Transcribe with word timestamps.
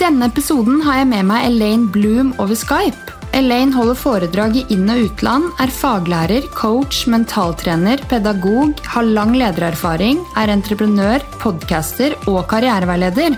denne 0.00 0.30
episoden 0.30 0.80
har 0.84 1.02
jeg 1.02 1.08
med 1.10 1.26
meg 1.28 1.46
Elaine 1.50 1.90
Bloom 1.92 2.32
over 2.40 2.56
Skype. 2.56 3.16
Elaine 3.36 3.74
holder 3.76 3.98
foredrag 3.98 4.56
i 4.56 4.62
inn- 4.72 4.88
og 4.90 5.04
utland, 5.04 5.50
er 5.60 5.70
faglærer, 5.70 6.46
coach, 6.56 7.04
mentaltrener, 7.10 8.00
pedagog, 8.10 8.72
har 8.94 9.06
lang 9.06 9.36
ledererfaring, 9.36 10.22
er 10.40 10.54
entreprenør, 10.56 11.22
podcaster 11.42 12.16
og 12.26 12.42
karriereveileder. 12.50 13.36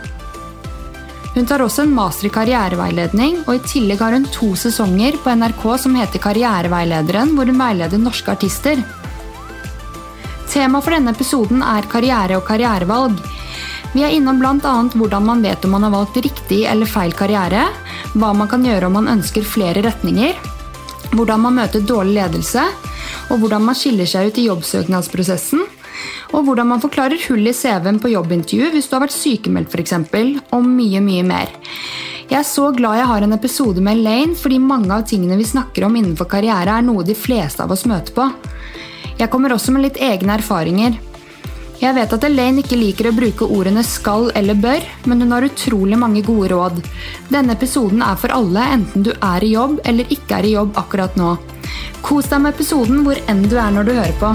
Hun 1.35 1.49
tar 1.49 1.65
også 1.65 1.87
en 1.87 1.95
master 1.97 2.29
i 2.29 2.33
karriereveiledning, 2.33 3.43
og 3.47 3.55
i 3.57 3.67
tillegg 3.67 4.05
har 4.05 4.15
hun 4.15 4.29
to 4.31 4.53
sesonger 4.63 5.19
på 5.25 5.35
NRK 5.35 5.63
som 5.81 5.97
heter 5.97 6.21
Karriereveilederen, 6.23 7.33
hvor 7.35 7.49
hun 7.49 7.61
veileder 7.61 8.01
norske 8.01 8.37
artister. 8.37 8.83
Tema 10.53 10.83
for 10.85 10.93
denne 10.93 11.15
episoden 11.17 11.65
er 11.65 11.89
karriere 11.89 12.37
og 12.37 12.45
karrierevalg. 12.45 13.17
Vi 13.93 14.01
er 14.01 14.15
innom 14.17 14.39
bl.a. 14.41 14.73
hvordan 14.97 15.27
man 15.27 15.43
vet 15.45 15.65
om 15.65 15.75
man 15.77 15.85
har 15.85 15.93
valgt 15.93 16.17
riktig 16.25 16.63
eller 16.65 16.89
feil 16.89 17.13
karriere, 17.13 17.67
hva 18.17 18.33
man 18.33 18.49
kan 18.49 18.65
gjøre 18.65 18.89
om 18.89 18.97
man 18.97 19.11
ønsker 19.19 19.45
flere 19.45 19.83
retninger, 19.85 20.39
hvordan 21.13 21.43
man 21.45 21.59
møter 21.61 21.85
dårlig 21.85 22.17
ledelse, 22.17 22.65
og 23.29 23.43
hvordan 23.43 23.67
man 23.69 23.77
skiller 23.77 24.09
seg 24.09 24.31
ut 24.31 24.41
i 24.41 24.47
jobbsøknadsprosessen, 24.47 25.67
og 26.33 26.47
hvordan 26.47 26.71
man 26.73 26.81
forklarer 26.81 27.21
hull 27.27 27.45
i 27.45 27.53
CV-en 27.53 28.01
på 28.01 28.15
jobbintervju 28.15 28.71
hvis 28.73 28.89
du 28.89 28.97
har 28.97 29.05
vært 29.05 29.17
sykemeldt 29.19 29.77
f.eks., 29.77 29.95
og 30.57 30.65
mye, 30.65 31.05
mye 31.05 31.27
mer. 31.29 31.53
Jeg 32.33 32.39
er 32.41 32.49
så 32.49 32.71
glad 32.73 32.97
jeg 32.97 33.11
har 33.11 33.25
en 33.27 33.37
episode 33.37 33.85
med 33.85 33.99
Elaine, 34.01 34.37
fordi 34.39 34.57
mange 34.57 34.89
av 34.97 35.05
tingene 35.05 35.37
vi 35.37 35.45
snakker 35.45 35.85
om 35.85 36.01
innenfor 36.01 36.31
karriere, 36.33 36.79
er 36.79 36.87
noe 36.87 37.05
de 37.05 37.17
fleste 37.19 37.61
av 37.61 37.77
oss 37.77 37.85
møter 37.85 38.17
på. 38.17 38.31
Jeg 39.21 39.29
kommer 39.29 39.53
også 39.53 39.75
med 39.75 39.85
litt 39.85 40.01
egne 40.01 40.39
erfaringer. 40.41 40.97
Jeg 41.83 41.97
vet 41.97 42.13
at 42.15 42.25
Elaine 42.29 42.63
ikke 42.63 42.77
liker 42.79 43.09
å 43.09 43.15
bruke 43.17 43.47
ordene 43.51 43.83
skal 43.83 44.29
eller 44.39 44.55
bør, 44.55 44.85
men 45.11 45.25
hun 45.25 45.33
har 45.35 45.43
utrolig 45.43 45.97
mange 45.99 46.21
gode 46.23 46.53
råd. 46.53 46.77
Denne 47.27 47.57
episoden 47.57 48.05
er 48.07 48.21
for 48.23 48.31
alle, 48.31 48.63
enten 48.77 49.03
du 49.03 49.11
er 49.17 49.43
i 49.43 49.49
jobb 49.57 49.81
eller 49.91 50.13
ikke 50.15 50.37
er 50.39 50.47
i 50.47 50.53
jobb 50.53 50.79
akkurat 50.79 51.19
nå. 51.19 51.33
Kos 52.07 52.31
deg 52.31 52.45
med 52.45 52.55
episoden 52.55 53.03
hvor 53.03 53.19
enn 53.27 53.43
du 53.51 53.57
er 53.59 53.75
når 53.75 53.89
du 53.89 53.93
hører 53.97 54.15
på. 54.23 54.31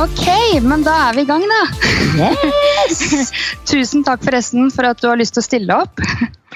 Ok, 0.00 0.26
men 0.66 0.82
da 0.82 0.96
er 1.06 1.20
vi 1.20 1.22
i 1.22 1.30
gang, 1.30 1.46
da. 1.54 1.62
Yes! 2.18 3.30
Tusen 3.70 4.02
takk 4.02 4.26
forresten 4.26 4.74
for 4.74 4.90
at 4.90 4.98
du 4.98 5.06
har 5.12 5.22
lyst 5.22 5.38
til 5.38 5.44
å 5.44 5.50
stille 5.52 5.80
opp. 5.86 6.02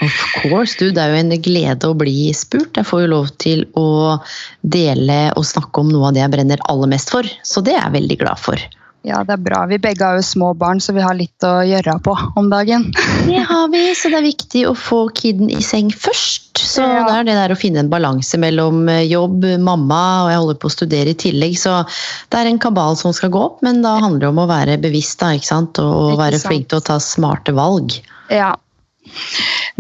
Of 0.03 0.15
course, 0.43 0.75
du. 0.81 0.89
Det 0.91 0.99
er 1.03 1.13
jo 1.15 1.21
en 1.23 1.35
glede 1.43 1.91
å 1.91 1.95
bli 1.99 2.33
spurt. 2.35 2.75
Jeg 2.81 2.89
får 2.89 3.05
jo 3.05 3.11
lov 3.13 3.29
til 3.43 3.67
å 3.79 4.19
dele 4.63 5.29
og 5.39 5.47
snakke 5.47 5.85
om 5.85 5.93
noe 5.95 6.09
av 6.11 6.17
det 6.17 6.25
jeg 6.25 6.33
brenner 6.35 6.65
aller 6.71 6.91
mest 6.91 7.13
for. 7.15 7.29
Så 7.47 7.63
det 7.65 7.77
er 7.77 7.85
jeg 7.87 7.99
veldig 8.01 8.19
glad 8.25 8.41
for. 8.43 8.59
Ja, 9.05 9.19
det 9.21 9.35
er 9.37 9.41
bra. 9.45 9.59
Vi 9.69 9.77
begge 9.85 10.01
har 10.07 10.17
jo 10.17 10.25
små 10.25 10.55
barn, 10.57 10.79
så 10.81 10.95
vi 10.97 11.03
har 11.05 11.13
litt 11.13 11.45
å 11.45 11.59
gjøre 11.69 11.99
på 12.07 12.15
om 12.41 12.47
dagen. 12.49 12.87
Det 13.29 13.43
har 13.45 13.69
vi, 13.73 13.83
så 13.97 14.09
det 14.13 14.17
er 14.19 14.25
viktig 14.25 14.63
å 14.69 14.73
få 14.77 15.03
kiden 15.17 15.51
i 15.53 15.61
seng 15.65 15.91
først. 15.93 16.57
Så 16.61 16.81
Ja. 16.81 17.03
det 17.05 17.15
er 17.19 17.27
det 17.29 17.35
der 17.37 17.53
å 17.53 17.59
finne 17.59 17.83
en 17.85 17.91
balanse 17.93 18.39
mellom 18.41 18.89
eh, 18.89 19.03
jobb, 19.11 19.45
mamma, 19.61 20.01
og 20.25 20.31
jeg 20.33 20.41
holder 20.41 20.59
på 20.63 20.71
å 20.71 20.75
studere 20.75 21.13
i 21.13 21.19
tillegg. 21.21 21.57
Så 21.61 21.77
det 22.33 22.41
er 22.41 22.49
en 22.49 22.61
kabal 22.63 22.97
som 22.97 23.13
skal 23.17 23.33
gå 23.35 23.43
opp, 23.45 23.61
men 23.65 23.83
da 23.85 23.99
handler 24.01 24.25
det 24.25 24.33
om 24.33 24.41
å 24.45 24.49
være 24.49 24.81
bevisst 24.81 25.21
da, 25.21 25.35
ikke 25.37 25.51
sant? 25.53 25.81
og 25.85 26.15
Ikke 26.15 26.23
være 26.25 26.41
sant. 26.41 26.49
flink 26.53 26.69
til 26.73 26.81
å 26.81 26.87
ta 26.89 26.97
smarte 27.03 27.53
valg. 27.57 27.99
Ja, 28.33 28.55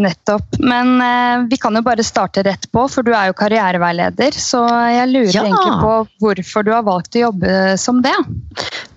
nettopp. 0.00 0.58
Men 0.58 1.00
eh, 1.00 1.46
vi 1.50 1.58
kan 1.60 1.74
jo 1.76 1.82
bare 1.86 2.04
starte 2.06 2.42
rett 2.46 2.66
på, 2.72 2.86
for 2.90 3.06
du 3.06 3.12
er 3.14 3.30
jo 3.30 3.36
karriereveileder. 3.38 4.34
Så 4.36 4.62
jeg 4.90 5.10
lurer 5.12 5.34
Ja. 5.34 5.44
egentlig 5.44 5.80
på 5.82 5.94
hvorfor 6.24 6.64
du 6.66 6.72
har 6.74 6.86
valgt 6.86 7.16
å 7.18 7.26
jobbe 7.28 7.78
som 7.78 8.02
det. 8.02 8.14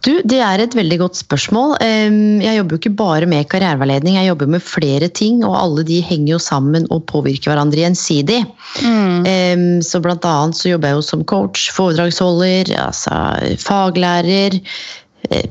Du, 0.06 0.22
Det 0.24 0.40
er 0.40 0.62
et 0.64 0.76
veldig 0.78 1.00
godt 1.02 1.18
spørsmål. 1.20 1.76
Jeg 1.82 2.58
jobber 2.60 2.76
jo 2.78 2.80
ikke 2.80 2.95
bare 2.95 3.28
med 3.28 3.48
karriereveiledning, 3.52 4.16
jeg 4.16 4.30
jobber 4.30 4.48
med 4.48 4.64
flere 4.64 5.10
ting, 5.10 5.42
og 5.44 5.58
alle 5.58 5.84
de 5.84 6.00
henger 6.06 6.36
jo 6.36 6.40
sammen 6.40 6.86
og 6.94 7.06
påvirker 7.11 7.52
hverandre 7.52 7.82
gjensidig. 7.84 8.40
Mm. 8.86 9.82
Så 9.84 10.00
blant 10.04 10.23
annet 10.23 10.56
så 10.56 10.72
jobber 10.72 10.94
jeg 10.94 11.02
jo 11.02 11.08
som 11.10 11.26
coach, 11.28 11.67
foredragsholder, 11.76 12.72
altså 12.86 13.58
faglærer, 13.60 14.61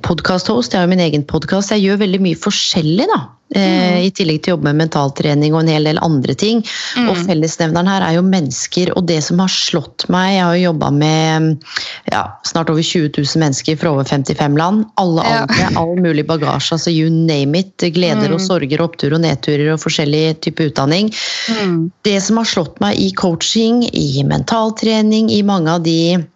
podkasthost. 0.06 0.72
Jeg 0.72 0.80
har 0.80 0.86
jo 0.86 0.94
min 0.94 1.06
egen 1.06 1.24
podkast. 1.28 1.74
Jeg 1.74 1.84
gjør 1.86 2.04
veldig 2.04 2.22
mye 2.24 2.38
forskjellig, 2.38 3.08
da. 3.12 3.22
Mm. 3.54 4.00
I 4.02 4.08
tillegg 4.10 4.40
til 4.42 4.50
å 4.50 4.56
jobbe 4.56 4.72
med 4.72 4.80
mentaltrening 4.80 5.54
og 5.54 5.60
en 5.60 5.70
hel 5.70 5.86
del 5.86 6.00
andre 6.02 6.34
ting. 6.34 6.64
Mm. 6.98 7.10
Og 7.12 7.20
fellesnevneren 7.28 7.86
her 7.86 8.02
er 8.02 8.16
jo 8.16 8.24
mennesker, 8.26 8.90
og 8.98 9.06
det 9.06 9.20
som 9.22 9.38
har 9.38 9.52
slått 9.52 10.08
meg 10.10 10.32
Jeg 10.34 10.42
har 10.42 10.56
jo 10.56 10.64
jobba 10.64 10.90
med 10.90 11.68
ja, 12.10 12.24
snart 12.48 12.72
over 12.72 12.82
20 12.82 13.12
000 13.14 13.42
mennesker 13.44 13.78
fra 13.78 13.94
over 13.94 14.08
55 14.08 14.58
land. 14.58 14.84
Alle 14.98 15.22
Ja. 15.26 15.44
aldre, 15.44 15.70
all 15.78 15.94
mulig 16.02 16.26
bagasje, 16.26 16.74
altså 16.74 16.90
you 16.90 17.10
name 17.10 17.58
it. 17.58 17.76
Gleder 17.78 18.34
og 18.34 18.42
sorger, 18.42 18.82
oppturer 18.82 19.14
og 19.14 19.22
nedturer 19.22 19.72
og 19.74 19.82
forskjellig 19.82 20.40
type 20.42 20.66
utdanning. 20.66 21.12
Mm. 21.48 21.90
Det 22.02 22.18
som 22.22 22.42
har 22.42 22.50
slått 22.50 22.80
meg 22.82 22.98
i 22.98 23.12
coaching, 23.14 23.84
i 23.94 24.24
mentaltrening, 24.26 25.30
i 25.30 25.42
mange 25.46 25.70
av 25.70 25.86
de 25.86 26.26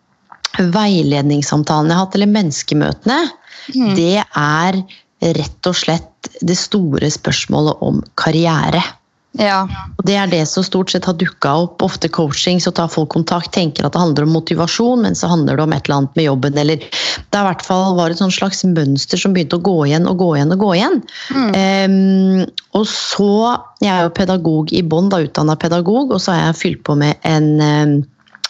veiledningssamtalene 0.58 1.92
jeg 1.92 1.98
har 1.98 2.06
hatt, 2.06 2.14
eller 2.18 2.34
menneskemøtene, 2.34 3.20
Mm. 3.70 3.94
det 3.94 4.24
er 4.34 4.82
rett 5.36 5.66
og 5.68 5.76
slett 5.76 6.30
det 6.40 6.56
store 6.56 7.10
spørsmålet 7.12 7.82
om 7.84 8.02
karriere. 8.16 8.82
Ja. 9.38 9.62
Og 9.96 10.04
Det 10.04 10.16
er 10.16 10.26
det 10.26 10.48
som 10.48 10.64
stort 10.64 10.90
sett 10.90 11.04
har 11.04 11.14
dukka 11.14 11.52
opp. 11.62 11.82
Ofte 11.82 12.08
coaching, 12.08 12.58
så 12.58 12.72
tar 12.74 12.88
folk 12.88 13.10
kontakt, 13.10 13.52
tenker 13.52 13.86
at 13.86 13.92
det 13.92 14.00
handler 14.00 14.26
om 14.26 14.32
motivasjon, 14.34 15.02
men 15.02 15.14
så 15.14 15.28
handler 15.30 15.56
det 15.56 15.62
om 15.62 15.72
et 15.72 15.84
eller 15.84 15.96
annet 16.00 16.16
med 16.16 16.24
jobben. 16.24 16.58
Eller 16.58 16.76
det 16.76 17.36
er 17.38 17.44
i 17.44 17.46
hvert 17.46 17.62
fall 17.62 17.94
var 17.96 18.10
et 18.10 18.18
slags 18.18 18.64
mønster 18.64 19.20
som 19.20 19.32
begynte 19.36 19.60
å 19.60 19.62
gå 19.62 19.86
igjen 19.86 20.08
og 20.08 20.18
gå 20.18 20.34
igjen 20.34 20.52
og 20.56 20.58
gå 20.58 20.74
igjen. 20.74 21.02
Em, 21.54 22.46
og 22.74 22.86
så 22.86 23.60
Jeg 23.80 23.88
er 23.88 24.02
jo 24.02 24.10
pedagog 24.10 24.72
i 24.72 24.82
bånn, 24.82 25.08
utdanna 25.08 25.56
pedagog, 25.56 26.10
og 26.12 26.20
så 26.20 26.32
har 26.32 26.52
jeg 26.52 26.60
fylt 26.60 26.82
på 26.84 26.96
med 26.98 27.16
en 27.24 27.60
em, 27.60 28.06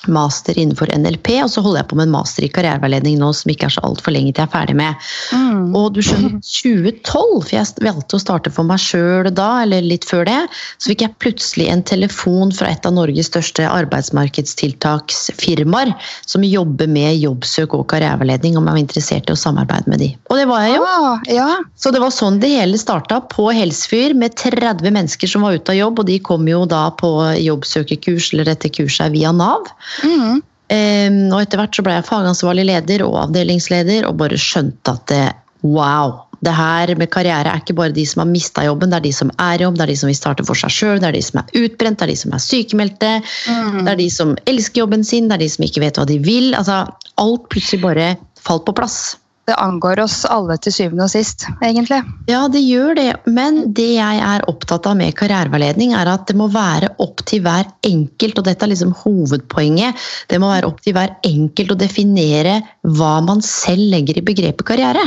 master 0.09 0.57
innenfor 0.59 0.87
NLP, 0.97 1.29
og 1.45 1.51
så 1.53 1.61
holder 1.65 1.81
jeg 1.83 1.89
på 1.91 1.97
med 1.99 2.07
en 2.09 2.15
master 2.15 2.43
i 2.47 2.51
karriereveiledning 2.53 3.17
nå 3.21 3.29
som 3.37 3.51
ikke 3.53 3.67
er 3.69 3.75
så 3.75 3.83
altfor 3.87 4.11
lenge 4.15 4.33
til 4.33 4.41
jeg 4.41 4.49
er 4.49 4.55
ferdig 4.55 4.77
med. 4.79 4.93
Mm. 5.37 5.65
Og 5.77 5.87
du 5.97 6.01
skjønner, 6.05 6.33
2012, 6.63 7.43
for 7.45 7.55
jeg 7.57 7.67
valgte 7.85 8.17
å 8.17 8.23
starte 8.23 8.51
for 8.55 8.65
meg 8.69 8.81
sjøl 8.83 9.29
da, 9.35 9.51
eller 9.65 9.81
litt 9.85 10.05
før 10.09 10.25
det, 10.29 10.41
så 10.79 10.85
fikk 10.93 11.03
jeg 11.05 11.19
plutselig 11.23 11.67
en 11.73 11.85
telefon 11.87 12.49
fra 12.57 12.67
et 12.73 12.87
av 12.89 12.93
Norges 12.97 13.29
største 13.31 13.63
arbeidsmarkedstiltaksfirmaer 13.69 15.91
som 16.29 16.41
jobber 16.47 16.87
med 16.91 17.11
jobbsøk 17.21 17.71
og 17.77 17.89
karriereveiledning, 17.93 18.53
om 18.57 18.67
jeg 18.67 18.75
var 18.77 18.85
interessert 18.85 19.27
i 19.29 19.33
å 19.35 19.39
samarbeide 19.39 19.89
med 19.91 19.99
de. 20.03 20.11
Og 20.31 20.35
det 20.41 20.47
var 20.51 20.61
jeg 20.65 20.73
jo. 20.79 20.83
Ah, 20.89 21.17
ja. 21.31 21.51
Så 21.81 21.89
det 21.95 22.03
var 22.03 22.13
sånn 22.15 22.41
det 22.43 22.51
hele 22.55 22.79
starta, 22.81 23.17
på 23.31 23.45
Helsfyr 23.55 24.13
med 24.17 24.31
30 24.41 24.91
mennesker 24.91 25.27
som 25.31 25.43
var 25.45 25.53
ute 25.59 25.71
av 25.75 25.79
jobb, 25.79 25.97
og 26.01 26.07
de 26.09 26.17
kom 26.25 26.43
jo 26.49 26.61
da 26.69 26.91
på 26.97 27.11
jobbsøkerkurs 27.41 28.33
eller 28.35 28.45
dette 28.49 28.69
kurset 28.73 29.13
via 29.15 29.33
Nav. 29.35 29.65
Mm. 30.05 30.41
Um, 30.71 31.21
og 31.35 31.41
etter 31.43 31.59
hvert 31.59 31.75
så 31.75 31.83
ble 31.83 31.97
jeg 31.97 32.07
fagansvarlig 32.07 32.65
leder 32.69 33.03
og 33.03 33.17
avdelingsleder, 33.25 34.05
og 34.07 34.19
bare 34.21 34.39
skjønte 34.39 34.93
at 34.95 35.07
det, 35.11 35.25
wow, 35.67 36.21
det 36.47 36.53
her 36.57 36.93
med 36.97 37.11
karriere 37.13 37.51
er 37.51 37.61
ikke 37.61 37.75
bare 37.77 37.93
de 37.93 38.05
som 38.09 38.23
har 38.23 38.31
mista 38.31 38.63
jobben, 38.65 38.93
det 38.93 39.01
er 39.01 39.07
de 39.09 39.13
som 39.13 39.33
er 39.35 39.61
i 39.61 39.65
jobb, 39.67 39.77
det 39.77 39.85
er 39.85 39.93
de 39.93 39.97
som 40.01 40.09
vil 40.09 40.17
starte 40.17 40.47
for 40.47 40.57
seg 40.57 40.73
sjøl, 40.73 41.01
det 41.03 41.11
er 41.11 41.19
de 41.19 41.25
som 41.27 41.43
er 41.43 41.59
utbrent, 41.65 41.99
det 42.01 42.07
er 42.07 42.13
de 42.13 42.21
som 42.23 42.37
er 42.37 42.45
sykemeldte, 42.45 43.11
Mm. 43.51 43.83
det 43.85 43.93
er 43.93 43.99
de 43.99 44.11
som 44.15 44.37
elsker 44.47 44.85
jobben 44.85 45.05
sin, 45.05 45.29
det 45.29 45.37
er 45.37 45.45
de 45.45 45.51
som 45.53 45.67
ikke 45.67 45.83
vet 45.83 45.99
hva 45.99 46.07
de 46.09 46.19
vil. 46.23 46.55
Altså, 46.55 46.87
alt 47.19 47.49
plutselig 47.51 47.83
bare 47.83 48.17
falt 48.41 48.65
på 48.65 48.77
plass. 48.79 49.17
Det 49.51 49.57
angår 49.59 49.99
oss 50.05 50.21
alle 50.31 50.55
til 50.63 50.71
syvende 50.71 51.09
og 51.09 51.11
sist, 51.11 51.49
egentlig. 51.59 51.97
Ja, 52.31 52.45
det 52.53 52.61
gjør 52.63 52.95
det, 52.95 53.09
men 53.27 53.57
det 53.75 53.89
jeg 53.97 54.21
er 54.23 54.45
opptatt 54.51 54.87
av 54.87 54.95
med 55.01 55.17
karriereveiledning, 55.19 55.91
er 55.99 56.07
at 56.13 56.29
det 56.31 56.37
må 56.39 56.47
være 56.55 56.93
opp 57.03 57.25
til 57.27 57.43
hver 57.43 57.67
enkelt, 57.89 58.39
og 58.39 58.47
dette 58.47 58.63
er 58.63 58.71
liksom 58.71 58.95
hovedpoenget, 59.01 59.99
det 60.31 60.39
må 60.39 60.53
være 60.53 60.71
opp 60.71 60.79
til 60.85 60.95
hver 60.95 61.17
enkelt 61.27 61.75
å 61.75 61.79
definere 61.81 62.61
hva 62.95 63.17
man 63.27 63.43
selv 63.43 63.91
legger 63.91 64.23
i 64.23 64.27
begrepet 64.31 64.69
karriere. 64.71 65.03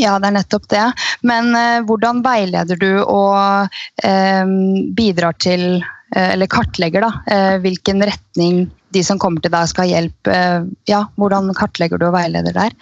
Ja, 0.00 0.16
det 0.20 0.30
er 0.30 0.38
nettopp 0.38 0.68
det. 0.72 0.86
Men 1.26 1.52
eh, 1.56 1.82
hvordan 1.88 2.22
veileder 2.26 2.80
du 2.80 2.90
og 3.02 3.76
eh, 4.04 4.56
bidrar 4.96 5.36
til, 5.42 5.82
eh, 6.14 6.32
eller 6.32 6.50
kartlegger, 6.52 7.06
da, 7.06 7.12
eh, 7.32 7.54
hvilken 7.64 8.04
retning 8.06 8.66
de 8.94 9.02
som 9.04 9.18
kommer 9.20 9.42
til 9.42 9.52
deg 9.52 9.66
skal 9.68 9.84
ha 9.84 9.98
hjelp? 9.98 10.30
Eh, 10.30 10.66
ja, 10.88 11.02
hvordan 11.20 11.50
kartlegger 11.58 12.00
du 12.00 12.06
og 12.08 12.14
veileder 12.14 12.54
der? 12.56 12.74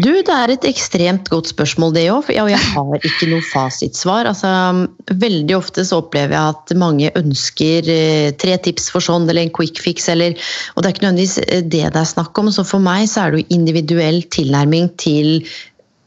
Du, 0.00 0.10
det 0.10 0.34
er 0.34 0.54
et 0.54 0.66
ekstremt 0.68 1.28
godt 1.30 1.50
spørsmål 1.52 1.94
det 1.94 2.06
òg, 2.10 2.30
og 2.32 2.50
jeg 2.50 2.60
har 2.72 3.06
ikke 3.06 3.28
noe 3.30 3.44
fasitsvar. 3.50 4.30
Altså, 4.30 4.50
veldig 5.10 5.56
ofte 5.58 5.84
så 5.86 6.00
opplever 6.00 6.36
jeg 6.36 6.56
at 6.56 6.74
mange 6.80 7.12
ønsker 7.18 7.90
eh, 7.92 8.30
tre 8.40 8.56
tips 8.64 8.88
for 8.94 9.04
sånn, 9.04 9.28
eller 9.28 9.44
en 9.46 9.54
quick 9.54 9.82
fix, 9.82 10.08
eller 10.12 10.38
Og 10.74 10.82
det 10.82 10.88
er 10.88 10.94
ikke 10.94 11.06
nødvendigvis 11.06 11.36
det 11.70 11.84
det 11.90 12.00
er 12.00 12.08
snakk 12.08 12.38
om, 12.40 12.50
så 12.54 12.64
for 12.66 12.82
meg 12.82 13.06
så 13.10 13.26
er 13.26 13.34
det 13.34 13.42
jo 13.42 13.56
individuell 13.58 14.22
tilnærming 14.32 14.90
til 15.00 15.40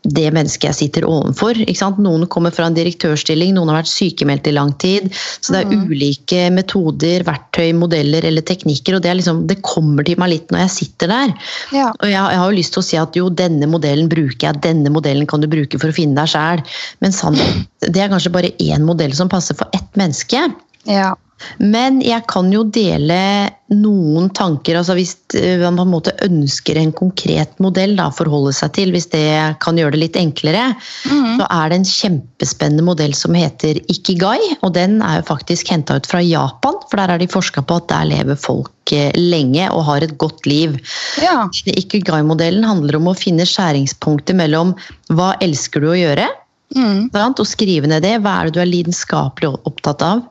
det 0.04 0.26
mennesket 0.36 0.68
jeg 0.68 0.78
sitter 0.78 1.06
overfor. 1.08 1.58
Noen 2.04 2.26
kommer 2.32 2.52
fra 2.52 2.68
en 2.68 2.76
direktørstilling, 2.76 3.54
noen 3.56 3.72
har 3.72 3.82
vært 3.82 3.92
sykemeldt 3.92 4.50
i 4.52 4.56
lang 4.56 4.74
tid. 4.82 5.08
Så 5.14 5.56
det 5.56 5.62
er 5.62 5.72
mm. 5.72 5.86
ulike 5.88 6.42
metoder, 6.56 7.24
verktøy, 7.28 7.72
modeller 7.78 8.28
eller 8.28 8.44
teknikker. 8.46 8.98
Og 8.98 9.06
det, 9.06 9.16
liksom, 9.22 9.46
det, 9.48 9.62
kommer 9.64 10.04
til 10.08 10.20
meg 10.20 10.34
litt 10.34 10.52
når 10.52 10.66
jeg 10.66 10.76
sitter 10.78 11.14
der. 11.14 11.34
Ja. 11.76 11.90
Og 11.94 12.08
jeg, 12.10 12.20
jeg, 12.20 12.42
har 12.42 12.52
jo 12.52 12.60
lyst 12.60 12.76
til 12.76 12.84
å 12.84 12.88
si 12.90 13.00
at 13.00 13.20
jo, 13.20 13.30
denne 13.32 13.70
modellen 13.72 14.12
bruker 14.12 14.50
jeg, 14.50 14.64
denne 14.66 14.92
modellen 14.94 15.30
kan 15.30 15.44
du 15.44 15.50
bruke 15.52 15.80
for 15.80 15.94
å 15.94 15.96
finne 15.96 16.20
deg 16.20 16.34
sjæl. 16.34 16.64
Men 17.04 17.16
sannhet, 17.16 17.64
det 17.88 18.04
er 18.04 18.12
kanskje 18.12 18.34
bare 18.34 18.56
én 18.64 18.84
modell 18.88 19.16
som 19.16 19.32
passer 19.32 19.58
for 19.60 19.72
ett 19.78 20.00
menneske. 20.00 20.50
Ja. 20.90 21.14
Men 21.60 22.02
jeg 22.04 22.26
kan 22.32 22.52
jo 22.54 22.64
dele 22.68 23.50
noen 23.74 24.30
tanker. 24.36 24.78
altså 24.78 24.96
Hvis 24.98 25.16
eh, 25.40 25.60
man 25.62 25.78
på 25.80 25.86
en 25.86 25.94
måte 25.94 26.14
ønsker 26.26 26.78
en 26.80 26.94
konkret 26.96 27.56
modell 27.64 27.96
å 28.02 28.10
forholde 28.14 28.54
seg 28.56 28.74
til, 28.78 28.94
hvis 28.94 29.10
det 29.14 29.26
kan 29.64 29.80
gjøre 29.80 29.96
det 29.96 30.02
litt 30.04 30.20
enklere, 30.20 30.70
mm. 31.10 31.40
så 31.40 31.48
er 31.48 31.72
det 31.72 31.80
en 31.80 31.90
kjempespennende 31.90 32.86
modell 32.86 33.16
som 33.18 33.36
heter 33.38 33.80
Ikigai. 33.92 34.40
Og 34.62 34.74
den 34.78 35.00
er 35.06 35.22
jo 35.22 35.30
faktisk 35.32 35.74
henta 35.74 35.98
ut 35.98 36.10
fra 36.10 36.22
Japan, 36.24 36.78
for 36.90 37.02
der 37.02 37.16
har 37.16 37.24
de 37.24 37.30
forska 37.32 37.66
på 37.66 37.80
at 37.82 37.90
der 37.92 38.12
lever 38.12 38.40
folk 38.40 38.94
eh, 38.96 39.12
lenge 39.18 39.70
og 39.72 39.88
har 39.90 40.06
et 40.06 40.18
godt 40.22 40.46
liv. 40.50 40.78
Ja. 41.24 41.48
Ikigai-modellen 41.66 42.68
handler 42.68 43.00
om 43.00 43.12
å 43.12 43.18
finne 43.18 43.48
skjæringspunktet 43.50 44.38
mellom 44.38 44.78
hva 45.14 45.34
elsker 45.44 45.84
du 45.84 45.92
å 45.94 46.00
gjøre, 46.00 46.30
Mm. 46.74 47.10
Og 47.14 47.46
skrive 47.46 47.90
ned 47.90 48.04
det. 48.06 48.16
Hva 48.24 48.40
er 48.40 48.50
det 48.50 48.56
du 48.56 48.62
er 48.64 48.70
lidenskapelig 48.70 49.52
opptatt 49.70 50.02
av? 50.06 50.24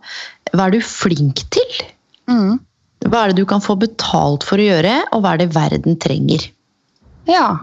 Hva 0.53 0.69
er 0.69 0.77
du 0.77 0.83
flink 0.85 1.45
til? 1.55 1.85
Mm. 2.31 2.59
Hva 3.09 3.25
er 3.25 3.33
det 3.33 3.43
du 3.43 3.49
kan 3.49 3.63
få 3.65 3.77
betalt 3.81 4.45
for 4.47 4.61
å 4.61 4.67
gjøre, 4.67 4.99
og 5.13 5.25
hva 5.25 5.35
er 5.35 5.43
det 5.43 5.55
verden 5.57 5.99
trenger? 6.01 6.51
Ja. 7.31 7.55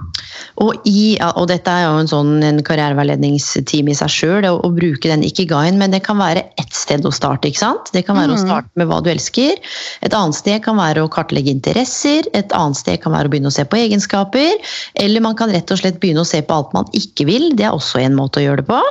Og, 0.63 0.85
i, 0.87 1.17
og, 1.19 1.45
dette 1.51 1.71
er 1.71 1.85
jo 1.85 1.99
en 1.99 2.09
sånn 2.09 2.43
en 2.45 2.61
karriereveiledningsteam 2.65 3.89
i 3.91 3.95
seg 3.97 4.11
sjøl, 4.13 4.47
å, 4.47 4.71
bruke 4.75 5.11
den 5.11 5.23
ikigaien, 5.27 5.79
men 5.79 5.91
det 5.91 6.01
kan 6.05 6.19
være 6.19 6.45
ett 6.61 6.75
sted 6.75 7.05
å 7.07 7.11
starte. 7.15 7.49
ikke 7.49 7.61
sant? 7.61 7.91
Det 7.95 8.05
kan 8.07 8.17
være 8.19 8.31
mm. 8.31 8.37
å 8.37 8.43
starte 8.45 8.79
med 8.79 8.89
hva 8.91 9.01
du 9.03 9.11
elsker. 9.11 9.59
Et 10.05 10.15
annet 10.15 10.37
sted 10.37 10.63
kan 10.65 10.79
være 10.79 11.03
å 11.03 11.11
kartlegge 11.11 11.51
interesser. 11.51 12.27
Et 12.37 12.55
annet 12.55 12.79
sted 12.79 13.01
kan 13.03 13.15
være 13.15 13.27
å 13.27 13.33
begynne 13.33 13.51
å 13.51 13.57
se 13.57 13.67
på 13.67 13.79
egenskaper. 13.79 14.71
Eller 14.99 15.23
man 15.25 15.35
kan 15.39 15.51
rett 15.51 15.75
og 15.75 15.81
slett 15.81 15.99
begynne 15.99 16.23
å 16.23 16.29
se 16.29 16.41
på 16.43 16.55
alt 16.55 16.71
man 16.75 16.87
ikke 16.95 17.27
vil. 17.29 17.51
Det 17.59 17.67
er 17.67 17.75
også 17.75 18.03
en 18.03 18.17
måte 18.19 18.41
å 18.41 18.47
gjøre 18.47 18.63
det 18.63 18.69
på. 18.71 18.81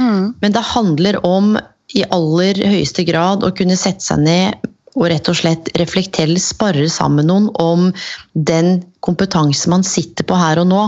Mm. 0.00 0.34
Men 0.40 0.56
det 0.56 0.64
handler 0.72 1.20
om 1.26 1.54
i 1.94 2.04
aller 2.14 2.58
høyeste 2.58 3.06
grad 3.08 3.46
å 3.46 3.52
kunne 3.56 3.78
sette 3.78 4.04
seg 4.04 4.24
ned 4.26 4.70
og 4.94 5.08
rett 5.10 5.28
og 5.30 5.38
slett 5.38 5.70
reflektere 5.80 6.38
spare 6.38 6.86
sammen 6.90 7.26
noen 7.30 7.48
om 7.62 7.88
den 8.34 8.78
kompetanse 9.02 9.70
man 9.70 9.86
sitter 9.86 10.26
på 10.26 10.38
her 10.38 10.62
og 10.62 10.70
nå. 10.70 10.84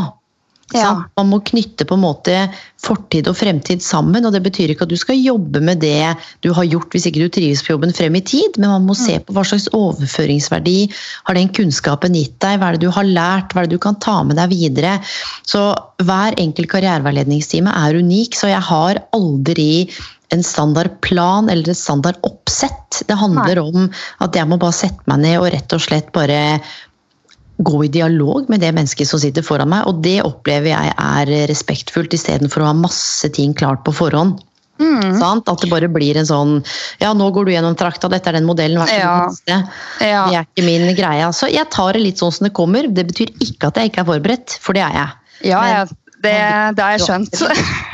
Ja. 0.75 1.05
Man 1.15 1.29
må 1.31 1.39
knytte 1.47 1.87
på 1.87 1.95
en 1.95 2.03
måte 2.03 2.35
fortid 2.83 3.29
og 3.31 3.37
fremtid 3.39 3.83
sammen. 3.85 4.27
og 4.27 4.35
Det 4.35 4.43
betyr 4.43 4.73
ikke 4.73 4.87
at 4.87 4.91
du 4.91 4.99
skal 4.99 5.19
jobbe 5.19 5.63
med 5.63 5.79
det 5.85 6.17
du 6.43 6.51
har 6.57 6.67
gjort 6.67 6.91
hvis 6.95 7.07
ikke 7.07 7.23
du 7.23 7.31
trives 7.37 7.63
på 7.63 7.77
jobben 7.77 7.95
frem 7.95 8.19
i 8.19 8.25
tid, 8.27 8.59
men 8.59 8.73
man 8.73 8.89
må 8.89 8.97
se 8.99 9.21
mm. 9.21 9.27
på 9.29 9.37
hva 9.37 9.45
slags 9.47 9.69
overføringsverdi 9.77 10.79
har 11.29 11.39
den 11.39 11.53
kunnskapen 11.55 12.19
gitt 12.19 12.35
deg. 12.43 12.59
Hva 12.59 12.73
er 12.73 12.79
det 12.79 12.87
du 12.87 12.95
har 12.95 13.07
lært, 13.07 13.55
hva 13.55 13.63
er 13.63 13.71
det 13.71 13.79
du 13.79 13.85
kan 13.87 13.99
ta 14.03 14.19
med 14.27 14.41
deg 14.41 14.51
videre. 14.55 14.99
Så 15.47 15.69
Hver 16.03 16.35
enkelt 16.37 16.69
karriereveiledningstime 16.75 17.73
er 17.73 17.97
unik, 18.03 18.35
så 18.37 18.51
jeg 18.51 18.61
har 18.67 18.99
aldri 19.17 19.87
en 20.35 20.43
standardplan 20.43 21.51
eller 21.53 21.71
et 21.71 21.79
standard 21.79 22.19
oppsett. 22.27 23.03
Det 23.07 23.15
handler 23.19 23.61
om 23.63 23.87
at 24.25 24.37
jeg 24.37 24.49
må 24.51 24.59
bare 24.61 24.75
sette 24.75 25.07
meg 25.11 25.23
ned 25.23 25.39
og 25.41 25.51
rett 25.55 25.77
og 25.77 25.85
slett 25.85 26.11
bare 26.17 26.41
gå 27.57 27.85
i 27.87 27.89
dialog 27.89 28.51
med 28.53 28.61
det 28.61 28.73
mennesket 28.77 29.09
som 29.09 29.21
sitter 29.23 29.45
foran 29.47 29.71
meg. 29.73 29.87
Og 29.89 30.03
det 30.05 30.19
opplever 30.27 30.73
jeg 30.73 30.93
er 30.93 31.33
respektfullt, 31.51 32.17
istedenfor 32.17 32.65
å 32.65 32.71
ha 32.71 32.77
masse 32.77 33.31
ting 33.37 33.55
klart 33.57 33.85
på 33.87 33.95
forhånd. 33.97 34.43
Mm. 34.77 35.23
At 35.25 35.63
det 35.63 35.71
bare 35.73 35.89
blir 35.89 36.19
en 36.21 36.27
sånn 36.29 36.51
Ja, 37.01 37.15
nå 37.17 37.31
går 37.33 37.47
du 37.47 37.53
gjennom 37.55 37.73
trakta, 37.81 38.11
dette 38.13 38.29
er 38.29 38.37
den 38.37 38.45
modellen, 38.45 38.77
vær 38.77 38.91
så. 38.91 38.99
Ja. 39.49 39.61
Ja. 40.05 40.25
Det 40.29 40.37
er 40.37 40.43
ikke 40.45 40.67
min 40.67 40.91
greie. 40.99 41.23
Altså, 41.25 41.49
jeg 41.49 41.65
tar 41.73 41.97
det 41.97 42.03
litt 42.05 42.21
sånn 42.21 42.35
som 42.35 42.49
det 42.49 42.53
kommer. 42.57 42.89
Det 42.93 43.07
betyr 43.09 43.33
ikke 43.41 43.71
at 43.71 43.81
jeg 43.81 43.93
ikke 43.93 44.05
er 44.05 44.11
forberedt, 44.11 44.59
for 44.61 44.77
det 44.77 44.85
er 44.85 44.99
jeg. 44.99 45.23
Ja, 45.53 45.63
Men, 45.65 45.97
det, 46.27 46.39
det 46.77 46.85
har 46.85 46.97
jeg 46.97 47.07
skjønt. 47.07 47.43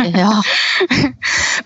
Ja. 0.02 0.32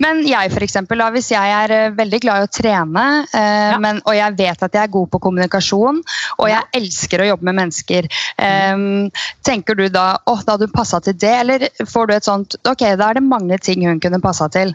Men 0.02 0.20
jeg 0.28 0.50
for 0.52 0.64
eksempel, 0.64 1.00
da, 1.00 1.08
hvis 1.14 1.30
jeg 1.32 1.52
er 1.56 1.72
eh, 1.72 1.94
veldig 1.96 2.18
glad 2.20 2.42
i 2.42 2.46
å 2.46 2.50
trene, 2.52 3.04
eh, 3.30 3.70
ja. 3.72 3.78
men, 3.80 4.02
og 4.04 4.16
jeg 4.16 4.36
vet 4.36 4.64
at 4.66 4.76
jeg 4.76 4.82
er 4.82 4.92
god 4.92 5.08
på 5.12 5.20
kommunikasjon, 5.24 6.02
og 6.36 6.50
jeg 6.50 6.68
elsker 6.76 7.22
å 7.22 7.28
jobbe 7.30 7.48
med 7.48 7.58
mennesker, 7.62 8.08
eh, 8.42 8.82
tenker 9.46 9.78
du 9.78 9.86
da 9.92 10.06
åh, 10.28 10.42
da 10.44 10.56
hadde 10.56 10.68
hun 10.68 10.74
passa 10.74 11.00
til 11.04 11.16
det, 11.16 11.32
eller 11.40 11.66
får 11.88 12.10
du 12.10 12.14
et 12.16 12.28
sånt 12.28 12.58
ok, 12.68 12.84
da 13.00 13.10
er 13.10 13.18
det 13.18 13.24
mange 13.24 13.58
ting 13.64 13.86
hun 13.88 14.02
kunne 14.02 14.20
passa 14.22 14.50
til? 14.52 14.74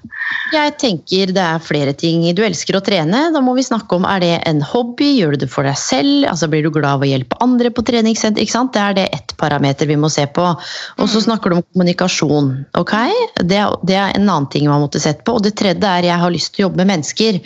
Jeg 0.56 0.76
tenker 0.82 1.34
det 1.36 1.44
er 1.44 1.64
flere 1.64 1.94
ting. 1.98 2.24
Du 2.36 2.44
elsker 2.46 2.78
å 2.78 2.84
trene, 2.86 3.28
da 3.34 3.44
må 3.44 3.56
vi 3.58 3.66
snakke 3.68 4.00
om 4.00 4.08
er 4.10 4.24
det 4.24 4.34
en 4.50 4.64
hobby, 4.66 5.14
gjør 5.20 5.36
du 5.36 5.46
det 5.46 5.52
for 5.54 5.68
deg 5.68 5.78
selv, 5.80 6.26
altså 6.32 6.50
blir 6.52 6.66
du 6.66 6.72
glad 6.74 6.96
av 6.96 7.06
å 7.06 7.12
hjelpe 7.12 7.38
andre 7.44 7.74
på 7.74 7.86
treningssenter? 7.88 8.42
ikke 8.42 8.58
sant? 8.58 8.74
Det 8.74 8.82
er 8.82 8.98
det 8.98 9.08
ett 9.16 9.36
parameter 9.42 9.90
vi 9.90 10.00
må 10.00 10.10
se 10.12 10.26
på. 10.34 10.48
Og 10.52 11.06
så 11.06 11.22
mm. 11.22 11.26
snakker 11.28 11.52
du 11.52 11.60
om 11.60 11.81
kommunikasjon. 11.82 12.66
ok? 12.78 12.94
Det, 13.42 13.60
det 13.84 13.96
er 13.98 14.14
en 14.16 14.30
annen 14.30 14.50
ting 14.50 14.68
man 14.70 14.84
måtte 14.84 15.00
sett 15.02 15.24
på. 15.26 15.38
Og 15.38 15.46
det 15.46 15.56
tredje 15.58 15.88
er 15.88 16.06
jeg 16.06 16.22
har 16.22 16.34
lyst 16.34 16.54
til 16.54 16.64
å 16.64 16.68
jobbe 16.68 16.84
med 16.84 16.92
mennesker. 16.94 17.40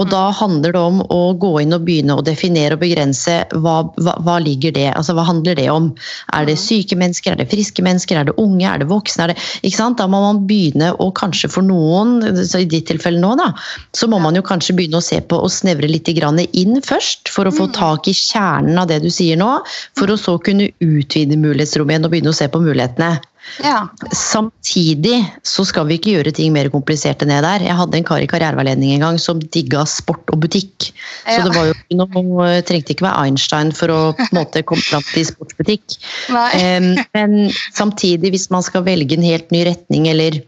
Og 0.00 0.08
da 0.10 0.30
handler 0.32 0.72
det 0.72 0.80
om 0.80 1.02
å 1.12 1.20
gå 1.36 1.52
inn 1.60 1.76
og 1.76 1.84
begynne 1.86 2.16
å 2.16 2.24
definere 2.24 2.78
og 2.78 2.82
begrense 2.82 3.42
hva, 3.52 3.82
hva, 4.00 4.16
hva 4.24 4.38
ligger 4.42 4.72
det 4.72 4.88
Altså 4.92 5.14
hva 5.16 5.24
handler 5.26 5.56
det 5.58 5.68
om? 5.72 5.90
Er 6.36 6.46
det 6.48 6.58
syke 6.60 6.96
mennesker, 6.98 7.34
er 7.34 7.42
det 7.42 7.50
friske 7.52 7.84
mennesker, 7.84 8.18
er 8.18 8.28
det 8.28 8.36
unge, 8.40 8.66
er 8.68 8.82
det 8.82 8.88
voksne? 8.90 9.26
Er 9.26 9.32
det, 9.32 9.46
ikke 9.62 9.78
sant? 9.78 10.00
Da 10.00 10.08
må 10.10 10.22
man 10.24 10.42
begynne 10.48 10.92
å 11.02 11.10
kanskje 11.16 11.50
for 11.52 11.66
noen, 11.66 12.20
så 12.48 12.62
i 12.62 12.68
ditt 12.68 12.88
tilfelle 12.90 13.20
nå, 13.22 13.34
da, 13.40 13.50
så 13.96 14.08
må 14.10 14.20
man 14.22 14.36
jo 14.38 14.44
kanskje 14.46 14.76
begynne 14.78 15.00
å 15.00 15.04
se 15.04 15.20
på 15.20 15.38
og 15.42 15.52
snevre 15.52 15.90
litt 15.90 16.08
inn 16.12 16.80
først, 16.84 17.30
for 17.32 17.48
å 17.48 17.54
få 17.54 17.68
mm. 17.68 17.74
tak 17.76 18.08
i 18.10 18.14
kjernen 18.16 18.78
av 18.80 18.88
det 18.90 19.00
du 19.04 19.10
sier 19.12 19.38
nå, 19.40 19.50
for 19.98 20.12
å 20.12 20.18
så 20.20 20.36
kunne 20.42 20.70
utvide 20.84 21.38
mulighetsrommet 21.40 21.96
igjen 21.96 22.08
og 22.08 22.14
begynne 22.14 22.34
å 22.34 22.36
se 22.36 22.48
på 22.52 22.62
mulighetene. 22.62 23.14
Ja. 23.62 23.88
Samtidig 24.16 25.18
så 25.46 25.64
skal 25.68 25.88
vi 25.88 25.98
ikke 25.98 26.14
gjøre 26.14 26.32
ting 26.34 26.52
mer 26.54 26.70
komplisert 26.72 27.22
enn 27.24 27.32
det 27.32 27.40
der. 27.44 27.64
Jeg 27.66 27.76
hadde 27.78 27.98
en 27.98 28.06
kar 28.06 28.22
i 28.24 28.28
karriereveiledning 28.30 28.94
en 28.94 29.04
gang 29.06 29.18
som 29.20 29.42
digga 29.54 29.84
sport 29.88 30.30
og 30.32 30.42
butikk. 30.44 30.90
Ja. 31.26 31.36
Så 31.36 31.48
det 31.48 31.56
var 31.56 31.70
jo 31.70 31.98
noe, 32.02 32.48
trengte 32.68 32.94
ikke 32.94 33.08
være 33.08 33.26
Einstein 33.26 33.74
for 33.76 33.92
å 33.92 34.00
på 34.18 34.28
en 34.28 34.38
måte 34.40 34.64
komme 34.66 34.84
fram 34.86 35.04
til 35.10 35.26
sportsbutikk. 35.28 35.98
Um, 36.30 36.94
men 37.16 37.36
samtidig, 37.74 38.32
hvis 38.34 38.48
man 38.54 38.64
skal 38.66 38.86
velge 38.86 39.18
en 39.18 39.26
helt 39.26 39.52
ny 39.54 39.66
retning 39.68 40.08
eller 40.12 40.40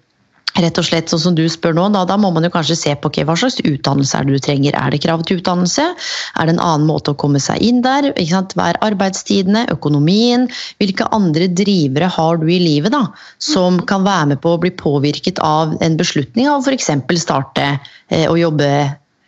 rett 0.62 0.78
og 0.78 0.86
slett 0.86 1.10
sånn 1.10 1.22
som 1.22 1.36
du 1.36 1.42
spør 1.50 1.74
nå, 1.76 1.88
da, 1.94 2.04
da 2.06 2.16
må 2.20 2.30
man 2.34 2.46
jo 2.46 2.52
kanskje 2.54 2.76
se 2.78 2.94
på 2.94 3.10
okay, 3.10 3.26
hva 3.26 3.36
slags 3.38 3.58
utdannelse 3.64 4.18
er 4.18 4.28
det 4.28 4.36
du 4.36 4.44
trenger. 4.44 4.76
Er 4.78 4.94
det 4.94 5.02
krav 5.02 5.24
til 5.26 5.40
utdannelse? 5.40 5.86
Er 6.38 6.46
det 6.46 6.54
en 6.54 6.62
annen 6.62 6.86
måte 6.88 7.14
å 7.14 7.18
komme 7.18 7.42
seg 7.42 7.62
inn 7.64 7.82
der? 7.84 8.12
Hva 8.14 8.68
er 8.68 8.80
arbeidstidene? 8.86 9.66
Økonomien? 9.74 10.46
Hvilke 10.82 11.08
andre 11.16 11.48
drivere 11.50 12.10
har 12.14 12.38
du 12.42 12.46
i 12.50 12.60
livet 12.62 12.94
da, 12.94 13.06
som 13.42 13.80
kan 13.90 14.06
være 14.06 14.34
med 14.34 14.42
på 14.44 14.54
å 14.54 14.60
bli 14.62 14.70
påvirket 14.78 15.42
av 15.42 15.74
en 15.84 15.98
beslutning 15.98 16.50
av 16.50 16.66
f.eks. 16.66 16.92
starte 17.24 17.66
eh, 17.74 18.28
å 18.30 18.38
jobbe 18.38 18.70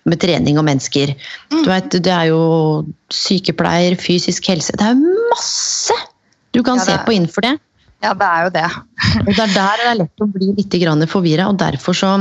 med 0.07 0.23
trening 0.23 0.61
og 0.61 0.67
mennesker. 0.69 1.17
Mm. 1.51 1.63
Du 1.65 1.71
vet, 1.73 1.97
det 2.07 2.13
er 2.13 2.31
jo 2.31 2.43
sykepleier, 3.11 3.97
fysisk 3.99 4.47
helse 4.51 4.75
Det 4.79 4.87
er 4.87 4.95
jo 4.95 5.17
masse 5.33 5.97
du 6.55 6.63
kan 6.65 6.79
ja, 6.81 6.87
se 6.87 6.95
på 7.05 7.13
innenfor 7.13 7.45
det. 7.45 7.57
Ja, 8.07 8.15
det 8.15 8.27
er 8.27 8.45
jo 8.47 8.51
det. 8.55 8.67
og 9.25 9.31
det 9.33 9.43
er 9.43 9.55
der 9.57 9.81
det 9.81 9.87
er 9.91 9.99
lett 10.05 10.23
å 10.23 10.29
bli 10.31 10.53
litt 10.55 10.77
forvirra, 11.11 11.49
og 11.51 11.59
derfor 11.59 11.97
så 11.97 12.13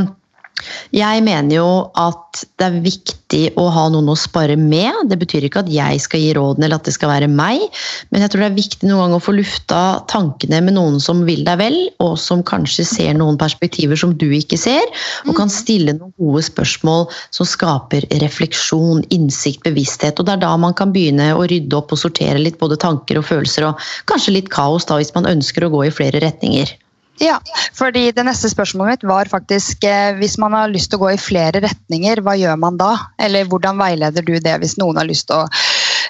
jeg 0.96 1.24
mener 1.26 1.58
jo 1.58 1.70
at 2.00 2.44
det 2.60 2.68
er 2.68 2.84
viktig 2.84 3.42
å 3.60 3.66
ha 3.74 3.86
noen 3.92 4.08
å 4.12 4.16
spare 4.20 4.56
med. 4.60 5.10
Det 5.12 5.18
betyr 5.20 5.48
ikke 5.48 5.64
at 5.66 5.72
jeg 5.72 6.00
skal 6.04 6.22
gi 6.24 6.32
rådene 6.38 6.68
eller 6.68 6.80
at 6.80 6.88
det 6.88 6.94
skal 6.96 7.12
være 7.12 7.30
meg, 7.32 7.64
men 8.12 8.24
jeg 8.24 8.32
tror 8.32 8.44
det 8.44 8.48
er 8.50 8.58
viktig 8.58 8.90
noen 8.90 9.02
gang 9.04 9.16
å 9.18 9.24
få 9.24 9.36
lufta 9.36 9.82
tankene 10.12 10.62
med 10.66 10.78
noen 10.78 11.02
som 11.04 11.26
vil 11.28 11.44
deg 11.48 11.60
vel, 11.60 11.78
og 12.04 12.16
som 12.22 12.44
kanskje 12.48 12.88
ser 12.88 13.18
noen 13.20 13.40
perspektiver 13.42 14.00
som 14.00 14.16
du 14.16 14.28
ikke 14.38 14.60
ser, 14.60 14.84
og 15.28 15.36
kan 15.38 15.52
stille 15.52 15.98
noen 15.98 16.16
gode 16.22 16.46
spørsmål 16.48 17.10
som 17.36 17.50
skaper 17.50 18.08
refleksjon, 18.24 19.04
innsikt, 19.16 19.64
bevissthet. 19.68 20.20
Og 20.20 20.30
det 20.30 20.38
er 20.38 20.46
da 20.46 20.54
man 20.60 20.76
kan 20.78 20.96
begynne 20.96 21.34
å 21.36 21.44
rydde 21.50 21.76
opp 21.78 21.94
og 21.96 22.02
sortere 22.02 22.40
litt 22.42 22.60
både 22.62 22.80
tanker 22.82 23.20
og 23.20 23.28
følelser, 23.28 23.68
og 23.68 23.92
kanskje 24.12 24.38
litt 24.40 24.52
kaos 24.54 24.88
da 24.88 25.02
hvis 25.02 25.14
man 25.18 25.30
ønsker 25.36 25.68
å 25.68 25.74
gå 25.76 25.88
i 25.90 25.94
flere 25.94 26.24
retninger. 26.24 26.78
Ja, 27.22 27.38
fordi 27.74 28.10
det 28.12 28.26
neste 28.28 28.50
spørsmålet 28.52 28.98
mitt 28.98 29.06
var 29.08 29.30
faktisk 29.32 29.86
eh, 29.88 30.12
hvis 30.20 30.36
man 30.42 30.56
har 30.58 30.72
lyst 30.72 30.92
til 30.92 31.00
å 31.00 31.06
gå 31.06 31.14
i 31.14 31.22
flere 31.22 31.62
retninger, 31.64 32.20
hva 32.26 32.36
gjør 32.36 32.60
man 32.60 32.80
da? 32.80 32.92
Eller 33.22 33.48
hvordan 33.48 33.80
veileder 33.80 34.26
du 34.26 34.36
det 34.44 34.58
hvis 34.60 34.76
noen 34.82 35.00
har 35.00 35.08
lyst 35.08 35.30
til 35.30 35.46
å 35.46 35.48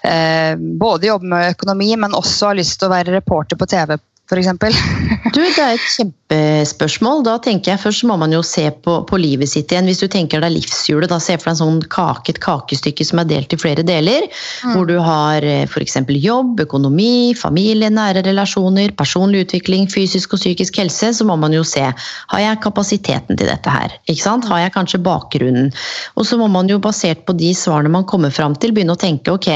eh, 0.09 0.57
både 0.57 1.12
jobbe 1.12 1.29
med 1.35 1.53
økonomi, 1.53 1.91
men 2.01 2.17
også 2.17 2.50
har 2.50 2.59
lyst 2.62 2.79
til 2.79 2.89
å 2.89 2.95
være 2.95 3.13
reporter 3.19 3.59
på 3.59 3.69
TV 3.69 3.97
f.eks.? 4.25 4.48
du, 5.36 5.39
det 5.39 5.62
er 5.62 5.75
et 5.75 5.86
kjempespørsmål. 5.96 7.24
Da 7.27 7.36
tenker 7.44 7.74
jeg 7.74 7.82
Først 7.84 8.05
må 8.10 8.15
man 8.17 8.34
jo 8.34 8.41
se 8.46 8.63
på, 8.86 8.98
på 9.05 9.20
livet 9.22 9.51
sitt 9.51 9.72
igjen. 9.72 9.86
Hvis 9.89 10.01
du 10.01 10.08
tenker 10.12 10.41
deg 10.41 10.55
livshjulet, 10.55 11.10
da 11.12 11.20
se 11.22 11.36
for 11.38 11.50
deg 11.50 11.53
en 11.53 11.60
sånn 11.62 11.82
kake, 11.94 12.34
et 12.34 12.41
kakestykke 12.44 13.05
som 13.05 13.22
er 13.22 13.29
delt 13.29 13.53
i 13.53 13.60
flere 13.62 13.86
deler. 13.86 14.25
Mm. 14.65 14.74
Hvor 14.74 14.89
du 14.89 14.96
har 15.03 15.46
eh, 15.46 15.67
f.eks. 15.70 16.00
jobb, 16.10 16.63
økonomi, 16.65 17.36
familie, 17.38 17.91
nære 17.94 18.25
relasjoner, 18.25 18.96
personlig 18.98 19.46
utvikling, 19.46 19.86
fysisk 19.91 20.34
og 20.34 20.41
psykisk 20.41 20.82
helse. 20.82 21.13
Så 21.20 21.27
må 21.27 21.38
man 21.39 21.53
jo 21.53 21.62
se 21.67 21.86
har 21.86 22.41
jeg 22.41 22.62
kapasiteten 22.65 23.38
til 23.38 23.51
dette 23.51 23.70
her. 23.70 23.94
ikke 24.10 24.24
sant? 24.24 24.50
Har 24.50 24.63
jeg 24.63 24.74
kanskje 24.75 25.03
bakgrunnen? 25.05 25.70
Og 26.17 26.25
så 26.25 26.39
må 26.41 26.50
man 26.51 26.70
jo 26.72 26.82
basert 26.82 27.25
på 27.27 27.36
de 27.38 27.53
svarene 27.58 27.94
man 27.94 28.08
kommer 28.10 28.34
fram 28.34 28.58
til, 28.58 28.74
begynne 28.74 28.96
å 28.96 29.00
tenke 29.00 29.36
ok, 29.36 29.51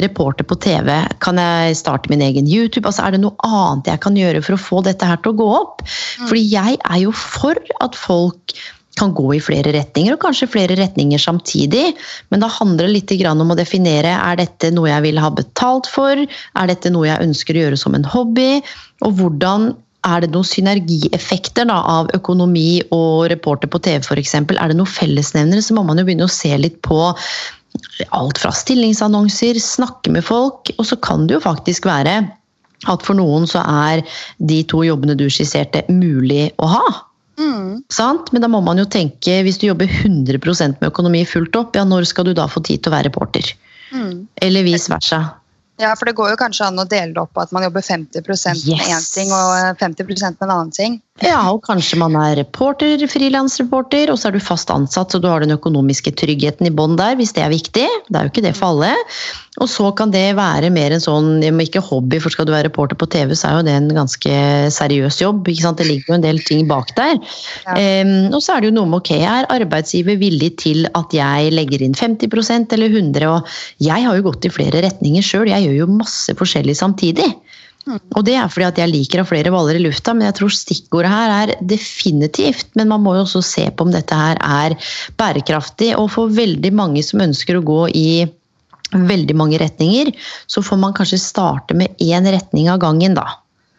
reporter 0.00 0.46
på 0.48 0.56
TV, 0.62 0.90
kan 1.22 1.38
jeg 1.38 1.76
starte 1.78 2.10
min 2.10 2.22
egen 2.24 2.48
YouTube? 2.48 2.86
Altså, 2.88 3.04
Er 3.04 3.14
det 3.14 3.22
noe 3.22 3.36
annet 3.46 3.92
jeg 3.92 4.00
kan 4.02 4.13
gjøre 4.18 4.44
for 4.44 4.56
å 4.56 4.62
få 4.62 4.80
dette 4.86 5.08
her 5.08 5.20
til 5.22 5.34
å 5.34 5.38
gå 5.42 5.50
opp? 5.56 5.84
Mm. 5.84 6.30
Fordi 6.30 6.46
jeg 6.52 6.80
er 6.80 7.02
jo 7.02 7.12
for 7.18 7.60
at 7.84 7.98
folk 7.98 8.56
kan 8.98 9.14
gå 9.14 9.26
i 9.34 9.42
flere 9.42 9.72
retninger, 9.74 10.14
og 10.14 10.22
kanskje 10.22 10.50
flere 10.50 10.76
retninger 10.78 11.18
samtidig. 11.18 11.94
Men 12.30 12.44
da 12.44 12.50
handler 12.60 12.86
det 12.86 12.94
litt 12.94 13.14
om 13.30 13.50
å 13.50 13.58
definere 13.58 14.12
er 14.16 14.38
dette 14.38 14.70
noe 14.74 14.90
jeg 14.90 15.06
vil 15.08 15.18
ha 15.22 15.30
betalt 15.34 15.90
for, 15.90 16.14
er 16.20 16.70
dette 16.70 16.92
noe 16.94 17.08
jeg 17.08 17.26
ønsker 17.26 17.56
å 17.56 17.64
gjøre 17.66 17.80
som 17.80 17.96
en 17.98 18.06
hobby, 18.06 18.62
og 19.02 19.18
hvordan 19.18 19.72
er 20.04 20.20
det 20.20 20.30
noen 20.34 20.46
synergieffekter 20.46 21.66
da, 21.70 21.80
av 21.80 22.10
økonomi 22.16 22.82
og 22.92 23.30
reporter 23.32 23.70
på 23.72 23.80
TV 23.82 24.04
f.eks.? 24.04 24.36
Er 24.36 24.70
det 24.70 24.78
noen 24.78 24.90
fellesnevnere, 24.90 25.64
så 25.64 25.76
må 25.76 25.84
man 25.86 25.98
jo 25.98 26.06
begynne 26.06 26.28
å 26.28 26.32
se 26.32 26.52
litt 26.60 26.80
på 26.84 27.00
alt 28.14 28.38
fra 28.38 28.52
stillingsannonser, 28.54 29.58
snakke 29.58 30.12
med 30.14 30.26
folk, 30.26 30.70
og 30.76 30.86
så 30.86 30.98
kan 31.02 31.26
det 31.26 31.38
jo 31.38 31.44
faktisk 31.44 31.88
være 31.88 32.20
at 32.90 33.04
for 33.06 33.18
noen 33.18 33.48
så 33.50 33.62
er 33.64 34.04
de 34.38 34.62
to 34.70 34.84
jobbene 34.86 35.16
du 35.18 35.26
skisserte, 35.32 35.84
mulig 35.92 36.48
å 36.62 36.70
ha. 36.76 36.84
Mm. 37.40 37.82
Men 38.32 38.44
da 38.44 38.50
må 38.50 38.60
man 38.62 38.78
jo 38.78 38.86
tenke, 38.86 39.40
hvis 39.46 39.58
du 39.58 39.68
jobber 39.68 39.90
100% 39.90 40.80
med 40.80 40.90
økonomi 40.90 41.24
fullt 41.26 41.56
opp, 41.58 41.78
ja 41.78 41.86
når 41.86 42.06
skal 42.10 42.28
du 42.28 42.34
da 42.36 42.46
få 42.50 42.62
tid 42.62 42.84
til 42.84 42.92
å 42.92 42.96
være 42.96 43.10
reporter? 43.10 43.54
Mm. 43.94 44.26
Eller 44.42 44.66
vice 44.66 44.92
versa. 44.92 45.24
Ja, 45.82 45.90
for 45.98 46.06
det 46.06 46.14
går 46.14 46.30
jo 46.30 46.38
kanskje 46.38 46.68
an 46.68 46.78
å 46.78 46.86
dele 46.86 47.10
det 47.16 47.18
opp 47.18 47.38
at 47.42 47.50
man 47.54 47.64
jobber 47.66 47.82
50 47.82 48.22
yes. 48.22 48.44
med 48.68 48.84
én 48.94 49.06
ting 49.10 49.32
og 49.34 49.80
50% 49.80 50.38
med 50.38 50.46
en 50.46 50.52
annen 50.54 50.70
ting. 50.74 51.00
Ja, 51.22 51.44
og 51.52 51.60
kanskje 51.62 51.94
man 52.00 52.16
er 52.18 52.40
reporter, 52.40 52.98
frilansreporter, 53.06 54.10
og 54.10 54.18
så 54.18 54.28
er 54.28 54.34
du 54.34 54.42
fast 54.42 54.70
ansatt, 54.74 55.12
så 55.14 55.20
du 55.22 55.28
har 55.30 55.44
den 55.44 55.54
økonomiske 55.54 56.10
tryggheten 56.18 56.66
i 56.66 56.72
bånn 56.74 56.96
der, 56.98 57.14
hvis 57.20 57.30
det 57.36 57.44
er 57.44 57.52
viktig. 57.52 57.84
Det 58.08 58.18
er 58.18 58.26
jo 58.26 58.32
ikke 58.32 58.42
det 58.42 58.56
for 58.58 58.72
alle. 58.74 58.90
Og 59.62 59.70
så 59.70 59.92
kan 59.94 60.10
det 60.10 60.24
være 60.34 60.72
mer 60.74 60.90
en 60.90 61.04
sånn, 61.04 61.38
ikke 61.62 61.84
hobby, 61.86 62.18
for 62.18 62.34
skal 62.34 62.48
du 62.48 62.50
være 62.50 62.66
reporter 62.66 62.98
på 62.98 63.06
TV, 63.14 63.30
så 63.38 63.46
er 63.46 63.60
jo 63.60 63.66
det 63.68 63.76
en 63.78 63.88
ganske 63.94 64.40
seriøs 64.74 65.20
jobb. 65.22 65.46
ikke 65.46 65.62
sant? 65.68 65.78
Det 65.78 65.86
ligger 65.86 66.10
jo 66.10 66.18
en 66.18 66.26
del 66.26 66.42
ting 66.50 66.66
bak 66.66 66.90
der. 66.98 67.22
Ja. 67.62 67.78
Um, 68.02 68.34
og 68.34 68.42
så 68.42 68.56
er 68.56 68.64
det 68.64 68.72
jo 68.72 68.78
noe 68.80 68.90
med 68.90 69.04
ok, 69.04 69.14
er 69.22 69.50
arbeidsgiver 69.54 70.18
villig 70.18 70.56
til 70.66 70.88
at 70.98 71.14
jeg 71.14 71.54
legger 71.54 71.86
inn 71.86 71.94
50% 71.94 72.74
eller 72.74 72.90
100 72.90 73.30
og 73.30 73.54
jeg 73.78 74.02
har 74.02 74.18
jo 74.18 74.26
gått 74.26 74.48
i 74.48 74.52
flere 74.52 74.82
retninger 74.82 75.22
sjøl, 75.22 75.46
jeg 75.52 75.68
gjør 75.68 75.84
jo 75.84 75.92
masse 75.94 76.34
forskjellig 76.42 76.74
samtidig. 76.74 77.30
Og 77.84 78.22
det 78.24 78.36
er 78.40 78.48
fordi 78.48 78.66
at 78.66 78.78
jeg 78.80 78.92
liker 78.92 79.20
å 79.20 79.24
ha 79.24 79.28
flere 79.28 79.52
baller 79.52 79.76
i 79.76 79.82
lufta, 79.84 80.14
men 80.16 80.28
jeg 80.30 80.38
tror 80.38 80.54
stikkordet 80.56 81.10
her 81.12 81.34
er 81.34 81.52
definitivt. 81.60 82.70
Men 82.78 82.88
man 82.92 83.04
må 83.04 83.16
jo 83.18 83.26
også 83.26 83.42
se 83.44 83.66
på 83.68 83.84
om 83.84 83.92
dette 83.92 84.16
her 84.16 84.40
er 84.40 84.76
bærekraftig. 85.20 85.92
Og 86.00 86.08
for 86.14 86.32
veldig 86.32 86.72
mange 86.76 87.04
som 87.04 87.24
ønsker 87.24 87.60
å 87.60 87.64
gå 87.66 87.80
i 87.92 88.08
veldig 88.94 89.36
mange 89.36 89.58
retninger, 89.60 90.12
så 90.46 90.62
får 90.64 90.80
man 90.80 90.94
kanskje 90.96 91.20
starte 91.20 91.76
med 91.76 91.92
én 92.02 92.28
retning 92.30 92.70
av 92.72 92.80
gangen, 92.84 93.16
da. 93.18 93.26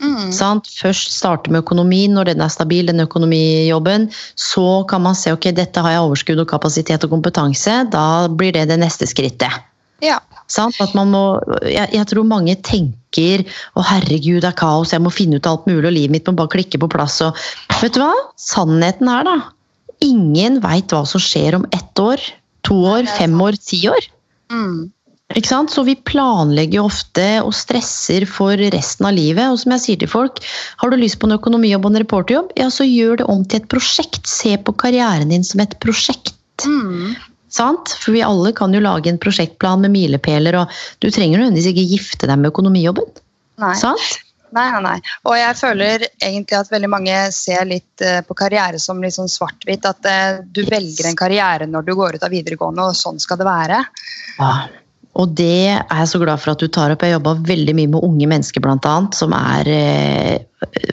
Mm. 0.04 0.60
Først 0.68 1.14
starte 1.16 1.52
med 1.52 1.64
økonomien 1.64 2.12
når 2.14 2.34
den 2.34 2.44
er 2.44 2.52
stabil, 2.52 2.86
den 2.90 3.04
økonomijobben. 3.06 4.10
Så 4.36 4.84
kan 4.90 5.06
man 5.06 5.16
se 5.18 5.34
ok, 5.34 5.50
dette 5.56 5.82
har 5.82 5.96
jeg 5.96 6.04
overskudd 6.04 6.44
og 6.44 6.50
kapasitet 6.52 7.08
og 7.08 7.16
kompetanse. 7.16 7.86
Da 7.94 8.28
blir 8.28 8.54
det 8.56 8.68
det 8.70 8.80
neste 8.82 9.08
skrittet. 9.10 9.64
Ja. 10.04 10.20
At 10.60 10.94
man 10.94 11.10
må, 11.14 11.24
jeg, 11.64 11.90
jeg, 11.96 12.06
tror 12.12 12.28
mange 12.28 12.58
tenker 12.60 13.00
å 13.76 13.86
herregud, 13.86 14.42
det 14.44 14.52
er 14.52 14.58
kaos, 14.60 14.94
jeg 14.94 15.04
må 15.04 15.14
finne 15.14 15.40
ut 15.40 15.50
alt 15.50 15.68
mulig, 15.70 15.86
og 15.88 15.96
livet 15.96 16.16
mitt 16.16 16.30
må 16.30 16.36
bare 16.40 16.54
klikke 16.58 16.82
på 16.82 16.92
plass. 16.92 17.22
Og, 17.26 17.38
vet 17.82 17.96
du 17.96 18.02
hva? 18.04 18.14
Sannheten 18.42 19.12
er 19.12 19.28
da 19.28 19.38
Ingen 20.04 20.60
veit 20.60 20.92
hva 20.92 21.06
som 21.08 21.22
skjer 21.24 21.56
om 21.56 21.64
ett 21.72 22.00
år, 22.02 22.20
to 22.68 22.76
år, 22.98 23.06
fem 23.16 23.32
år, 23.42 23.56
ti 23.64 23.80
år. 23.88 24.10
Mm. 24.52 24.92
Ikke 25.34 25.50
sant? 25.50 25.72
Så 25.74 25.86
vi 25.88 25.96
planlegger 26.06 26.84
ofte 26.84 27.26
og 27.42 27.54
stresser 27.58 28.28
for 28.30 28.60
resten 28.76 29.08
av 29.10 29.16
livet. 29.18 29.48
Og 29.50 29.62
som 29.62 29.74
jeg 29.74 29.84
sier 29.86 30.02
til 30.04 30.12
folk, 30.12 30.42
har 30.82 30.92
du 30.92 31.00
lyst 31.00 31.18
på 31.22 31.30
en 31.30 31.38
økonomijobb 31.38 31.88
og 31.88 31.94
en 31.94 32.02
reporterjobb, 32.04 32.52
ja, 32.60 32.68
så 32.70 32.86
gjør 32.86 33.22
det 33.22 33.30
om 33.32 33.46
til 33.48 33.64
et 33.64 33.70
prosjekt. 33.72 34.28
Se 34.30 34.54
på 34.62 34.76
karrieren 34.84 35.34
din 35.34 35.48
som 35.48 35.64
et 35.64 35.74
prosjekt. 35.82 36.36
Mm. 36.68 37.16
Sant? 37.56 37.96
For 38.02 38.16
vi 38.16 38.24
alle 38.26 38.52
kan 38.58 38.74
jo 38.76 38.84
lage 38.84 39.12
en 39.12 39.22
prosjektplan 39.22 39.86
med 39.86 39.94
milepæler, 39.96 40.58
og 40.60 40.78
du 41.00 41.10
trenger 41.10 41.40
nødvendigvis 41.40 41.72
ikke 41.72 41.90
gifte 41.94 42.30
deg 42.30 42.42
med 42.42 42.52
økonomijobben. 42.52 43.08
Nei. 43.64 43.76
Sant? 43.80 44.22
Nei, 44.56 44.70
nei, 44.72 44.82
nei. 44.86 44.96
Og 45.28 45.36
jeg 45.36 45.58
føler 45.60 46.06
egentlig 46.24 46.58
at 46.58 46.72
veldig 46.72 46.90
mange 46.92 47.16
ser 47.36 47.66
litt 47.68 48.04
uh, 48.04 48.22
på 48.24 48.38
karriere 48.40 48.80
som 48.80 49.02
litt 49.04 49.18
sånn 49.18 49.32
svart-hvitt. 49.32 49.88
At 49.88 50.04
du 50.04 50.64
du 50.64 50.64
velger 50.70 51.10
en 51.10 51.20
karriere 51.20 51.68
når 51.68 51.88
du 51.88 51.94
går 51.98 52.16
ut 52.16 52.24
av 52.24 52.32
videregående, 52.32 52.88
og 52.88 52.96
sånn 52.96 53.20
skal 53.20 53.42
det 53.42 53.48
være. 53.50 53.82
Ja. 54.40 54.54
Og 55.16 55.32
det 55.32 55.72
er 55.72 55.84
jeg 56.02 56.12
så 56.12 56.20
glad 56.20 56.42
for 56.44 56.52
at 56.52 56.64
du 56.64 56.68
tar 56.72 56.92
opp. 56.92 57.04
Jeg 57.04 57.16
jobba 57.16 57.38
veldig 57.48 57.76
mye 57.78 57.92
med 57.94 58.04
unge 58.04 58.28
mennesker 58.32 58.64
blant 58.64 58.88
annet, 58.90 59.16
som 59.16 59.36
er 59.36 59.70
eh, 59.72 60.40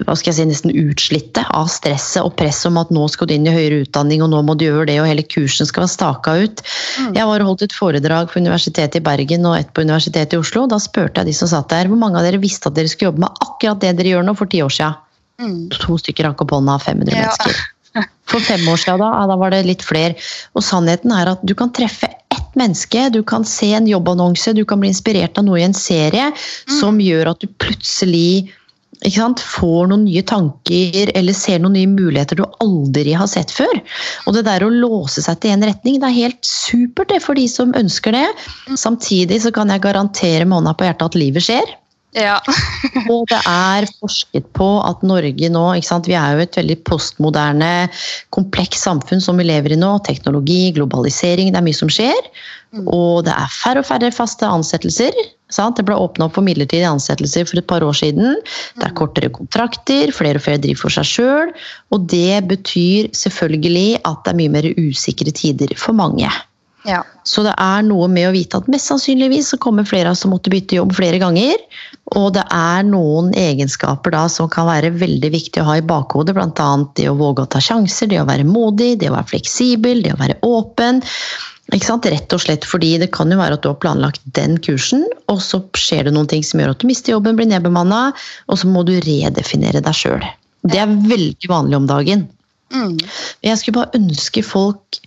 hva 0.06 0.14
skal 0.18 0.30
jeg 0.30 0.36
si, 0.38 0.46
nesten 0.48 0.74
utslitte 0.74 1.44
av 1.54 1.70
stresset 1.72 2.22
og 2.22 2.34
presset 2.38 2.70
om 2.70 2.78
at 2.80 2.92
nå 2.94 3.06
skal 3.12 3.28
du 3.28 3.34
inn 3.36 3.48
i 3.48 3.54
høyere 3.54 3.82
utdanning 3.84 4.24
og 4.24 4.32
nå 4.32 4.42
må 4.46 4.56
du 4.58 4.66
gjøre 4.66 4.88
det, 4.90 4.98
og 5.02 5.08
hele 5.10 5.24
kursen 5.26 5.68
skal 5.68 5.84
være 5.84 5.94
staka 5.94 6.36
ut. 6.44 6.62
Mm. 7.00 7.12
Jeg 7.18 7.28
var 7.30 7.44
og 7.44 7.52
holdt 7.52 7.66
et 7.68 7.76
foredrag 7.76 8.32
på 8.32 8.42
Universitetet 8.42 9.00
i 9.00 9.04
Bergen 9.04 9.48
og 9.48 9.58
et 9.58 9.72
på 9.74 9.86
Universitetet 9.86 10.36
i 10.36 10.42
Oslo. 10.42 10.66
Da 10.70 10.80
spurte 10.82 11.22
jeg 11.22 11.32
de 11.32 11.36
som 11.36 11.50
satt 11.50 11.70
der, 11.72 11.90
hvor 11.90 12.00
mange 12.00 12.20
av 12.20 12.28
dere 12.28 12.42
visste 12.42 12.70
at 12.70 12.78
dere 12.78 12.90
skulle 12.92 13.12
jobbe 13.12 13.26
med 13.26 13.44
akkurat 13.44 13.82
det 13.84 13.96
dere 14.00 14.16
gjør 14.16 14.26
nå 14.28 14.36
for 14.38 14.52
ti 14.52 14.62
år 14.64 14.72
siden? 14.72 14.98
Mm. 15.42 15.60
To 15.74 15.98
stykker 15.98 16.28
rakk 16.28 16.44
opp 16.44 16.54
hånda 16.54 16.78
500 16.82 17.14
ja. 17.14 17.28
mennesker. 17.28 17.62
For 18.32 18.40
fem 18.40 18.64
år 18.72 18.80
siden 18.80 19.02
da, 19.02 19.12
da 19.28 19.36
var 19.36 19.52
det 19.52 19.66
litt 19.68 19.84
flere. 19.84 20.16
Og 20.56 20.64
sannheten 20.64 21.12
er 21.12 21.34
at 21.34 21.42
du 21.44 21.52
kan 21.58 21.72
treffe 21.74 22.08
menneske. 22.58 23.08
Du 23.12 23.22
kan 23.22 23.44
se 23.48 23.72
en 23.76 23.88
jobbannonse, 23.88 24.52
du 24.52 24.64
kan 24.68 24.80
bli 24.80 24.92
inspirert 24.92 25.38
av 25.38 25.46
noe 25.46 25.60
i 25.60 25.66
en 25.66 25.76
serie 25.76 26.30
mm. 26.32 26.74
som 26.80 27.00
gjør 27.00 27.32
at 27.32 27.44
du 27.44 27.48
plutselig 27.62 28.52
får 29.02 29.88
noen 29.90 30.04
nye 30.04 30.22
tanker 30.22 31.10
eller 31.14 31.32
ser 31.32 31.58
noen 31.58 31.72
nye 31.72 31.90
muligheter 31.90 32.36
du 32.36 32.44
aldri 32.60 33.12
har 33.12 33.26
sett 33.26 33.50
før. 33.50 33.82
Og 34.26 34.34
det 34.34 34.44
der 34.46 34.62
å 34.62 34.70
låse 34.70 35.22
seg 35.22 35.40
til 35.40 35.52
én 35.52 35.64
retning, 35.64 36.00
det 36.00 36.08
er 36.08 36.28
helt 36.28 36.44
supert 36.44 37.08
det 37.08 37.22
for 37.22 37.34
de 37.34 37.48
som 37.48 37.74
ønsker 37.74 38.12
det. 38.12 38.28
Samtidig 38.76 39.42
så 39.42 39.52
kan 39.52 39.68
jeg 39.70 39.82
garantere 39.82 40.44
med 40.44 40.60
hånda 40.60 40.74
på 40.74 40.84
hjertet 40.84 41.08
at 41.10 41.18
livet 41.18 41.42
skjer. 41.42 41.78
Ja. 42.12 42.36
og 43.12 43.24
det 43.30 43.40
er 43.48 43.86
forsket 43.96 44.50
på 44.52 44.66
at 44.84 45.00
Norge 45.06 45.48
nå 45.48 45.62
Vi 45.72 46.12
er 46.12 46.34
jo 46.36 46.42
et 46.44 46.56
veldig 46.58 46.76
postmoderne, 46.84 47.88
kompleks 48.30 48.84
samfunn 48.84 49.22
som 49.24 49.40
vi 49.40 49.48
lever 49.48 49.72
i 49.72 49.80
nå. 49.80 49.94
Teknologi, 50.04 50.72
globalisering, 50.76 51.52
det 51.52 51.62
er 51.62 51.64
mye 51.64 51.78
som 51.78 51.92
skjer. 51.92 52.28
Mm. 52.72 52.84
Og 52.88 53.24
det 53.24 53.32
er 53.32 53.56
færre 53.62 53.80
og 53.80 53.88
færre 53.88 54.12
faste 54.12 54.48
ansettelser. 54.48 55.16
Sant? 55.54 55.78
Det 55.78 55.86
ble 55.88 55.98
åpna 55.98 56.28
opp 56.28 56.36
for 56.38 56.46
midlertidige 56.46 56.90
ansettelser 56.90 57.48
for 57.48 57.60
et 57.60 57.68
par 57.70 57.84
år 57.86 57.96
siden. 57.98 58.38
Det 58.76 58.86
er 58.86 58.94
mm. 58.94 58.98
kortere 59.00 59.32
kontrakter, 59.34 60.14
flere 60.14 60.40
og 60.40 60.46
flere 60.46 60.62
driver 60.62 60.84
for 60.86 60.96
seg 60.98 61.08
sjøl. 61.08 61.52
Og 61.94 62.08
det 62.12 62.42
betyr 62.50 63.12
selvfølgelig 63.16 64.00
at 64.08 64.24
det 64.24 64.32
er 64.32 64.40
mye 64.40 64.56
mer 64.56 64.72
usikre 64.80 65.34
tider 65.36 65.76
for 65.80 65.96
mange. 65.96 66.30
Ja. 66.82 67.04
Så 67.22 67.44
det 67.46 67.52
er 67.62 67.84
noe 67.86 68.08
med 68.10 68.26
å 68.26 68.32
vite 68.34 68.58
at 68.58 68.68
mest 68.70 68.90
sannsynligvis 68.90 69.52
så 69.52 69.58
kommer 69.62 69.86
flere 69.86 70.10
av 70.10 70.16
oss 70.16 70.24
som 70.24 70.32
måtte 70.34 70.50
bytte 70.50 70.80
jobb 70.80 70.94
flere 70.96 71.20
ganger. 71.22 71.60
Og 72.18 72.32
det 72.34 72.42
er 72.50 72.82
noen 72.88 73.30
egenskaper 73.38 74.14
da 74.14 74.24
som 74.32 74.50
kan 74.50 74.66
være 74.66 74.90
veldig 74.98 75.30
viktig 75.32 75.62
å 75.62 75.68
ha 75.68 75.78
i 75.78 75.86
bakhodet. 75.86 76.34
Bl.a. 76.36 76.70
det 76.98 77.06
å 77.08 77.16
våge 77.18 77.46
å 77.46 77.52
ta 77.54 77.62
sjanser, 77.62 78.10
det 78.10 78.18
å 78.22 78.28
være 78.28 78.48
modig, 78.48 78.96
det 79.00 79.12
å 79.12 79.16
være 79.16 79.30
fleksibel, 79.30 80.02
det 80.02 80.16
å 80.16 80.20
være 80.20 80.40
åpen. 80.46 81.02
Rett 81.70 82.34
og 82.34 82.42
slett 82.42 82.66
fordi 82.68 82.96
det 83.00 83.12
kan 83.14 83.30
jo 83.30 83.38
være 83.38 83.56
at 83.56 83.62
du 83.62 83.70
har 83.70 83.78
planlagt 83.80 84.20
den 84.36 84.58
kursen, 84.60 85.06
og 85.30 85.38
så 85.40 85.62
skjer 85.78 86.08
det 86.08 86.12
noen 86.12 86.28
ting 86.28 86.42
som 86.44 86.60
gjør 86.60 86.74
at 86.74 86.82
du 86.82 86.88
mister 86.90 87.14
jobben, 87.14 87.38
blir 87.38 87.48
nedbemanna, 87.48 88.10
og 88.50 88.58
så 88.60 88.68
må 88.68 88.82
du 88.84 88.96
redefinere 89.00 89.80
deg 89.80 89.96
sjøl. 89.96 90.26
Det 90.68 90.78
er 90.82 90.90
veldig 90.90 91.48
vanlig 91.48 91.78
om 91.78 91.86
dagen. 91.88 92.26
Mm. 92.74 92.98
Jeg 93.44 93.60
skulle 93.60 93.78
bare 93.78 94.00
ønske 94.00 94.44
folk 94.44 95.00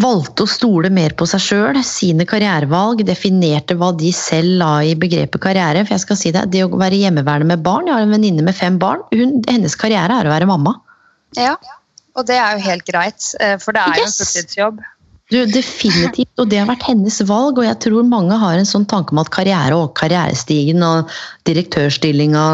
valgte 0.00 0.44
å 0.44 0.50
stole 0.50 0.90
mer 0.92 1.14
på 1.18 1.26
seg 1.28 1.42
sjøl, 1.44 1.80
sine 1.84 2.24
karrierevalg, 2.28 3.02
definerte 3.06 3.76
hva 3.78 3.90
de 3.96 4.12
selv 4.16 4.60
la 4.62 4.72
i 4.86 4.94
begrepet 4.98 5.42
karriere. 5.42 5.84
For 5.84 5.96
jeg 5.96 6.04
skal 6.04 6.20
si 6.20 6.32
det, 6.34 6.46
det 6.54 6.64
å 6.64 6.70
være 6.72 7.00
hjemmeværende 7.02 7.52
med 7.52 7.66
barn 7.66 7.90
Jeg 7.90 7.96
har 7.98 8.06
en 8.06 8.14
venninne 8.14 8.46
med 8.46 8.56
fem 8.56 8.78
barn. 8.80 9.04
Hun, 9.12 9.40
hennes 9.48 9.76
karriere 9.78 10.22
er 10.22 10.30
å 10.30 10.32
være 10.34 10.48
mamma. 10.50 10.78
Ja, 11.38 11.58
og 12.18 12.26
det 12.30 12.38
er 12.40 12.56
jo 12.56 12.64
helt 12.64 12.86
greit, 12.88 13.28
eh, 13.38 13.56
for 13.62 13.76
det 13.76 13.84
er 13.84 14.00
jo 14.00 14.08
en 14.08 14.16
fulltidsjobb. 14.16 14.80
Du, 15.30 15.38
definitivt, 15.46 16.32
og 16.42 16.48
det 16.50 16.58
har 16.58 16.68
vært 16.70 16.88
hennes 16.88 17.20
valg. 17.28 17.60
Og 17.60 17.66
jeg 17.66 17.78
tror 17.84 18.06
mange 18.06 18.38
har 18.40 18.58
en 18.58 18.68
sånn 18.68 18.88
tanke 18.90 19.14
om 19.14 19.22
at 19.22 19.30
karriere 19.34 19.78
og 19.78 19.92
karrierestigen 19.98 20.82
og 20.86 21.10
direktørstillinga 21.48 22.46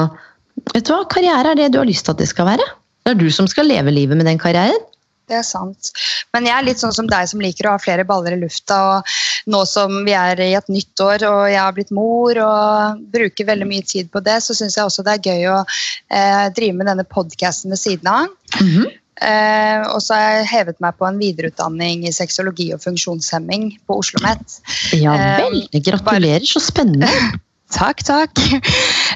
vet 0.72 0.88
du 0.88 0.92
hva, 0.92 1.04
karriere 1.12 1.52
er 1.52 1.58
det 1.58 1.70
du 1.72 1.80
har 1.80 1.88
lyst 1.88 2.06
til 2.06 2.16
at 2.16 2.20
det 2.20 2.28
skal 2.30 2.48
være. 2.48 2.66
Det 3.06 3.14
er 3.14 3.18
du 3.20 3.30
som 3.32 3.48
skal 3.50 3.68
leve 3.70 3.94
livet 3.94 4.18
med 4.18 4.28
den 4.28 4.40
karrieren. 4.40 4.84
Det 5.26 5.34
er 5.40 5.46
sant. 5.46 5.90
Men 6.34 6.46
jeg 6.46 6.54
er 6.54 6.66
litt 6.68 6.78
sånn 6.78 6.94
som 6.94 7.08
deg 7.10 7.26
som 7.26 7.40
liker 7.42 7.66
å 7.66 7.72
ha 7.74 7.82
flere 7.82 8.04
baller 8.06 8.36
i 8.36 8.38
lufta. 8.38 8.76
og 8.96 9.50
Nå 9.50 9.64
som 9.66 9.94
vi 10.06 10.14
er 10.14 10.38
i 10.42 10.52
et 10.58 10.68
nytt 10.70 11.02
år 11.02 11.24
og 11.26 11.40
jeg 11.50 11.58
har 11.58 11.74
blitt 11.74 11.90
mor 11.94 12.38
og 12.42 13.00
bruker 13.14 13.48
veldig 13.48 13.66
mye 13.66 13.86
tid 13.86 14.10
på 14.12 14.22
det, 14.26 14.38
så 14.44 14.54
syns 14.54 14.78
jeg 14.78 14.86
også 14.86 15.02
det 15.06 15.16
er 15.16 15.32
gøy 15.32 15.48
å 15.50 15.58
eh, 15.64 16.46
drive 16.54 16.78
med 16.78 16.90
denne 16.92 17.06
podkasten 17.10 17.74
ved 17.74 17.82
siden 17.82 18.10
av. 18.12 18.30
Mm 18.60 18.70
-hmm. 18.70 18.94
Eh, 19.22 19.86
og 19.86 20.00
så 20.04 20.18
har 20.18 20.36
jeg 20.40 20.50
hevet 20.52 20.80
meg 20.84 20.98
på 20.98 21.08
en 21.08 21.20
videreutdanning 21.20 22.06
i 22.08 22.14
sexologi 22.14 22.72
og 22.74 22.82
funksjonshemming 22.84 23.70
på 23.86 24.00
Oslo 24.00 24.16
OsloMet. 24.16 24.60
Ja 24.96 25.16
vel. 25.40 25.66
Eh, 25.72 25.82
Gratulerer, 25.82 26.46
så 26.46 26.60
spennende. 26.60 27.10
Takk, 27.66 28.04
takk. 28.06 28.38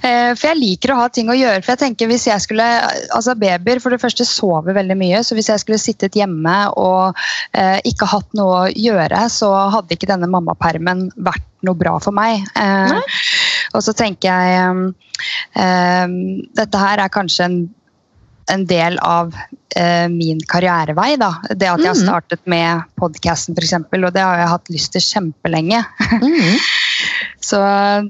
Eh, 0.02 0.33
for 0.35 0.49
jeg 0.49 0.59
liker 0.59 0.90
å 0.90 0.97
ha 0.99 1.04
ting 1.12 1.28
å 1.30 1.37
gjøre. 1.38 1.61
For 1.62 1.76
jeg 1.76 1.80
tenker 1.85 2.09
hvis 2.11 2.26
jeg 2.26 2.42
skulle, 2.42 2.64
altså 3.14 3.37
Babyer 3.38 3.78
for 3.78 3.95
det 3.95 4.00
første 4.02 4.26
sover 4.26 4.75
veldig 4.75 4.97
mye, 4.99 5.21
så 5.23 5.37
hvis 5.38 5.52
jeg 5.52 5.62
skulle 5.62 5.78
sittet 5.78 6.19
hjemme 6.19 6.57
og 6.75 7.14
eh, 7.54 7.78
ikke 7.87 8.09
hatt 8.11 8.35
noe 8.35 8.64
å 8.64 8.73
gjøre, 8.75 9.23
så 9.30 9.52
hadde 9.76 9.95
ikke 9.95 10.11
denne 10.11 10.26
mammapermen 10.30 11.07
vært 11.23 11.47
noe 11.62 11.78
bra 11.78 11.95
for 12.02 12.16
meg. 12.16 12.42
Eh, 12.59 13.21
og 13.71 13.85
så 13.87 13.95
tenker 13.95 14.35
jeg 14.35 14.90
eh, 15.54 16.16
Dette 16.59 16.80
her 16.83 17.04
er 17.04 17.14
kanskje 17.14 17.47
en, 17.47 17.61
en 18.50 18.66
del 18.69 18.99
av 19.07 19.35
eh, 19.76 20.09
min 20.12 20.40
karrierevei. 20.50 21.14
Da. 21.21 21.33
Det 21.50 21.69
at 21.69 21.83
jeg 21.83 21.92
har 21.92 21.99
mm. 21.99 22.04
startet 22.04 22.42
med 22.50 22.85
podkasten 23.00 23.57
f.eks., 23.57 23.76
og 23.80 24.12
det 24.14 24.25
har 24.25 24.42
jeg 24.42 24.52
hatt 24.54 24.73
lyst 24.75 24.95
til 24.97 25.07
kjempelenge. 25.07 25.83
Mm. 26.21 26.57
Så 27.40 27.57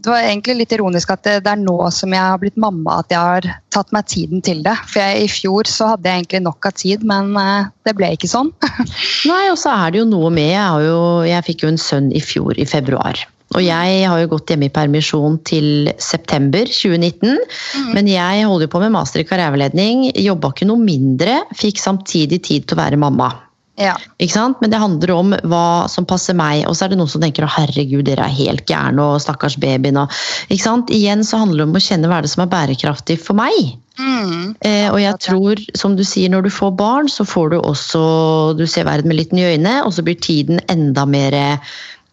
det 0.02 0.10
var 0.10 0.24
egentlig 0.26 0.56
litt 0.58 0.72
ironisk 0.74 1.12
at 1.14 1.22
det, 1.22 1.36
det, 1.46 1.52
er 1.52 1.60
nå 1.62 1.76
som 1.94 2.12
jeg 2.12 2.20
har 2.20 2.40
blitt 2.42 2.58
mamma 2.60 2.98
at 3.00 3.12
jeg 3.14 3.20
har 3.20 3.46
tatt 3.72 3.92
meg 3.94 4.08
tiden 4.10 4.42
til 4.44 4.64
det. 4.66 4.74
For 4.90 5.00
jeg, 5.00 5.24
i 5.24 5.30
fjor 5.30 5.70
så 5.70 5.92
hadde 5.92 6.10
jeg 6.10 6.24
egentlig 6.24 6.42
nok 6.48 6.66
av 6.66 6.74
tid, 6.76 7.04
men 7.06 7.30
eh, 7.38 7.68
det 7.86 7.94
ble 7.98 8.10
ikke 8.16 8.30
sånn. 8.30 8.50
Nei, 9.30 9.44
og 9.52 9.58
så 9.60 9.72
er 9.76 9.94
det 9.94 10.02
jo 10.02 10.08
noe 10.10 10.32
med 10.34 10.50
Jeg, 10.50 10.88
jo, 10.88 10.98
jeg 11.28 11.46
fikk 11.46 11.64
jo 11.64 11.70
en 11.70 11.80
sønn 11.80 12.10
i 12.10 12.24
fjor, 12.24 12.58
i 12.58 12.66
februar. 12.68 13.22
Og 13.50 13.64
jeg 13.66 14.06
har 14.06 14.20
jo 14.22 14.30
gått 14.30 14.52
hjemme 14.52 14.68
i 14.68 14.72
permisjon 14.72 15.40
til 15.48 15.90
september 15.98 16.68
2019. 16.70 17.34
Mm. 17.34 17.92
Men 17.96 18.10
jeg 18.10 18.46
holder 18.46 18.68
jo 18.68 18.72
på 18.76 18.82
med 18.84 18.94
master 18.94 19.24
i 19.24 19.26
karriereveiledning, 19.26 20.10
jobba 20.22 20.52
ikke 20.54 20.68
noe 20.70 20.78
mindre, 20.82 21.40
fikk 21.58 21.82
samtidig 21.82 22.44
tid 22.46 22.68
til 22.68 22.78
å 22.78 22.82
være 22.84 23.00
mamma. 23.00 23.32
Ja. 23.80 23.94
Ikke 24.20 24.34
sant? 24.34 24.60
Men 24.60 24.72
det 24.72 24.80
handler 24.80 25.12
om 25.14 25.34
hva 25.48 25.88
som 25.90 26.06
passer 26.08 26.36
meg. 26.36 26.66
Og 26.68 26.76
så 26.76 26.84
er 26.84 26.92
det 26.92 27.00
noen 27.00 27.10
som 27.10 27.22
tenker 27.24 27.46
å 27.46 27.50
herregud, 27.50 28.04
dere 28.06 28.26
er 28.28 28.36
helt 28.36 28.66
gærne 28.68 29.06
og 29.14 29.22
stakkars 29.24 29.56
babyen. 29.60 29.98
Og, 30.02 30.18
ikke 30.48 30.66
sant? 30.66 30.92
Igjen 30.94 31.24
så 31.26 31.40
handler 31.40 31.64
det 31.64 31.68
om 31.70 31.78
å 31.78 31.84
kjenne 31.84 32.10
hva 32.10 32.20
er 32.20 32.26
det 32.26 32.32
som 32.34 32.44
er 32.44 32.52
bærekraftig 32.52 33.16
for 33.22 33.38
meg. 33.40 33.72
Mm. 34.00 34.52
Eh, 34.66 34.88
og 34.92 35.00
jeg 35.00 35.16
tror, 35.24 35.62
som 35.76 35.96
du 35.96 36.04
sier, 36.06 36.30
når 36.32 36.46
du 36.46 36.52
får 36.54 36.74
barn, 36.76 37.08
så 37.10 37.26
får 37.26 37.50
du 37.52 37.56
også 37.58 38.02
Du 38.56 38.66
ser 38.68 38.86
verden 38.88 39.10
med 39.10 39.18
litt 39.18 39.32
nye 39.36 39.56
øyne, 39.56 39.80
og 39.84 39.94
så 39.96 40.04
blir 40.04 40.20
tiden 40.20 40.60
enda 40.72 41.06
mer 41.08 41.36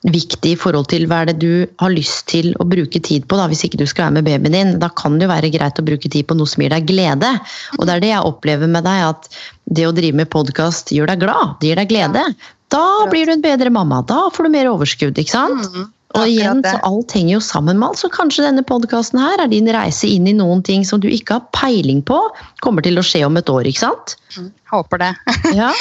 viktig 0.05 0.51
i 0.53 0.59
forhold 0.59 0.89
til 0.91 1.07
hva 1.09 1.23
er 1.23 1.31
det 1.31 1.39
du 1.41 1.65
har 1.81 1.91
lyst 1.93 2.27
til 2.29 2.51
å 2.61 2.67
bruke 2.69 3.01
tid 3.03 3.25
på, 3.27 3.39
da, 3.39 3.47
hvis 3.49 3.63
ikke 3.65 3.79
du 3.81 3.87
skal 3.89 4.07
være 4.07 4.17
med 4.19 4.27
babyen 4.27 4.55
din. 4.55 4.75
Da 4.81 4.91
kan 4.93 5.17
det 5.17 5.25
jo 5.25 5.31
være 5.33 5.51
greit 5.53 5.81
å 5.81 5.85
bruke 5.87 6.11
tid 6.13 6.27
på 6.29 6.37
noe 6.37 6.49
som 6.49 6.63
gir 6.63 6.73
deg 6.73 6.85
glede. 6.89 7.31
Og 7.79 7.87
det 7.87 7.95
er 7.95 8.03
det 8.03 8.13
jeg 8.13 8.29
opplever 8.29 8.69
med 8.71 8.85
deg, 8.87 9.07
at 9.09 9.29
det 9.65 9.87
å 9.87 9.95
drive 9.95 10.21
med 10.21 10.31
podkast 10.31 10.93
gjør 10.95 11.11
deg 11.11 11.25
glad, 11.25 11.57
det 11.61 11.71
gir 11.71 11.81
deg 11.81 11.91
glede. 11.91 12.23
Da 12.71 12.85
blir 13.09 13.27
du 13.27 13.33
en 13.33 13.43
bedre 13.43 13.71
mamma, 13.73 14.03
da 14.05 14.27
får 14.33 14.47
du 14.47 14.53
mer 14.53 14.69
overskudd, 14.69 15.17
ikke 15.17 15.33
sant? 15.33 15.69
Mm. 15.73 15.93
Og 16.15 16.29
igjen, 16.31 16.61
så 16.63 16.77
alt 16.87 17.11
henger 17.17 17.33
jo 17.35 17.41
sammen 17.43 17.79
med 17.81 17.89
alt, 17.89 17.99
så 17.99 18.09
kanskje 18.11 18.45
denne 18.45 18.63
podkasten 18.65 19.19
her 19.19 19.41
er 19.43 19.49
din 19.51 19.67
reise 19.75 20.07
inn 20.07 20.29
i 20.29 20.35
noen 20.37 20.61
ting 20.65 20.85
som 20.87 21.01
du 21.03 21.09
ikke 21.11 21.35
har 21.35 21.49
peiling 21.55 21.99
på, 22.07 22.19
kommer 22.63 22.85
til 22.85 22.99
å 22.99 23.03
skje 23.05 23.25
om 23.27 23.35
et 23.39 23.51
år, 23.51 23.67
ikke 23.67 23.83
sant? 23.83 24.15
Mm, 24.37 24.49
håper 24.71 25.03
det. 25.03 25.11
Ja. 25.57 25.73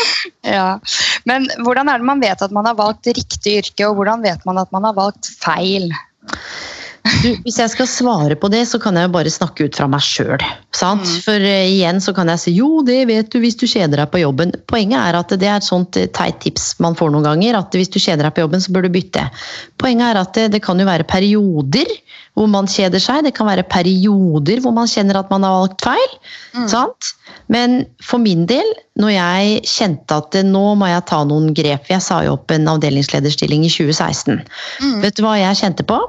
ja. 0.42 0.68
Men 1.30 1.46
hvordan 1.62 1.92
er 1.92 2.02
det 2.02 2.10
man 2.10 2.22
vet 2.24 2.42
at 2.42 2.54
man 2.54 2.66
har 2.66 2.76
valgt 2.78 3.06
riktig 3.06 3.60
yrke, 3.62 3.86
og 3.86 4.00
hvordan 4.00 4.26
vet 4.26 4.42
man 4.48 4.58
at 4.62 4.72
man 4.74 4.88
har 4.88 4.98
valgt 4.98 5.30
feil? 5.38 5.92
Du, 7.22 7.28
hvis 7.44 7.58
jeg 7.60 7.70
skal 7.72 7.88
svare 7.90 8.36
på 8.38 8.50
det, 8.52 8.64
så 8.70 8.80
kan 8.82 8.96
jeg 8.98 9.08
jo 9.08 9.12
bare 9.14 9.32
snakke 9.32 9.66
ut 9.68 9.78
fra 9.78 9.86
meg 9.90 10.02
sjøl. 10.04 10.42
Mm. 10.76 11.04
For 11.24 11.42
uh, 11.42 11.66
igjen 11.70 12.00
så 12.02 12.14
kan 12.16 12.30
jeg 12.32 12.42
si 12.42 12.54
jo, 12.58 12.80
det 12.86 12.98
vet 13.10 13.30
du 13.32 13.38
hvis 13.42 13.58
du 13.58 13.66
kjeder 13.68 14.02
deg 14.02 14.10
på 14.12 14.22
jobben. 14.22 14.54
Poenget 14.70 14.98
er 15.00 15.18
at 15.20 15.34
det 15.38 15.48
er 15.48 15.60
et 15.60 15.66
sånt 15.66 15.98
uh, 16.00 16.08
teit 16.16 16.40
tips 16.44 16.74
man 16.82 16.98
får 16.98 17.12
noen 17.14 17.26
ganger. 17.28 17.58
At 17.60 17.76
hvis 17.76 17.92
du 17.92 18.00
kjeder 18.02 18.26
deg 18.26 18.36
på 18.36 18.44
jobben, 18.46 18.62
så 18.62 18.74
bør 18.74 18.86
du 18.86 18.92
bytte. 18.96 19.28
Poenget 19.82 20.08
er 20.10 20.22
at 20.22 20.34
det, 20.38 20.48
det 20.56 20.62
kan 20.66 20.80
jo 20.80 20.88
være 20.88 21.08
perioder 21.08 21.94
hvor 22.36 22.50
man 22.52 22.68
kjeder 22.68 23.00
seg. 23.00 23.24
Det 23.24 23.32
kan 23.36 23.48
være 23.48 23.64
perioder 23.70 24.60
hvor 24.64 24.74
man 24.76 24.90
kjenner 24.90 25.20
at 25.20 25.30
man 25.32 25.46
har 25.46 25.54
valgt 25.56 25.86
feil. 25.86 26.18
Mm. 26.56 26.66
Sant? 26.72 27.14
Men 27.52 27.78
for 28.04 28.20
min 28.20 28.44
del, 28.50 28.66
når 29.00 29.14
jeg 29.14 29.62
kjente 29.70 30.20
at 30.20 30.36
nå 30.44 30.66
må 30.78 30.90
jeg 30.90 31.04
ta 31.08 31.20
noen 31.28 31.52
grep 31.56 31.88
Jeg 31.92 32.02
sa 32.02 32.22
jo 32.24 32.34
opp 32.36 32.52
en 32.52 32.68
avdelingslederstilling 32.74 33.64
i 33.66 33.72
2016. 33.72 34.42
Mm. 34.82 35.00
Vet 35.04 35.16
du 35.16 35.24
hva 35.24 35.36
jeg 35.40 35.62
kjente 35.62 35.86
på? 35.86 36.00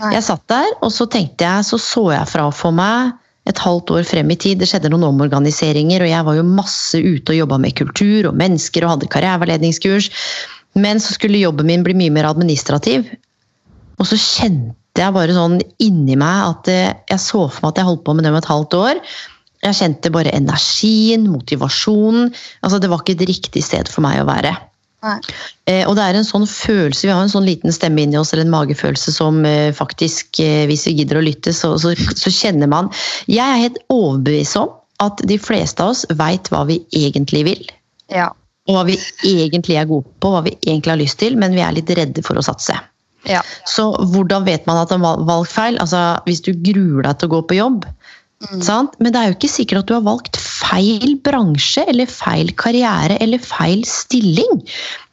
Jeg 0.00 0.24
satt 0.26 0.44
der, 0.50 0.70
og 0.84 0.92
så 0.94 1.06
tenkte 1.10 1.46
jeg, 1.46 1.66
så 1.68 1.78
så 1.80 2.08
jeg 2.12 2.30
fra 2.30 2.48
for 2.54 2.74
meg 2.74 3.14
et 3.48 3.60
halvt 3.60 3.92
år 3.92 4.06
frem 4.08 4.30
i 4.32 4.38
tid. 4.40 4.60
Det 4.60 4.68
skjedde 4.70 4.90
noen 4.92 5.06
omorganiseringer, 5.10 6.04
og 6.04 6.10
jeg 6.10 6.26
var 6.28 6.38
jo 6.38 6.46
masse 6.48 7.00
ute 7.00 7.34
og 7.34 7.40
jobba 7.42 7.60
med 7.60 7.76
kultur 7.76 8.30
og 8.30 8.38
mennesker 8.40 8.86
og 8.86 8.94
hadde 8.94 9.10
karriereveiledningskurs. 9.12 10.08
Men 10.80 11.02
så 11.02 11.14
skulle 11.14 11.42
jobben 11.42 11.68
min 11.68 11.84
bli 11.86 11.96
mye 11.98 12.14
mer 12.14 12.30
administrativ. 12.30 13.06
Og 14.00 14.08
så 14.10 14.18
kjente 14.18 15.02
jeg 15.02 15.14
bare 15.14 15.34
sånn 15.36 15.60
inni 15.82 16.16
meg 16.18 16.50
at 16.50 16.72
jeg 16.72 17.20
så 17.22 17.46
for 17.46 17.66
meg 17.66 17.74
at 17.74 17.82
jeg 17.82 17.90
holdt 17.90 18.04
på 18.06 18.14
med 18.16 18.26
det 18.26 18.32
om 18.32 18.40
et 18.40 18.50
halvt 18.50 18.78
år. 18.80 19.02
Jeg 19.64 19.78
kjente 19.78 20.12
bare 20.12 20.34
energien, 20.36 21.28
motivasjonen. 21.32 22.32
Altså, 22.64 22.80
det 22.80 22.90
var 22.92 23.02
ikke 23.02 23.16
et 23.16 23.28
riktig 23.30 23.64
sted 23.64 23.88
for 23.92 24.04
meg 24.04 24.20
å 24.20 24.28
være. 24.28 24.52
Eh, 25.68 25.82
og 25.88 25.96
det 25.98 26.04
er 26.04 26.18
en 26.18 26.26
sånn 26.26 26.46
følelse, 26.48 27.06
Vi 27.06 27.12
har 27.12 27.22
en 27.22 27.32
sånn 27.32 27.46
liten 27.48 27.72
stemme 27.74 28.04
inni 28.04 28.18
oss, 28.20 28.32
eller 28.32 28.46
en 28.46 28.54
magefølelse 28.54 29.12
som 29.14 29.42
eh, 29.48 29.72
faktisk, 29.76 30.40
eh, 30.42 30.64
hvis 30.70 30.86
vi 30.88 30.96
gidder 31.00 31.20
å 31.20 31.24
lytte, 31.24 31.52
så, 31.56 31.74
så, 31.80 31.94
så, 31.96 32.32
kjenner 32.32 32.70
man 32.70 32.90
Jeg 33.26 33.44
er 33.44 33.66
helt 33.66 33.82
overbevist 33.92 34.58
om 34.60 34.72
at 35.04 35.20
de 35.26 35.38
fleste 35.40 35.82
av 35.82 35.92
oss 35.92 36.04
veit 36.16 36.48
hva 36.52 36.62
vi 36.68 36.78
egentlig 36.94 37.44
vil. 37.48 37.62
Ja. 38.12 38.30
Og 38.68 38.78
hva 38.78 38.84
vi 38.88 38.96
egentlig 39.26 39.76
er 39.76 39.88
gode 39.90 40.08
på, 40.22 40.30
hva 40.32 40.44
vi 40.46 40.54
egentlig 40.62 40.92
har 40.94 41.00
lyst 41.00 41.18
til, 41.20 41.36
men 41.40 41.56
vi 41.56 41.64
er 41.64 41.74
litt 41.76 41.90
redde 41.98 42.22
for 42.24 42.38
å 42.38 42.44
satse. 42.46 42.76
Ja. 43.28 43.40
Så 43.68 43.88
hvordan 44.12 44.44
vet 44.46 44.66
man 44.68 44.78
at 44.80 44.92
det 44.92 45.00
er 45.00 45.24
valgfeil? 45.28 45.80
Altså, 45.82 46.00
hvis 46.28 46.44
du 46.44 46.52
gruer 46.54 47.04
deg 47.06 47.18
til 47.18 47.30
å 47.30 47.34
gå 47.34 47.42
på 47.48 47.58
jobb, 47.58 47.84
Mm. 48.42 48.88
Men 49.00 49.12
det 49.14 49.20
er 49.20 49.30
jo 49.30 49.36
ikke 49.38 49.48
sikkert 49.48 49.84
at 49.84 49.88
du 49.88 49.94
har 49.96 50.04
valgt 50.04 50.36
feil 50.40 51.14
bransje 51.24 51.84
eller 51.88 52.10
feil 52.10 52.50
karriere 52.60 53.16
eller 53.22 53.40
feil 53.40 53.84
stilling. 53.88 54.60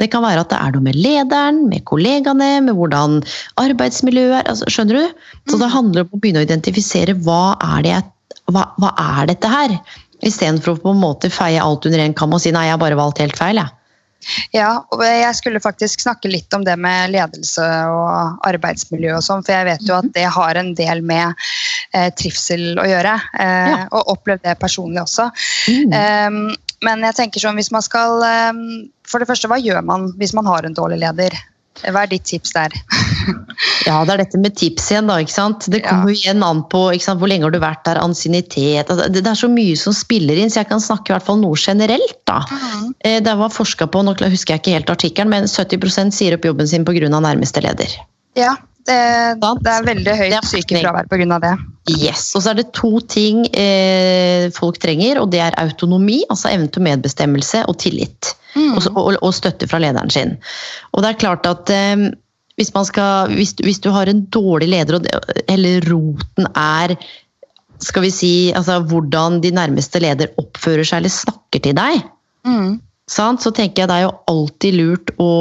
Det 0.01 0.09
kan 0.11 0.25
være 0.25 0.43
at 0.43 0.51
det 0.51 0.59
er 0.59 0.75
noe 0.75 0.85
med 0.89 0.99
lederen, 0.99 1.61
med 1.71 1.85
kollegaene, 1.87 2.51
med 2.65 2.75
hvordan 2.77 3.21
arbeidsmiljøet 3.61 4.39
er. 4.41 4.49
Altså, 4.51 4.67
skjønner 4.73 4.99
du? 4.99 5.27
Så 5.47 5.57
det 5.57 5.69
mm. 5.69 5.75
handler 5.77 6.05
om 6.05 6.17
å 6.17 6.21
begynne 6.21 6.43
å 6.43 6.47
identifisere 6.47 7.15
hva 7.25 7.57
er, 7.77 7.85
det, 7.87 7.99
hva, 8.51 8.67
hva 8.81 8.95
er 9.19 9.31
dette 9.31 9.51
her? 9.51 9.77
Istedenfor 10.21 10.75
å 10.75 10.81
på 10.81 10.95
en 10.95 11.01
måte 11.01 11.31
feie 11.33 11.61
alt 11.61 11.87
under 11.87 12.03
en 12.03 12.17
kam 12.17 12.35
og 12.35 12.43
si 12.43 12.51
nei, 12.53 12.67
jeg 12.67 12.75
har 12.75 12.83
bare 12.83 12.99
valgt 12.99 13.23
helt 13.23 13.39
feil. 13.39 13.61
Jeg. 13.61 13.80
Ja, 14.53 14.69
og 14.93 15.03
jeg 15.05 15.33
skulle 15.37 15.61
faktisk 15.63 16.03
snakke 16.03 16.31
litt 16.31 16.53
om 16.53 16.65
det 16.65 16.75
med 16.79 17.13
ledelse 17.13 17.65
og 17.91 18.41
arbeidsmiljø 18.47 19.15
og 19.17 19.25
sånn, 19.25 19.45
for 19.45 19.55
jeg 19.55 19.69
vet 19.71 19.85
jo 19.87 19.97
at 19.97 20.07
mhm. 20.07 20.15
det 20.17 20.27
har 20.37 20.61
en 20.61 20.73
del 20.77 21.03
med 21.05 21.45
eh, 21.93 22.09
trivsel 22.17 22.81
å 22.81 22.87
gjøre. 22.87 23.15
Eh, 23.39 23.69
ja. 23.73 23.85
Og 23.97 24.15
opplevd 24.17 24.45
det 24.47 24.57
personlig 24.61 25.03
også. 25.03 25.29
Mm. 25.71 25.95
Um, 25.95 26.41
men 26.85 27.05
jeg 27.05 27.17
tenker 27.17 27.43
sånn, 27.43 27.59
hvis 27.59 27.71
man 27.73 27.83
skal 27.85 28.23
um, 28.25 28.61
For 29.05 29.21
det 29.21 29.27
første, 29.29 29.49
hva 29.51 29.59
gjør 29.61 29.83
man 29.85 30.09
hvis 30.17 30.33
man 30.37 30.47
har 30.49 30.65
en 30.65 30.77
dårlig 30.77 31.01
leder? 31.03 31.35
Hva 31.81 32.03
er 32.03 32.11
ditt 32.11 32.25
tips 32.29 32.53
der? 32.55 32.73
ja, 33.87 33.99
det 34.07 34.13
er 34.13 34.23
dette 34.23 34.41
med 34.41 34.55
tips 34.59 34.89
igjen, 34.91 35.09
da. 35.11 35.19
ikke 35.21 35.35
sant? 35.35 35.67
Det 35.71 35.83
kommer 35.85 36.11
jo 36.11 36.17
ja. 36.17 36.21
igjen 36.21 36.45
an 36.47 36.63
på 36.71 36.83
sant, 37.01 37.21
hvor 37.21 37.31
lenge 37.31 37.47
har 37.47 37.55
du 37.55 37.59
vært 37.63 37.83
der, 37.87 38.01
ansiennitet 38.01 38.89
altså, 38.89 39.07
det, 39.07 39.21
det, 39.21 39.29
er 39.31 39.41
så 39.41 39.51
mye 39.51 39.77
som 39.79 39.95
spiller 39.95 40.39
inn, 40.39 40.51
så 40.53 40.61
jeg 40.61 40.71
kan 40.71 40.83
snakke 40.83 41.11
i 41.11 41.15
hvert 41.15 41.27
fall 41.27 41.41
noe 41.43 41.59
generelt. 41.59 42.17
da. 42.29 42.41
Mm. 42.49 42.89
Det 43.25 43.37
var 43.43 43.53
forska 43.53 43.87
på, 43.91 44.03
nå 44.05 44.15
husker 44.21 44.55
jeg 44.55 44.63
ikke 44.63 44.75
helt 44.79 44.91
artikkelen, 44.93 45.31
men 45.33 45.49
70% 45.49 46.15
sier 46.15 46.37
opp 46.37 46.47
jobben 46.47 46.69
sin 46.69 46.87
pga. 46.87 47.09
nærmeste 47.11 47.63
leder. 47.63 47.95
Ja, 48.37 48.55
det, 48.87 48.97
det, 49.61 49.71
er 49.71 49.85
veldig 49.85 50.13
høyt 50.17 50.47
sykefravær 50.49 51.09
pga. 51.11 51.37
det. 51.43 51.53
Yes, 51.91 52.31
Og 52.35 52.43
så 52.43 52.51
er 52.51 52.61
det 52.61 52.71
to 52.77 52.99
ting 53.09 53.43
eh, 53.57 54.49
folk 54.55 54.79
trenger, 54.81 55.21
og 55.21 55.31
det 55.33 55.41
er 55.43 55.57
autonomi, 55.61 56.21
altså 56.29 56.51
evne 56.53 56.69
til 56.71 56.85
medbestemmelse, 56.85 57.65
og 57.69 57.77
tillit. 57.81 58.33
Mm. 58.55 58.75
Og, 58.75 58.89
og, 58.95 59.15
og, 59.21 59.31
støtte 59.33 59.69
fra 59.69 59.79
lederen 59.81 60.11
sin. 60.11 60.35
Og 60.91 61.03
det 61.03 61.13
er 61.13 61.21
klart 61.23 61.47
at 61.49 61.71
eh, 61.73 62.09
hvis, 62.61 62.71
skal, 62.87 63.33
hvis, 63.35 63.55
hvis, 63.65 63.81
du 63.81 63.89
har 63.93 64.09
en 64.09 64.23
dårlig 64.33 64.69
leder, 64.71 65.01
eller 65.51 65.89
roten 65.89 66.47
er 66.53 66.95
skal 67.81 68.05
vi 68.05 68.13
si, 68.13 68.33
altså, 68.53 68.77
hvordan 68.85 69.41
de 69.41 69.53
nærmeste 69.57 70.01
leder 70.03 70.29
oppfører 70.37 70.85
seg 70.85 71.01
eller 71.01 71.13
snakker 71.13 71.63
til 71.65 71.73
deg, 71.77 72.03
mm. 72.45 72.75
så 73.09 73.31
tenker 73.49 73.83
jeg 73.83 73.89
det 73.89 73.97
er 73.97 74.05
jo 74.05 74.17
alltid 74.29 74.77
lurt 74.77 75.13
å 75.17 75.31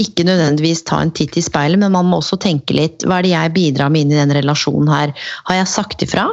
ikke 0.00 0.24
nødvendigvis 0.24 0.84
ta 0.86 1.00
en 1.02 1.10
titt 1.12 1.36
i 1.36 1.42
speilet, 1.44 1.80
men 1.82 1.92
man 1.92 2.08
må 2.08 2.20
også 2.20 2.38
tenke 2.40 2.76
litt 2.76 3.04
hva 3.04 3.18
er 3.18 3.26
det 3.26 3.32
jeg 3.34 3.54
bidrar 3.56 3.90
med 3.92 4.06
inn 4.06 4.14
i 4.14 4.20
den 4.20 4.34
relasjonen 4.36 4.88
her. 4.90 5.12
Har 5.48 5.58
jeg 5.58 5.72
sagt 5.72 6.04
ifra? 6.06 6.28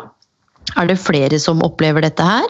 Er 0.77 0.89
det 0.89 0.99
flere 1.01 1.39
som 1.41 1.63
opplever 1.65 2.05
dette 2.05 2.23
her? 2.23 2.47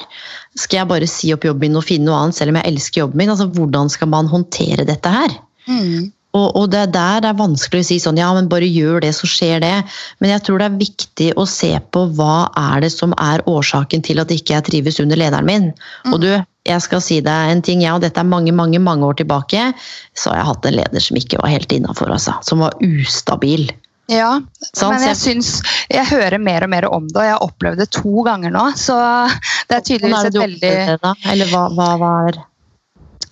Skal 0.58 0.82
jeg 0.82 0.90
bare 0.90 1.10
si 1.10 1.32
opp 1.34 1.46
jobben 1.48 1.70
min 1.70 1.80
og 1.80 1.86
finne 1.88 2.10
noe 2.10 2.20
annet 2.26 2.38
selv 2.38 2.52
om 2.54 2.60
jeg 2.60 2.74
elsker 2.74 3.04
jobben 3.06 3.22
min? 3.22 3.32
Altså, 3.34 3.48
Hvordan 3.56 3.92
skal 3.94 4.12
man 4.12 4.30
håndtere 4.32 4.88
dette 4.90 5.14
her? 5.14 5.38
Mm. 5.70 6.12
Og, 6.36 6.48
og 6.60 6.68
det 6.74 6.82
er 6.84 6.92
der 6.92 7.28
er 7.30 7.38
vanskelig 7.38 7.86
å 7.86 7.88
si 7.88 7.98
sånn 8.04 8.20
ja, 8.20 8.28
men 8.36 8.50
bare 8.52 8.68
gjør 8.68 9.00
det, 9.06 9.14
så 9.16 9.30
skjer 9.30 9.64
det. 9.64 9.74
Men 10.22 10.34
jeg 10.34 10.44
tror 10.46 10.62
det 10.62 10.68
er 10.68 10.82
viktig 10.82 11.30
å 11.40 11.48
se 11.50 11.72
på 11.94 12.04
hva 12.18 12.50
er 12.60 12.84
det 12.84 12.92
som 12.94 13.16
er 13.22 13.46
årsaken 13.50 14.04
til 14.06 14.22
at 14.22 14.34
ikke 14.34 14.58
jeg 14.58 14.68
trives 14.68 15.02
under 15.04 15.20
lederen 15.20 15.48
min. 15.48 15.72
Og 16.12 16.20
du, 16.24 16.30
jeg 16.68 16.84
skal 16.84 17.04
si 17.04 17.22
deg 17.26 17.54
en 17.54 17.64
ting, 17.66 17.82
ja, 17.86 17.96
og 17.96 18.04
dette 18.04 18.22
er 18.22 18.28
mange 18.28 18.54
mange, 18.56 18.82
mange 18.84 19.08
år 19.08 19.20
tilbake, 19.24 19.72
så 20.18 20.34
har 20.34 20.42
jeg 20.42 20.50
hatt 20.52 20.70
en 20.70 20.80
leder 20.82 21.08
som 21.08 21.20
ikke 21.20 21.42
var 21.42 21.54
helt 21.56 21.74
innafor, 21.74 22.12
altså. 22.14 22.38
Som 22.46 22.66
var 22.66 22.76
ustabil. 22.84 23.70
Ja, 24.08 24.38
men 24.88 25.02
jeg 25.04 25.18
syns 25.20 25.50
Jeg 25.92 26.08
hører 26.08 26.38
mer 26.40 26.64
og 26.64 26.70
mer 26.72 26.86
om 26.88 27.10
det, 27.10 27.18
og 27.20 27.26
jeg 27.26 27.34
har 27.34 27.44
opplevd 27.44 27.82
det 27.84 27.90
to 27.92 28.24
ganger 28.24 28.54
nå. 28.56 28.70
Så 28.80 28.96
det 29.68 29.82
er 29.82 29.84
tydeligvis 29.90 30.30
det 30.30 30.32
et 30.32 30.44
veldig? 30.46 31.10
Eller 31.34 31.52
hva, 31.52 31.66
hva, 31.76 31.90
var 32.04 32.40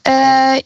Eh, 0.05 0.59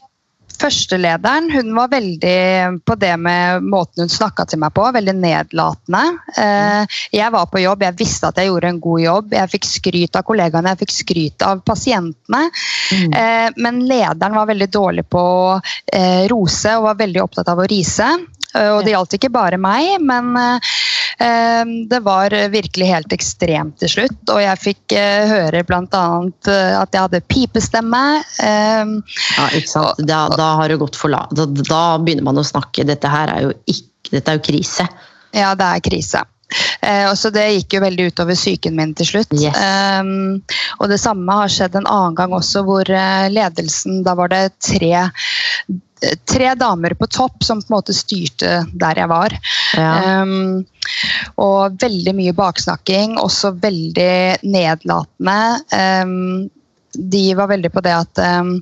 Førstelederen 0.59 1.49
hun 1.53 1.71
var 1.75 1.91
veldig 1.91 2.81
på 2.85 2.95
det 2.99 3.13
med 3.21 3.63
måten 3.63 4.03
hun 4.03 4.11
snakka 4.11 4.45
til 4.49 4.59
meg 4.59 4.73
på, 4.75 4.83
veldig 4.95 5.15
nedlatende. 5.15 6.01
Eh, 6.35 6.97
jeg 7.15 7.33
var 7.35 7.47
på 7.51 7.61
jobb, 7.63 7.85
jeg 7.87 7.97
visste 7.99 8.29
at 8.29 8.41
jeg 8.41 8.49
gjorde 8.49 8.73
en 8.73 8.81
god 8.83 9.03
jobb. 9.03 9.37
Jeg 9.39 9.53
fikk 9.53 9.69
skryt 9.69 10.19
av 10.19 10.25
kollegaene, 10.27 10.73
jeg 10.73 10.81
fikk 10.83 10.95
skryt 10.97 11.47
av 11.47 11.63
pasientene. 11.67 12.49
Mm. 12.91 13.15
Eh, 13.21 13.47
men 13.63 13.79
lederen 13.87 14.35
var 14.35 14.49
veldig 14.51 14.69
dårlig 14.73 15.07
på 15.07 15.23
å 15.23 15.55
eh, 15.59 16.27
rose 16.31 16.75
og 16.75 16.89
var 16.89 16.99
veldig 17.05 17.23
opptatt 17.23 17.53
av 17.53 17.63
å 17.63 17.69
rise. 17.69 18.09
Og 18.49 18.79
det 18.81 18.95
gjaldt 18.95 19.13
ikke 19.13 19.29
bare 19.29 19.59
meg, 19.61 19.99
men 20.01 20.31
det 21.19 21.99
var 22.05 22.31
virkelig 22.53 22.87
helt 22.87 23.13
ekstremt 23.15 23.75
til 23.81 23.91
slutt. 23.91 24.21
Og 24.31 24.39
jeg 24.39 24.61
fikk 24.63 24.95
eh, 24.95 25.27
høre 25.27 25.63
bl.a. 25.67 25.83
at 26.79 26.95
jeg 26.95 27.01
hadde 27.03 27.21
pipestemme. 27.27 28.03
eh, 28.39 28.95
Ja, 29.35 29.49
ikke 29.51 29.71
sant. 29.73 30.01
Da, 30.07 30.25
da 30.39 30.53
har 30.61 30.71
det 30.71 30.79
gått 30.79 30.95
for 30.99 31.11
la... 31.11 31.25
Da, 31.35 31.45
da 31.45 31.83
begynner 31.99 32.29
man 32.31 32.39
å 32.39 32.47
snakke. 32.47 32.87
Dette 32.87 33.11
her 33.11 33.31
er 33.35 33.49
jo 33.49 33.53
ikke 33.67 33.85
Dette 34.15 34.31
er 34.31 34.39
jo 34.39 34.45
krise. 34.47 34.87
Ja, 35.37 35.51
det 35.59 35.65
er 35.67 35.81
krise. 35.85 36.23
Eh, 36.81 37.13
så 37.13 37.29
Det 37.29 37.43
gikk 37.51 37.75
jo 37.75 37.81
veldig 37.83 38.07
utover 38.09 38.33
psyken 38.37 38.73
min 38.79 38.95
til 38.97 39.05
slutt. 39.05 39.33
Yes. 39.37 39.53
Um, 40.01 40.39
og 40.79 40.89
Det 40.89 40.97
samme 41.01 41.35
har 41.41 41.51
skjedd 41.51 41.75
en 41.77 41.85
annen 41.89 42.15
gang 42.17 42.33
også, 42.33 42.63
hvor 42.65 42.89
eh, 42.89 43.27
ledelsen 43.29 44.01
Da 44.07 44.15
var 44.17 44.31
det 44.33 44.55
tre, 44.65 45.03
tre 46.29 46.53
damer 46.59 46.95
på 46.99 47.07
topp 47.11 47.43
som 47.43 47.61
på 47.61 47.69
en 47.69 47.77
måte 47.77 47.95
styrte 47.95 48.63
der 48.79 49.01
jeg 49.01 49.11
var. 49.11 49.35
Ja. 49.77 50.21
Um, 50.23 50.63
og 51.41 51.79
veldig 51.81 52.15
mye 52.17 52.35
baksnakking, 52.37 53.17
også 53.21 53.53
veldig 53.59 54.39
nedlatende. 54.47 55.41
Um, 55.75 56.47
de 56.89 57.35
var 57.37 57.51
veldig 57.51 57.69
på 57.69 57.83
det 57.85 57.91
at 57.93 58.19
um, 58.41 58.55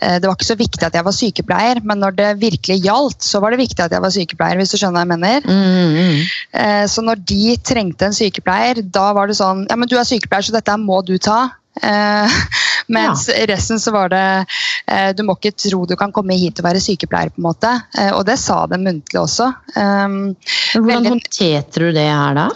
det 0.00 0.24
var 0.24 0.32
ikke 0.32 0.48
så 0.48 0.56
viktig 0.56 0.86
at 0.86 0.94
jeg 0.96 1.04
var 1.04 1.12
sykepleier, 1.12 1.82
men 1.84 2.00
når 2.00 2.16
det 2.16 2.30
virkelig 2.40 2.78
gjaldt, 2.86 3.20
så 3.20 3.40
var 3.44 3.52
det 3.52 3.60
viktig 3.60 3.84
at 3.84 3.92
jeg 3.92 4.04
var 4.04 4.14
sykepleier. 4.14 4.56
hvis 4.56 4.72
du 4.72 4.78
skjønner 4.80 4.96
hva 4.96 5.04
jeg 5.04 5.12
mener. 5.12 5.44
Mm, 5.44 5.98
mm. 5.98 6.24
Uh, 6.56 6.84
Så 6.88 7.04
når 7.04 7.20
de 7.28 7.58
trengte 7.66 8.08
en 8.08 8.16
sykepleier, 8.16 8.80
da 8.80 9.10
var 9.16 9.28
det 9.28 9.36
sånn 9.40 9.66
Ja, 9.68 9.76
men 9.76 9.90
du 9.90 9.98
er 9.98 10.08
sykepleier, 10.08 10.48
så 10.48 10.56
dette 10.56 10.80
må 10.80 11.02
du 11.04 11.16
ta. 11.18 11.50
Eh, 11.82 12.30
Mens 12.88 13.24
resten 13.48 13.80
så 13.82 13.90
var 13.90 14.08
det 14.12 14.46
eh, 14.86 15.08
Du 15.18 15.24
må 15.26 15.34
ikke 15.34 15.50
tro 15.58 15.80
du 15.90 15.96
kan 15.98 16.12
komme 16.14 16.36
hit 16.38 16.60
og 16.62 16.68
være 16.68 16.78
sykepleier, 16.80 17.32
på 17.34 17.40
en 17.42 17.46
måte. 17.48 17.72
Eh, 17.98 18.12
Og 18.14 18.22
det 18.28 18.36
sa 18.38 18.60
de 18.70 18.78
muntlig 18.78 19.18
også. 19.20 19.48
Um, 19.74 20.36
Hvordan 20.72 20.86
Veldig- 20.92 21.10
håndterte 21.16 21.82
du 21.82 21.88
det 21.96 22.06
her, 22.06 22.34
da? 22.38 22.46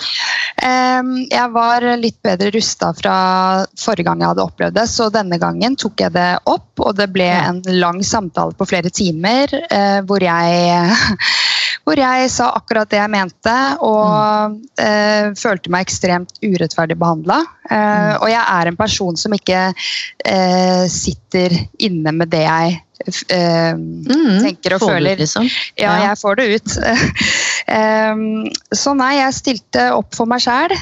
Em, 0.63 1.11
Jeg 1.31 1.51
var 1.55 1.85
litt 1.99 2.19
bedre 2.23 2.51
rusta 2.55 2.93
fra 2.95 3.17
forrige 3.81 4.07
gang 4.07 4.21
jeg 4.23 4.29
hadde 4.33 4.45
opplevd 4.47 4.75
det, 4.79 4.87
så 4.93 5.11
denne 5.13 5.39
gangen 5.41 5.77
tok 5.81 6.01
jeg 6.05 6.13
det 6.15 6.29
opp, 6.47 6.69
og 6.81 6.95
det 6.99 7.09
ble 7.13 7.27
Ja. 7.31 7.49
en 7.51 7.63
lang 7.81 8.03
samtale 8.05 8.53
på 8.55 8.67
flere 8.69 8.91
timer 8.91 9.49
eh, 9.71 10.01
hvor 10.07 10.21
jeg 10.23 10.97
hvor 11.91 11.99
jeg 11.99 12.29
sa 12.31 12.51
akkurat 12.55 12.89
det 12.93 13.01
jeg 13.01 13.11
mente, 13.11 13.55
og 13.83 14.61
eh, 14.79 15.33
følte 15.39 15.73
meg 15.75 15.87
ekstremt 15.89 16.37
urettferdig 16.47 16.97
behandla. 17.01 17.41
Eh, 17.71 18.13
Og 18.23 18.29
jeg 18.31 18.45
er 18.47 18.71
en 18.71 18.79
person 18.79 19.17
som 19.19 19.35
ikke 19.35 19.65
eh, 20.25 20.85
sitter 20.91 21.51
inne 21.83 22.13
med 22.15 22.31
det 22.31 22.45
jeg 22.47 22.79
eh, 23.33 23.73
Mm, 23.75 24.43
tenker 24.45 24.75
og 24.77 24.83
får 24.83 24.91
føler. 24.95 25.17
det, 25.17 25.25
Liksom. 25.25 25.47
Ja, 25.81 25.97
Ja. 25.97 26.09
jeg 26.11 26.19
får 26.21 26.37
det 26.37 26.49
ut. 26.55 26.77
Em, 27.71 28.23
så 28.75 28.95
nei, 28.99 29.13
jeg 29.21 29.37
stilte 29.37 29.85
opp 29.95 30.17
for 30.19 30.27
meg 30.31 30.43
sjæl. 30.43 30.75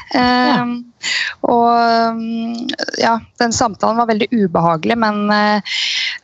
Og 1.46 2.16
mm, 2.18 2.70
ja, 2.98 3.12
den 3.38 3.52
samtalen 3.54 4.00
var 4.00 4.08
veldig 4.08 4.28
ubehagelig, 4.32 4.96
men 4.98 5.28
eh, 5.30 5.76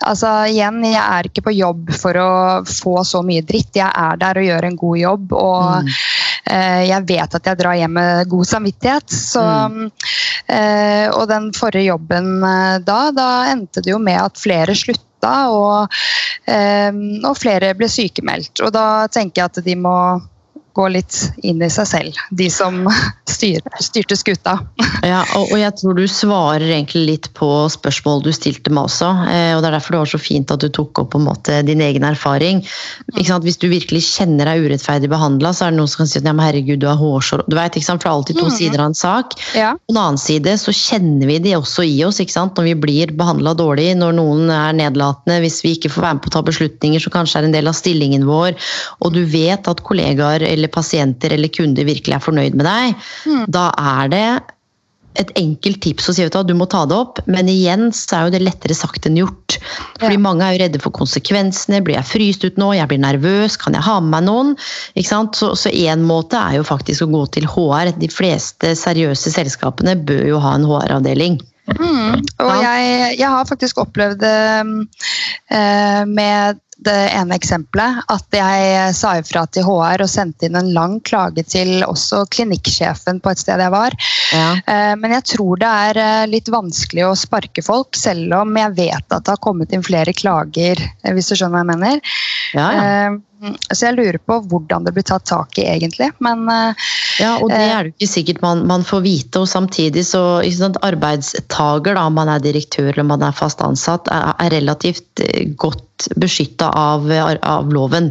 altså 0.09 0.33
igjen, 0.51 0.81
jeg 0.89 1.03
er 1.05 1.29
ikke 1.29 1.45
på 1.47 1.55
jobb 1.55 1.93
for 1.95 2.19
å 2.19 2.31
få 2.67 2.97
så 3.07 3.21
mye 3.27 3.45
dritt. 3.47 3.77
Jeg 3.79 3.87
er 3.91 4.19
der 4.21 4.41
og 4.41 4.49
gjør 4.49 4.69
en 4.71 4.81
god 4.81 4.99
jobb, 5.05 5.37
og 5.39 5.63
Mm. 5.85 5.93
eh, 6.51 6.83
jeg 6.91 7.07
vet 7.09 7.35
at 7.39 7.47
jeg 7.49 7.59
drar 7.61 7.79
hjem 7.79 7.95
med 7.97 8.29
god 8.29 8.47
samvittighet. 8.51 9.09
Så, 9.15 9.45
eh, 10.49 11.07
og 11.13 11.29
den 11.31 11.53
forrige 11.57 11.89
jobben 11.93 12.41
da, 12.85 12.99
da 13.15 13.29
endte 13.53 13.81
det 13.85 13.93
jo 13.95 13.99
med 14.03 14.21
at 14.21 14.41
flere 14.41 14.75
slutta, 14.77 15.35
og, 15.55 15.95
eh, 16.51 16.91
og 17.25 17.37
flere 17.39 17.73
ble 17.79 17.89
sykemeldt. 17.89 18.61
Og 18.67 18.73
da 18.75 19.07
tenker 19.09 19.41
jeg 19.45 19.53
at 19.53 19.65
de 19.65 19.77
må 19.77 19.97
gå 20.75 20.89
litt 20.91 21.17
inn 21.47 21.63
i 21.63 21.71
seg 21.73 21.87
selv, 21.89 22.21
de 22.35 22.49
som 22.53 22.85
styr, 23.37 23.63
styrte 23.83 24.19
skuta. 24.19 24.59
Ja, 25.05 25.21
og, 25.37 25.51
og 25.53 25.59
jeg 25.61 25.75
tror 25.77 25.99
du 25.99 26.07
svarer 26.09 26.65
egentlig 26.65 27.03
litt 27.05 27.27
på 27.37 27.47
spørsmål 27.69 28.23
du 28.25 28.31
stilte 28.33 28.73
meg 28.73 28.87
også. 28.89 29.11
Eh, 29.29 29.51
og 29.53 29.61
Det 29.61 29.69
er 29.69 29.75
derfor 29.77 29.95
det 29.95 30.01
var 30.01 30.11
så 30.15 30.21
fint 30.23 30.55
at 30.55 30.63
du 30.63 30.71
tok 30.73 31.03
opp 31.03 31.11
på 31.13 31.21
en 31.21 31.27
måte 31.27 31.59
din 31.69 31.83
egen 31.85 32.07
erfaring. 32.09 32.63
Sant? 33.19 33.45
Hvis 33.45 33.61
du 33.61 33.67
virkelig 33.69 34.01
kjenner 34.07 34.49
deg 34.49 34.65
urettferdig 34.65 35.11
behandla, 35.13 35.53
så 35.53 35.67
er 35.67 35.75
det 35.75 35.81
noen 35.83 35.91
som 35.93 36.03
kan 36.03 36.09
si 36.09 36.23
at 36.23 36.25
ja, 36.25 36.33
men 36.33 36.47
herregud, 36.47 36.81
du 36.81 36.89
er 36.89 36.97
hårsår 36.97 37.45
Du 37.51 37.59
vet, 37.59 37.77
ikke 37.77 37.89
sant? 37.91 38.01
For 38.01 38.09
det 38.09 38.13
er 38.15 38.21
alltid 38.23 38.41
to 38.41 38.49
mm. 38.49 38.55
sider 38.57 38.81
av 38.81 38.91
en 38.91 38.97
sak. 38.97 39.37
Ja. 39.59 39.75
På 39.77 39.93
den 39.93 40.01
annen 40.01 40.21
side 40.21 40.57
så 40.63 40.73
kjenner 40.75 41.29
vi 41.29 41.39
de 41.45 41.55
også 41.59 41.85
i 41.85 41.99
oss 42.07 42.23
ikke 42.23 42.37
sant? 42.39 42.57
når 42.57 42.71
vi 42.71 42.75
blir 42.87 43.13
behandla 43.19 43.55
dårlig, 43.59 43.91
når 44.01 44.17
noen 44.17 44.49
er 44.55 44.77
nedlatende, 44.79 45.41
hvis 45.45 45.61
vi 45.67 45.75
ikke 45.77 45.93
får 45.93 46.07
være 46.07 46.17
med 46.17 46.25
på 46.25 46.33
å 46.33 46.37
ta 46.39 46.45
beslutninger 46.49 47.05
som 47.05 47.15
kanskje 47.15 47.43
er 47.43 47.49
en 47.49 47.57
del 47.57 47.69
av 47.69 47.77
stillingen 47.77 48.25
vår, 48.29 48.57
og 49.05 49.15
du 49.17 49.21
vet 49.29 49.69
at 49.69 49.85
kollegaer 49.87 50.45
eller 50.47 50.64
pasienter 50.73 51.33
eller 51.33 51.49
kunder 51.49 51.85
virkelig 51.85 52.15
er 52.17 52.25
fornøyd 52.25 52.55
med 52.55 52.67
deg, 52.67 52.95
Mm. 53.27 53.47
da 53.51 53.71
er 53.79 54.09
det 54.09 54.29
et 55.17 55.31
enkelt 55.39 55.81
tips 55.85 56.09
å 56.11 56.15
si 56.17 56.25
at 56.27 56.35
du, 56.47 56.55
må 56.59 56.67
ta 56.67 56.85
det 56.91 56.97
opp, 56.97 57.21
men 57.31 57.47
igjen 57.47 57.93
så 57.95 58.17
er 58.17 58.25
jo 58.27 58.33
det 58.35 58.43
lettere 58.43 58.75
sagt 58.75 59.07
enn 59.07 59.17
gjort. 59.21 59.59
Fordi 60.01 60.17
Ja. 60.17 60.19
mange 60.19 60.43
er 60.43 60.57
jo 60.57 60.65
redde 60.65 60.81
for 60.83 60.91
konsekvensene. 60.91 61.83
Blir 61.85 61.95
jeg 61.95 62.11
fryst 62.11 62.45
ut 62.45 62.57
nå? 62.57 62.75
Jeg 62.75 62.89
blir 62.89 62.99
nervøs. 62.99 63.57
Kan 63.57 63.75
jeg 63.75 63.83
ha 63.83 64.01
med 64.01 64.11
meg 64.11 64.25
noen? 64.25 64.57
Så, 64.99 65.71
én 65.71 65.93
en 65.93 66.05
måte 66.05 66.35
er 66.35 66.57
jo 66.57 66.65
faktisk 66.65 67.07
å 67.07 67.11
gå 67.13 67.31
til 67.31 67.45
HR. 67.45 67.93
De 67.97 68.09
fleste 68.09 68.75
seriøse 68.75 69.31
selskapene 69.31 69.95
bør 70.05 70.27
jo 70.27 70.39
ha 70.41 70.55
en 70.57 70.65
HR-avdeling. 70.65 71.41
Mm. 71.79 72.21
Og 72.41 72.51
jeg, 72.61 73.19
jeg 73.19 73.29
har 73.29 73.45
faktisk 73.49 73.79
opplevd 73.81 74.19
det 74.19 74.91
eh, 75.51 76.05
med 76.05 76.59
det 76.83 76.97
ene 77.15 77.37
eksempelet 77.39 78.03
at 78.13 78.37
jeg 78.37 78.95
sa 78.97 79.15
ifra 79.21 79.45
til 79.53 79.67
HR 79.67 80.05
og 80.05 80.11
sendte 80.11 80.49
inn 80.49 80.59
en 80.59 80.73
lang 80.75 80.97
klage 81.07 81.45
til 81.47 81.85
også 81.87 82.25
klinikksjefen 82.35 83.21
på 83.23 83.33
et 83.33 83.43
sted 83.43 83.63
jeg 83.63 83.75
var. 83.75 83.97
Ja. 84.35 84.49
Eh, 84.67 84.95
Men 85.01 85.17
jeg 85.17 85.27
tror 85.35 85.61
det 85.63 85.71
er 85.89 86.01
eh, 86.03 86.25
litt 86.31 86.51
vanskelig 86.53 87.07
å 87.07 87.15
sparke 87.19 87.63
folk, 87.65 87.95
selv 87.99 88.35
om 88.41 88.57
jeg 88.59 88.75
vet 88.79 89.07
at 89.07 89.25
det 89.25 89.37
har 89.37 89.45
kommet 89.45 89.73
inn 89.75 89.85
flere 89.87 90.15
klager, 90.17 90.81
eh, 90.81 91.15
hvis 91.15 91.31
du 91.31 91.37
skjønner 91.37 91.61
hva 91.61 91.65
jeg 91.65 91.73
mener. 91.75 92.19
Ja, 92.55 92.67
ja. 92.75 93.15
Eh, 93.45 93.55
Så 93.71 93.89
jeg 93.89 93.99
lurer 93.99 94.19
på 94.23 94.39
hvordan 94.51 94.87
det 94.87 94.95
blir 94.97 95.07
tatt 95.07 95.27
tak 95.29 95.59
i, 95.61 95.67
egentlig. 95.77 96.11
Men 96.25 96.49
eh, 96.49 96.91
Ja, 97.21 97.37
og 97.39 97.51
det 97.53 97.61
er 97.61 97.89
det 97.89 97.95
ikke 97.95 98.11
sikkert 98.11 98.43
man, 98.45 98.65
man 98.71 98.87
får 98.87 99.05
vite. 99.05 99.45
Og 99.45 99.51
samtidig 99.51 100.07
så 100.09 100.25
sant, 100.57 100.81
arbeidstaker, 100.83 101.95
da, 101.95 102.07
om 102.09 102.19
man 102.19 102.33
er 102.33 102.45
direktør 102.45 102.93
eller 102.93 103.09
man 103.15 103.25
er 103.27 103.37
fast 103.37 103.63
ansatt, 103.65 104.11
er, 104.13 104.35
er 104.43 104.55
relativt 104.59 105.25
eh, 105.25 105.51
godt 105.57 105.83
beskytta 106.19 106.69
av, 106.75 107.07
av 107.47 107.69
loven. 107.73 108.11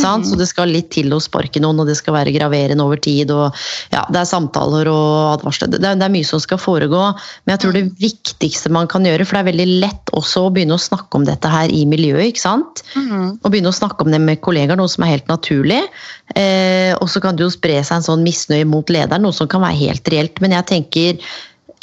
sant? 0.00 0.26
Så 0.28 0.36
det 0.38 0.46
skal 0.48 0.70
litt 0.70 0.92
til 0.94 1.10
å 1.12 1.18
sparke 1.22 1.60
noen, 1.62 1.80
og 1.82 1.88
det 1.90 1.96
skal 1.98 2.14
være 2.14 2.32
graverende 2.34 2.84
over 2.84 3.00
tid. 3.02 3.32
og 3.34 3.56
ja, 3.92 4.04
Det 4.06 4.20
er 4.20 4.28
samtaler 4.28 4.88
og 4.90 5.32
advarsler. 5.34 5.72
Det, 5.72 5.82
det 5.82 6.06
er 6.06 6.14
mye 6.14 6.28
som 6.28 6.42
skal 6.42 6.60
foregå. 6.62 7.02
Men 7.44 7.56
jeg 7.56 7.64
tror 7.64 7.76
det 7.76 7.84
viktigste 8.00 8.70
man 8.74 8.88
kan 8.90 9.06
gjøre, 9.06 9.26
for 9.26 9.36
det 9.36 9.42
er 9.42 9.50
veldig 9.50 9.80
lett 9.82 10.14
også 10.14 10.46
å 10.46 10.52
begynne 10.54 10.78
å 10.78 10.84
snakke 10.86 11.18
om 11.18 11.26
dette 11.26 11.50
her 11.50 11.72
i 11.74 11.82
miljøet. 11.90 12.30
ikke 12.30 12.44
sant? 12.44 12.84
Mm. 12.94 13.40
og 13.42 13.50
begynne 13.50 13.70
å 13.70 13.76
snakke 13.76 14.04
om 14.04 14.12
det 14.12 14.20
med 14.22 14.40
kollegaer, 14.44 14.73
noe 14.80 14.90
som 14.90 15.06
er 15.06 15.14
helt 15.16 15.30
naturlig. 15.30 15.80
Eh, 16.36 16.92
og 16.98 17.08
så 17.12 17.22
kan 17.24 17.38
det 17.38 17.46
jo 17.46 17.54
spre 17.54 17.80
seg 17.80 18.00
en 18.00 18.06
sånn 18.06 18.24
misnøye 18.26 18.68
mot 18.68 18.92
lederen, 18.92 19.26
noe 19.26 19.36
som 19.36 19.50
kan 19.50 19.64
være 19.64 19.80
helt 19.80 20.12
reelt. 20.12 20.40
Men 20.44 20.56
jeg 20.56 20.68
tenker 20.70 21.26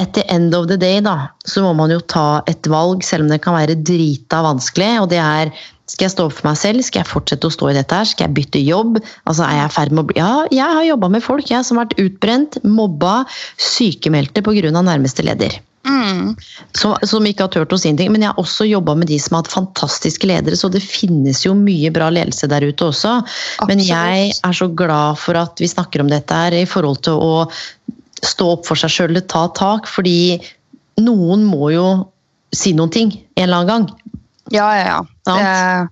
etter 0.01 0.25
end 0.33 0.55
of 0.57 0.65
the 0.69 0.77
day, 0.81 1.01
da, 1.03 1.29
så 1.45 1.61
må 1.65 1.75
man 1.77 1.93
jo 1.93 1.99
ta 2.09 2.41
et 2.49 2.65
valg, 2.71 3.03
selv 3.05 3.27
om 3.27 3.29
det 3.31 3.41
kan 3.43 3.57
være 3.57 3.77
drita 3.85 4.41
vanskelig. 4.45 4.95
Og 5.03 5.11
det 5.13 5.21
er 5.21 5.53
skal 5.91 6.05
jeg 6.05 6.13
stå 6.13 6.25
opp 6.29 6.37
for 6.37 6.47
meg 6.47 6.59
selv? 6.59 6.83
Skal 6.87 7.01
jeg 7.01 7.09
fortsette 7.09 7.49
å 7.49 7.53
stå 7.53 7.71
i 7.71 7.75
dette 7.75 7.97
her? 7.97 8.07
Skal 8.07 8.29
jeg 8.29 8.35
bytte 8.37 8.61
jobb? 8.63 9.01
Altså, 9.27 9.43
er 9.43 9.59
jeg 9.59 9.73
ferd 9.75 9.91
med 9.91 10.05
å 10.05 10.07
bli 10.07 10.21
Ja, 10.21 10.31
jeg 10.53 10.77
har 10.77 10.87
jobba 10.87 11.09
med 11.11 11.25
folk 11.25 11.51
jeg, 11.51 11.67
som 11.67 11.77
har 11.77 11.89
vært 11.89 11.99
utbrent, 12.05 12.61
mobba, 12.63 13.25
sykemeldte 13.59 14.43
pga. 14.45 14.71
nærmeste 14.71 15.25
leder. 15.27 15.59
Mm. 15.87 16.35
Som, 16.77 16.95
som, 17.07 17.25
ikke 17.25 17.47
har 17.47 17.51
turt 17.53 17.73
å 17.73 17.79
si 17.79 17.91
ting. 17.97 18.11
Men 18.13 18.25
jeg 18.25 18.31
har 18.33 18.41
også 18.41 18.67
jobba 18.69 18.95
med 18.97 19.09
de 19.11 19.17
som 19.21 19.37
har 19.37 19.45
hatt 19.45 19.53
fantastiske 19.53 20.29
ledere, 20.29 20.57
så 20.59 20.69
det 20.71 20.83
finnes 20.85 21.43
jo 21.45 21.55
mye 21.57 21.91
bra 21.93 22.11
ledelse 22.13 22.49
der 22.51 22.65
ute 22.67 22.89
også. 22.91 23.17
Absolutt. 23.23 23.69
Men 23.71 23.83
jeg 23.85 24.31
er 24.37 24.57
så 24.57 24.69
glad 24.69 25.21
for 25.21 25.39
at 25.39 25.61
vi 25.61 25.69
snakker 25.71 26.03
om 26.03 26.11
dette 26.11 26.41
her 26.43 26.55
i 26.57 26.67
forhold 26.69 27.01
til 27.07 27.17
å 27.21 27.33
stå 28.21 28.51
opp 28.57 28.67
for 28.69 28.77
seg 28.77 28.93
sjøl 28.93 29.21
ta 29.25 29.47
tak, 29.57 29.89
fordi 29.89 30.37
noen 31.01 31.47
må 31.47 31.71
jo 31.73 31.87
si 32.53 32.75
noen 32.77 32.91
ting 32.93 33.15
en 33.39 33.47
eller 33.47 33.63
annen 33.63 33.71
gang. 33.71 34.17
Ja, 34.51 34.67
ja, 34.75 34.99
ja. 35.25 35.87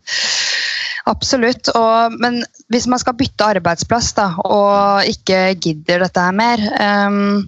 Absolutt. 1.10 1.72
Og, 1.74 2.16
men 2.22 2.44
hvis 2.70 2.86
man 2.90 3.02
skal 3.02 3.16
bytte 3.18 3.48
arbeidsplass 3.56 4.12
da, 4.18 4.28
og 4.46 5.08
ikke 5.10 5.56
gidder 5.58 6.04
dette 6.06 6.22
her 6.22 6.36
mer 6.36 6.62
um, 7.10 7.48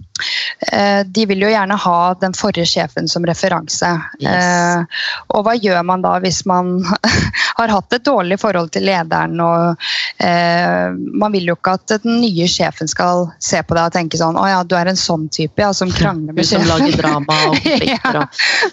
De 1.14 1.26
vil 1.30 1.44
jo 1.44 1.50
gjerne 1.50 1.76
ha 1.84 1.98
den 2.18 2.34
forrige 2.34 2.66
sjefen 2.72 3.06
som 3.10 3.26
referanse. 3.26 3.90
Yes. 4.22 4.26
Uh, 4.26 5.06
og 5.36 5.46
hva 5.46 5.54
gjør 5.58 5.82
man 5.86 6.02
da 6.02 6.16
hvis 6.22 6.42
man 6.50 6.74
har 7.58 7.74
hatt 7.74 7.94
et 7.94 8.06
dårlig 8.06 8.40
forhold 8.42 8.72
til 8.74 8.86
lederen 8.88 9.38
og 9.42 9.78
uh, 9.78 10.98
Man 11.22 11.34
vil 11.34 11.52
jo 11.52 11.58
ikke 11.58 11.76
at 11.78 11.96
den 12.02 12.18
nye 12.22 12.48
sjefen 12.50 12.90
skal 12.90 13.28
se 13.42 13.62
på 13.62 13.78
deg 13.78 13.90
og 13.90 13.94
tenke 13.94 14.18
sånn 14.18 14.38
Å 14.40 14.48
ja, 14.48 14.60
du 14.66 14.76
er 14.78 14.90
en 14.90 14.98
sånn 14.98 15.28
type 15.32 15.62
ja, 15.62 15.70
som 15.76 15.90
krangler 15.92 16.34
med 16.34 16.46
sjefen. 16.46 16.66
Som 16.66 16.82
lager 16.82 16.98
drama 16.98 17.40
og 17.46 17.56
konflikter. 17.62 18.22
ja. 18.22 18.26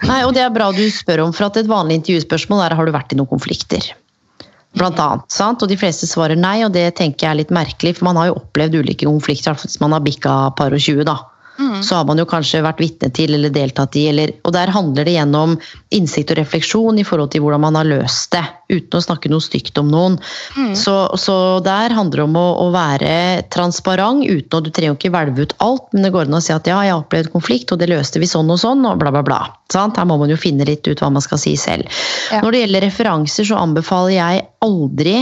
Nei, 0.09 0.21
og 0.25 0.33
det 0.37 0.45
er 0.45 0.53
bra 0.53 0.71
du 0.73 0.85
spør 0.93 1.27
om, 1.27 1.35
for 1.35 1.49
at 1.49 1.61
et 1.61 1.69
vanlig 1.69 2.01
intervjuspørsmål 2.01 2.65
er 2.65 2.79
har 2.79 2.89
du 2.89 2.95
vært 2.95 3.13
i 3.13 3.19
noen 3.19 3.29
konflikter. 3.29 3.93
Blant 4.77 4.99
annet, 5.01 5.25
sant? 5.33 5.63
Og 5.65 5.71
de 5.71 5.77
fleste 5.79 6.05
svarer 6.05 6.37
nei, 6.37 6.59
og 6.65 6.73
det 6.75 6.85
tenker 6.99 7.25
jeg 7.25 7.31
er 7.31 7.39
litt 7.41 7.53
merkelig. 7.53 7.95
For 7.97 8.09
man 8.09 8.19
har 8.19 8.29
jo 8.29 8.37
opplevd 8.37 8.77
ulike 8.83 9.07
konflikter 9.09 9.57
hvis 9.57 9.79
man 9.81 9.95
har 9.95 10.05
bikka 10.05 10.35
par 10.59 10.75
og 10.75 10.83
tjue. 10.83 11.07
da. 11.07 11.17
Mm. 11.59 11.83
Så 11.83 11.95
har 11.95 12.05
man 12.07 12.19
jo 12.21 12.25
kanskje 12.29 12.61
vært 12.63 12.79
vitne 12.79 13.09
til 13.15 13.35
eller 13.35 13.51
deltatt 13.53 13.95
i. 13.99 14.05
Eller, 14.11 14.31
og 14.47 14.53
der 14.55 14.71
handler 14.71 15.07
det 15.07 15.15
gjennom 15.17 15.57
innsikt 15.95 16.31
og 16.33 16.39
refleksjon 16.39 17.01
i 17.01 17.05
forhold 17.07 17.33
til 17.33 17.43
hvordan 17.43 17.63
man 17.65 17.77
har 17.79 17.89
løst 17.89 18.31
det. 18.35 18.45
Uten 18.69 18.99
å 18.99 19.03
snakke 19.03 19.31
noe 19.31 19.43
stygt 19.43 19.77
om 19.81 19.89
noen. 19.91 20.17
Mm. 20.55 20.73
Så, 20.77 20.95
så, 21.19 21.35
der 21.65 21.95
handler 21.97 22.21
det 22.21 22.27
om 22.27 22.37
å, 22.39 22.47
å, 22.63 22.69
være 22.75 23.15
transparent 23.51 24.23
uten 24.29 24.57
å 24.57 24.61
Du 24.63 24.69
trenger 24.69 24.93
jo 24.93 24.97
ikke 24.99 25.13
hvelve 25.13 25.47
ut 25.47 25.55
alt, 25.65 25.89
men 25.93 26.05
det 26.05 26.13
går 26.15 26.29
an 26.29 26.37
å 26.39 26.43
si 26.43 26.53
at 26.55 26.69
ja, 26.69 26.79
jeg 26.85 26.93
har 26.95 27.03
opplevd 27.03 27.33
konflikt, 27.33 27.73
og 27.73 27.81
det 27.81 27.89
løste 27.91 28.21
vi 28.21 28.29
sånn 28.29 28.49
og 28.53 28.61
sånn, 28.61 28.85
og 28.87 29.01
bla, 29.01 29.11
bla, 29.15 29.25
bla. 29.25 29.41
Sant? 29.73 29.99
Her 29.99 30.07
må 30.09 30.19
man 30.21 30.31
jo 30.31 30.39
finne 30.39 30.67
litt 30.69 30.87
ut 30.87 31.01
hva 31.01 31.11
man 31.11 31.25
skal 31.25 31.41
si 31.41 31.57
selv. 31.59 31.89
Ja. 32.29 32.43
Når 32.45 32.55
det 32.55 32.63
gjelder 32.63 32.87
referanser, 32.87 33.49
så 33.49 33.59
anbefaler 33.59 34.15
jeg 34.15 34.47
aldri 34.65 35.17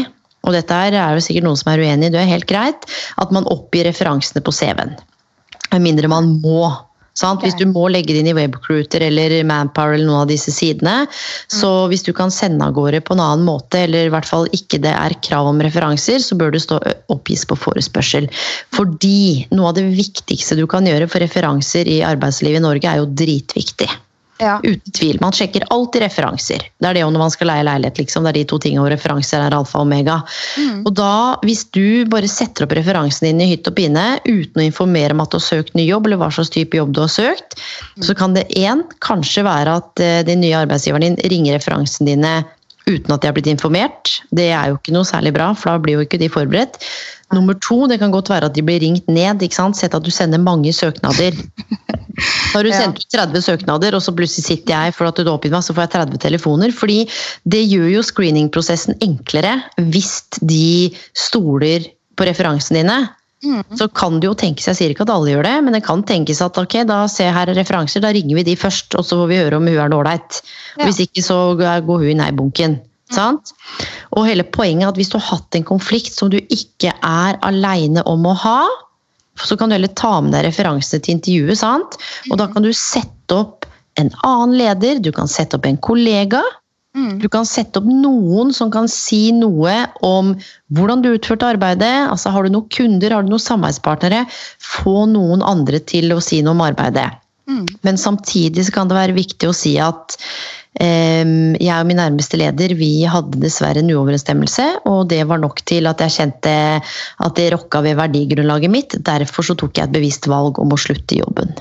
og 0.48 0.54
dette 0.56 0.72
er 0.72 0.96
jo 0.96 1.24
sikkert 1.24 1.44
noen 1.44 1.60
som 1.60 1.74
er 1.74 1.82
uenig 1.84 2.08
i, 2.08 2.14
det 2.14 2.22
er 2.22 2.30
helt 2.30 2.48
greit, 2.48 2.86
at 3.20 3.34
man 3.36 3.48
oppgir 3.52 3.84
referansene 3.90 4.40
på 4.46 4.54
CV-en. 4.56 4.96
Med 5.72 5.84
mindre 5.84 6.12
man 6.12 6.38
må. 6.44 6.68
Okay. 7.18 7.48
Hvis 7.48 7.56
du 7.58 7.66
må 7.66 7.88
legge 7.90 8.14
det 8.14 8.22
inn 8.22 8.30
i 8.30 8.36
Webcruiter 8.38 9.02
eller 9.02 9.34
Manpower 9.50 9.96
eller 9.96 10.06
noen 10.06 10.22
av 10.22 10.30
disse 10.30 10.54
sidene, 10.54 11.08
mm. 11.08 11.16
så 11.50 11.72
hvis 11.90 12.06
du 12.06 12.12
kan 12.14 12.30
sende 12.34 12.62
av 12.62 12.76
gårde 12.78 13.02
på 13.02 13.16
en 13.16 13.24
annen 13.24 13.48
måte, 13.48 13.82
eller 13.88 14.06
i 14.06 14.14
hvert 14.14 14.30
fall 14.30 14.46
ikke 14.54 14.78
det 14.84 14.94
er 14.94 15.18
krav 15.26 15.50
om 15.50 15.64
referanser, 15.66 16.22
så 16.22 16.38
bør 16.38 16.54
du 16.54 16.62
stå 16.62 16.78
oppgis 17.14 17.48
på 17.50 17.58
forespørsel. 17.58 18.30
Fordi 18.78 19.48
noe 19.50 19.72
av 19.72 19.80
det 19.80 19.88
viktigste 19.98 20.60
du 20.60 20.68
kan 20.70 20.86
gjøre 20.86 21.10
for 21.10 21.26
referanser 21.26 21.90
i 21.90 22.04
arbeidslivet 22.06 22.62
i 22.62 22.68
Norge, 22.68 22.86
er 22.86 23.02
jo 23.02 23.10
dritviktig. 23.26 23.90
Ja. 24.40 24.58
Uten 24.64 24.92
tvil. 24.94 25.18
Man 25.22 25.34
sjekker 25.34 25.66
alltid 25.74 26.04
referanser. 26.06 26.66
Det 26.78 26.90
er 26.90 26.98
det 26.98 27.04
jo 27.04 27.10
når 27.14 27.24
man 27.24 27.34
skal 27.34 27.50
leie 27.52 27.66
leilighet. 27.66 28.02
Liksom. 28.04 28.26
Det 28.26 28.34
er 28.34 28.40
de 28.40 28.46
to 28.52 28.60
tingene 28.62 28.84
hvor 28.84 28.94
referanser 28.94 29.42
er 29.42 29.56
alfa 29.58 29.80
og 29.82 29.88
omega. 29.88 30.20
Mm. 30.58 30.84
Og 30.86 30.92
da, 30.98 31.14
hvis 31.48 31.64
du 31.76 32.06
bare 32.12 32.30
setter 32.32 32.68
opp 32.68 32.76
referansen 32.78 33.30
din 33.30 33.42
i 33.44 33.50
hytt 33.54 33.70
og 33.70 33.78
pine 33.80 34.06
uten 34.28 34.62
å 34.62 34.68
informere 34.68 35.16
om 35.16 35.24
at 35.24 35.34
du 35.34 35.40
har 35.40 35.48
søkt 35.48 35.78
ny 35.78 35.88
jobb, 35.88 36.10
eller 36.10 36.22
hva 36.22 36.30
slags 36.34 36.54
type 36.54 36.78
jobb 36.78 36.94
du 36.98 37.02
har 37.06 37.14
søkt, 37.14 37.58
mm. 37.98 38.06
så 38.10 38.18
kan 38.18 38.38
det 38.38 38.48
én 38.58 38.86
kanskje 39.06 39.46
være 39.48 39.80
at 39.82 40.04
uh, 40.04 40.22
den 40.28 40.44
nye 40.46 40.62
arbeidsgiveren 40.66 41.18
din 41.18 41.34
ringer 41.34 41.58
referansene 41.58 42.14
dine 42.14 42.36
uten 42.88 43.12
at 43.12 43.22
de 43.22 43.28
har 43.28 43.36
blitt 43.36 43.50
informert. 43.52 44.18
Det 44.32 44.50
er 44.56 44.72
jo 44.72 44.78
ikke 44.78 44.94
noe 44.96 45.08
særlig 45.08 45.34
bra, 45.36 45.52
for 45.58 45.74
da 45.74 45.82
blir 45.84 45.98
jo 45.98 46.06
ikke 46.06 46.22
de 46.22 46.30
forberedt. 46.32 46.80
Nummer 47.36 47.58
to, 47.60 47.82
det 47.92 47.98
kan 48.00 48.14
godt 48.14 48.30
være 48.32 48.48
at 48.48 48.56
de 48.56 48.64
blir 48.64 48.80
ringt 48.80 49.10
ned. 49.12 49.42
ikke 49.44 49.58
sant? 49.58 49.76
Sett 49.76 49.96
at 49.98 50.06
du 50.06 50.12
sender 50.14 50.40
mange 50.40 50.72
søknader. 50.72 51.36
Når 51.36 52.54
har 52.56 52.64
du 52.64 52.72
sendt 52.72 53.02
ut 53.04 53.18
30 53.18 53.44
søknader, 53.44 53.98
og 53.98 54.04
så 54.06 54.14
plutselig 54.16 54.46
sitter 54.46 54.74
jeg 54.74 54.96
for 54.96 55.10
at 55.10 55.20
du 55.20 55.32
oppgitt 55.34 55.52
meg, 55.52 55.66
så 55.66 55.76
får 55.76 55.88
jeg 55.88 55.94
30 55.98 56.24
telefoner. 56.24 56.72
Fordi 56.72 57.02
det 57.44 57.66
gjør 57.68 57.90
jo 57.98 58.06
screeningprosessen 58.08 58.96
enklere 59.04 59.58
hvis 59.92 60.22
de 60.40 60.96
stoler 61.18 61.92
på 62.18 62.30
referansene 62.30 62.82
dine. 62.82 63.00
Mm. 63.46 63.62
Så 63.78 63.86
kan 63.94 64.18
det 64.18 64.32
jo 64.32 64.34
tenkes, 64.34 64.66
jeg 64.72 64.80
sier 64.80 64.92
ikke 64.94 65.06
at 65.06 65.12
alle 65.14 65.36
gjør 65.36 65.46
det, 65.46 65.58
men 65.68 65.76
det 65.76 65.84
kan 65.86 66.02
tenkes 66.08 66.40
at 66.42 66.58
ok, 66.58 66.80
da 66.90 67.04
ser 67.12 67.30
jeg 67.30 67.36
her 67.36 67.52
referanser, 67.54 68.02
da 68.02 68.10
ringer 68.16 68.40
vi 68.40 68.48
de 68.48 68.56
først, 68.58 68.96
og 68.98 69.06
så 69.06 69.20
får 69.20 69.30
vi 69.30 69.42
høre 69.44 69.60
om 69.60 69.68
hun 69.68 69.78
er 69.78 69.94
ålreit. 69.94 70.40
Ja. 70.80 70.88
Hvis 70.88 71.04
ikke 71.06 71.22
så 71.26 71.38
går 71.60 71.84
hun 71.86 72.14
i 72.16 72.18
nei-bunken. 72.18 72.80
Sant? 73.14 73.54
Og 74.16 74.28
hele 74.28 74.44
poenget 74.44 74.86
er 74.86 74.92
at 74.92 75.00
hvis 75.00 75.12
du 75.14 75.18
har 75.20 75.38
hatt 75.38 75.56
en 75.58 75.68
konflikt 75.68 76.16
som 76.16 76.32
du 76.34 76.38
ikke 76.42 76.92
er 76.92 77.40
aleine 77.48 78.04
om 78.10 78.26
å 78.28 78.36
ha, 78.44 78.60
så 79.46 79.58
kan 79.58 79.70
du 79.70 79.78
heller 79.78 79.94
ta 79.98 80.18
med 80.24 80.34
deg 80.34 80.48
referansene 80.48 81.04
til 81.04 81.18
intervjuet. 81.18 81.60
Sant? 81.60 81.98
Og 82.32 82.40
da 82.42 82.50
kan 82.52 82.66
du 82.66 82.72
sette 82.76 83.38
opp 83.38 83.68
en 83.98 84.10
annen 84.26 84.58
leder, 84.58 85.02
du 85.02 85.12
kan 85.14 85.30
sette 85.30 85.58
opp 85.58 85.68
en 85.70 85.80
kollega. 85.82 86.42
Mm. 86.98 87.20
Du 87.22 87.28
kan 87.30 87.46
sette 87.46 87.82
opp 87.82 87.88
noen 87.90 88.52
som 88.56 88.72
kan 88.74 88.90
si 88.90 89.30
noe 89.36 89.76
om 90.06 90.34
hvordan 90.74 91.04
du 91.04 91.12
utførte 91.14 91.50
arbeidet. 91.54 92.10
altså 92.10 92.34
Har 92.34 92.46
du 92.46 92.54
noen 92.54 92.70
kunder, 92.74 93.14
har 93.14 93.26
du 93.26 93.32
noen 93.34 93.44
samarbeidspartnere? 93.44 94.26
Få 94.64 95.06
noen 95.10 95.46
andre 95.46 95.82
til 95.86 96.14
å 96.16 96.22
si 96.24 96.42
noe 96.42 96.58
om 96.58 96.66
arbeidet. 96.66 97.10
Mm. 97.48 97.66
Men 97.86 98.02
samtidig 98.02 98.66
så 98.68 98.74
kan 98.76 98.90
det 98.90 98.98
være 98.98 99.18
viktig 99.18 99.50
å 99.50 99.56
si 99.56 99.78
at 99.80 100.18
jeg 100.78 101.74
og 101.74 101.88
min 101.90 101.98
nærmeste 101.98 102.38
leder 102.38 102.76
vi 102.78 102.92
hadde 103.10 103.42
dessverre 103.42 103.82
en 103.82 103.90
uoverensstemmelse, 103.96 104.68
og 104.86 105.08
det 105.10 105.24
var 105.30 105.42
nok 105.42 105.64
til 105.66 105.90
at 105.90 106.04
jeg 106.04 106.16
kjente 106.20 106.54
at 106.82 107.40
det 107.40 107.50
rokka 107.56 107.82
ved 107.86 107.98
verdigrunnlaget 107.98 108.74
mitt. 108.74 109.00
Derfor 109.02 109.48
så 109.48 109.58
tok 109.58 109.78
jeg 109.78 109.90
et 109.90 109.98
bevisst 109.98 110.30
valg 110.30 110.60
om 110.62 110.74
å 110.74 110.80
slutte 110.82 111.18
i 111.18 111.24
jobben. 111.24 111.56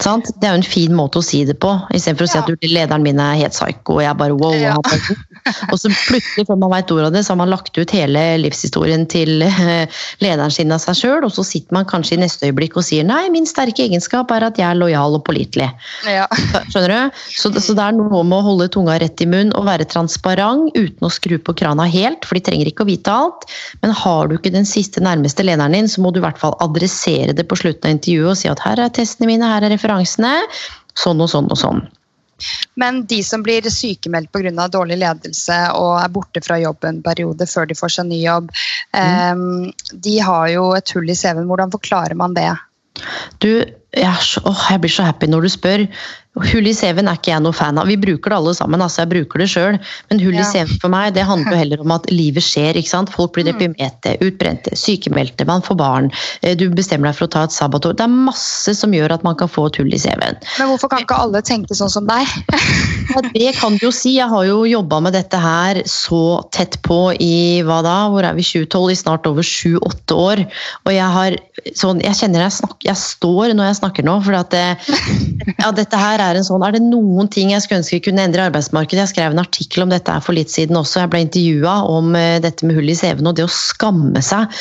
Sant? 0.00 0.30
Det 0.40 0.48
er 0.48 0.54
jo 0.54 0.60
en 0.62 0.66
fin 0.66 0.94
måte 0.96 1.20
å 1.20 1.24
si 1.24 1.42
det 1.48 1.58
på, 1.60 1.72
istedenfor 1.92 2.24
å 2.26 2.30
si 2.30 2.38
at 2.40 2.64
lederen 2.64 3.04
min 3.04 3.20
er 3.20 3.38
helt 3.42 3.54
psyko. 3.54 3.98
Og 3.98 4.04
jeg 4.04 4.16
bare 4.20 4.36
wow. 4.40 4.56
Ja. 4.56 4.76
Og 5.72 5.76
så 5.80 5.90
plutselig, 5.92 6.46
før 6.48 6.58
man 6.60 6.72
vet 6.74 6.92
ordet 6.92 7.10
av 7.10 7.16
det, 7.16 7.24
så 7.26 7.34
har 7.34 7.40
man 7.40 7.52
lagt 7.52 7.76
ut 7.76 7.92
hele 7.94 8.22
livshistorien 8.40 9.06
til 9.10 9.44
eh, 9.44 10.00
lederen 10.24 10.52
sin 10.52 10.72
av 10.72 10.82
seg 10.82 10.98
sjøl, 10.98 11.26
og 11.26 11.34
så 11.34 11.44
sitter 11.46 11.76
man 11.76 11.88
kanskje 11.88 12.16
i 12.16 12.20
neste 12.22 12.48
øyeblikk 12.48 12.78
og 12.80 12.86
sier 12.86 13.06
nei, 13.06 13.22
min 13.32 13.48
sterke 13.48 13.84
egenskap 13.86 14.32
er 14.34 14.46
at 14.48 14.60
jeg 14.60 14.68
er 14.68 14.78
lojal 14.78 15.18
og 15.18 15.24
pålitelig. 15.28 15.70
Ja. 16.08 16.26
Skjønner 16.72 16.94
du? 16.94 17.20
Så, 17.36 17.52
så, 17.56 17.76
det 17.76 17.84
er 17.84 17.96
noe 17.96 18.24
med 18.24 18.38
å 18.38 18.46
holde 18.50 18.70
tunga 18.72 18.98
rett 19.00 19.20
i 19.20 19.28
munnen 19.28 19.54
og 19.58 19.68
være 19.68 19.88
transparent 19.90 20.72
uten 20.76 21.06
å 21.06 21.12
skru 21.12 21.36
på 21.40 21.56
krana 21.60 21.88
helt, 21.90 22.24
for 22.24 22.38
de 22.38 22.44
trenger 22.48 22.70
ikke 22.70 22.86
å 22.86 22.90
vite 22.90 23.12
alt. 23.12 23.48
Men 23.84 23.94
har 23.96 24.28
du 24.28 24.36
ikke 24.38 24.54
den 24.54 24.68
siste 24.68 25.02
nærmeste 25.04 25.44
lederen 25.46 25.76
din, 25.76 25.88
så 25.90 26.04
må 26.04 26.12
du 26.12 26.20
i 26.20 26.24
hvert 26.24 26.40
fall 26.40 26.56
adressere 26.64 27.36
det 27.36 27.46
på 27.48 27.58
slutten 27.58 27.88
av 27.88 27.96
intervjuet 27.96 28.32
og 28.32 28.40
si 28.40 28.50
at 28.50 28.62
her 28.64 28.80
er 28.84 28.92
testene 28.94 29.28
mine, 29.30 29.48
her 29.48 29.64
er 29.64 29.72
referansene. 29.74 29.89
Sånn 30.98 31.22
og 31.22 31.30
sånn 31.32 31.50
og 31.50 31.58
sånn. 31.58 31.82
Men 32.80 33.02
de 33.06 33.20
som 33.24 33.42
blir 33.44 33.66
sykemeldt 33.70 34.32
pga. 34.32 34.68
dårlig 34.72 34.96
ledelse 35.02 35.58
og 35.76 35.98
er 36.00 36.08
borte 36.08 36.40
fra 36.44 36.58
jobb 36.60 36.84
en 36.88 37.02
periode 37.04 37.46
før 37.46 37.68
de 37.68 37.76
får 37.76 37.96
seg 37.96 38.08
ny 38.08 38.22
jobb, 38.22 38.50
mm. 38.96 39.36
um, 39.36 39.72
de 39.92 40.18
har 40.24 40.48
jo 40.54 40.70
et 40.76 40.94
hull 40.96 41.10
i 41.10 41.16
CV-en. 41.16 41.48
Hvordan 41.50 41.74
forklarer 41.74 42.16
man 42.16 42.34
det? 42.34 42.48
Du, 43.40 43.50
jeg, 43.96 44.16
så, 44.24 44.42
åh, 44.48 44.66
jeg 44.72 44.82
blir 44.82 44.92
så 44.92 45.06
happy 45.08 45.28
når 45.30 45.46
du 45.46 45.52
spør. 45.52 45.86
Hull 46.38 46.68
i 46.70 46.72
CV-en 46.76 47.08
er 47.10 47.18
ikke 47.18 47.32
jeg 47.32 47.42
noe 47.42 47.56
fan 47.56 47.78
av. 47.80 47.88
Vi 47.90 47.96
bruker 47.98 48.30
det 48.30 48.36
alle 48.36 48.52
sammen, 48.54 48.82
altså 48.84 49.02
jeg 49.02 49.10
bruker 49.10 49.42
det 49.42 49.48
sjøl. 49.50 49.78
Men 50.10 50.20
hull 50.22 50.36
i 50.38 50.44
CV-en 50.46 50.76
for 50.82 50.92
meg 50.92 51.14
det 51.16 51.24
handler 51.26 51.56
jo 51.56 51.58
heller 51.62 51.82
om 51.82 51.94
at 51.96 52.06
livet 52.12 52.44
skjer. 52.46 52.78
ikke 52.78 52.92
sant? 52.92 53.12
Folk 53.14 53.32
blir 53.34 53.48
mm. 53.48 53.50
deprimerte, 53.52 54.12
utbrente, 54.22 54.74
sykemeldte, 54.78 55.46
man 55.48 55.64
får 55.66 55.78
barn. 55.80 56.10
Eh, 56.42 56.54
du 56.58 56.68
bestemmer 56.74 57.10
deg 57.10 57.18
for 57.18 57.26
å 57.26 57.32
ta 57.34 57.46
et 57.48 57.56
sabbatår. 57.56 57.96
Det 57.98 58.06
er 58.06 58.14
masse 58.30 58.76
som 58.78 58.94
gjør 58.94 59.16
at 59.16 59.24
man 59.26 59.38
kan 59.40 59.50
få 59.50 59.66
et 59.70 59.80
hull 59.80 59.90
i 59.90 60.00
CV-en. 60.00 60.38
Men 60.60 60.70
hvorfor 60.72 60.92
kan 60.92 61.06
ikke 61.06 61.18
alle 61.24 61.42
tenke 61.46 61.76
sånn 61.76 61.92
som 61.92 62.06
deg? 62.10 62.36
ja, 63.14 63.24
det 63.32 63.56
kan 63.58 63.80
du 63.80 63.88
jo 63.88 63.92
si. 63.94 64.14
Jeg 64.20 64.30
har 64.30 64.46
jo 64.46 64.62
jobba 64.68 65.00
med 65.08 65.16
dette 65.18 65.40
her 65.40 65.82
så 65.88 66.44
tett 66.54 66.78
på 66.86 67.00
i 67.18 67.60
hva 67.66 67.80
da? 67.86 67.96
Hvor 68.12 68.28
er 68.28 68.38
vi? 68.38 68.46
2012? 68.46 68.90
I 68.90 68.98
snart 68.98 69.26
over 69.28 69.46
sju-åtte 69.46 70.16
år. 70.18 70.46
Og 70.86 70.94
jeg 70.94 71.10
har 71.16 71.36
sånn 71.76 72.00
Jeg 72.00 72.16
kjenner 72.16 72.46
jeg 72.46 72.54
snakker 72.56 72.88
Jeg 72.88 72.98
står 72.98 73.52
når 73.52 73.68
jeg 73.68 73.70
jeg 73.70 73.78
snakker 73.80 74.06
nå. 74.06 74.16
for 74.24 74.36
at 74.38 74.54
det, 74.54 74.66
ja, 75.62 75.70
dette 75.74 76.00
her 76.00 76.19
Er 76.20 76.38
en 76.38 76.46
sånn, 76.46 76.62
er 76.66 76.74
det 76.76 76.82
noen 76.84 77.28
ting 77.32 77.52
jeg 77.54 77.64
skulle 77.64 77.80
ønske 77.80 77.96
vi 77.96 78.04
kunne 78.08 78.24
endre 78.26 78.44
i 78.44 78.48
arbeidsmarkedet? 78.50 79.02
Jeg 79.02 79.12
skrev 79.14 79.34
en 79.34 79.42
artikkel 79.42 79.84
om 79.86 79.92
dette 79.92 80.16
for 80.24 80.36
litt 80.36 80.52
siden 80.52 80.78
også. 80.78 81.02
Jeg 81.02 81.12
ble 81.12 81.22
intervjua 81.24 81.74
om 81.90 82.14
uh, 82.16 82.38
dette 82.44 82.66
med 82.68 82.78
hull 82.78 82.92
i 82.92 82.96
CV-en 82.98 83.30
og 83.30 83.38
det 83.38 83.46
å 83.46 83.52
skamme 83.54 84.22
seg. 84.24 84.60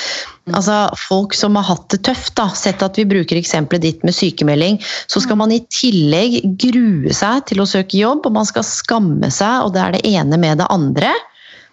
Altså, 0.50 0.78
Folk 0.98 1.36
som 1.38 1.58
har 1.60 1.68
hatt 1.68 1.88
det 1.94 2.02
tøft, 2.08 2.34
da, 2.40 2.48
sett 2.58 2.84
at 2.86 2.98
vi 2.98 3.06
bruker 3.10 3.38
eksempelet 3.40 3.86
ditt 3.86 4.06
med 4.08 4.16
sykemelding, 4.18 4.80
så 5.12 5.22
skal 5.24 5.40
man 5.42 5.54
i 5.54 5.62
tillegg 5.74 6.40
grue 6.62 7.14
seg 7.16 7.46
til 7.52 7.62
å 7.62 7.68
søke 7.70 8.00
jobb, 8.00 8.26
og 8.26 8.38
man 8.40 8.48
skal 8.50 8.66
skamme 8.66 9.30
seg, 9.34 9.66
og 9.66 9.76
det 9.76 9.84
er 9.84 9.98
det 9.98 10.06
ene 10.10 10.40
med 10.42 10.64
det 10.64 10.70
andre. 10.74 11.14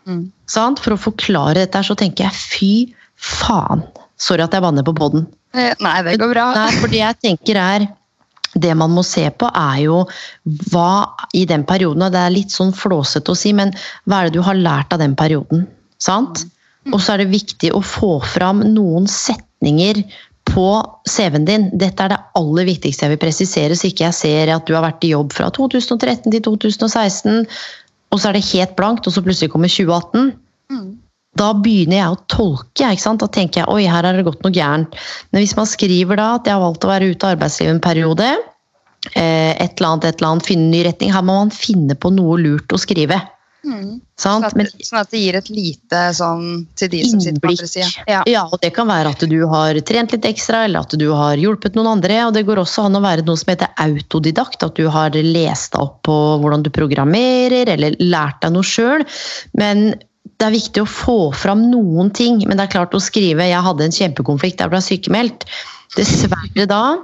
Mm. 0.06 0.26
For 0.52 0.94
å 0.94 1.00
forklare 1.00 1.62
dette 1.64 1.82
så 1.86 1.96
tenker 1.98 2.28
jeg 2.28 2.36
fy 2.36 2.72
faen. 3.16 3.84
Sorry 4.20 4.44
at 4.44 4.54
jeg 4.54 4.64
banner 4.64 4.84
på 4.86 4.94
poden. 4.96 5.26
Eh, 5.56 5.72
nei, 5.82 5.96
det 6.06 6.18
går 6.20 6.32
bra. 6.32 6.50
Nei, 6.56 6.72
for 6.80 6.92
det 6.92 7.00
jeg 7.00 7.20
tenker 7.24 7.58
er 7.60 7.86
det 8.56 8.74
man 8.78 8.92
må 8.96 9.04
se 9.06 9.26
på, 9.38 9.48
er 9.52 9.80
jo 9.84 10.02
hva 10.72 11.06
i 11.36 11.44
den 11.48 11.64
perioden 11.68 12.06
Og 12.06 12.14
det 12.14 12.22
er 12.22 12.34
litt 12.34 12.54
sånn 12.54 12.72
flåsete 12.76 13.32
å 13.32 13.38
si, 13.38 13.52
men 13.56 13.74
hva 14.06 14.20
er 14.20 14.28
det 14.28 14.38
du 14.38 14.44
har 14.46 14.58
lært 14.58 14.94
av 14.94 15.02
den 15.02 15.16
perioden? 15.18 15.66
Sant? 16.02 16.46
Mm. 16.86 16.94
Og 16.94 17.02
så 17.02 17.14
er 17.14 17.24
det 17.24 17.34
viktig 17.34 17.72
å 17.74 17.82
få 17.84 18.16
fram 18.24 18.62
noen 18.74 19.08
setninger 19.10 20.02
på 20.46 20.68
CV-en 21.10 21.46
din. 21.48 21.66
Dette 21.74 22.04
er 22.04 22.14
det 22.14 22.20
aller 22.38 22.68
viktigste 22.68 23.06
jeg 23.06 23.14
vil 23.16 23.24
presisere, 23.24 23.76
så 23.76 23.90
ikke 23.90 24.06
jeg 24.06 24.18
ser 24.20 24.52
at 24.54 24.68
du 24.68 24.76
har 24.76 24.86
vært 24.86 25.04
i 25.04 25.12
jobb 25.12 25.34
fra 25.34 25.50
2013 25.54 26.30
til 26.30 26.44
2016, 26.46 27.42
og 28.14 28.22
så 28.22 28.30
er 28.30 28.38
det 28.38 28.46
helt 28.52 28.76
blankt, 28.78 29.08
og 29.08 29.16
så 29.16 29.24
plutselig 29.24 29.50
kommer 29.52 29.72
2018. 29.72 30.30
Da 31.36 31.52
begynner 31.54 32.00
jeg 32.00 32.14
å 32.14 32.20
tolke. 32.32 32.90
ikke 32.90 33.04
sant? 33.04 33.22
Da 33.22 33.30
tenker 33.32 33.62
jeg 33.62 33.72
oi, 33.72 33.84
her 33.90 34.06
har 34.06 34.16
det 34.16 34.26
gått 34.26 34.44
noe 34.46 34.54
gærent. 34.54 34.98
Men 35.30 35.44
hvis 35.44 35.56
man 35.58 35.68
skriver 35.70 36.20
da 36.20 36.34
at 36.38 36.48
jeg 36.48 36.56
har 36.56 36.64
valgt 36.64 36.86
å 36.86 36.92
være 36.92 37.12
ute 37.12 37.26
av 37.26 37.36
arbeidslivet 37.36 37.76
en 37.76 37.84
periode, 37.84 38.32
eh, 39.12 39.52
et 39.52 39.78
eller 39.78 39.92
annet, 39.92 40.10
et 40.10 40.20
eller 40.20 40.34
annet, 40.34 40.50
finne 40.50 40.68
ny 40.72 40.84
retning, 40.86 41.14
her 41.14 41.24
må 41.26 41.40
man 41.44 41.54
finne 41.54 41.98
på 41.98 42.12
noe 42.14 42.38
lurt 42.40 42.72
å 42.72 42.80
skrive. 42.80 43.20
Mm. 43.66 43.98
Sånn, 44.20 44.44
at, 44.46 44.54
Men, 44.56 44.68
sånn, 44.78 45.00
at, 45.00 45.10
det 45.10 45.20
gir 45.20 45.36
et 45.36 45.48
lite 45.50 46.00
sånn 46.14 46.44
til 46.78 46.90
de 46.92 47.00
som 47.08 47.20
sitter 47.22 47.42
på 47.42 47.50
andre 47.50 47.68
sida. 47.68 47.88
Ja. 48.06 48.20
ja. 48.30 48.44
og 48.46 48.60
det 48.62 48.70
kan 48.76 48.88
være 48.88 49.12
at 49.16 49.24
du 49.26 49.38
har 49.50 49.78
trent 49.88 50.14
litt 50.14 50.28
ekstra, 50.28 50.62
eller 50.68 50.86
at 50.86 50.94
du 50.94 51.06
har 51.10 51.40
hjulpet 51.40 51.76
noen 51.76 51.96
andre. 51.96 52.20
Og 52.28 52.36
det 52.36 52.46
går 52.48 52.62
også 52.62 52.86
an 52.86 52.98
å 52.98 53.02
være 53.04 53.26
noe 53.26 53.40
som 53.40 53.50
heter 53.52 53.72
autodidakt. 53.82 54.62
At 54.62 54.78
du 54.78 54.86
har 54.92 55.16
lest 55.18 55.74
deg 55.74 55.82
opp 55.82 55.98
på 56.06 56.18
hvordan 56.42 56.66
du 56.66 56.70
programmerer, 56.74 57.72
eller 57.74 57.98
lært 58.02 58.40
deg 58.44 58.54
noe 58.54 58.66
sjøl. 58.66 59.04
Men 59.58 59.90
det 60.36 60.46
er 60.46 60.54
viktig 60.54 60.82
å 60.84 60.90
få 60.90 61.18
fram 61.36 61.66
noen 61.70 62.10
ting, 62.14 62.42
men 62.44 62.58
det 62.58 62.66
er 62.66 62.74
klart 62.76 62.94
å 62.96 63.02
skrive 63.02 63.46
'jeg 63.48 63.62
hadde 63.64 63.84
en 63.84 63.98
kjempekonflikt, 63.98 64.60
jeg 64.60 64.72
ble 64.72 64.82
sykemeldt'. 64.84 65.46
Dessverre 65.96 66.66
da 66.68 66.98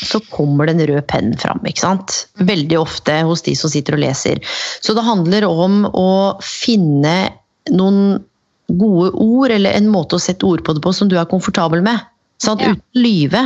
så 0.00 0.20
kommer 0.32 0.66
den 0.70 0.80
røde 0.80 1.02
pennen 1.02 1.36
fram. 1.36 1.60
ikke 1.66 1.82
sant? 1.82 2.26
Veldig 2.38 2.78
ofte 2.80 3.20
hos 3.26 3.42
de 3.42 3.54
som 3.58 3.70
sitter 3.72 3.98
og 3.98 4.04
leser. 4.04 4.40
Så 4.80 4.94
det 4.96 5.04
handler 5.04 5.44
om 5.44 5.84
å 5.92 6.40
finne 6.40 7.32
noen 7.68 8.22
gode 8.70 9.10
ord, 9.12 9.50
eller 9.50 9.74
en 9.74 9.90
måte 9.90 10.16
å 10.16 10.22
sette 10.22 10.46
ord 10.46 10.62
på 10.64 10.72
det 10.76 10.82
på 10.84 10.94
som 10.94 11.10
du 11.10 11.18
er 11.18 11.28
komfortabel 11.28 11.82
med. 11.82 12.06
Sant? 12.40 12.62
Ja. 12.64 12.72
Uten 12.72 13.02
lyve. 13.02 13.42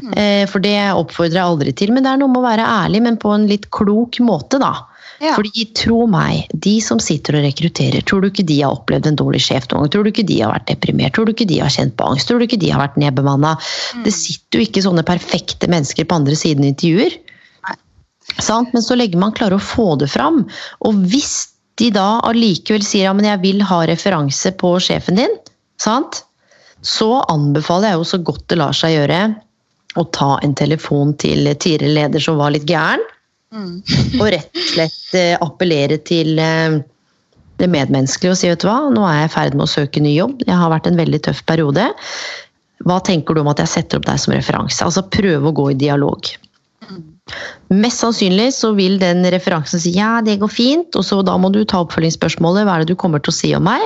Mm. 0.00 0.12
Eh, 0.16 0.44
for 0.48 0.64
det 0.64 0.78
oppfordrer 0.94 1.36
jeg 1.36 1.44
aldri 1.44 1.74
til. 1.76 1.92
Men 1.92 2.06
det 2.06 2.14
er 2.14 2.22
noe 2.22 2.32
med 2.32 2.40
å 2.40 2.48
være 2.48 2.70
ærlig, 2.86 3.02
men 3.04 3.20
på 3.20 3.34
en 3.34 3.48
litt 3.50 3.68
klok 3.74 4.22
måte, 4.24 4.62
da. 4.62 4.72
Ja. 5.20 5.34
Fordi 5.36 5.66
tro 5.76 6.06
meg, 6.08 6.46
de 6.64 6.78
som 6.80 7.00
sitter 7.02 7.36
og 7.36 7.44
rekrutterer, 7.44 8.00
tror 8.08 8.22
du 8.24 8.30
ikke 8.30 8.46
de 8.48 8.56
har 8.62 8.72
opplevd 8.72 9.10
en 9.10 9.18
dårlig 9.20 9.42
sjef 9.44 9.66
noen 9.68 9.84
gang? 9.84 9.92
Tror 9.92 10.06
du 10.06 10.12
ikke 10.14 10.24
de 10.30 10.38
har 10.40 10.54
vært 10.54 10.70
deprimert? 10.70 11.12
Tror 11.16 11.28
du 11.28 11.34
ikke 11.34 11.48
de 11.50 11.58
har 11.60 11.72
kjent 11.74 11.92
på 11.98 12.06
angst? 12.08 12.30
Tror 12.30 12.40
du 12.40 12.46
ikke 12.46 12.60
de 12.62 12.70
har 12.72 12.80
vært 12.80 12.96
nedbemanna? 13.00 13.52
Mm. 13.98 14.06
Det 14.06 14.14
sitter 14.16 14.60
jo 14.62 14.68
ikke 14.68 14.84
sånne 14.86 15.04
perfekte 15.04 15.68
mennesker 15.68 16.08
på 16.08 16.16
andre 16.22 16.38
siden 16.40 16.64
i 16.64 16.72
intervjuer. 16.72 17.18
Men 18.40 18.84
så 18.86 18.96
legger 18.96 19.20
man 19.20 19.36
klarer 19.36 19.58
å 19.58 19.64
få 19.64 19.92
det 20.00 20.08
fram. 20.08 20.46
Og 20.88 21.04
hvis 21.12 21.50
de 21.80 21.90
da 21.92 22.22
allikevel 22.28 22.84
sier 22.84 23.10
ja, 23.10 23.14
men 23.16 23.28
jeg 23.28 23.42
vil 23.44 23.60
ha 23.66 23.82
referanse 23.90 24.54
på 24.60 24.72
sjefen 24.80 25.20
din, 25.20 25.38
sant? 25.82 26.24
så 26.80 27.18
anbefaler 27.28 27.92
jeg 27.92 28.00
jo 28.00 28.08
så 28.08 28.18
godt 28.24 28.46
det 28.48 28.56
lar 28.56 28.76
seg 28.76 28.94
gjøre 28.94 29.20
å 30.00 30.04
ta 30.16 30.38
en 30.40 30.54
telefon 30.56 31.12
til 31.20 31.50
tidligere 31.60 31.92
leder 31.92 32.24
som 32.24 32.38
var 32.40 32.54
litt 32.54 32.64
gæren 32.68 33.02
Mm. 33.50 33.80
og 34.20 34.28
rett 34.30 34.54
og 34.54 34.66
slett 34.68 35.14
eh, 35.18 35.32
appellere 35.42 35.96
til 36.06 36.38
eh, 36.38 36.76
det 37.58 37.68
medmenneskelige 37.70 38.34
og 38.34 38.38
si 38.38 38.50
vet 38.50 38.62
du 38.62 38.68
hva, 38.68 38.76
nå 38.94 39.02
er 39.08 39.24
jeg 39.24 39.30
i 39.30 39.32
ferd 39.34 39.56
med 39.56 39.66
å 39.66 39.72
søke 39.72 40.02
ny 40.02 40.14
jobb, 40.14 40.44
jeg 40.46 40.56
har 40.56 40.70
vært 40.72 40.86
en 40.86 41.00
veldig 41.00 41.20
tøff 41.26 41.42
periode. 41.50 41.88
Hva 42.86 43.00
tenker 43.04 43.36
du 43.36 43.42
om 43.42 43.50
at 43.52 43.60
jeg 43.60 43.72
setter 43.74 44.00
opp 44.00 44.06
deg 44.08 44.22
som 44.22 44.36
referanse? 44.36 44.86
Altså 44.86 45.04
prøve 45.12 45.50
å 45.50 45.56
gå 45.56 45.66
i 45.72 45.80
dialog. 45.82 46.30
Mm. 46.86 47.02
Mest 47.82 48.00
sannsynlig 48.00 48.48
så 48.56 48.72
vil 48.78 48.96
den 49.02 49.26
referansen 49.34 49.82
si 49.82 49.92
ja, 49.98 50.18
det 50.24 50.38
går 50.40 50.52
fint, 50.54 50.96
og 50.96 51.04
så 51.06 51.20
da 51.26 51.36
må 51.38 51.52
du 51.52 51.60
ta 51.68 51.82
oppfølgingsspørsmålet. 51.84 52.64
Hva 52.64 52.78
er 52.78 52.86
det 52.86 52.94
du 52.94 53.00
kommer 53.02 53.22
til 53.22 53.34
å 53.34 53.36
si 53.36 53.52
om 53.58 53.66
meg? 53.68 53.84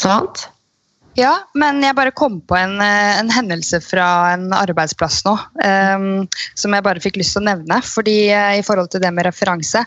Sant? 0.00 0.48
Ja, 1.18 1.32
men 1.54 1.78
jeg 1.84 1.94
bare 1.94 2.14
kom 2.14 2.40
på 2.42 2.56
en, 2.58 2.76
eh, 2.82 3.18
en 3.20 3.30
hendelse 3.30 3.80
fra 3.84 4.06
en 4.34 4.48
arbeidsplass 4.56 5.22
nå. 5.26 5.34
Um, 5.62 6.26
som 6.58 6.74
jeg 6.74 6.84
bare 6.86 7.02
fikk 7.02 7.18
lyst 7.20 7.36
til 7.36 7.44
å 7.44 7.48
nevne. 7.52 7.80
fordi 7.86 8.18
uh, 8.34 8.54
I 8.58 8.64
forhold 8.66 8.90
til 8.90 9.02
det 9.04 9.12
med 9.14 9.28
referanse. 9.28 9.84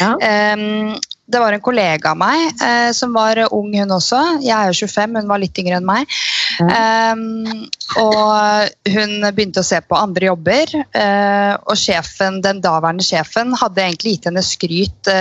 Ja. 0.00 0.14
Um, 0.18 0.96
det 1.24 1.40
var 1.40 1.54
en 1.56 1.62
kollega 1.64 2.10
av 2.12 2.18
meg 2.20 2.58
uh, 2.60 2.90
som 2.92 3.14
var 3.16 3.38
ung, 3.46 3.70
hun 3.72 3.94
også. 3.96 4.20
Jeg 4.44 4.54
er 4.56 4.72
jo 4.72 4.88
25, 4.90 5.16
hun 5.22 5.30
var 5.30 5.40
litt 5.40 5.62
yngre 5.62 5.78
enn 5.78 5.88
meg. 5.88 6.18
Um, 6.60 7.64
og 8.02 8.90
hun 8.90 9.14
begynte 9.30 9.62
å 9.62 9.66
se 9.66 9.80
på 9.80 9.98
andre 9.98 10.32
jobber. 10.32 10.74
Uh, 10.90 11.54
og 11.64 11.78
sjefen, 11.80 12.42
den 12.44 12.60
daværende 12.64 13.06
sjefen 13.06 13.54
hadde 13.62 13.86
egentlig 13.86 14.18
gitt 14.18 14.32
henne 14.32 14.44
skryt 14.44 15.14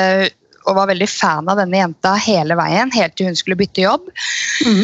og 0.64 0.78
var 0.78 0.90
veldig 0.92 1.10
fan 1.10 1.50
av 1.52 1.60
denne 1.60 1.80
jenta 1.80 2.14
hele 2.20 2.58
veien, 2.60 2.92
helt 2.96 3.16
til 3.18 3.30
hun 3.30 3.38
skulle 3.40 3.60
bytte 3.60 3.86
jobb. 3.86 4.10
Mm. 4.66 4.84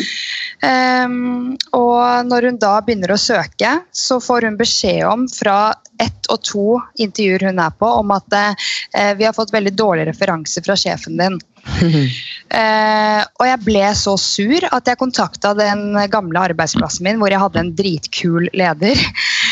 Um, 0.60 1.54
og 1.78 2.26
når 2.28 2.50
hun 2.50 2.58
da 2.60 2.74
begynner 2.84 3.14
å 3.16 3.22
søke, 3.22 3.78
så 3.96 4.20
får 4.20 4.50
hun 4.50 4.58
beskjed 4.60 5.06
om 5.08 5.24
fra 5.32 5.72
ett 6.00 6.28
og 6.32 6.42
to 6.48 6.66
intervjuer 7.00 7.48
hun 7.50 7.62
er 7.64 7.72
på, 7.80 7.88
om 8.02 8.12
at 8.16 8.36
uh, 8.36 9.14
vi 9.20 9.28
har 9.28 9.36
fått 9.36 9.54
veldig 9.56 9.76
dårlig 9.80 10.10
referanse 10.10 10.64
fra 10.66 10.76
sjefen 10.80 11.20
din. 11.20 11.40
uh, 11.80 13.22
og 13.40 13.46
jeg 13.48 13.64
ble 13.64 13.86
så 13.96 14.18
sur 14.20 14.68
at 14.68 14.92
jeg 14.92 15.00
kontakta 15.00 15.54
den 15.56 15.96
gamle 16.12 16.44
arbeidsplassen 16.52 17.08
min 17.08 17.20
hvor 17.22 17.32
jeg 17.32 17.44
hadde 17.44 17.64
en 17.64 17.74
dritkul 17.80 18.52
leder. 18.52 19.00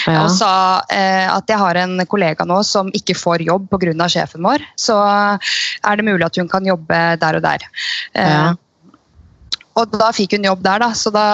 Ja. 0.07 0.23
Og 0.23 0.31
sa 0.31 0.51
eh, 0.93 1.25
at 1.27 1.49
jeg 1.51 1.59
har 1.59 1.79
en 1.83 1.99
kollega 2.09 2.45
nå 2.47 2.61
som 2.67 2.91
ikke 2.95 3.17
får 3.17 3.43
jobb 3.47 3.67
pga. 3.73 4.07
sjefen 4.07 4.45
vår. 4.45 4.63
Så 4.79 4.95
er 4.97 5.99
det 5.99 6.07
mulig 6.07 6.25
at 6.25 6.39
hun 6.39 6.49
kan 6.51 6.65
jobbe 6.65 7.01
der 7.19 7.39
og 7.39 7.43
der. 7.43 7.67
Ja. 8.15 8.55
Og 9.77 9.93
da 9.93 10.09
fikk 10.15 10.33
hun 10.37 10.47
jobb 10.47 10.63
der, 10.65 10.81
da. 10.81 10.89
Så 10.97 11.11
da, 11.13 11.25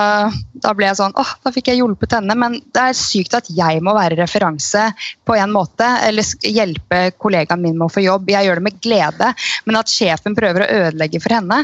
da 0.63 0.73
ble 0.75 0.89
jeg 0.89 0.99
sånn 0.99 1.15
åh, 1.19 1.33
da 1.45 1.53
fikk 1.55 1.71
jeg 1.71 1.79
hjulpet 1.79 2.17
henne. 2.17 2.35
Men 2.39 2.57
det 2.75 2.87
er 2.89 2.97
sykt 2.97 3.37
at 3.37 3.47
jeg 3.53 3.83
må 3.85 3.95
være 3.95 4.19
referanse 4.19 4.89
på 5.27 5.37
en 5.39 5.53
måte, 5.55 5.87
eller 6.07 6.27
hjelpe 6.43 7.05
kollegaen 7.23 7.63
min 7.63 7.77
med 7.77 7.87
å 7.87 7.93
få 7.93 8.03
jobb. 8.03 8.31
Jeg 8.33 8.49
gjør 8.49 8.59
det 8.59 8.67
med 8.67 8.81
glede, 8.83 9.31
men 9.67 9.79
at 9.79 9.91
sjefen 9.91 10.35
prøver 10.37 10.65
å 10.65 10.71
ødelegge 10.81 11.23
for 11.23 11.37
henne. 11.37 11.63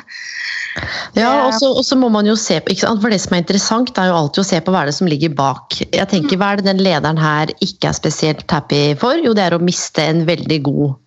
Ja, 1.18 1.50
og 1.50 1.84
så 1.84 1.98
må 2.00 2.12
man 2.13 2.28
jo 2.30 2.38
se 2.39 2.60
på, 2.63 2.76
For 2.80 3.12
det 3.12 3.20
som 3.24 3.36
er 3.36 3.44
interessant, 3.44 3.92
er 3.98 4.12
jo 4.12 4.18
alltid 4.22 4.44
å 4.44 4.50
se 4.54 4.60
på 4.63 4.74
hva 4.74 4.84
er 4.84 4.92
det 4.92 4.98
som 5.00 5.10
ligger 5.10 5.34
bak. 5.36 5.82
Jeg 5.82 6.08
tenker, 6.12 6.39
Hva 6.39 6.54
er 6.54 6.62
det 6.62 6.70
den 6.70 6.84
lederen 6.86 7.20
her 7.20 7.52
ikke 7.60 7.92
er 7.92 7.98
spesielt 7.98 8.46
happy 8.52 8.94
for? 9.02 9.20
Jo, 9.20 9.36
det 9.36 9.50
er 9.50 9.58
å 9.58 9.63
miste 9.63 10.06
en 10.06 10.24
veldig 10.30 10.62
god 10.70 11.00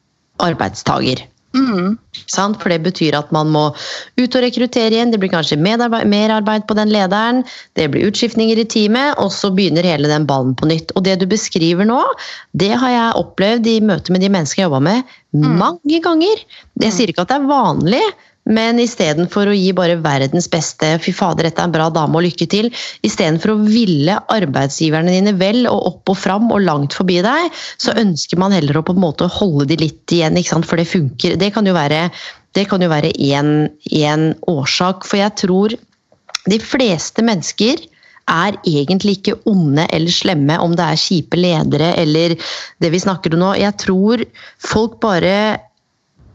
arbeidstaker. 0.43 1.25
Mm. 1.53 1.99
For 2.33 2.73
det 2.73 2.81
betyr 2.87 3.17
at 3.19 3.33
man 3.35 3.51
må 3.53 3.65
ut 4.21 4.37
og 4.38 4.45
rekruttere 4.45 4.95
igjen, 4.95 5.12
det 5.12 5.21
blir 5.23 5.33
kanskje 5.33 5.59
mer 5.61 6.35
arbeid 6.35 6.67
på 6.69 6.77
den 6.79 6.93
lederen, 6.93 7.43
det 7.79 7.91
blir 7.93 8.09
utskiftninger 8.09 8.61
i 8.62 8.67
teamet, 8.69 9.19
og 9.21 9.33
så 9.35 9.53
begynner 9.55 9.87
hele 9.87 10.11
den 10.11 10.27
ballen 10.29 10.57
på 10.59 10.69
nytt. 10.71 10.95
Og 10.97 11.05
det 11.09 11.19
du 11.21 11.27
beskriver 11.31 11.88
nå, 11.88 12.01
det 12.57 12.73
har 12.73 12.95
jeg 12.95 13.23
opplevd 13.23 13.69
i 13.69 13.79
møte 13.85 14.15
med 14.15 14.25
de 14.25 14.33
menneskene 14.33 14.65
jeg 14.65 14.71
jobba 14.71 14.83
med, 14.88 15.15
mm. 15.37 15.49
mange 15.61 16.03
ganger. 16.05 16.45
Jeg 16.83 16.97
sier 16.97 17.12
ikke 17.12 17.27
at 17.27 17.33
det 17.35 17.41
er 17.41 17.51
vanlig, 17.51 18.05
men 18.53 18.81
istedenfor 18.83 19.51
å 19.51 19.57
gi 19.57 19.73
bare 19.77 19.99
verdens 20.05 20.49
beste 20.53 20.95
'fy 21.01 21.15
fader, 21.17 21.49
dette 21.49 21.62
er 21.62 21.71
en 21.71 21.75
bra 21.75 21.88
dame 21.91 22.21
og 22.21 22.27
lykke 22.27 22.49
til', 22.53 22.71
istedenfor 23.07 23.55
å 23.55 23.62
ville 23.65 24.19
arbeidsgiverne 24.37 25.15
dine 25.17 25.35
vel 25.41 25.67
og 25.71 25.88
opp 25.93 26.15
og 26.15 26.21
fram 26.21 26.53
og 26.53 26.62
langt 26.67 26.97
forbi 26.99 27.21
deg, 27.25 27.51
så 27.79 27.97
ønsker 27.97 28.38
man 28.38 28.55
heller 28.55 28.79
å 28.79 28.85
på 28.87 28.95
en 28.97 29.05
måte 29.05 29.31
holde 29.41 29.71
de 29.73 29.81
litt 29.87 30.12
igjen, 30.12 30.38
for 30.65 30.77
det 30.77 30.91
funker. 30.91 31.37
Det 31.37 31.53
kan 31.55 31.67
jo 31.67 31.75
være 31.75 32.11
det 32.53 32.67
kan 32.69 32.83
jo 32.85 32.91
være 32.93 33.12
én 33.17 34.25
årsak. 34.51 35.07
For 35.09 35.21
jeg 35.21 35.37
tror 35.41 35.75
de 36.51 36.59
fleste 36.61 37.25
mennesker 37.25 37.81
er 38.31 38.57
egentlig 38.69 39.19
ikke 39.19 39.38
onde 39.51 39.87
eller 39.91 40.15
slemme, 40.15 40.59
om 40.61 40.77
det 40.79 40.85
er 40.85 41.01
kjipe 41.01 41.38
ledere 41.38 41.93
eller 41.99 42.37
det 42.83 42.93
vi 42.93 43.03
snakker 43.03 43.35
om 43.35 43.43
nå. 43.43 43.53
Jeg 43.61 43.79
tror 43.83 44.25
folk 44.62 45.01
bare 45.03 45.35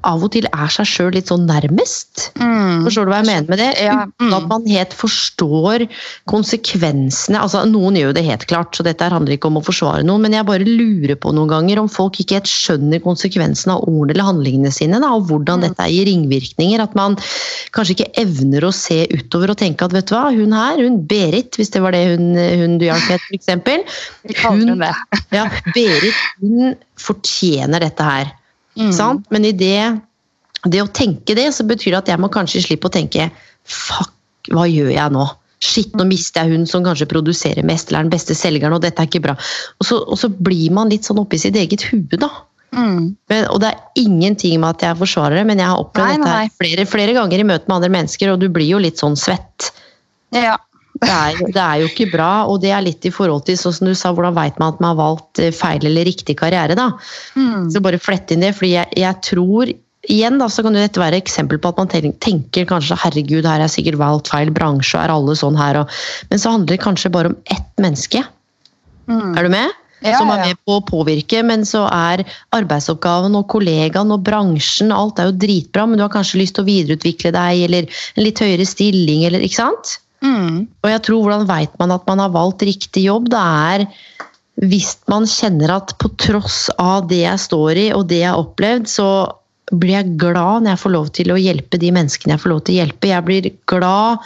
av 0.08 0.24
og 0.24 0.32
til 0.34 0.48
er 0.50 0.72
seg 0.72 0.88
sjøl 0.88 1.12
litt 1.16 1.30
sånn 1.32 1.46
nærmest. 1.50 2.30
Mm. 2.40 2.86
Forstår 2.86 3.08
du 3.08 3.12
hva 3.12 3.20
jeg 3.22 3.30
mener 3.30 3.52
med 3.52 3.62
det? 3.62 3.70
Ja, 3.84 3.98
Uten 4.08 4.34
at 4.34 4.46
mm. 4.46 4.50
man 4.52 4.68
helt 4.72 4.96
forstår 4.96 5.86
konsekvensene. 6.32 7.42
Altså, 7.42 7.64
noen 7.70 7.98
gjør 8.00 8.12
jo 8.12 8.16
det 8.18 8.26
helt 8.28 8.46
klart, 8.50 8.78
så 8.78 8.86
dette 8.88 9.10
handler 9.12 9.36
ikke 9.36 9.52
om 9.52 9.60
å 9.60 9.66
forsvare 9.66 10.06
noen, 10.08 10.24
men 10.26 10.38
jeg 10.38 10.48
bare 10.48 10.68
lurer 10.68 11.18
på 11.20 11.34
noen 11.36 11.52
ganger 11.52 11.82
om 11.82 11.92
folk 11.92 12.20
ikke 12.22 12.40
helt 12.40 12.52
skjønner 12.52 13.04
konsekvensene 13.04 13.76
av 13.76 13.86
ordene 13.88 14.16
eller 14.16 14.30
handlingene 14.30 14.74
sine, 14.74 15.02
da, 15.04 15.12
og 15.18 15.28
hvordan 15.32 15.58
Mm. 15.58 15.68
dette 15.68 15.90
gir 15.92 16.08
ringvirkninger. 16.08 16.84
At 16.84 16.96
man 16.96 17.18
kanskje 17.76 17.98
ikke 17.98 18.12
evner 18.24 18.68
å 18.68 18.74
se 18.76 19.04
utover 19.12 19.52
og 19.54 19.60
tenke 19.60 19.86
at 19.86 19.96
vet 19.96 20.08
du 20.08 20.16
hva, 20.16 20.28
hun 20.32 20.56
her, 20.56 20.82
hun 20.84 21.02
Berit, 21.08 21.58
hvis 21.58 21.72
det 21.74 21.82
var 21.84 21.96
det 21.96 22.06
hun, 22.14 22.34
hun 22.36 22.78
du 22.80 22.88
hjalp 22.88 23.12
med, 23.12 23.20
f.eks. 23.28 23.48
Hun. 24.48 24.84
Ja, 25.36 25.48
Berit 25.76 26.16
hun 26.42 26.76
fortjener 27.00 27.84
dette 27.84 28.04
her. 28.04 28.30
Mm. 28.78 28.94
Sant? 28.96 29.26
Men 29.34 29.48
i 29.48 29.54
det, 29.58 29.82
det 30.70 30.84
å 30.84 30.92
tenke 30.94 31.36
det, 31.38 31.50
så 31.56 31.66
betyr 31.68 31.96
det 31.96 32.04
at 32.04 32.14
jeg 32.14 32.22
må 32.22 32.32
kanskje 32.34 32.64
slippe 32.66 32.90
å 32.90 32.94
tenke 32.94 33.30
fuck, 33.68 34.14
hva 34.54 34.68
gjør 34.70 34.94
jeg 34.94 35.14
nå? 35.16 35.26
Shit, 35.64 35.96
nå 35.98 36.06
mister 36.06 36.46
jeg 36.46 36.54
hun 36.54 36.68
som 36.70 36.86
kanskje 36.86 37.10
produserer 37.10 37.66
mest, 37.66 37.90
eller 37.90 38.04
er 38.04 38.08
den 38.08 38.14
beste 38.14 38.36
selgeren, 38.38 38.76
og 38.78 38.84
dette 38.84 39.02
er 39.02 39.10
ikke 39.10 39.24
bra. 39.24 39.34
Og 39.82 39.90
så, 39.90 39.98
og 40.06 40.20
så 40.22 40.30
blir 40.30 40.70
man 40.76 40.94
litt 40.94 41.08
sånn 41.08 41.20
oppi 41.24 41.40
sitt 41.42 41.58
eget 41.58 41.88
hue, 41.90 42.20
da. 42.22 42.30
Mm. 42.78 43.16
Men, 43.32 43.48
og 43.50 43.62
det 43.64 43.72
er 43.72 44.04
ingenting 44.04 44.60
med 44.62 44.76
at 44.76 44.86
jeg 44.86 45.00
forsvarer 45.00 45.40
det, 45.40 45.48
men 45.50 45.62
jeg 45.64 45.72
har 45.72 45.82
opplevd 45.82 46.22
Nei, 46.22 46.22
nei, 46.22 46.46
dette 46.46 46.62
flere, 46.62 46.86
flere 46.90 47.16
ganger 47.18 47.42
i 47.42 47.48
møte 47.48 47.66
med 47.66 47.80
andre 47.80 47.94
mennesker, 47.98 48.34
og 48.34 48.44
du 48.44 48.50
blir 48.54 48.70
jo 48.70 48.82
litt 48.84 49.02
sånn 49.02 49.18
svett. 49.20 49.72
Ja. 50.36 50.58
Det 51.02 51.10
er, 51.14 51.34
jo- 51.38 51.48
det 51.54 51.62
er 51.64 51.82
jo 51.84 51.88
ikke 51.92 52.12
bra, 52.12 52.30
og 52.50 52.62
det 52.64 52.72
er 52.74 52.82
litt 52.86 53.06
i 53.06 53.12
forhold 53.14 53.46
til 53.46 53.58
sånn 53.60 53.76
som 53.80 53.90
du 53.90 53.94
sa, 53.98 54.14
hvordan 54.16 54.36
veit 54.38 54.58
man 54.62 54.74
at 54.74 54.80
man 54.82 54.96
har 54.96 55.02
valgt 55.02 55.42
eh, 55.44 55.52
feil 55.54 55.86
eller 55.86 56.08
riktig 56.10 56.38
karriere, 56.40 56.78
da. 56.78 56.92
Mm. 57.36 57.68
Så 57.74 57.82
bare 57.86 58.00
flette 58.02 58.34
inn 58.34 58.46
det, 58.46 58.56
fordi 58.58 58.76
jeg, 58.78 58.90
jeg 58.98 59.22
tror 59.32 59.74
Igjen 60.08 60.38
da, 60.40 60.46
så 60.48 60.64
kan 60.64 60.72
dette 60.78 61.02
være 61.02 61.18
eksempel 61.20 61.58
på 61.60 61.68
at 61.74 61.80
man 61.82 61.90
tenker 61.92 62.64
kanskje 62.70 62.96
herregud, 63.02 63.44
her 63.50 63.60
er 63.60 63.68
sikkert 63.68 63.98
valgt 64.00 64.30
feil 64.32 64.48
bransje, 64.56 64.94
og 64.96 65.02
er 65.04 65.12
alle 65.12 65.34
sånn 65.36 65.58
her, 65.60 65.82
og, 65.82 65.90
men 66.30 66.40
så 66.40 66.54
handler 66.54 66.78
det 66.78 66.84
kanskje 66.86 67.12
bare 67.12 67.32
om 67.34 67.36
ett 67.52 67.82
menneske. 67.82 68.22
Mm. 69.10 69.34
Er 69.36 69.44
du 69.44 69.52
med? 69.52 69.74
Ja, 70.06 70.20
som 70.22 70.30
er 70.32 70.46
med 70.46 70.60
på 70.64 70.78
å 70.78 70.86
påvirke, 70.86 71.42
men 71.44 71.66
så 71.68 71.88
er 71.92 72.24
arbeidsoppgaven 72.56 73.36
og 73.36 73.48
kollegaen 73.52 74.14
og 74.14 74.24
bransjen 74.28 74.94
alt 74.96 75.20
er 75.20 75.32
jo 75.32 75.38
dritbra, 75.42 75.88
men 75.90 76.00
du 76.00 76.06
har 76.06 76.14
kanskje 76.14 76.40
lyst 76.40 76.56
til 76.56 76.64
å 76.64 76.70
videreutvikle 76.70 77.34
deg, 77.36 77.64
eller 77.68 77.90
en 77.90 78.24
litt 78.24 78.40
høyere 78.40 78.68
stilling, 78.70 79.26
eller 79.28 79.44
ikke 79.44 79.60
sant? 79.60 79.98
Mm. 80.26 80.68
Og 80.84 80.90
jeg 80.92 81.02
tror, 81.06 81.24
hvordan 81.24 81.50
veit 81.50 81.74
man 81.82 81.94
at 81.94 82.06
man 82.10 82.22
har 82.24 82.34
valgt 82.34 82.66
riktig 82.68 83.06
jobb? 83.08 83.30
Det 83.34 83.42
er 83.42 83.88
hvis 84.66 84.96
man 85.12 85.28
kjenner 85.30 85.76
at 85.76 85.94
på 86.02 86.10
tross 86.18 86.66
av 86.82 87.06
det 87.12 87.22
jeg 87.22 87.44
står 87.44 87.78
i 87.78 87.90
og 87.94 88.08
det 88.10 88.24
jeg 88.24 88.32
har 88.32 88.42
opplevd, 88.42 88.90
så 88.90 89.10
blir 89.76 89.98
jeg 89.98 90.16
glad 90.22 90.64
når 90.64 90.72
jeg 90.72 90.82
får 90.84 90.94
lov 90.94 91.10
til 91.18 91.34
å 91.34 91.40
hjelpe 91.42 91.80
de 91.82 91.92
menneskene 91.94 92.34
jeg 92.34 92.42
får 92.44 92.54
lov 92.54 92.62
til 92.66 92.74
å 92.74 92.80
hjelpe. 92.80 93.12
Jeg 93.12 93.28
blir 93.28 93.50
glad 93.70 94.24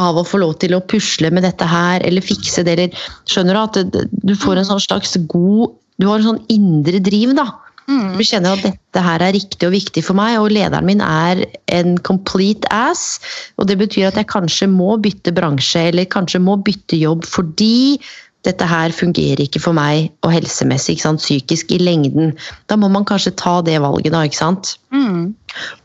av 0.00 0.20
å 0.20 0.24
få 0.24 0.40
lov 0.40 0.54
til 0.62 0.76
å 0.76 0.84
pusle 0.88 1.32
med 1.34 1.44
dette 1.44 1.66
her, 1.68 2.04
eller 2.06 2.24
fikse 2.24 2.64
det, 2.64 2.76
eller 2.76 3.08
Skjønner 3.28 3.58
du 3.58 3.62
at 3.62 3.98
du 4.22 4.34
får 4.38 4.60
en 4.60 4.70
sånn 4.70 4.84
slags 4.84 5.16
god 5.28 5.74
Du 6.00 6.06
har 6.08 6.20
en 6.20 6.30
sånn 6.30 6.44
indre 6.52 7.02
driv, 7.04 7.34
da. 7.36 7.44
Mm. 7.90 8.14
Du 8.18 8.22
kjenner 8.24 8.56
at 8.56 8.64
dette 8.66 9.02
her 9.02 9.24
er 9.24 9.34
riktig 9.34 9.66
og 9.66 9.74
viktig 9.74 10.04
for 10.06 10.18
meg, 10.18 10.36
og 10.40 10.52
lederen 10.54 10.86
min 10.86 11.02
er 11.04 11.42
en 11.74 11.96
complete 12.06 12.68
ass. 12.72 13.18
Og 13.58 13.68
det 13.70 13.78
betyr 13.80 14.10
at 14.10 14.20
jeg 14.20 14.30
kanskje 14.30 14.68
må 14.70 14.94
bytte 15.02 15.34
bransje, 15.34 15.88
eller 15.90 16.08
kanskje 16.12 16.42
må 16.42 16.58
bytte 16.62 17.00
jobb 17.00 17.26
fordi 17.28 17.98
dette 18.46 18.66
her 18.66 18.90
fungerer 18.94 19.42
ikke 19.44 19.60
for 19.62 19.76
meg 19.76 20.10
og 20.26 20.32
helsemessig, 20.34 20.98
psykisk 20.98 21.70
i 21.74 21.78
lengden. 21.78 22.32
Da 22.66 22.78
må 22.80 22.90
man 22.90 23.06
kanskje 23.06 23.34
ta 23.38 23.60
det 23.62 23.78
valget, 23.82 24.12
da, 24.14 24.24
ikke 24.26 24.40
sant. 24.40 24.74
Mm. 24.90 25.30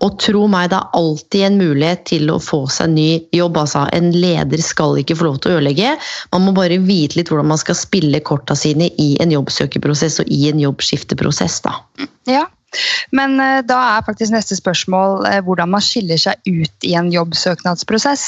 Og 0.06 0.18
tro 0.24 0.46
meg, 0.50 0.72
det 0.72 0.80
er 0.80 0.98
alltid 0.98 1.46
en 1.48 1.60
mulighet 1.62 2.04
til 2.10 2.32
å 2.34 2.40
få 2.42 2.64
seg 2.72 2.96
ny 2.96 3.08
jobb. 3.36 3.60
Altså. 3.62 3.86
En 3.94 4.10
leder 4.16 4.64
skal 4.64 4.98
ikke 4.98 5.20
få 5.20 5.30
lov 5.30 5.40
til 5.44 5.54
å 5.54 5.60
ødelegge. 5.60 5.96
Man 6.34 6.48
må 6.48 6.56
bare 6.58 6.82
vite 6.82 7.20
litt 7.20 7.32
hvordan 7.32 7.52
man 7.54 7.62
skal 7.62 7.78
spille 7.78 8.24
korta 8.26 8.58
sine 8.58 8.90
i 8.98 9.14
en 9.24 9.34
jobbsøkerprosess 9.36 10.22
og 10.24 10.34
i 10.34 10.48
en 10.50 10.62
jobbskifteprosess. 10.64 11.62
Da. 11.68 11.78
Ja. 12.30 12.48
Men 13.16 13.40
eh, 13.40 13.60
da 13.68 13.78
er 13.98 14.06
faktisk 14.08 14.34
neste 14.34 14.58
spørsmål 14.60 15.28
eh, 15.30 15.42
hvordan 15.46 15.72
man 15.76 15.84
skiller 15.84 16.20
seg 16.22 16.42
ut 16.50 16.88
i 16.88 16.96
en 17.00 17.12
jobbsøknadsprosess. 17.14 18.26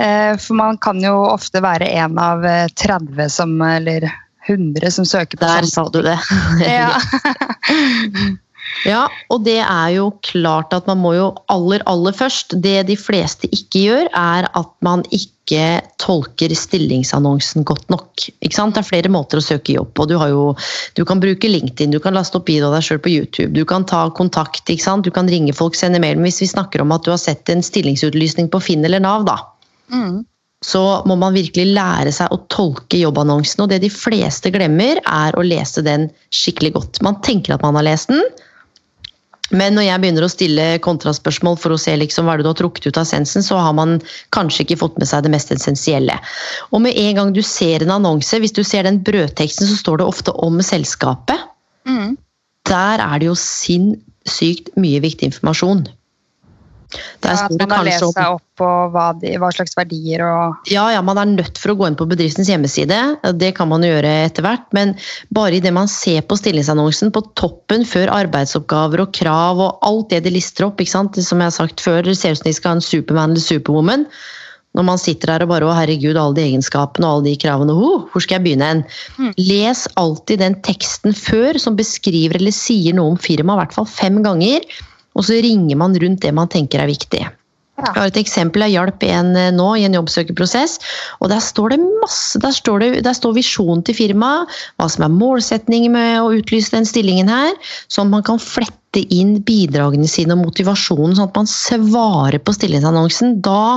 Eh, 0.00 0.32
for 0.40 0.58
man 0.58 0.80
kan 0.82 1.02
jo 1.04 1.14
ofte 1.30 1.62
være 1.64 1.90
en 2.02 2.18
av 2.20 2.46
eh, 2.46 2.66
30 2.74 3.30
som, 3.32 3.54
eller 3.62 4.08
100 4.46 4.90
som 4.94 5.06
søker 5.08 5.40
Der 5.42 5.66
sånn. 5.66 5.72
sa 5.72 5.86
du 5.94 6.02
det. 6.06 6.18
Ja. 6.66 6.96
Ja, 8.84 9.06
og 9.32 9.44
det 9.46 9.60
er 9.62 9.88
jo 9.94 10.10
klart 10.26 10.74
at 10.76 10.86
man 10.90 11.00
må 11.00 11.14
jo 11.16 11.30
aller, 11.52 11.82
aller 11.88 12.14
først 12.14 12.54
Det 12.62 12.82
de 12.90 12.96
fleste 12.98 13.48
ikke 13.54 13.86
gjør, 13.86 14.10
er 14.12 14.48
at 14.52 14.70
man 14.84 15.04
ikke 15.10 15.80
tolker 16.02 16.50
stillingsannonsen 16.58 17.64
godt 17.64 17.88
nok. 17.92 18.26
Ikke 18.42 18.56
sant? 18.58 18.74
Det 18.74 18.82
er 18.82 18.88
flere 18.88 19.12
måter 19.14 19.38
å 19.38 19.44
søke 19.44 19.76
jobb 19.76 19.92
på. 19.94 20.08
Du, 20.10 20.16
har 20.18 20.32
jo, 20.32 20.48
du 20.98 21.04
kan 21.06 21.22
bruke 21.22 21.48
LinkedIn, 21.48 21.94
du 21.94 22.00
kan 22.02 22.16
laste 22.18 22.40
opp 22.40 22.50
video 22.50 22.68
av 22.68 22.76
deg 22.76 22.86
sjøl 22.88 23.02
på 23.02 23.12
YouTube, 23.14 23.52
du 23.54 23.62
kan 23.64 23.86
ta 23.86 24.08
kontakt, 24.10 24.66
ikke 24.66 24.82
sant? 24.82 25.06
du 25.06 25.14
kan 25.14 25.30
ringe 25.30 25.54
folk, 25.54 25.78
sende 25.78 26.02
mail. 26.02 26.18
Men 26.18 26.28
hvis 26.28 26.42
vi 26.42 26.50
snakker 26.50 26.82
om 26.82 26.94
at 26.94 27.06
du 27.06 27.12
har 27.14 27.22
sett 27.22 27.48
en 27.52 27.62
stillingsutlysning 27.64 28.50
på 28.50 28.62
Finn 28.68 28.84
eller 28.86 29.02
Nav, 29.02 29.26
da, 29.28 29.38
Mm. 29.86 30.24
så 30.66 30.80
må 31.06 31.14
man 31.14 31.36
virkelig 31.36 31.76
lære 31.76 32.10
seg 32.10 32.32
å 32.34 32.40
tolke 32.50 32.98
jobbannonsen. 32.98 33.62
Og 33.62 33.70
det 33.70 33.84
de 33.84 33.90
fleste 33.92 34.50
glemmer, 34.50 34.98
er 35.06 35.36
å 35.38 35.44
lese 35.46 35.84
den 35.86 36.08
skikkelig 36.34 36.72
godt. 36.74 37.02
Man 37.06 37.20
tenker 37.22 37.54
at 37.54 37.62
man 37.62 37.78
har 37.78 37.86
lest 37.86 38.10
den, 38.10 38.24
men 39.54 39.76
når 39.78 39.86
jeg 39.86 40.02
begynner 40.02 40.26
å 40.26 40.30
stille 40.30 40.64
kontraspørsmål 40.82 41.58
for 41.62 41.74
å 41.74 41.78
se 41.78 41.94
liksom 41.98 42.26
hva 42.26 42.34
er 42.34 42.40
det 42.40 42.46
du 42.46 42.50
har 42.50 42.58
trukket 42.58 42.88
ut 42.88 42.98
av 42.98 43.04
essensen, 43.06 43.44
så 43.46 43.58
har 43.62 43.76
man 43.78 43.98
kanskje 44.34 44.64
ikke 44.64 44.80
fått 44.80 44.98
med 44.98 45.06
seg 45.06 45.22
det 45.26 45.32
mest 45.34 45.52
essensielle. 45.54 46.16
Og 46.72 46.82
med 46.82 46.98
en 46.98 47.20
gang 47.20 47.34
du 47.36 47.42
ser 47.46 47.84
en 47.84 47.94
annonse, 47.98 48.40
hvis 48.42 48.56
du 48.56 48.64
ser 48.66 48.88
den 48.88 48.98
brødteksten, 49.06 49.68
så 49.70 49.78
står 49.78 50.02
det 50.02 50.08
ofte 50.08 50.34
om 50.42 50.58
selskapet. 50.64 51.46
Mm. 51.86 52.16
Der 52.66 53.02
er 53.04 53.22
det 53.22 53.30
jo 53.30 53.38
sinnssykt 53.38 54.72
mye 54.80 55.04
viktig 55.04 55.30
informasjon. 55.30 55.86
At 57.26 57.50
man 57.50 57.72
har 57.72 57.86
lese 57.86 58.04
lest 58.04 58.16
seg 58.16 58.36
opp 58.36 58.44
på 58.60 58.68
hva, 58.94 59.08
de, 59.20 59.34
hva 59.40 59.50
slags 59.52 59.74
verdier 59.76 60.22
og 60.24 60.70
Ja, 60.70 60.86
ja, 60.94 61.02
man 61.04 61.18
er 61.20 61.28
nødt 61.28 61.58
for 61.60 61.74
å 61.74 61.76
gå 61.80 61.88
inn 61.90 61.98
på 61.98 62.06
bedriftens 62.08 62.48
hjemmeside. 62.50 63.00
Det 63.36 63.52
kan 63.58 63.70
man 63.72 63.84
gjøre 63.84 64.12
etter 64.28 64.46
hvert. 64.46 64.64
Men 64.76 64.94
bare 65.34 65.58
idet 65.58 65.74
man 65.76 65.90
ser 65.90 66.22
på 66.24 66.38
stillingsannonsen 66.38 67.12
på 67.14 67.24
toppen 67.40 67.84
før 67.88 68.14
arbeidsoppgaver 68.14 69.02
og 69.04 69.12
krav 69.16 69.60
og 69.60 69.86
alt 69.86 70.14
det 70.14 70.24
de 70.26 70.36
lister 70.38 70.68
opp, 70.68 70.80
som 70.86 71.10
jeg 71.12 71.42
har 71.42 71.54
sagt 71.54 71.82
før, 71.82 72.02
det 72.06 72.16
ser 72.20 72.36
ut 72.36 72.42
som 72.42 72.50
de 72.50 72.56
skal 72.56 72.74
ha 72.74 72.80
en 72.80 72.88
superman 72.88 73.34
eller 73.34 73.44
superwoman. 73.44 74.08
Når 74.76 74.84
man 74.84 75.00
sitter 75.00 75.32
der 75.32 75.44
og 75.46 75.48
bare 75.48 75.64
'Å, 75.64 75.72
herregud, 75.72 76.18
alle 76.20 76.36
de 76.36 76.42
egenskapene 76.50 77.08
og 77.08 77.14
alle 77.14 77.30
de 77.30 77.38
kravene. 77.40 77.72
Oh, 77.72 78.04
hvor 78.12 78.20
skal 78.20 78.36
jeg 78.36 78.44
begynne 78.44 78.68
hen?' 78.68 78.84
Mm. 79.16 79.32
Les 79.38 79.86
alltid 79.96 80.38
den 80.44 80.60
teksten 80.60 81.16
før 81.16 81.56
som 81.58 81.78
beskriver 81.78 82.36
eller 82.36 82.52
sier 82.52 82.92
noe 82.92 83.14
om 83.14 83.16
firmaet, 83.16 83.56
i 83.56 83.60
hvert 83.64 83.76
fall 83.78 83.88
fem 83.88 84.20
ganger. 84.22 84.60
Og 85.16 85.26
så 85.26 85.40
ringer 85.44 85.80
man 85.80 85.96
rundt 85.96 86.22
det 86.24 86.32
man 86.36 86.50
tenker 86.52 86.82
er 86.82 86.92
viktig. 86.92 87.24
Jeg 87.76 87.92
har 87.92 88.08
et 88.08 88.16
eksempel. 88.16 88.64
Jeg 88.64 88.76
hjalp 88.78 89.04
en 89.04 89.34
eh, 89.36 89.50
nå 89.52 89.66
i 89.76 89.84
en 89.84 89.96
jobbsøkerprosess. 89.98 90.78
og 91.20 91.28
Der 91.32 91.42
står 91.44 91.74
det 91.74 91.80
masse, 92.00 92.40
der 92.40 92.54
står, 92.56 92.80
det, 92.80 93.04
der 93.04 93.16
står 93.16 93.34
visjonen 93.36 93.84
til 93.84 93.98
firmaet, 93.98 94.52
hva 94.80 94.88
som 94.92 95.04
er 95.04 95.12
målsettingen 95.12 95.92
med 95.92 96.22
å 96.22 96.32
utlyse 96.38 96.72
den 96.72 96.88
stillingen 96.88 97.28
her. 97.32 97.52
Sånn 97.92 98.08
at 98.08 98.14
man 98.16 98.26
kan 98.30 98.40
flette 98.40 99.04
inn 99.12 99.36
bidragene 99.44 100.08
sine 100.08 100.38
og 100.38 100.46
motivasjonen, 100.46 101.18
sånn 101.18 101.28
at 101.28 101.36
man 101.36 101.52
svarer 101.52 102.40
på 102.40 102.56
stillingsannonsen. 102.56 103.42
Da, 103.44 103.76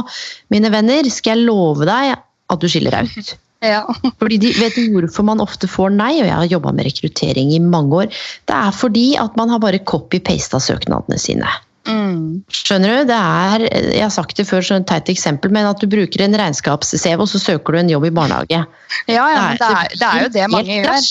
mine 0.54 0.72
venner, 0.72 1.12
skal 1.12 1.36
jeg 1.36 1.50
love 1.52 1.90
deg 1.90 2.16
at 2.16 2.64
du 2.64 2.72
skiller 2.72 2.96
deg 2.96 3.12
ut. 3.12 3.36
Ja. 3.66 3.84
Fordi 4.22 4.40
de 4.42 4.54
vet 4.58 4.78
hvorfor 4.94 5.26
man 5.28 5.44
ofte 5.44 5.70
får 5.70 5.96
nei, 5.96 6.14
og 6.22 6.28
jeg 6.28 6.36
har 6.36 6.52
jobba 6.52 6.74
med 6.76 6.88
rekruttering 6.88 7.54
i 7.56 7.64
mange 7.64 8.04
år. 8.06 8.20
Det 8.48 8.56
er 8.56 8.76
fordi 8.76 9.08
at 9.20 9.36
man 9.40 9.52
har 9.52 9.60
bare 9.64 9.82
copy-pasta 9.84 10.62
søknadene 10.64 11.20
sine. 11.20 11.50
Mm. 11.90 12.44
Skjønner 12.54 12.92
du? 12.92 13.08
Det 13.10 13.18
er, 13.18 13.64
jeg 13.96 14.04
har 14.04 14.14
sagt 14.14 14.38
det 14.38 14.46
før, 14.50 14.62
så 14.66 14.78
et 14.78 14.88
teit 14.90 15.10
eksempel, 15.12 15.52
men 15.56 15.68
at 15.68 15.82
du 15.82 15.90
bruker 15.90 16.24
en 16.24 16.38
regnskaps-CV, 16.38 17.18
og 17.18 17.30
så 17.32 17.42
søker 17.42 17.76
du 17.76 17.82
en 17.82 17.92
jobb 17.96 18.10
i 18.10 18.14
barnehage. 18.14 18.62
Ja, 19.10 19.26
ja, 19.32 19.42
men 19.48 19.60
det 19.60 19.72
Nei, 19.74 19.84
er, 19.88 19.96
det 19.96 20.10
er 20.10 20.24
jo 20.24 20.32
det 20.38 20.48
mange 20.54 20.80
gjør. 20.80 21.10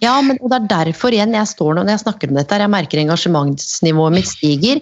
Ja, 0.00 0.14
men 0.24 0.38
og 0.38 0.52
det 0.52 0.60
er 0.60 0.68
derfor 0.70 1.12
igjen 1.12 1.34
jeg 1.34 1.48
står 1.50 1.74
nå 1.74 1.82
når 1.82 1.96
jeg 1.96 2.02
snakker 2.04 2.30
om 2.30 2.38
dette, 2.38 2.60
jeg 2.62 2.72
merker 2.72 3.00
engasjementsnivået 3.02 4.14
mitt 4.14 4.30
stiger. 4.30 4.78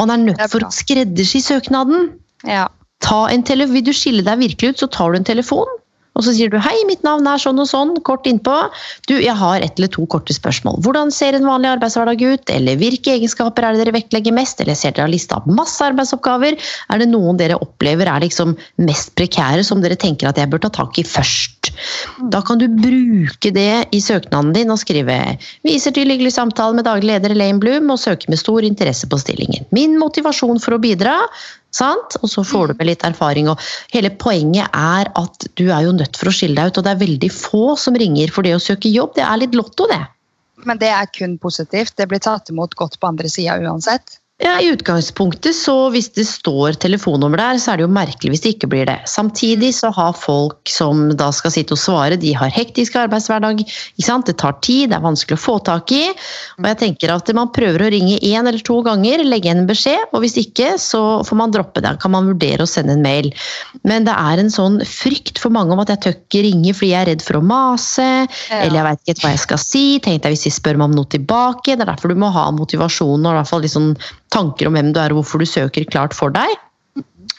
Man 0.00 0.10
er 0.10 0.22
nødt 0.22 0.40
Det 0.40 0.46
er 0.48 0.52
for 0.54 0.66
å 0.66 0.72
skreddersy 0.74 1.42
søknaden. 1.44 2.08
Ja. 2.48 2.64
Ta 3.04 3.26
en 3.28 3.44
tele 3.46 3.68
Vil 3.70 3.84
du 3.84 3.92
skille 3.94 4.24
deg 4.26 4.40
virkelig 4.40 4.72
ut, 4.72 4.80
så 4.82 4.88
tar 4.90 5.12
du 5.12 5.20
en 5.20 5.28
telefon. 5.28 5.68
Og 6.16 6.24
så 6.24 6.32
sier 6.32 6.50
du 6.52 6.56
'hei, 6.58 6.76
mitt 6.88 7.02
navn 7.04 7.26
er 7.28 7.40
sånn 7.42 7.60
og 7.60 7.68
sånn', 7.68 7.94
kort 8.08 8.26
innpå. 8.26 8.56
Du, 9.06 9.14
jeg 9.20 9.36
har 9.36 9.60
ett 9.60 9.76
eller 9.78 9.92
to 9.92 10.06
korte 10.06 10.32
spørsmål. 10.32 10.80
Hvordan 10.84 11.12
ser 11.12 11.36
en 11.36 11.48
vanlig 11.48 11.76
arbeidshverdag 11.76 12.22
ut? 12.24 12.50
Eller 12.50 12.80
hvilke 12.80 13.12
egenskaper 13.16 13.64
er 13.64 13.76
det 13.76 13.84
dere 13.84 13.96
vektlegger 13.98 14.32
mest? 14.32 14.60
Eller 14.60 14.74
ser 14.74 14.96
dere 14.96 15.06
har 15.06 15.12
lista 15.12 15.36
opp 15.36 15.46
masse 15.46 15.84
arbeidsoppgaver? 15.84 16.56
Er 16.90 16.98
det 16.98 17.10
noen 17.12 17.36
dere 17.36 17.60
opplever 17.60 18.08
er 18.08 18.24
liksom 18.24 18.56
mest 18.78 19.14
prekære, 19.14 19.64
som 19.64 19.84
dere 19.84 19.96
tenker 19.96 20.28
at 20.28 20.40
jeg 20.40 20.50
bør 20.50 20.64
ta 20.64 20.72
tak 20.82 20.98
i 20.98 21.04
først? 21.04 21.55
Da 22.32 22.42
kan 22.46 22.60
du 22.60 22.66
bruke 22.68 23.52
det 23.54 23.88
i 23.96 24.00
søknaden 24.02 24.54
din 24.56 24.72
og 24.72 24.80
skrive 24.82 25.38
'viser 25.66 25.94
til 25.94 26.10
hyggelig 26.10 26.32
samtale 26.36 26.74
med 26.74 26.86
daglig 26.88 27.12
leder 27.12 27.34
Elaine 27.34 27.60
Bloom' 27.62 27.92
og 27.92 28.00
søker 28.00 28.30
med 28.30 28.38
stor 28.38 28.62
interesse 28.62 29.06
på 29.06 29.18
stillingen. 29.18 29.66
Min 29.70 29.98
motivasjon 29.98 30.60
for 30.60 30.76
å 30.76 30.82
bidra 30.82 31.16
Sant? 31.76 32.16
Og 32.22 32.30
så 32.32 32.44
får 32.46 32.70
du 32.70 32.74
med 32.78 32.90
litt 32.90 33.04
erfaring. 33.04 33.50
Og 33.52 33.60
hele 33.92 34.10
poenget 34.10 34.70
er 34.72 35.10
at 35.18 35.48
du 35.60 35.66
er 35.68 35.86
jo 35.86 35.96
nødt 35.96 36.16
for 36.16 36.30
å 36.30 36.34
skille 36.34 36.56
deg 36.56 36.72
ut, 36.72 36.80
og 36.80 36.86
det 36.86 36.94
er 36.94 37.02
veldig 37.04 37.32
få 37.34 37.64
som 37.80 37.98
ringer 37.98 38.32
for 38.32 38.46
det 38.46 38.54
å 38.56 38.62
søke 38.62 38.92
jobb. 38.92 39.16
Det 39.18 39.26
er 39.26 39.42
litt 39.42 39.56
lotto, 39.58 39.88
det. 39.90 40.00
Men 40.64 40.80
det 40.80 40.88
er 40.88 41.10
kun 41.12 41.36
positivt. 41.42 41.96
Det 41.98 42.08
blir 42.08 42.22
tatt 42.22 42.48
imot 42.52 42.74
godt 42.78 42.96
på 43.00 43.10
andre 43.10 43.28
sida 43.32 43.58
uansett. 43.60 44.18
Ja, 44.36 44.58
I 44.60 44.68
utgangspunktet, 44.68 45.56
så 45.56 45.88
hvis 45.94 46.10
det 46.12 46.26
står 46.28 46.76
telefonnummer 46.76 47.40
der, 47.40 47.56
så 47.56 47.72
er 47.72 47.78
det 47.80 47.86
jo 47.86 47.92
merkelig 47.96 48.34
hvis 48.34 48.42
det 48.44 48.50
ikke 48.52 48.68
blir 48.68 48.84
det. 48.84 48.98
Samtidig 49.08 49.70
så 49.72 49.88
har 49.96 50.12
folk 50.12 50.68
som 50.68 51.06
da 51.16 51.30
skal 51.32 51.54
sitte 51.54 51.72
og 51.72 51.80
svare, 51.80 52.18
de 52.20 52.34
har 52.36 52.52
hektisk 52.52 52.98
arbeidshverdag. 53.00 53.62
ikke 53.64 54.04
sant? 54.04 54.28
Det 54.28 54.36
tar 54.42 54.58
tid, 54.60 54.90
det 54.90 54.98
er 54.98 55.06
vanskelig 55.06 55.38
å 55.38 55.40
få 55.40 55.54
tak 55.64 55.94
i. 55.96 56.02
Og 56.60 56.68
jeg 56.68 56.78
tenker 56.82 57.14
at 57.14 57.32
man 57.38 57.48
prøver 57.56 57.86
å 57.86 57.88
ringe 57.94 58.18
én 58.20 58.44
eller 58.44 58.60
to 58.60 58.76
ganger, 58.84 59.24
legge 59.24 59.48
igjen 59.48 59.62
en 59.62 59.70
beskjed, 59.70 60.12
og 60.12 60.20
hvis 60.20 60.36
ikke, 60.44 60.74
så 60.84 61.00
får 61.24 61.40
man 61.40 61.56
droppe 61.56 61.80
det. 61.80 61.94
Kan 62.04 62.12
man 62.12 62.28
vurdere 62.28 62.66
å 62.66 62.68
sende 62.68 62.92
en 62.92 63.06
mail. 63.06 63.30
Men 63.88 64.04
det 64.04 64.18
er 64.20 64.44
en 64.44 64.52
sånn 64.52 64.82
frykt 64.84 65.40
for 65.40 65.54
mange 65.56 65.72
om 65.72 65.80
at 65.80 65.94
jeg 65.94 66.02
tør 66.04 66.16
ikke 66.18 66.44
ringe 66.44 66.76
fordi 66.76 66.92
jeg 66.92 67.06
er 67.06 67.10
redd 67.14 67.24
for 67.24 67.40
å 67.40 67.42
mase, 67.54 68.10
ja. 68.28 68.60
eller 68.60 68.82
jeg 68.82 68.88
veit 68.90 69.14
ikke 69.14 69.24
hva 69.24 69.32
jeg 69.32 69.44
skal 69.46 69.64
si. 69.64 69.86
Tenk 70.04 70.28
deg 70.28 70.36
hvis 70.36 70.44
de 70.44 70.54
spør 70.60 70.76
meg 70.76 70.92
om 70.92 71.00
noe 71.00 71.12
tilbake. 71.16 71.72
Det 71.72 71.88
er 71.88 71.94
derfor 71.94 72.12
du 72.12 72.20
må 72.20 72.28
ha 72.36 72.50
motivasjonen 72.52 73.24
og 73.24 73.32
i 73.32 73.40
hvert 73.40 73.52
fall 73.54 73.64
litt 73.64 73.76
sånn 73.78 73.94
tanker 74.34 74.68
om 74.68 74.76
hvem 74.76 74.92
du 74.94 75.00
er 75.02 75.14
og 75.14 75.22
hvorfor 75.22 75.42
du 75.42 75.48
søker, 75.48 75.88
klart 75.90 76.16
for 76.16 76.34
deg. 76.34 76.54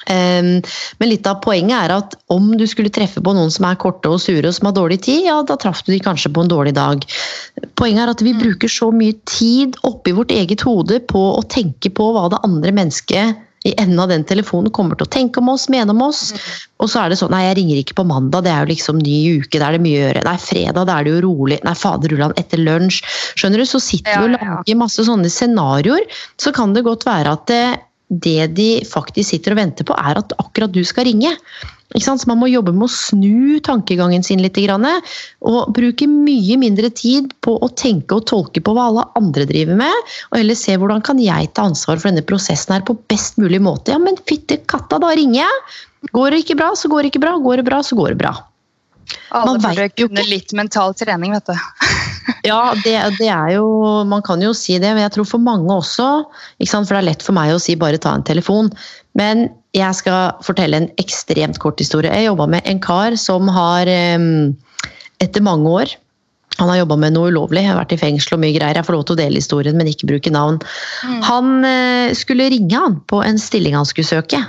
Um, 0.07 0.61
men 1.01 1.09
litt 1.09 1.27
av 1.27 1.41
poenget 1.43 1.75
er 1.75 1.91
at 1.97 2.13
om 2.31 2.53
du 2.59 2.63
skulle 2.69 2.91
treffe 2.93 3.19
på 3.23 3.33
noen 3.35 3.49
som 3.51 3.65
er 3.67 3.79
korte 3.81 4.07
og 4.07 4.21
sure 4.23 4.47
og 4.47 4.55
som 4.55 4.69
har 4.69 4.75
dårlig 4.77 5.01
tid, 5.03 5.25
ja, 5.27 5.41
da 5.43 5.57
traff 5.59 5.81
du 5.83 5.91
de 5.91 5.99
kanskje 6.03 6.31
på 6.31 6.45
en 6.45 6.51
dårlig 6.51 6.77
dag. 6.77 7.03
Poenget 7.79 8.05
er 8.05 8.13
at 8.13 8.23
vi 8.23 8.35
mm. 8.35 8.39
bruker 8.43 8.71
så 8.71 8.91
mye 8.95 9.17
tid 9.27 9.75
oppi 9.87 10.15
vårt 10.15 10.31
eget 10.35 10.63
hode 10.67 11.01
på 11.11 11.23
å 11.35 11.43
tenke 11.51 11.91
på 11.91 12.11
hva 12.15 12.27
det 12.31 12.39
andre 12.47 12.75
mennesket 12.79 13.46
i 13.67 13.73
enden 13.77 13.99
av 13.99 14.11
den 14.11 14.25
telefonen 14.27 14.73
kommer 14.73 14.97
til 14.97 15.07
å 15.07 15.13
tenke 15.13 15.41
om 15.41 15.51
oss, 15.53 15.67
mene 15.71 15.93
om 15.93 16.03
oss. 16.05 16.31
Mm. 16.31 16.45
Og 16.83 16.91
så 16.91 17.01
er 17.01 17.11
det 17.11 17.19
sånn 17.19 17.33
Nei, 17.33 17.43
jeg 17.47 17.57
ringer 17.59 17.81
ikke 17.81 17.97
på 17.99 18.07
mandag, 18.07 18.45
det 18.45 18.53
er 18.53 18.63
jo 18.63 18.71
liksom 18.71 19.01
ny 19.01 19.17
uke, 19.41 19.59
da 19.59 19.69
er 19.69 19.77
det 19.77 19.83
mye 19.83 19.97
å 19.97 20.03
gjøre. 20.05 20.23
Nei, 20.27 20.37
fredag, 20.41 20.87
da 20.87 20.95
er 20.95 21.07
det 21.07 21.15
jo 21.15 21.23
rolig. 21.27 21.59
Nei, 21.67 21.75
fader 21.77 22.15
ulland, 22.15 22.37
etter 22.39 22.61
lunsj. 22.61 23.01
Skjønner 23.35 23.63
du, 23.63 23.67
så 23.69 23.81
sitter 23.83 24.23
vi 24.23 24.31
og 24.31 24.37
lager 24.37 24.79
masse 24.79 25.07
sånne 25.07 25.31
scenarioer. 25.33 26.07
Så 26.39 26.53
kan 26.55 26.75
det 26.77 26.85
godt 26.87 27.07
være 27.09 27.35
at 27.37 27.53
det, 28.07 28.53
de 28.55 28.69
faktisk 28.87 29.33
sitter 29.33 29.53
og 29.53 29.59
venter 29.59 29.87
på, 29.87 29.95
er 29.99 30.19
at 30.21 30.31
akkurat 30.39 30.71
du 30.71 30.83
skal 30.87 31.07
ringe. 31.09 31.33
Så 31.95 32.13
man 32.27 32.39
må 32.41 32.49
jobbe 32.51 32.73
med 32.75 32.87
å 32.87 32.91
snu 32.91 33.59
tankegangen 33.63 34.23
sin 34.23 34.41
litt. 34.43 34.59
Og 34.59 35.71
bruke 35.75 36.07
mye 36.07 36.57
mindre 36.59 36.89
tid 36.91 37.31
på 37.43 37.55
å 37.63 37.69
tenke 37.79 38.17
og 38.17 38.27
tolke 38.27 38.63
på 38.63 38.75
hva 38.75 38.89
alle 38.91 39.05
andre 39.19 39.47
driver 39.49 39.79
med. 39.79 40.03
Og 40.31 40.39
heller 40.39 40.59
se 40.59 40.75
hvordan 40.75 41.03
kan 41.03 41.19
jeg 41.23 41.51
ta 41.55 41.67
ansvar 41.67 41.99
for 41.99 42.11
denne 42.11 42.25
prosessen 42.27 42.75
her 42.75 42.85
på 42.87 42.97
best 43.11 43.39
mulig 43.41 43.61
måte. 43.63 43.95
Ja, 43.95 44.01
men 44.03 44.19
fytte 44.27 44.59
katta, 44.67 44.99
da 45.03 45.13
ringer 45.15 45.45
jeg! 45.45 45.63
Går 46.13 46.31
det 46.31 46.43
ikke 46.43 46.59
bra, 46.59 46.71
så 46.77 46.91
går 46.91 47.03
det 47.03 47.13
ikke 47.13 47.23
bra. 47.23 47.33
Går 47.41 47.63
det 47.63 47.67
bra, 47.67 47.81
så 47.83 47.97
går 47.97 48.13
det 48.13 48.21
bra. 48.21 48.35
Alle 49.35 49.59
burde 49.63 49.89
kunne 49.95 50.23
litt 50.27 50.53
mental 50.55 50.95
trening, 50.99 51.33
vet 51.35 51.49
du. 51.49 51.67
ja, 52.49 52.61
det, 52.83 52.95
det, 53.17 53.29
er 53.31 53.53
jo 53.55 53.67
Man 54.09 54.23
kan 54.25 54.41
jo 54.43 54.53
si 54.57 54.77
det, 54.81 54.89
men 54.93 55.03
jeg 55.05 55.13
tror 55.15 55.27
for 55.29 55.43
mange 55.43 55.71
også 55.71 56.07
For 56.59 56.91
det 56.91 56.99
er 56.99 57.09
lett 57.09 57.25
for 57.25 57.37
meg 57.37 57.53
å 57.53 57.61
si 57.61 57.77
bare 57.79 58.01
ta 58.01 58.15
en 58.17 58.25
telefon. 58.27 58.71
Men 59.17 59.47
jeg 59.77 59.99
skal 59.99 60.35
fortelle 60.45 60.81
en 60.81 60.89
ekstremt 61.01 61.59
kort 61.63 61.79
historie. 61.79 62.11
Jeg 62.11 62.29
jobba 62.29 62.49
med 62.57 62.67
en 62.67 62.81
kar 62.83 63.15
som 63.19 63.49
har 63.51 63.87
Etter 63.87 65.41
mange 65.41 65.71
år 65.71 65.95
han 66.57 66.69
har 66.69 66.79
jobba 66.81 66.97
med 66.97 67.13
noe 67.13 67.29
ulovlig, 67.29 67.65
har 67.67 67.77
vært 67.77 67.93
i 67.93 67.99
fengsel 68.01 68.37
og 68.37 68.41
mye 68.41 68.55
greier. 68.55 68.79
Jeg 68.79 68.87
får 68.87 68.95
lov 68.97 69.03
til 69.07 69.17
å 69.17 69.19
dele 69.19 69.41
historien, 69.41 69.77
men 69.77 69.89
ikke 69.91 70.09
bruke 70.09 70.33
navn. 70.33 70.57
Mm. 71.05 71.19
Han 71.27 71.67
eh, 71.69 72.13
skulle 72.17 72.49
ringe 72.53 72.81
han 72.81 72.97
på 73.09 73.21
en 73.25 73.37
stilling 73.41 73.77
han 73.77 73.85
skulle 73.85 74.09
søke. 74.09 74.41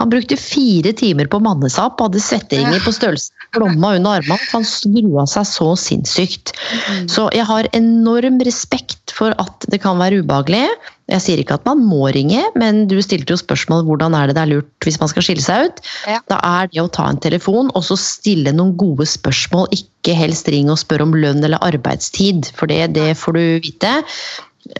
Han 0.00 0.12
brukte 0.12 0.38
fire 0.40 0.94
timer 0.96 1.28
på 1.28 1.42
mannesap 1.44 2.00
og 2.00 2.08
hadde 2.08 2.24
svetteringer 2.24 2.80
på 2.80 2.94
størrelse 2.96 3.41
blomma 3.54 3.94
under 3.98 4.18
armene. 4.20 4.38
Han 4.52 4.66
grua 4.96 5.26
seg 5.30 5.46
så 5.48 5.68
sinnssykt. 5.78 6.54
Mm. 6.88 7.06
Så 7.12 7.28
jeg 7.36 7.46
har 7.48 7.68
enorm 7.76 8.40
respekt 8.46 9.14
for 9.14 9.36
at 9.42 9.66
det 9.72 9.82
kan 9.84 10.00
være 10.00 10.22
ubehagelig. 10.22 10.64
Jeg 11.12 11.24
sier 11.24 11.40
ikke 11.42 11.58
at 11.58 11.66
man 11.68 11.82
må 11.84 12.06
ringe, 12.14 12.44
men 12.58 12.86
du 12.88 12.96
stilte 13.04 13.34
jo 13.34 13.40
spørsmål 13.40 13.84
hvordan 13.88 14.16
er 14.16 14.30
det 14.30 14.36
det 14.38 14.44
er 14.44 14.52
lurt 14.54 14.86
hvis 14.86 15.00
man 15.02 15.10
skal 15.12 15.26
skille 15.26 15.44
seg 15.44 15.68
ut. 15.68 15.82
Ja. 16.08 16.20
Da 16.30 16.38
er 16.46 16.70
det 16.72 16.80
å 16.84 16.92
ta 16.92 17.08
en 17.10 17.20
telefon 17.22 17.72
og 17.76 17.84
så 17.86 17.98
stille 18.00 18.54
noen 18.56 18.76
gode 18.80 19.08
spørsmål. 19.10 19.68
Ikke 19.76 20.16
helst 20.16 20.48
ring 20.52 20.72
og 20.72 20.80
spør 20.80 21.04
om 21.06 21.16
lønn 21.16 21.44
eller 21.44 21.62
arbeidstid, 21.64 22.52
for 22.56 22.70
det, 22.72 22.94
det 22.96 23.12
får 23.20 23.38
du 23.38 23.44
vite. 23.66 23.98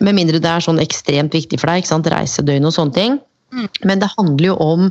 Med 0.01 0.17
mindre 0.17 0.41
det 0.41 0.49
er 0.49 0.65
sånn 0.65 0.81
ekstremt 0.83 1.35
viktig 1.35 1.59
for 1.61 1.69
deg, 1.69 1.83
ikke 1.83 1.93
sant? 1.93 2.11
reisedøgn 2.13 2.71
og 2.71 2.77
sånne 2.77 2.97
ting. 2.97 3.21
Mm. 3.53 3.69
Men 3.89 4.01
det 4.01 4.09
handler 4.17 4.47
jo 4.47 4.55
om 4.65 4.87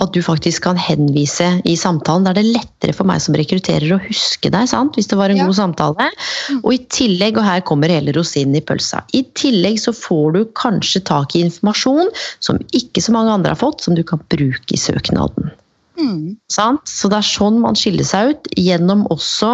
at 0.00 0.14
du 0.14 0.22
faktisk 0.24 0.64
kan 0.64 0.78
henvise 0.80 1.48
i 1.68 1.76
samtalen. 1.76 2.24
Da 2.24 2.32
er 2.32 2.40
det 2.40 2.54
lettere 2.54 2.94
for 2.96 3.08
meg 3.08 3.20
som 3.24 3.36
rekrutterer 3.36 3.92
å 3.92 4.00
huske 4.06 4.50
deg, 4.52 4.70
sant? 4.70 4.96
hvis 4.96 5.10
det 5.10 5.18
var 5.20 5.32
en 5.32 5.42
ja. 5.42 5.48
god 5.48 5.58
samtale. 5.58 6.08
Mm. 6.48 6.62
Og 6.62 6.70
i 6.72 6.80
tillegg, 6.96 7.36
og 7.40 7.46
her 7.46 7.64
kommer 7.68 7.92
hele 7.92 8.14
rosinen 8.16 8.56
i 8.56 8.64
pølsa, 8.64 9.02
i 9.16 9.22
tillegg 9.36 9.78
så 9.82 9.92
får 9.96 10.32
du 10.36 10.40
kanskje 10.56 11.04
tak 11.06 11.36
i 11.36 11.44
informasjon 11.46 12.10
som 12.40 12.60
ikke 12.76 13.04
så 13.04 13.14
mange 13.16 13.34
andre 13.36 13.54
har 13.54 13.60
fått, 13.60 13.84
som 13.84 13.96
du 13.98 14.04
kan 14.06 14.22
bruke 14.32 14.72
i 14.72 14.80
søknaden. 14.80 15.52
Mm. 15.96 16.36
Så 16.52 17.08
det 17.08 17.20
er 17.20 17.24
sånn 17.24 17.60
man 17.62 17.78
skiller 17.78 18.04
seg 18.06 18.34
ut, 18.34 18.50
gjennom 18.56 19.06
også 19.12 19.52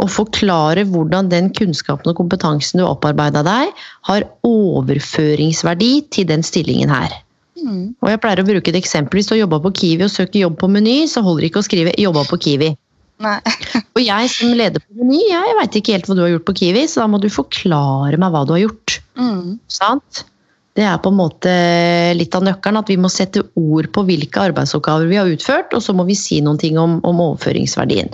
å 0.00 0.08
forklare 0.08 0.86
hvordan 0.88 1.28
den 1.32 1.50
kunnskapen 1.56 2.12
og 2.12 2.18
kompetansen 2.20 2.80
du 2.80 2.86
har 2.86 2.94
opparbeida 2.94 3.42
deg, 3.44 3.72
har 4.08 4.26
overføringsverdi 4.48 5.92
til 6.14 6.28
den 6.30 6.44
stillingen 6.46 6.92
her. 6.92 7.12
Mm. 7.62 7.82
Og 8.02 8.10
jeg 8.10 8.20
pleier 8.22 8.42
å 8.42 8.46
bruke 8.48 8.72
et 8.72 8.78
eksempel. 8.78 9.20
Hvis 9.20 9.28
du 9.30 9.36
har 9.36 9.44
jobba 9.44 9.60
på 9.64 9.74
Kiwi 9.80 10.06
og 10.06 10.12
søker 10.12 10.42
jobb 10.44 10.58
på 10.60 10.70
Meny, 10.72 10.96
så 11.10 11.22
holder 11.24 11.44
det 11.44 11.52
ikke 11.52 11.62
å 11.62 11.68
skrive 11.68 11.94
'jobba 11.98 12.24
på 12.30 12.40
Kiwi'. 12.46 12.74
og 13.94 14.00
jeg 14.02 14.30
som 14.34 14.50
leder 14.58 14.82
på 14.82 14.98
Meny, 14.98 15.20
jeg 15.30 15.56
veit 15.60 15.78
ikke 15.78 15.94
helt 15.94 16.08
hva 16.10 16.16
du 16.18 16.24
har 16.24 16.32
gjort 16.34 16.48
på 16.48 16.56
Kiwi, 16.58 16.84
så 16.90 17.04
da 17.04 17.08
må 17.12 17.22
du 17.22 17.28
forklare 17.30 18.18
meg 18.18 18.34
hva 18.34 18.42
du 18.46 18.54
har 18.56 18.64
gjort. 18.64 18.98
Mm. 19.20 19.60
Sant? 19.70 20.24
Det 20.72 20.84
er 20.88 21.00
på 21.04 21.10
en 21.12 21.18
måte 21.18 21.50
litt 22.16 22.32
av 22.32 22.46
nøkkelen, 22.46 22.78
at 22.80 22.88
vi 22.88 22.96
må 22.96 23.10
sette 23.12 23.42
ord 23.60 23.90
på 23.92 24.04
hvilke 24.08 24.40
arbeidsoppgaver 24.40 25.10
vi 25.10 25.18
har 25.20 25.28
utført, 25.28 25.74
og 25.76 25.82
så 25.84 25.92
må 25.92 26.06
vi 26.08 26.16
si 26.16 26.38
noen 26.40 26.60
ting 26.60 26.78
om, 26.80 26.94
om 27.04 27.20
overføringsverdien. 27.26 28.08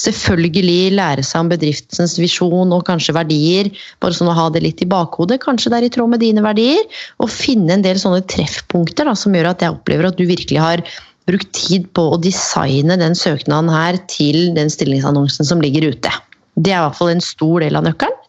Selvfølgelig 0.00 0.92
lære 0.98 1.24
seg 1.24 1.46
om 1.46 1.52
bedriftens 1.54 2.18
visjon 2.20 2.74
og 2.76 2.84
kanskje 2.88 3.16
verdier, 3.16 3.70
bare 4.04 4.18
sånn 4.18 4.28
å 4.28 4.36
ha 4.36 4.50
det 4.52 4.60
litt 4.66 4.84
i 4.84 4.90
bakhodet. 4.92 5.40
Kanskje 5.44 5.72
det 5.72 5.80
er 5.80 5.88
i 5.88 5.94
tråd 5.94 6.12
med 6.12 6.20
dine 6.20 6.44
verdier. 6.44 6.84
Og 7.24 7.32
finne 7.32 7.78
en 7.78 7.86
del 7.86 7.96
sånne 8.00 8.20
treffpunkter 8.28 9.08
da, 9.08 9.16
som 9.16 9.32
gjør 9.32 9.54
at 9.54 9.64
jeg 9.64 9.72
opplever 9.72 10.10
at 10.10 10.20
du 10.20 10.26
virkelig 10.28 10.60
har 10.60 10.84
brukt 11.30 11.48
tid 11.56 11.86
på 11.96 12.10
å 12.12 12.20
designe 12.20 12.98
den 13.00 13.16
søknaden 13.16 13.72
her 13.72 13.96
til 14.12 14.52
den 14.58 14.68
stillingsannonsen 14.72 15.48
som 15.48 15.64
ligger 15.64 15.88
ute. 15.94 16.12
Det 16.60 16.74
er 16.74 16.82
i 16.82 16.84
hvert 16.84 16.98
fall 16.98 17.14
en 17.14 17.24
stor 17.24 17.64
del 17.64 17.78
av 17.78 17.88
nøkkelen. 17.88 18.21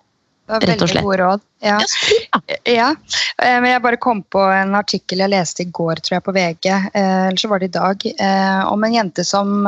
Rett 0.44 0.82
og 0.82 0.90
slett. 0.92 1.06
Gode 1.06 1.18
råd. 1.22 1.44
Ja. 1.64 1.78
ja. 2.68 2.90
Eh, 3.40 3.60
men 3.64 3.70
jeg 3.70 3.82
bare 3.86 4.00
kom 4.02 4.20
på 4.28 4.42
en 4.52 4.76
artikkel 4.76 5.24
jeg 5.24 5.32
leste 5.32 5.64
i 5.64 5.70
går, 5.72 6.02
tror 6.04 6.18
jeg, 6.18 6.24
på 6.26 6.34
VG, 6.36 6.68
eh, 6.68 7.22
eller 7.30 7.40
så 7.40 7.50
var 7.52 7.64
det 7.64 7.70
i 7.70 7.74
dag, 7.78 8.04
eh, 8.12 8.60
om 8.68 8.84
en 8.84 8.98
jente 8.98 9.24
som 9.24 9.64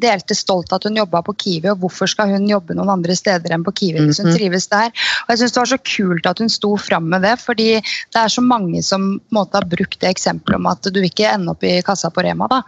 delte 0.00 0.36
stolt 0.36 0.72
at 0.76 0.84
hun 0.84 0.98
jobba 1.00 1.22
på 1.24 1.32
Kiwi, 1.40 1.70
og 1.72 1.80
hvorfor 1.80 2.10
skal 2.12 2.34
hun 2.34 2.44
jobbe 2.48 2.76
noen 2.76 2.92
andre 2.92 3.16
steder 3.16 3.56
enn 3.56 3.64
på 3.64 3.72
Kiwi 3.76 4.04
hvis 4.04 4.20
hun 4.20 4.30
mhm. 4.30 4.36
trives 4.36 4.68
der. 4.72 4.92
Og 5.24 5.32
jeg 5.32 5.40
synes 5.40 5.56
Det 5.56 5.62
var 5.62 5.72
så 5.72 5.82
kult 5.94 6.28
at 6.28 6.44
hun 6.44 6.52
sto 6.52 6.74
fram 6.80 7.08
med 7.12 7.24
det, 7.24 7.34
fordi 7.40 7.70
det 7.80 8.20
er 8.20 8.32
så 8.32 8.44
mange 8.44 8.84
som 8.84 9.14
måte, 9.32 9.56
har 9.56 9.68
brukt 9.68 10.00
det 10.04 10.12
eksempelet 10.12 10.60
om 10.60 10.68
at 10.68 10.84
du 10.84 11.00
vil 11.00 11.08
ikke 11.08 11.32
ende 11.32 11.56
opp 11.56 11.64
i 11.64 11.78
kassa 11.86 12.12
på 12.12 12.24
Rema. 12.24 12.48
da. 12.52 12.60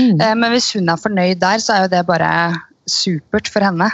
Mm. 0.00 0.16
Men 0.40 0.52
hvis 0.54 0.72
hun 0.78 0.88
er 0.88 1.00
fornøyd 1.00 1.40
der, 1.44 1.60
så 1.60 1.76
er 1.76 1.84
jo 1.84 1.92
det 1.92 2.06
bare 2.08 2.30
supert 2.88 3.48
for 3.52 3.64
henne. 3.68 3.90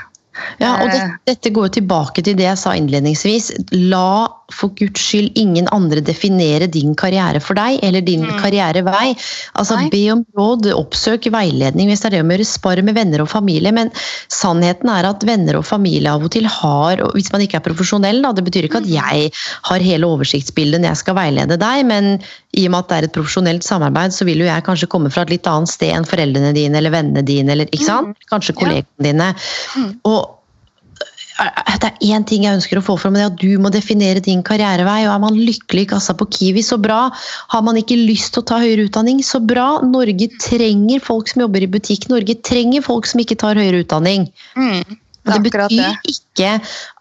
Ja, 0.61 0.77
og 0.83 0.91
det, 0.91 0.99
eh. 1.01 1.15
Dette 1.31 1.53
går 1.55 1.69
jo 1.69 1.75
tilbake 1.79 2.25
til 2.25 2.37
det 2.39 2.47
jeg 2.47 2.61
sa 2.61 2.75
innledningsvis. 2.77 3.51
La 3.91 4.29
for 4.55 4.71
guds 4.79 5.03
skyld 5.03 5.35
ingen 5.39 5.67
andre 5.75 6.03
definere 6.05 6.69
din 6.71 6.95
karriere 6.99 7.41
for 7.43 7.59
deg, 7.59 7.81
eller 7.83 8.05
din 8.07 8.23
mm. 8.27 8.37
karrierevei. 8.43 9.17
Altså, 9.59 9.81
Be 9.91 10.03
om 10.15 10.23
råd, 10.39 10.69
oppsøk 10.77 11.27
veiledning 11.35 11.91
hvis 11.91 12.05
det 12.05 12.11
er 12.11 12.17
det 12.17 12.23
å 12.23 12.31
gjøre. 12.31 12.47
Spar 12.47 12.83
med 12.87 12.97
venner 12.99 13.25
og 13.25 13.31
familie. 13.33 13.73
Men 13.75 13.91
sannheten 14.33 14.91
er 14.93 15.09
at 15.09 15.27
venner 15.27 15.59
og 15.59 15.67
familie 15.67 16.13
av 16.13 16.25
og 16.27 16.33
til 16.37 16.47
har, 16.51 17.03
og 17.03 17.17
hvis 17.17 17.33
man 17.35 17.45
ikke 17.45 17.61
er 17.61 17.67
profesjonell, 17.67 18.23
da, 18.25 18.35
det 18.37 18.47
betyr 18.47 18.69
ikke 18.69 18.85
at 18.85 18.89
mm. 18.89 18.97
jeg 18.97 19.31
har 19.71 19.89
hele 19.91 20.11
oversiktsbildet 20.15 20.83
når 20.83 20.93
jeg 20.93 21.03
skal 21.05 21.19
veilede 21.19 21.59
deg, 21.61 21.87
men 21.89 22.17
i 22.57 22.65
og 22.67 22.73
med 22.73 22.85
at 22.85 22.89
det 22.91 22.97
er 22.97 23.09
et 23.09 23.17
profesjonelt 23.17 23.67
samarbeid, 23.67 24.15
så 24.17 24.27
vil 24.29 24.41
jo 24.43 24.49
jeg 24.49 24.65
kanskje 24.67 24.89
komme 24.93 25.13
fra 25.13 25.27
et 25.27 25.35
litt 25.35 25.49
annet 25.51 25.73
sted 25.73 25.93
enn 25.93 26.09
foreldrene 26.09 26.55
dine 26.57 26.81
eller 26.81 26.95
vennene 26.95 27.25
dine, 27.27 27.53
eller 27.53 27.69
ikke 27.71 27.89
sant? 27.89 28.17
Mm. 28.17 28.31
Kanskje 28.33 28.57
kollegene 28.57 29.09
dine. 29.11 29.31
Og 30.09 30.37
det 31.37 31.89
er 31.91 32.15
én 32.17 32.25
ting 32.25 32.47
jeg 32.47 32.57
ønsker 32.57 32.81
å 32.81 32.85
få 32.85 32.97
fram, 32.97 33.17
det 33.17 33.25
er 33.27 33.29
at 33.29 33.41
du 33.41 33.61
må 33.61 33.69
definere 33.73 34.23
din 34.25 34.43
karrierevei. 34.47 35.03
og 35.05 35.13
Er 35.13 35.23
man 35.27 35.37
lykkelig 35.37 35.85
i 35.85 35.91
kassa 35.91 36.17
på 36.17 36.29
Kiwi, 36.33 36.65
så 36.65 36.79
bra. 36.81 37.11
Har 37.53 37.65
man 37.67 37.77
ikke 37.77 37.99
lyst 37.99 38.33
til 38.33 38.41
å 38.41 38.49
ta 38.49 38.61
høyere 38.63 38.87
utdanning, 38.89 39.21
så 39.21 39.43
bra. 39.45 39.83
Norge 39.85 40.31
trenger 40.41 41.05
folk 41.05 41.29
som 41.29 41.45
jobber 41.45 41.67
i 41.67 41.69
butikk. 41.69 42.09
Norge 42.13 42.39
trenger 42.41 42.85
folk 42.87 43.09
som 43.11 43.21
ikke 43.21 43.37
tar 43.43 43.61
høyere 43.61 43.85
utdanning. 43.85 44.31
Mm. 44.57 44.97
Det, 45.27 45.35
det 45.35 45.43
betyr 45.49 45.75
det. 45.75 45.91
ikke 46.13 46.53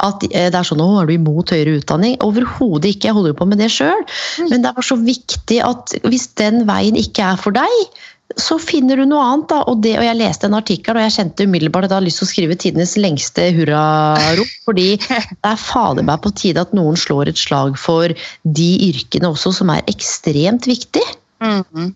at 0.07 0.25
eh, 0.31 0.49
det 0.49 0.59
er 0.59 0.67
sånn 0.67 0.81
nå 0.81 0.89
er 0.99 1.09
du 1.09 1.15
imot 1.15 1.53
høyere 1.53 1.77
utdanning? 1.79 2.17
Overhodet 2.25 2.95
ikke, 2.95 3.11
jeg 3.11 3.17
holder 3.17 3.33
jo 3.35 3.39
på 3.41 3.49
med 3.51 3.61
det 3.61 3.71
sjøl. 3.73 4.03
Men 4.49 4.65
det 4.65 4.73
er 4.73 4.89
så 4.89 4.97
viktig 4.99 5.61
at 5.65 5.95
hvis 6.07 6.27
den 6.41 6.65
veien 6.69 6.97
ikke 6.99 7.31
er 7.33 7.39
for 7.41 7.55
deg, 7.55 8.03
så 8.41 8.57
finner 8.59 8.97
du 8.97 9.05
noe 9.07 9.21
annet. 9.21 9.47
da, 9.51 9.59
og, 9.69 9.81
det, 9.85 9.93
og 9.99 10.05
Jeg 10.07 10.17
leste 10.17 10.49
en 10.49 10.57
artikkel 10.57 10.97
og 10.97 11.03
jeg 11.05 11.13
kjente 11.15 11.45
umiddelbart 11.45 11.85
at 11.85 11.93
jeg 11.93 11.99
hadde 11.99 12.07
lyst 12.09 12.21
til 12.21 12.27
å 12.27 12.31
skrive 12.31 12.57
tidenes 12.59 12.95
lengste 12.99 13.49
hurrarop. 13.55 14.55
Fordi 14.67 14.87
det 14.97 15.51
er 15.51 15.61
fader 15.61 16.07
meg 16.07 16.23
på 16.25 16.33
tide 16.35 16.65
at 16.65 16.73
noen 16.75 16.97
slår 16.99 17.31
et 17.31 17.39
slag 17.39 17.77
for 17.79 18.11
de 18.57 18.71
yrkene 18.89 19.29
også 19.29 19.53
som 19.59 19.71
er 19.73 19.85
ekstremt 19.91 20.67
viktige. 20.69 21.05
Mm. 21.45 21.93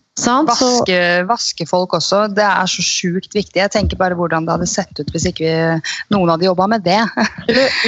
Vaske, 0.49 0.97
vaskefolk 1.29 1.93
også. 1.95 2.25
Det 2.35 2.45
er 2.45 2.69
så 2.69 2.83
sjukt 2.85 3.35
viktig. 3.35 3.61
Jeg 3.61 3.73
tenker 3.73 3.99
bare 3.99 4.17
hvordan 4.19 4.47
det 4.47 4.57
hadde 4.57 4.69
sett 4.69 4.99
ut 4.99 5.13
hvis 5.15 5.29
ikke 5.31 5.45
vi, 5.47 5.93
noen 6.13 6.33
hadde 6.33 6.49
jobba 6.49 6.67
med 6.71 6.83
det. 6.87 6.99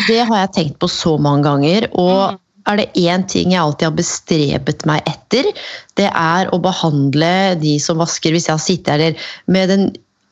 det 0.10 0.22
har 0.22 0.46
jeg 0.46 0.54
tenkt 0.56 0.80
på 0.82 0.90
så 0.92 1.18
mange 1.22 1.46
ganger. 1.50 1.92
og 1.92 2.38
mm 2.38 2.40
er 2.70 2.78
det 2.78 2.92
én 3.00 3.26
ting 3.30 3.54
jeg 3.54 3.62
alltid 3.62 3.88
har 3.90 3.98
bestrebet 3.98 4.86
meg 4.90 5.02
etter, 5.10 5.50
det 6.00 6.10
er 6.10 6.52
å 6.54 6.62
behandle 6.62 7.58
de 7.62 7.78
som 7.82 8.02
vasker, 8.02 8.34
hvis 8.36 8.50
jeg 8.50 8.56
har 8.56 8.64
sittet 8.64 9.06
her, 9.06 9.28
med 9.52 9.72
den 9.72 9.88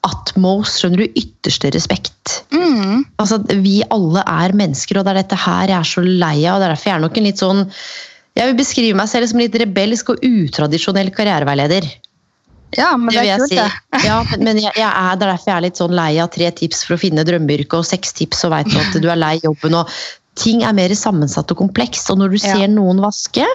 utmost, 0.07 0.79
skjønner 0.79 1.03
du, 1.03 1.19
ytterste 1.19 1.71
respekt. 1.75 2.39
Mm. 2.55 3.03
Altså, 3.19 3.41
Vi 3.49 3.81
alle 3.91 4.23
er 4.23 4.55
mennesker, 4.55 4.99
og 4.99 5.07
det 5.07 5.13
er 5.13 5.21
dette 5.23 5.39
her 5.39 5.73
jeg 5.73 5.79
er 5.79 5.89
så 5.89 6.05
lei 6.05 6.37
av. 6.45 6.55
og 6.55 6.61
det 6.61 6.69
er 6.69 6.75
derfor 6.75 6.89
jeg 6.89 6.95
er 6.95 7.03
nok 7.03 7.17
en 7.19 7.27
litt 7.27 7.43
sånn 7.43 7.65
Jeg 8.39 8.47
vil 8.47 8.59
beskrive 8.59 8.95
meg 8.95 9.09
selv 9.11 9.27
som 9.27 9.41
litt 9.41 9.57
rebelsk 9.59 10.13
og 10.13 10.23
utradisjonell 10.23 11.11
karriereveileder. 11.15 11.89
Ja, 12.77 12.93
men 12.95 13.09
det, 13.11 13.23
det 13.25 13.33
er 13.33 13.41
kult, 13.41 13.55
det. 13.57 14.03
Ja, 14.05 14.19
men 14.37 14.59
jeg, 14.61 14.71
jeg 14.77 14.85
er, 14.85 15.17
det 15.17 15.25
er 15.25 15.31
derfor 15.33 15.51
jeg 15.51 15.57
er 15.57 15.65
litt 15.65 15.79
sånn 15.81 15.95
lei 15.97 16.11
av 16.21 16.29
tre 16.31 16.51
tips 16.55 16.83
for 16.85 16.95
å 16.95 17.01
finne 17.01 17.25
drømmeyrke, 17.25 17.81
og 17.81 17.87
seks 17.89 18.13
tips, 18.15 18.45
og 18.45 18.53
veit 18.53 18.69
at 18.77 18.99
du 19.01 19.09
er 19.09 19.19
lei 19.19 19.35
jobben. 19.41 19.75
og 19.81 19.89
ting 20.39 20.61
er 20.63 20.75
mer 20.77 20.93
sammensatt 20.95 21.51
og 21.51 21.59
komplekst. 21.65 22.07
Og 22.13 22.21
når 22.21 22.35
du 22.35 22.39
ser 22.41 22.67
noen 22.71 23.01
vaske, 23.03 23.47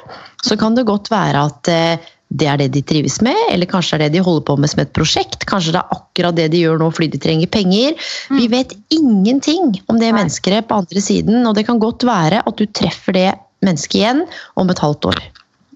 så 0.45 0.59
kan 0.61 0.77
det 0.77 0.87
godt 0.89 1.09
være 1.13 1.47
at 1.49 1.71
eh, 1.73 2.11
det 2.35 2.49
er 2.51 2.59
det 2.61 2.71
de 2.75 2.83
trives 2.83 3.21
med, 3.25 3.39
eller 3.53 3.69
kanskje 3.71 4.01
det 4.01 4.09
er 4.09 4.13
det 4.13 4.19
de 4.19 4.25
holder 4.27 4.45
på 4.49 4.57
med 4.61 4.73
som 4.73 4.83
et 4.83 4.93
prosjekt. 4.97 5.47
Kanskje 5.49 5.77
det 5.77 5.81
er 5.81 5.97
akkurat 5.97 6.37
det 6.37 6.49
de 6.53 6.65
gjør 6.65 6.83
nå 6.83 6.91
fordi 6.95 7.13
de 7.15 7.23
trenger 7.23 7.53
penger. 7.53 7.95
Mm. 8.29 8.41
Vi 8.41 8.51
vet 8.53 8.75
ingenting 8.97 9.79
om 9.87 10.01
det 10.03 10.13
mennesket 10.17 10.69
på 10.69 10.83
andre 10.83 11.05
siden, 11.05 11.45
og 11.47 11.55
det 11.57 11.67
kan 11.69 11.83
godt 11.83 12.07
være 12.09 12.43
at 12.45 12.59
du 12.59 12.67
treffer 12.67 13.17
det 13.17 13.31
mennesket 13.67 14.01
igjen 14.01 14.25
om 14.61 14.71
et 14.71 14.83
halvt 14.85 15.11
år. 15.13 15.25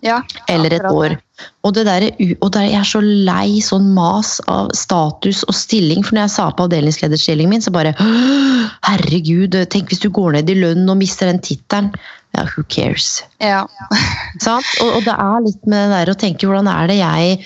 Ja, 0.04 0.20
eller 0.46 0.76
et 0.76 0.86
år. 0.86 1.16
Og, 1.66 1.72
det 1.74 1.84
der, 1.86 2.06
og 2.42 2.52
der, 2.54 2.66
jeg 2.66 2.80
er 2.80 2.86
så 2.86 3.00
lei 3.02 3.58
sånn 3.62 3.90
mas 3.94 4.36
av 4.50 4.70
status 4.78 5.44
og 5.46 5.56
stilling. 5.58 6.04
For 6.06 6.14
når 6.14 6.26
jeg 6.26 6.34
sa 6.36 6.46
på 6.54 6.66
avdelingslederstillingen 6.68 7.56
min, 7.56 7.64
så 7.64 7.74
bare 7.74 7.94
Herregud, 8.86 9.56
tenk 9.72 9.90
hvis 9.90 10.02
du 10.02 10.10
går 10.14 10.38
ned 10.38 10.50
i 10.50 10.58
lønn 10.58 10.86
og 10.86 11.00
mister 11.00 11.30
den 11.30 11.42
tittelen. 11.42 11.92
Ja, 12.36 12.44
who 12.52 12.62
cares? 12.70 13.22
Ja. 13.42 13.64
og, 14.52 14.60
og, 14.84 15.00
det 15.06 15.14
er 15.14 15.46
litt 15.46 15.62
med 15.64 15.80
det 15.80 15.96
der 15.96 16.12
å 16.12 16.18
tenke 16.20 16.46
hvordan 16.46 16.68
er 16.70 16.90
det 16.90 16.98
jeg 17.00 17.40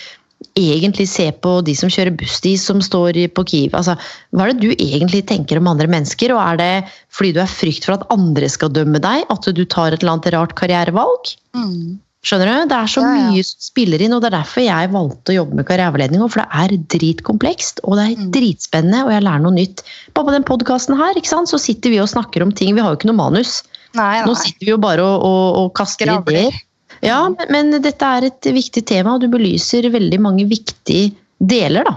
egentlig 0.59 1.09
se 1.11 1.29
på 1.45 1.57
de 1.65 1.75
som 1.79 1.91
kjører 1.93 2.15
buss, 2.19 2.41
de 2.45 2.55
som 2.61 2.83
står 2.85 3.19
på 3.37 3.45
Kiv. 3.49 3.75
Altså, 3.79 3.97
hva 4.33 4.47
er 4.47 4.53
det 4.53 4.63
du 4.63 4.73
egentlig 4.75 5.25
tenker 5.29 5.61
om 5.61 5.71
andre 5.71 5.89
mennesker? 5.91 6.35
Og 6.35 6.43
er 6.43 6.61
det 6.61 6.71
fordi 7.15 7.35
du 7.37 7.43
er 7.43 7.51
frykt 7.51 7.89
for 7.89 7.97
at 7.97 8.07
andre 8.13 8.49
skal 8.53 8.73
dømme 8.75 9.01
deg, 9.03 9.27
at 9.33 9.53
du 9.53 9.65
tar 9.65 9.93
et 9.93 10.03
eller 10.03 10.17
annet 10.17 10.33
rart 10.37 10.57
karrierevalg? 10.59 11.35
Mm. 11.57 12.01
Skjønner 12.23 12.53
du? 12.53 12.69
Det 12.71 12.79
er 12.79 12.91
så 12.91 13.03
ja, 13.03 13.13
ja. 13.19 13.31
mye 13.33 13.45
som 13.47 13.65
spiller 13.65 14.03
inn, 14.05 14.13
og 14.15 14.23
det 14.23 14.29
er 14.31 14.37
derfor 14.37 14.63
jeg 14.63 14.91
valgte 14.93 15.33
å 15.33 15.39
jobbe 15.41 15.59
med 15.59 15.67
karriereveiledning. 15.67 16.23
For 16.31 16.45
det 16.45 16.61
er 16.65 16.77
dritkomplekst, 16.95 17.83
og 17.83 17.99
det 17.99 18.05
er 18.05 18.21
mm. 18.21 18.29
dritspennende, 18.37 19.05
og 19.09 19.15
jeg 19.17 19.27
lærer 19.27 19.47
noe 19.47 19.57
nytt. 19.57 19.83
Bare 20.15 20.29
på 20.29 20.37
den 20.37 20.47
podkasten 20.47 20.99
her 21.01 21.19
ikke 21.19 21.33
sant? 21.33 21.51
så 21.51 21.59
sitter 21.59 21.91
vi 21.91 21.99
og 22.03 22.13
snakker 22.13 22.45
om 22.45 22.53
ting. 22.55 22.77
Vi 22.77 22.85
har 22.85 22.95
jo 22.95 23.01
ikke 23.01 23.11
noe 23.11 23.19
manus. 23.19 23.63
Nei, 23.99 24.23
nei. 24.23 24.29
Nå 24.29 24.37
sitter 24.39 24.69
vi 24.69 24.71
jo 24.71 24.79
bare 24.81 25.03
og, 25.05 25.27
og, 25.27 25.49
og 25.65 25.75
kaster 25.77 26.13
ideer. 26.15 26.63
Ja, 27.03 27.27
men, 27.29 27.51
men, 27.51 27.83
dette 27.83 28.09
er 28.17 28.29
et 28.29 28.49
viktig 28.55 28.85
tema, 28.87 29.17
og 29.17 29.25
du 29.25 29.31
belyser 29.33 29.91
veldig 29.91 30.21
mange 30.23 30.47
viktige 30.51 31.13
deler, 31.43 31.89
da. 31.89 31.97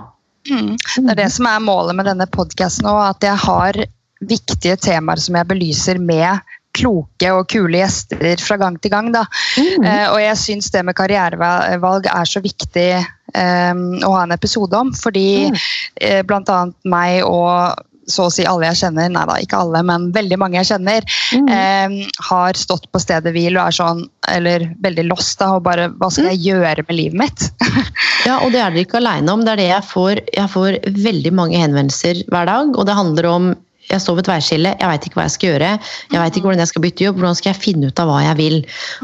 Mm. 0.50 0.74
Det 0.78 1.14
er 1.14 1.20
det 1.24 1.32
som 1.34 1.48
er 1.50 1.62
målet 1.64 1.98
med 1.98 2.08
denne 2.10 2.28
podkasten 2.30 2.90
òg, 2.90 3.02
at 3.14 3.26
jeg 3.26 3.42
har 3.46 3.80
viktige 4.26 4.78
temaer 4.82 5.22
som 5.22 5.38
jeg 5.38 5.50
belyser 5.50 6.00
med 6.02 6.42
kloke 6.76 7.32
og 7.32 7.48
kule 7.52 7.80
gjester 7.80 8.42
fra 8.44 8.58
gang 8.60 8.78
til 8.82 8.94
gang. 8.94 9.12
Mm. 9.14 9.86
Eh, 9.86 10.08
og 10.12 10.20
jeg 10.22 10.40
syns 10.42 10.72
det 10.74 10.84
med 10.88 10.98
karrierevalg 10.98 12.10
er 12.12 12.30
så 12.30 12.42
viktig 12.44 12.90
eh, 13.00 13.74
å 13.76 14.14
ha 14.16 14.24
en 14.26 14.36
episode 14.36 14.80
om. 14.80 14.92
Fordi 14.98 15.28
mm. 15.54 15.60
eh, 16.02 16.22
bl.a. 16.28 16.62
meg 16.92 17.22
og 17.28 17.86
så 18.12 18.28
å 18.28 18.34
si 18.34 18.46
alle 18.48 18.70
jeg 18.70 18.82
kjenner, 18.84 19.10
nei 19.12 19.26
da, 19.30 19.38
ikke 19.42 19.62
alle, 19.66 19.82
men 19.88 20.10
veldig 20.16 20.40
mange 20.42 20.60
jeg 20.60 20.72
kjenner, 20.74 21.06
mm. 21.34 21.50
eh, 21.52 22.16
har 22.30 22.60
stått 22.60 22.88
på 22.94 23.02
stedet 23.02 23.34
hvil 23.36 23.58
og 23.58 23.64
er 23.66 23.78
sånn, 23.80 24.06
eller 24.32 24.68
veldig 24.86 25.08
lost 25.10 25.40
da, 25.42 25.54
og 25.58 25.66
bare 25.66 25.90
Hva 26.00 26.10
skal 26.14 26.32
jeg 26.32 26.44
gjøre 26.46 26.86
med 26.88 26.98
livet 26.98 27.20
mitt? 27.20 27.46
ja, 28.28 28.40
og 28.40 28.52
det 28.54 28.62
er 28.62 28.74
dere 28.74 28.86
ikke 28.86 29.00
aleine 29.02 29.34
om. 29.34 29.44
Det 29.46 29.54
er 29.54 29.62
det 29.62 29.70
jeg 29.70 29.88
får. 29.90 30.22
Jeg 30.34 30.52
får 30.54 30.80
veldig 30.96 31.34
mange 31.38 31.62
henvendelser 31.62 32.24
hver 32.32 32.50
dag, 32.50 32.74
og 32.74 32.88
det 32.90 32.98
handler 32.98 33.30
om 33.30 33.54
jeg 33.86 34.02
står 34.02 34.16
ved 34.18 34.24
et 34.26 34.32
veiskille, 34.32 34.72
jeg 34.80 34.90
veit 34.90 35.04
ikke 35.06 35.20
hva 35.20 35.28
jeg 35.28 35.36
skal 35.36 35.52
gjøre. 35.52 35.68
Jeg 36.10 36.18
veit 36.18 36.38
ikke 36.38 36.48
hvordan 36.48 36.64
jeg 36.64 36.72
skal 36.72 36.84
bytte 36.86 37.06
jobb, 37.06 37.20
hvordan 37.22 37.38
skal 37.38 37.52
jeg 37.52 37.62
finne 37.62 37.92
ut 37.92 38.02
av 38.02 38.10
hva 38.10 38.22
jeg 38.24 38.38
vil. 38.40 38.56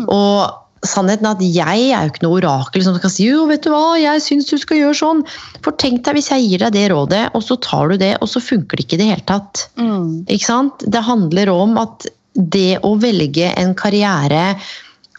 Mm. 0.01 0.07
Og 0.15 0.60
sannheten 0.87 1.27
er 1.27 1.35
at 1.35 1.43
jeg 1.45 1.83
er 1.93 2.05
jo 2.05 2.11
ikke 2.11 2.23
noe 2.25 2.39
orakel 2.39 2.83
som 2.85 2.97
kan 3.01 3.13
si 3.13 3.27
jo, 3.27 3.45
vet 3.49 3.65
du 3.65 3.71
hva, 3.73 3.97
jeg 4.01 4.23
syns 4.25 4.49
du 4.49 4.57
skal 4.61 4.79
gjøre 4.79 4.97
sånn. 4.97 5.21
For 5.65 5.75
tenk 5.81 6.03
deg 6.05 6.17
hvis 6.17 6.31
jeg 6.33 6.47
gir 6.47 6.63
deg 6.65 6.77
det 6.77 6.87
rådet, 6.93 7.25
og 7.37 7.45
så 7.45 7.57
tar 7.61 7.91
du 7.91 7.99
det, 8.01 8.15
og 8.19 8.31
så 8.31 8.41
funker 8.43 8.79
det 8.79 8.87
ikke 8.87 8.97
i 8.97 9.01
det 9.03 9.09
hele 9.11 9.27
tatt. 9.29 9.65
Mm. 9.81 10.23
Ikke 10.25 10.47
sant? 10.47 10.85
Det 10.87 11.03
handler 11.05 11.53
om 11.53 11.77
at 11.81 12.09
det 12.33 12.79
å 12.87 12.95
velge 13.01 13.51
en 13.59 13.75
karriere 13.77 14.55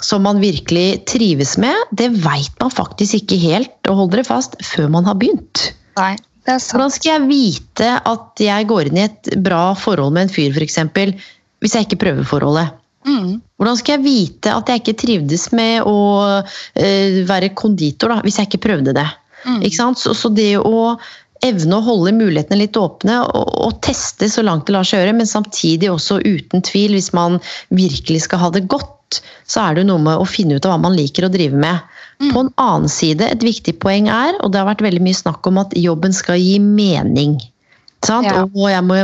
som 0.03 0.25
man 0.27 0.41
virkelig 0.43 1.05
trives 1.07 1.55
med, 1.63 1.77
det 1.95 2.11
veit 2.25 2.55
man 2.59 2.73
faktisk 2.75 3.21
ikke 3.21 3.39
helt, 3.45 3.75
og 3.87 4.01
hold 4.01 4.13
dere 4.17 4.27
fast, 4.27 4.57
før 4.67 4.91
man 4.91 5.07
har 5.07 5.19
begynt. 5.21 5.69
Nei. 6.01 6.17
Hvordan 6.43 6.91
skal 6.91 7.13
jeg 7.13 7.29
vite 7.29 7.89
at 8.11 8.41
jeg 8.43 8.67
går 8.67 8.91
inn 8.91 8.99
i 8.99 9.05
et 9.07 9.35
bra 9.45 9.77
forhold 9.79 10.17
med 10.17 10.27
en 10.27 10.33
fyr, 10.33 10.51
f.eks., 10.51 10.81
hvis 11.63 11.77
jeg 11.79 11.87
ikke 11.87 12.01
prøver 12.03 12.27
forholdet? 12.27 12.82
Mm. 13.09 13.41
Hvordan 13.59 13.79
skal 13.81 13.97
jeg 13.97 14.05
vite 14.05 14.53
at 14.55 14.71
jeg 14.71 14.83
ikke 14.83 14.99
trivdes 15.03 15.49
med 15.57 15.89
å 15.89 15.97
uh, 16.43 17.19
være 17.29 17.53
konditor, 17.59 18.15
da, 18.15 18.21
hvis 18.27 18.39
jeg 18.41 18.51
ikke 18.51 18.65
prøvde 18.69 18.95
det? 18.97 19.09
Mm. 19.43 19.65
Så, 19.99 20.15
så, 20.15 20.31
det 20.31 20.55
å 20.61 20.93
evne 21.43 21.79
å 21.79 21.83
holde 21.83 22.15
mulighetene 22.15 22.61
litt 22.61 22.79
åpne 22.79 23.19
og, 23.25 23.49
og, 23.67 23.79
teste 23.83 24.29
så 24.31 24.45
langt 24.47 24.69
det 24.69 24.77
lar 24.77 24.87
seg 24.87 25.03
gjøre, 25.03 25.17
men 25.19 25.27
samtidig 25.29 25.91
også 25.91 26.21
uten 26.23 26.63
tvil, 26.63 26.95
hvis 26.95 27.11
man 27.17 27.41
virkelig 27.75 28.29
skal 28.29 28.45
ha 28.45 28.53
det 28.55 28.69
godt, 28.71 29.19
så 29.51 29.65
er 29.65 29.75
det 29.75 29.83
jo 29.83 29.91
noe 29.91 30.05
med 30.07 30.23
å 30.23 30.29
finne 30.29 30.57
ut 30.57 30.67
av 30.69 30.77
hva 30.77 30.85
man 30.87 30.97
liker 30.97 31.27
å 31.27 31.33
drive 31.33 31.59
med. 31.59 31.83
Mm. 32.23 32.31
På 32.31 32.45
en 32.45 32.53
annen 32.63 32.93
side, 32.93 33.27
et 33.27 33.43
viktig 33.43 33.75
poeng 33.83 34.07
er, 34.13 34.39
og 34.41 34.53
det 34.53 34.63
har 34.63 34.71
vært 34.71 34.85
veldig 34.87 35.03
mye 35.03 35.19
snakk 35.19 35.51
om 35.51 35.59
at 35.65 35.75
jobben 35.77 36.15
skal 36.15 36.39
gi 36.39 36.61
mening. 36.63 37.41
Ja. 38.09 38.47
Må, 38.83 38.97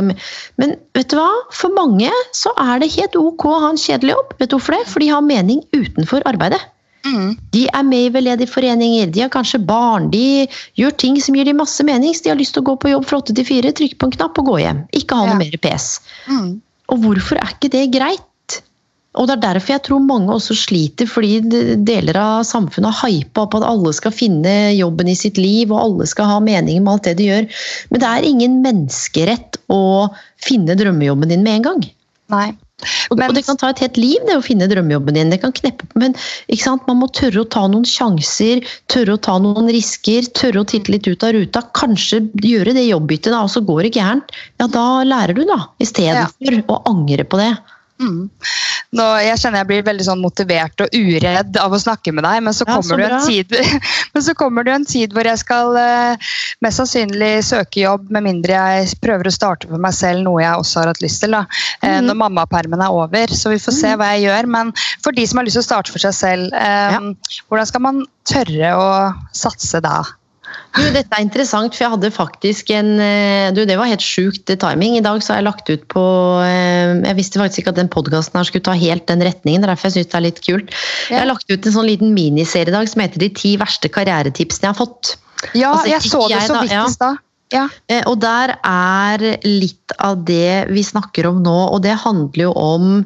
men 0.59 0.75
vet 0.97 1.11
du 1.11 1.15
hva? 1.19 1.29
For 1.55 1.71
mange 1.75 2.11
så 2.35 2.51
er 2.59 2.81
det 2.81 2.91
helt 2.97 3.15
ok 3.19 3.45
å 3.47 3.61
ha 3.63 3.71
en 3.73 3.79
kjedelig 3.79 4.17
jobb. 4.17 4.35
Vet 4.41 4.51
du 4.51 4.57
hvorfor 4.57 4.75
det? 4.75 4.83
For 4.91 5.03
de 5.03 5.09
har 5.13 5.25
mening 5.25 5.63
utenfor 5.75 6.25
arbeidet. 6.29 6.61
Mm. 7.07 7.37
De 7.53 7.65
er 7.71 7.83
med 7.87 8.05
i 8.05 8.11
veldedige 8.11 8.51
foreninger, 8.51 9.11
de 9.15 9.23
har 9.23 9.31
kanskje 9.31 9.61
barn, 9.63 10.09
de 10.11 10.47
gjør 10.79 10.95
ting 10.99 11.19
som 11.23 11.37
gir 11.37 11.47
dem 11.47 11.61
masse 11.61 11.83
mening. 11.87 12.15
Så 12.15 12.27
de 12.27 12.33
har 12.33 12.39
lyst 12.39 12.57
til 12.57 12.65
å 12.65 12.69
gå 12.71 12.75
på 12.83 12.91
jobb 12.91 13.07
fra 13.07 13.21
åtte 13.21 13.35
til 13.37 13.47
fire, 13.47 13.71
trykke 13.75 13.99
på 13.99 14.09
en 14.09 14.17
knapp 14.17 14.41
og 14.41 14.51
gå 14.51 14.57
hjem. 14.65 14.83
Ikke 14.99 15.19
ha 15.19 15.29
noe 15.29 15.39
mer 15.39 15.55
PS. 15.63 15.99
Mm. 16.27 16.57
Og 16.89 17.05
hvorfor 17.05 17.39
er 17.39 17.55
ikke 17.55 17.71
det 17.71 17.85
greit? 17.95 18.25
Og 19.19 19.27
det 19.27 19.35
er 19.35 19.43
derfor 19.43 19.73
jeg 19.75 19.83
tror 19.83 19.99
mange 20.03 20.31
også 20.31 20.55
sliter, 20.55 21.09
fordi 21.09 21.41
deler 21.83 22.17
av 22.19 22.45
samfunnet 22.47 22.95
har 23.01 23.11
hypa 23.11 23.43
opp 23.43 23.57
at 23.59 23.67
alle 23.67 23.91
skal 23.95 24.15
finne 24.15 24.53
jobben 24.77 25.11
i 25.11 25.17
sitt 25.19 25.39
liv, 25.41 25.73
og 25.73 25.81
alle 25.81 26.07
skal 26.07 26.29
ha 26.31 26.39
mening 26.43 26.85
med 26.85 26.93
alt 26.93 27.09
det 27.09 27.17
de 27.19 27.27
gjør. 27.27 27.49
Men 27.91 28.03
det 28.03 28.09
er 28.09 28.29
ingen 28.29 28.57
menneskerett 28.63 29.59
å 29.75 29.83
finne 30.45 30.77
drømmejobben 30.79 31.35
din 31.35 31.43
med 31.43 31.59
en 31.59 31.69
gang. 31.69 31.85
Nei. 32.31 32.49
Men, 33.11 33.25
og 33.27 33.33
det 33.35 33.41
kan 33.43 33.57
ta 33.59 33.73
et 33.73 33.81
helt 33.83 33.97
liv 33.99 34.21
det 34.27 34.37
å 34.39 34.43
finne 34.43 34.67
drømmejobben 34.71 35.17
din. 35.17 35.31
det 35.33 35.41
kan 35.41 35.51
kneppe 35.51 35.83
Men 35.99 36.13
man 36.87 36.99
må 37.01 37.09
tørre 37.11 37.41
å 37.41 37.49
ta 37.51 37.65
noen 37.67 37.83
sjanser, 37.83 38.63
tørre 38.87 39.17
å 39.17 39.19
ta 39.19 39.35
noen 39.41 39.67
risker, 39.73 40.29
tørre 40.37 40.63
å 40.63 40.69
titte 40.69 40.93
litt 40.93 41.09
ut 41.09 41.25
av 41.27 41.33
ruta. 41.35 41.65
Kanskje 41.75 42.21
gjøre 42.39 42.77
det 42.77 42.87
jobbbyttet, 42.87 43.33
og 43.35 43.51
så 43.51 43.59
går 43.65 43.83
det 43.83 43.97
gærent. 43.97 44.31
Ja, 44.61 44.69
da 44.71 45.03
lærer 45.03 45.35
du, 45.35 45.43
da. 45.49 45.65
Istedenfor 45.83 46.55
ja. 46.55 46.63
å 46.71 46.79
angre 46.87 47.27
på 47.27 47.41
det. 47.41 47.51
Mm. 47.99 48.29
nå, 48.95 49.05
jeg 49.19 49.39
kjenner 49.41 49.59
jeg 49.59 49.67
blir 49.69 49.81
veldig 49.89 50.05
sånn 50.07 50.21
motivert 50.23 50.81
og 50.85 50.93
uredd 50.95 51.57
av 51.59 51.73
å 51.75 51.79
snakke 51.81 52.13
med 52.15 52.23
deg, 52.23 52.39
men 52.45 52.55
så 52.55 52.63
Ja, 52.63 52.77
kommer, 52.77 52.87
så 52.87 52.97
det 52.97 53.09
en 53.11 53.25
tid, 53.27 53.55
men 54.13 54.23
så 54.23 54.35
kommer 54.39 54.63
det 54.63 54.73
en 54.77 54.87
tid 54.87 55.13
hvor 55.13 55.27
jeg 55.27 55.41
skal 55.41 55.75
eh, 55.81 56.29
mest 56.63 56.79
sannsynlig 56.79 57.31
søke 57.45 57.83
jobb, 57.83 58.07
med 58.13 58.23
mindre 58.25 58.55
jeg 58.55 58.95
prøver 59.03 59.27
å 59.29 59.33
starte 59.35 59.67
for 59.69 59.81
meg 59.83 59.93
selv, 59.97 60.23
noe 60.25 60.41
jeg 60.43 60.63
også 60.63 60.81
har 60.81 60.91
hatt 60.93 61.03
lyst 61.03 61.21
til. 61.23 61.35
Da. 61.35 61.43
mm. 61.83 61.89
Mhm. 61.89 62.07
Når 62.09 62.17
mammapermen 62.23 62.81
er 62.83 62.95
over. 62.95 63.35
Så 63.35 63.51
vi 63.53 63.59
får 63.61 63.75
se 63.75 63.91
hva 63.99 64.09
jeg 64.15 64.25
gjør. 64.27 64.47
Men 64.51 64.71
for 65.03 65.15
de 65.15 65.25
som 65.27 65.39
har 65.39 65.47
lyst 65.47 65.59
til 65.59 65.63
å 65.63 65.67
starte 65.69 65.93
for 65.93 66.03
seg 66.03 66.15
selv, 66.15 66.55
um, 66.55 67.11
Ja. 67.13 67.43
hvordan 67.51 67.69
skal 67.69 67.83
man 67.85 68.01
tørre 68.27 68.71
å 68.79 68.89
satse 69.35 69.81
da? 69.83 70.01
Du, 70.77 70.83
dette 70.93 71.09
er 71.09 71.23
interessant, 71.25 71.73
for 71.73 71.83
jeg 71.83 71.93
hadde 71.95 72.11
faktisk 72.13 72.69
en 72.75 72.91
eh, 73.01 73.49
Du, 73.55 73.63
det 73.65 73.77
var 73.79 73.89
helt 73.89 74.05
sjukt 74.05 74.51
timing. 74.61 74.97
I 74.99 75.05
dag 75.05 75.23
så 75.25 75.33
har 75.33 75.39
jeg 75.41 75.47
lagt 75.47 75.71
ut 75.71 75.87
på 75.91 76.03
eh, 76.45 76.93
Jeg 77.07 77.17
visste 77.17 77.41
faktisk 77.41 77.63
ikke 77.63 77.73
at 77.73 77.79
den 77.81 77.89
podkasten 77.91 78.37
her 78.37 78.45
skulle 78.47 78.67
ta 78.67 78.75
helt 78.77 79.07
den 79.09 79.23
retningen. 79.25 79.65
er 79.65 79.73
Derfor 79.73 79.89
jeg 79.89 79.97
syns 79.97 80.11
det 80.11 80.19
er 80.19 80.27
litt 80.27 80.43
kult. 80.45 80.75
Jeg 81.09 81.21
har 81.23 81.29
lagt 81.29 81.49
ut 81.49 81.65
en 81.65 81.75
sånn 81.79 81.89
liten 81.89 82.13
miniserie 82.13 82.69
i 82.69 82.75
dag 82.75 82.91
som 82.91 83.01
heter 83.03 83.25
De 83.25 83.31
ti 83.33 83.55
verste 83.61 83.89
karrieretipsene 83.91 84.69
jeg 84.69 84.75
har 84.75 84.79
fått. 84.79 85.15
Ja, 85.57 85.73
Altså, 85.73 85.89
jeg 85.89 86.05
så 86.05 86.23
det 86.29 86.45
så 86.45 86.61
vidt 86.61 86.77
i 86.77 86.93
stad. 86.93 87.25
Ja. 87.53 87.65
Eh, 87.89 88.03
Og 88.05 88.19
der 88.21 88.55
er 88.61 89.25
litt 89.47 89.97
av 89.97 90.21
det 90.27 90.69
vi 90.69 90.85
snakker 90.85 91.31
om 91.31 91.41
nå, 91.45 91.59
og 91.73 91.81
det 91.85 91.97
handler 92.05 92.49
jo 92.49 92.53
om 92.53 92.99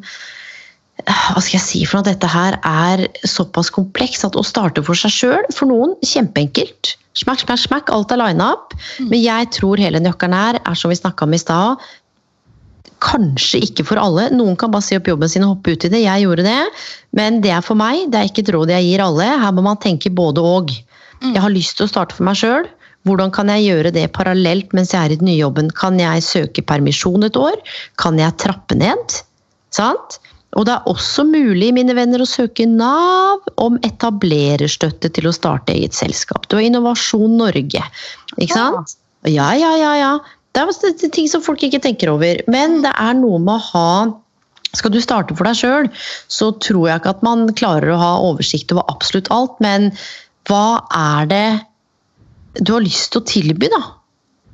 hva 1.07 1.41
skal 1.41 1.57
jeg 1.57 1.65
si 1.65 1.81
for 1.87 1.99
noe? 1.99 2.07
Dette 2.07 2.29
her 2.29 2.57
er 2.67 3.05
såpass 3.27 3.71
kompleks 3.73 4.23
at 4.27 4.37
å 4.39 4.43
starte 4.45 4.83
for 4.85 4.97
seg 4.97 5.13
sjøl, 5.13 5.47
for 5.55 5.69
noen, 5.69 5.95
kjempeenkelt. 6.05 6.95
Smakk, 7.17 7.43
smakk, 7.43 7.61
smakk, 7.61 7.91
alt 7.93 8.13
er 8.13 8.21
lina 8.21 8.53
opp. 8.55 8.73
Men 9.01 9.19
jeg 9.21 9.51
tror 9.53 9.81
hele 9.81 10.01
nøkkelen 10.01 10.37
her 10.37 10.61
er 10.63 10.79
som 10.79 10.93
vi 10.93 10.97
snakka 10.97 11.27
om 11.27 11.35
i 11.35 11.41
stad. 11.41 11.83
Kanskje 13.03 13.61
ikke 13.67 13.85
for 13.85 14.01
alle. 14.01 14.29
Noen 14.33 14.55
kan 14.59 14.71
bare 14.73 14.85
si 14.85 14.97
opp 14.97 15.09
jobben 15.11 15.29
sin 15.29 15.45
og 15.45 15.57
hoppe 15.57 15.75
ut 15.75 15.85
i 15.85 15.91
det. 15.93 16.05
Jeg 16.05 16.25
gjorde 16.25 16.47
det. 16.47 16.61
Men 17.13 17.41
det 17.43 17.51
er 17.53 17.65
for 17.65 17.77
meg. 17.77 18.07
Det 18.09 18.19
er 18.19 18.31
ikke 18.31 18.45
et 18.45 18.53
råd 18.55 18.73
jeg 18.73 18.87
gir 18.87 19.03
alle. 19.05 19.27
Her 19.43 19.53
må 19.53 19.65
man 19.65 19.81
tenke 19.83 20.13
både 20.13 20.41
og. 20.41 20.73
Jeg 21.23 21.39
har 21.39 21.53
lyst 21.53 21.77
til 21.77 21.85
å 21.85 21.91
starte 21.91 22.17
for 22.17 22.25
meg 22.27 22.39
sjøl. 22.39 22.65
Hvordan 23.07 23.33
kan 23.35 23.49
jeg 23.51 23.67
gjøre 23.67 23.91
det 23.95 24.07
parallelt 24.15 24.71
mens 24.75 24.93
jeg 24.95 25.03
er 25.03 25.13
i 25.13 25.19
den 25.19 25.27
nye 25.27 25.41
jobben? 25.41 25.69
Kan 25.75 25.99
jeg 25.99 26.23
søke 26.23 26.63
permisjon 26.65 27.27
et 27.27 27.37
år? 27.39 27.59
Kan 27.99 28.19
jeg 28.19 28.39
trappe 28.39 28.77
ned? 28.79 29.19
Sant? 29.75 30.19
Og 30.53 30.67
det 30.67 30.75
er 30.75 30.89
også 30.89 31.25
mulig, 31.25 31.71
mine 31.73 31.95
venner, 31.97 32.21
å 32.21 32.29
søke 32.29 32.67
Nav 32.69 33.41
om 33.61 33.79
etablererstøtte 33.85 35.09
til 35.15 35.29
å 35.29 35.33
starte 35.33 35.73
eget 35.73 35.97
selskap. 35.97 36.45
Du 36.47 36.57
har 36.59 36.65
Innovasjon 36.65 37.39
Norge. 37.39 37.81
Ikke 38.37 38.53
sant? 38.53 38.97
Ja, 39.25 39.49
ja, 39.57 39.71
ja, 39.79 39.93
ja. 39.97 40.13
Det 40.53 40.61
er 40.61 41.09
ting 41.09 41.29
som 41.31 41.41
folk 41.41 41.63
ikke 41.65 41.81
tenker 41.81 42.11
over. 42.13 42.43
Men 42.51 42.83
det 42.85 42.93
er 42.93 43.17
noe 43.17 43.41
med 43.41 43.57
å 43.57 43.65
ha 43.71 43.93
skal 44.73 44.93
du 44.93 44.97
starte 45.03 45.35
for 45.37 45.45
deg 45.45 45.57
sjøl, 45.57 45.89
så 46.33 46.49
tror 46.63 46.87
jeg 46.89 47.01
ikke 47.01 47.11
at 47.13 47.25
man 47.25 47.45
klarer 47.57 47.93
å 47.93 47.99
ha 48.01 48.13
oversikt 48.25 48.73
over 48.73 48.87
absolutt 48.89 49.29
alt. 49.33 49.53
Men 49.61 49.91
hva 50.49 50.81
er 50.97 51.29
det 51.29 51.47
du 52.61 52.73
har 52.75 52.85
lyst 52.85 53.13
til 53.13 53.21
å 53.21 53.27
tilby, 53.29 53.69
da? 53.73 53.81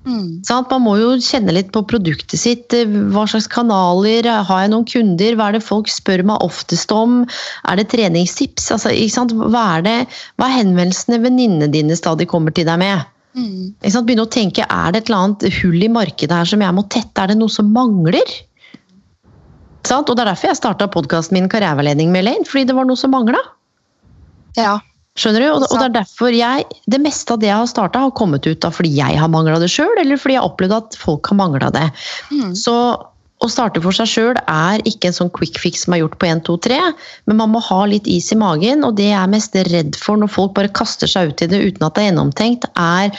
Mm. 0.08 0.42
Man 0.72 0.84
må 0.86 0.96
jo 0.98 1.10
kjenne 1.22 1.54
litt 1.54 1.72
på 1.76 1.84
produktet 1.86 2.40
sitt. 2.40 2.74
eh, 2.74 2.86
Hva 2.86 3.26
slags 3.28 3.48
kanaler? 3.52 4.26
Har 4.48 4.64
jeg 4.64 4.72
noen 4.72 4.88
kunder? 4.88 5.36
Hva 5.36 5.50
er 5.50 5.58
det 5.58 5.64
folk 5.66 5.88
spør 5.92 6.24
meg 6.24 6.42
oftest 6.46 6.92
om? 6.96 7.26
Er 7.68 7.76
det 7.76 7.90
treningstips? 7.92 8.72
Altså? 8.72 8.94
Hva, 8.94 9.64
er 9.78 9.82
det, 9.86 9.98
hva 10.38 10.48
er 10.48 10.58
henvendelsene 10.64 11.22
venninnene 11.24 11.72
dine 11.72 11.98
stadig 12.00 12.30
kommer 12.32 12.56
til 12.56 12.66
deg 12.70 12.80
med? 12.80 13.06
Mm. 13.38 13.76
Begynne 13.84 14.26
å 14.26 14.32
tenke, 14.32 14.66
Er 14.66 14.92
det 14.92 15.04
et 15.04 15.10
eller 15.10 15.26
annet 15.26 15.62
hull 15.62 15.84
i 15.84 15.92
markedet 15.92 16.32
her 16.34 16.46
som 16.46 16.62
jeg 16.62 16.76
må 16.76 16.88
tette? 16.90 17.22
Er 17.22 17.28
det 17.28 17.38
noe 17.38 17.50
som 17.50 17.72
mangler? 17.72 18.26
Og 19.90 20.06
Det 20.06 20.20
er 20.22 20.28
derfor 20.28 20.50
jeg 20.50 20.60
starta 20.60 20.88
podkasten 20.92 21.38
min 21.38 21.50
Karriereveiledning 21.50 22.12
med 22.12 22.26
Elaine, 22.26 22.46
fordi 22.46 22.66
det 22.68 22.76
var 22.76 22.86
noe 22.86 23.00
som 23.00 23.12
mangla. 23.12 23.40
Ja. 24.58 24.80
Skjønner 25.20 25.44
du? 25.44 25.48
Og, 25.52 25.68
og 25.68 25.76
det 25.76 25.86
er 25.90 25.96
derfor 26.00 26.36
jeg 26.36 26.66
Det 26.90 27.00
meste 27.04 27.36
av 27.36 27.42
det 27.42 27.50
jeg 27.50 27.60
har 27.60 27.70
starta, 27.70 28.06
har 28.08 28.16
kommet 28.16 28.48
ut 28.48 28.66
av 28.68 28.76
fordi 28.78 28.94
jeg 28.96 29.20
har 29.20 29.32
mangla 29.32 29.60
det 29.62 29.72
sjøl, 29.72 29.92
eller 30.00 30.20
fordi 30.20 30.38
jeg 30.38 30.44
har 30.44 30.52
opplevd 30.52 30.78
at 30.78 31.00
folk 31.00 31.32
har 31.32 31.40
mangla 31.40 31.72
det. 31.76 31.88
Mm. 32.32 32.54
Så 32.58 32.76
å 33.40 33.48
starte 33.48 33.80
for 33.84 33.96
seg 33.96 34.10
sjøl 34.12 34.40
er 34.52 34.82
ikke 34.90 35.10
en 35.10 35.16
sånn 35.16 35.32
quick 35.36 35.60
fix 35.62 35.86
som 35.86 35.96
er 35.96 36.02
gjort 36.02 36.18
på 36.20 36.28
1, 36.28 36.44
2, 36.48 36.56
3, 36.66 36.80
men 37.32 37.40
man 37.40 37.54
må 37.54 37.62
ha 37.64 37.82
litt 37.88 38.08
is 38.12 38.28
i 38.36 38.40
magen, 38.40 38.84
og 38.84 38.98
det 39.00 39.08
jeg 39.10 39.20
er 39.20 39.32
mest 39.32 39.56
redd 39.70 40.00
for 40.00 40.20
når 40.20 40.34
folk 40.34 40.58
bare 40.58 40.72
kaster 40.76 41.08
seg 41.08 41.32
ut 41.32 41.44
i 41.46 41.48
det 41.52 41.62
uten 41.64 41.88
at 41.88 41.96
det 41.96 42.04
er 42.04 42.10
gjennomtenkt, 42.10 42.68
er 42.76 43.16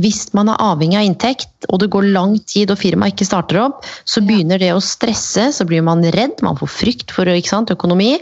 hvis 0.00 0.30
man 0.36 0.48
er 0.48 0.60
avhengig 0.62 0.96
av 0.96 1.06
inntekt, 1.06 1.50
og 1.68 1.82
det 1.82 1.90
går 1.92 2.08
lang 2.14 2.38
tid 2.48 2.70
og 2.72 2.80
firmaet 2.80 3.12
ikke 3.12 3.28
starter 3.28 3.60
opp, 3.60 3.82
så 4.08 4.22
begynner 4.24 4.60
det 4.62 4.70
å 4.72 4.80
stresse, 4.80 5.50
så 5.52 5.66
blir 5.68 5.84
man 5.84 6.04
redd, 6.14 6.40
man 6.44 6.56
får 6.56 6.72
frykt 6.72 7.12
for 7.12 7.28
sant, 7.44 7.72
økonomi, 7.74 8.14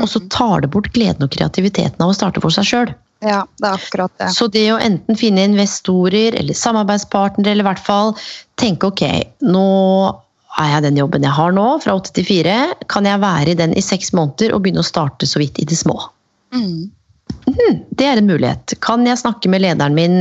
og 0.00 0.08
så 0.08 0.22
tar 0.32 0.64
det 0.64 0.72
bort 0.72 0.88
gleden 0.94 1.26
og 1.26 1.34
kreativiteten 1.34 2.00
av 2.00 2.14
å 2.14 2.16
starte 2.16 2.40
for 2.40 2.54
seg 2.54 2.64
sjøl. 2.70 2.94
ja, 3.20 3.42
det 3.58 3.66
er 3.66 3.76
akkurat 3.76 4.12
det. 4.16 4.30
Så 4.32 4.48
det 4.48 4.64
å 4.72 4.80
enten 4.80 5.18
finne 5.18 5.44
investorer 5.44 6.38
eller 6.38 6.54
samarbeidspartnere, 6.54 7.52
eller 7.52 7.66
i 7.66 7.70
hvert 7.72 7.84
fall 7.84 8.14
tenke 8.56 8.88
ok, 8.88 9.04
nå 9.44 9.68
er 10.58 10.70
jeg 10.72 10.84
den 10.88 10.98
jobben 10.98 11.26
jeg 11.26 11.36
har 11.36 11.52
nå, 11.54 11.66
fra 11.84 11.96
åtte 11.98 12.14
til 12.16 12.26
fire, 12.26 12.56
kan 12.88 13.06
jeg 13.06 13.20
være 13.20 13.52
i 13.52 13.58
den 13.58 13.76
i 13.76 13.84
seks 13.84 14.14
måneder 14.16 14.54
og 14.54 14.64
begynne 14.64 14.80
å 14.80 14.86
starte 14.86 15.28
så 15.28 15.42
vidt 15.42 15.60
i 15.60 15.68
det 15.68 15.76
små? 15.76 16.00
Mm. 16.56 16.88
Det 17.98 18.06
er 18.06 18.20
en 18.20 18.28
mulighet. 18.28 18.76
Kan 18.84 19.06
jeg 19.08 19.20
snakke 19.20 19.50
med 19.50 19.64
lederen 19.64 19.96
min 19.96 20.18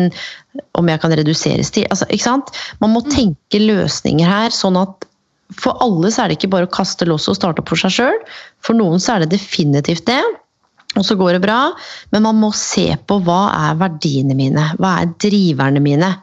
om 0.78 0.90
jeg 0.90 1.02
kan 1.04 1.14
reduseres 1.14 1.70
til 1.74 1.86
altså, 1.94 2.08
ikke 2.10 2.26
sant? 2.26 2.50
Man 2.82 2.96
må 2.96 3.04
tenke 3.06 3.62
løsninger 3.62 4.28
her, 4.28 4.54
sånn 4.56 4.80
at 4.80 5.06
for 5.56 5.80
alle 5.84 6.10
så 6.12 6.24
er 6.24 6.32
det 6.32 6.40
ikke 6.40 6.52
bare 6.52 6.68
å 6.68 6.74
kaste 6.74 7.08
loss 7.08 7.30
og 7.32 7.38
starte 7.38 7.64
opp 7.64 7.72
for 7.72 7.80
seg 7.80 7.94
sjøl. 7.96 8.18
For 8.66 8.76
noen 8.76 9.00
så 9.00 9.16
er 9.16 9.24
det 9.24 9.36
definitivt 9.38 10.08
det. 10.10 10.22
Og 10.98 11.06
så 11.06 11.16
går 11.20 11.38
det 11.38 11.44
bra, 11.46 11.60
men 12.16 12.26
man 12.26 12.40
må 12.42 12.50
se 12.58 12.90
på 13.08 13.20
hva 13.24 13.42
er 13.54 13.78
verdiene 13.80 14.36
mine? 14.38 14.64
Hva 14.82 14.98
er 15.04 15.14
driverne 15.22 15.84
mine? 15.84 16.16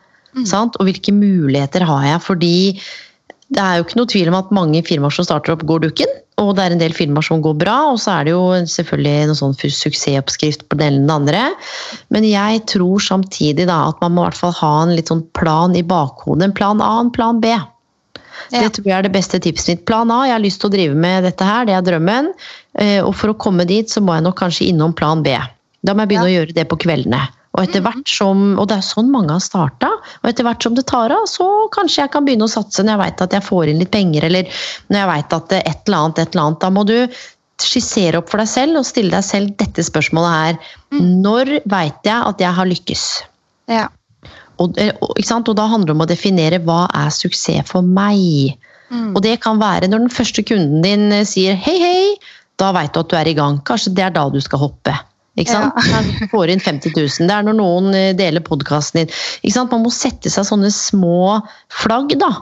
Sant? 0.49 0.75
Og 0.81 0.89
hvilke 0.89 1.15
muligheter 1.15 1.85
har 1.87 2.07
jeg? 2.09 2.23
Fordi 2.25 2.55
det 3.55 3.62
er 3.62 3.79
jo 3.79 3.87
ikke 3.87 4.01
noe 4.01 4.11
tvil 4.11 4.31
om 4.33 4.39
at 4.41 4.55
mange 4.57 4.83
firmaer 4.87 5.15
som 5.15 5.27
starter 5.27 5.55
opp, 5.55 5.62
går 5.69 5.85
dukken. 5.87 6.11
Og 6.43 6.57
det 6.57 6.64
er 6.64 6.74
en 6.74 6.80
del 6.80 6.95
filmer 6.97 7.22
som 7.22 7.43
går 7.45 7.55
bra, 7.61 7.76
og 7.93 8.01
så 8.03 8.16
er 8.16 8.26
det 8.26 8.32
jo 8.35 8.47
selvfølgelig 8.66 9.28
noen 9.30 9.39
sånn 9.39 9.55
suksessoppskrift 9.55 10.64
på 10.66 10.78
den 10.80 10.89
eller 10.89 11.05
den 11.05 11.12
andre. 11.14 11.43
Men 12.11 12.26
jeg 12.26 12.64
tror 12.72 13.05
samtidig 13.05 13.68
da 13.70 13.76
at 13.93 14.01
man 14.03 14.16
må 14.16 14.24
i 14.24 14.26
hvert 14.28 14.41
fall 14.41 14.57
ha 14.59 14.72
en 14.82 14.97
litt 14.97 15.12
sånn 15.12 15.22
plan 15.39 15.76
i 15.78 15.85
bakhodet. 15.87 16.49
En 16.49 16.57
plan 16.57 16.82
A 16.82 16.97
en 17.05 17.12
plan 17.14 17.39
B. 17.45 17.55
Det 18.51 18.66
tror 18.74 18.91
jeg 18.91 18.97
er 18.97 19.07
det 19.07 19.14
beste 19.14 19.39
tipset 19.41 19.70
mitt. 19.70 19.85
Plan 19.87 20.11
A, 20.11 20.24
jeg 20.26 20.35
har 20.35 20.43
lyst 20.43 20.61
til 20.61 20.72
å 20.72 20.74
drive 20.74 20.99
med 21.07 21.24
dette 21.28 21.47
her, 21.47 21.68
det 21.68 21.76
er 21.78 21.87
drømmen. 21.87 22.32
Eh, 22.82 22.99
Og 23.05 23.14
for 23.14 23.30
å 23.30 23.39
komme 23.39 23.64
dit, 23.70 23.89
så 23.89 24.03
må 24.03 24.18
jeg 24.18 24.26
nok 24.26 24.39
kanskje 24.43 24.68
innom 24.72 24.93
plan 24.93 25.22
B. 25.22 25.39
Da 25.87 25.95
må 25.95 26.03
jeg 26.05 26.14
begynne 26.14 26.28
å 26.32 26.35
gjøre 26.35 26.57
det 26.57 26.66
på 26.68 26.80
kveldene. 26.82 27.22
Og 27.55 27.63
etter 27.63 27.85
hvert 27.85 28.11
som, 28.11 28.57
og 28.59 28.67
det 28.71 28.81
er 28.81 28.87
sånn 28.87 29.13
mange 29.15 29.31
har 29.37 29.43
starta, 29.43 29.93
og 29.95 30.27
etter 30.27 30.47
hvert 30.47 30.65
som 30.67 30.75
det 30.75 30.87
tar 30.91 31.13
av, 31.15 31.29
så 31.31 31.47
kanskje 31.75 32.03
jeg 32.03 32.13
kan 32.15 32.27
begynne 32.27 32.49
å 32.49 32.51
satse 32.51 32.83
når 32.83 32.97
jeg 32.97 33.03
veit 33.05 33.23
at 33.29 33.37
jeg 33.37 33.47
får 33.47 33.71
inn 33.71 33.83
litt 33.83 33.93
penger, 33.95 34.27
eller 34.27 34.65
når 34.91 35.01
jeg 35.01 35.11
veit 35.13 35.37
at 35.39 35.55
et 35.61 35.87
eller 35.87 36.01
annet, 36.01 36.19
et 36.19 36.35
eller 36.35 36.49
annet. 36.49 36.63
Da 36.65 36.73
må 36.75 36.85
du 36.89 36.97
skissere 37.63 38.19
opp 38.19 38.33
for 38.33 38.43
deg 38.43 38.51
selv 38.51 38.81
og 38.81 38.89
stille 38.89 39.15
deg 39.15 39.27
selv 39.27 39.55
dette 39.61 39.85
spørsmålet 39.87 40.35
her. 40.35 40.73
Når 40.99 41.53
veit 41.71 42.11
jeg 42.11 42.19
at 42.19 42.43
jeg 42.43 42.59
har 42.59 42.71
lykkes? 42.71 43.05
Ja. 43.71 43.87
Og, 44.63 44.75
eh, 44.79 44.95
og 45.01 45.55
da 45.55 45.67
handler 45.71 45.93
det 45.93 45.97
om 45.97 46.05
å 46.05 46.11
definere 46.11 46.63
hva 46.67 46.85
er 46.95 47.15
suksess 47.15 47.71
for 47.71 47.87
meg. 47.87 48.59
Mm. 48.91 49.15
Og 49.15 49.23
det 49.25 49.39
kan 49.43 49.63
være 49.63 49.89
når 49.91 50.07
den 50.07 50.15
første 50.15 50.43
kunden 50.47 50.83
din 50.85 51.11
eh, 51.13 51.27
sier 51.27 51.55
hei, 51.55 51.79
hei, 51.81 52.05
da 52.59 52.71
veit 52.75 52.95
du 52.95 53.03
at 53.03 53.11
du 53.11 53.17
er 53.19 53.31
i 53.31 53.39
gang. 53.39 53.63
Kanskje 53.67 53.95
det 53.95 54.09
er 54.09 54.15
da 54.15 54.29
du 54.31 54.41
skal 54.43 54.63
hoppe. 54.67 54.95
Ikke 55.37 55.51
sant? 55.51 56.18
Du 56.20 56.26
får 56.30 56.53
inn 56.53 56.62
50 56.62 56.95
000. 56.95 57.28
Det 57.28 57.35
er 57.35 57.47
når 57.47 57.57
noen 57.59 57.95
eh, 57.99 58.11
deler 58.16 58.45
podkasten 58.45 59.03
din. 59.03 59.14
Ikke 59.43 59.57
sant? 59.57 59.72
Man 59.74 59.82
må 59.87 59.91
sette 59.95 60.30
seg 60.30 60.47
sånne 60.47 60.70
små 60.74 61.41
flagg 61.82 62.14
da, 62.20 62.32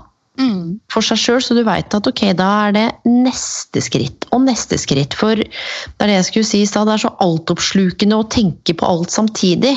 Mm. 0.40 0.78
for 0.88 1.04
seg 1.04 1.18
sjøl, 1.20 1.42
så 1.44 1.52
du 1.52 1.60
veit 1.66 1.92
at 1.92 2.06
ok, 2.08 2.22
da 2.38 2.46
er 2.70 2.72
det 2.72 2.84
neste 3.04 3.82
skritt 3.84 4.24
og 4.32 4.40
neste 4.46 4.78
skritt. 4.80 5.12
For 5.12 5.36
det 5.36 5.50
er 6.00 6.08
det 6.08 6.14
jeg 6.14 6.28
skulle 6.30 6.48
si 6.48 6.62
i 6.64 6.68
stad, 6.70 6.88
det 6.88 6.94
er 6.94 7.02
så 7.02 7.10
altoppslukende 7.20 8.16
å 8.16 8.24
tenke 8.32 8.72
på 8.72 8.88
alt 8.88 9.12
samtidig. 9.12 9.74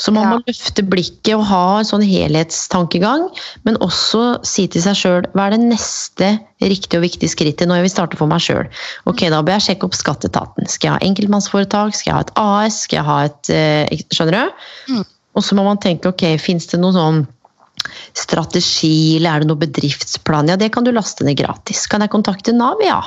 Så 0.00 0.12
man 0.12 0.24
Ja. 0.24 0.30
må 0.30 0.42
løfte 0.48 0.82
blikket 0.88 1.34
og 1.36 1.44
ha 1.44 1.78
en 1.78 1.84
sånn 1.84 2.02
helhetstankegang, 2.02 3.28
men 3.64 3.76
også 3.84 4.44
si 4.44 4.66
til 4.66 4.80
seg 4.82 4.96
sjøl 4.96 5.26
hva 5.34 5.46
er 5.46 5.56
det 5.56 5.60
neste 5.60 6.40
riktige 6.62 6.98
og 6.98 7.04
viktige 7.04 7.28
skrittet 7.28 7.68
når 7.68 7.80
jeg 7.82 7.86
vil 7.88 7.94
starte 7.96 8.16
for 8.16 8.26
meg 8.26 8.40
sjøl. 8.40 8.68
Ok, 9.06 9.28
da 9.28 9.42
bør 9.42 9.58
jeg 9.58 9.66
sjekke 9.76 9.84
opp 9.84 9.98
skatteetaten. 9.98 10.68
Skal 10.68 10.88
jeg 10.88 10.96
ha 10.96 11.06
enkeltmannsforetak? 11.08 11.94
Skal 11.94 12.10
jeg 12.10 12.16
ha 12.16 12.24
et 12.24 12.34
AS? 12.36 12.80
Skal 12.86 12.96
jeg 12.96 13.04
ha 13.04 13.18
et 13.28 13.50
eh, 13.52 14.02
Skjønner 14.12 14.32
du? 14.32 14.94
Mm. 14.94 15.04
Og 15.36 15.44
så 15.44 15.54
må 15.54 15.64
man 15.64 15.78
tenke 15.78 16.08
ok, 16.08 16.24
fins 16.40 16.66
det 16.72 16.80
noe 16.80 16.92
sånn 16.96 17.26
strategi, 18.14 19.16
eller 19.18 19.34
er 19.34 19.42
det 19.42 19.48
noe 19.50 19.60
bedriftsplan? 19.60 20.48
Ja, 20.48 20.56
det 20.60 20.72
kan 20.74 20.84
du 20.84 20.92
laste 20.92 21.24
ned 21.26 21.36
gratis. 21.40 21.86
Kan 21.90 22.04
jeg 22.04 22.12
kontakte 22.12 22.54
Nav? 22.54 22.80
Ja. 22.84 23.00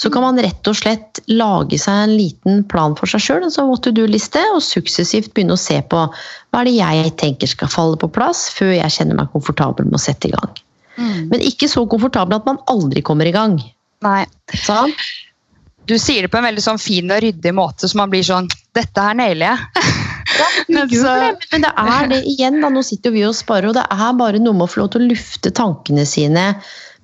Så 0.00 0.08
kan 0.12 0.24
man 0.24 0.40
rett 0.40 0.68
og 0.70 0.78
slett 0.78 1.20
lage 1.28 1.76
seg 1.80 2.06
en 2.06 2.14
liten 2.16 2.62
plan 2.70 2.94
for 2.96 3.10
seg 3.10 3.20
sjøl, 3.20 3.44
en 3.44 3.52
sånn 3.52 3.68
what 3.68 3.82
to 3.84 3.92
do-liste, 3.92 4.40
og 4.54 4.62
suksessivt 4.64 5.34
begynne 5.36 5.58
å 5.58 5.60
se 5.60 5.76
på 5.92 6.06
hva 6.08 6.62
er 6.62 6.70
det 6.70 6.76
jeg 6.78 7.14
tenker 7.20 7.50
skal 7.50 7.72
falle 7.72 8.00
på 8.00 8.08
plass, 8.14 8.46
før 8.56 8.72
jeg 8.78 8.96
kjenner 8.96 9.18
meg 9.18 9.32
komfortabel 9.34 9.90
med 9.90 10.00
å 10.00 10.02
sette 10.02 10.30
i 10.30 10.34
gang. 10.36 10.62
Mm. 10.96 11.28
Men 11.34 11.44
ikke 11.44 11.68
så 11.68 11.84
komfortabel 11.88 12.40
at 12.40 12.48
man 12.48 12.62
aldri 12.72 13.04
kommer 13.04 13.28
i 13.28 13.34
gang. 13.36 13.60
Nei. 14.04 14.24
Sånn? 14.64 14.96
du 15.90 15.98
sier 15.98 16.24
det 16.24 16.30
på 16.30 16.38
en 16.38 16.46
veldig 16.46 16.62
sånn 16.64 16.80
fin 16.80 17.10
og 17.10 17.22
ryddig 17.24 17.52
måte, 17.56 17.88
så 17.88 17.98
man 17.98 18.12
blir 18.12 18.24
sånn 18.26 18.48
Dette 18.78 19.02
her 19.02 19.16
nailer 19.18 19.52
jeg. 19.52 19.86
Ja, 20.40 20.46
Men 20.70 20.86
det, 20.88 21.46
men 21.50 21.64
det 21.64 21.70
er 21.76 22.06
det 22.08 22.18
igjen. 22.30 22.60
Da. 22.62 22.68
Nå 22.72 22.80
sitter 22.86 23.10
jo 23.10 23.16
vi 23.16 23.24
og 23.26 23.34
sparer, 23.36 23.66
og 23.68 23.74
det 23.76 23.82
er 23.92 24.12
bare 24.16 24.38
noe 24.40 24.56
med 24.56 24.64
å 24.64 24.70
få 24.70 24.80
lov 24.80 24.92
til 24.94 25.02
å 25.02 25.08
lufte 25.10 25.50
tankene 25.52 26.04
sine 26.08 26.44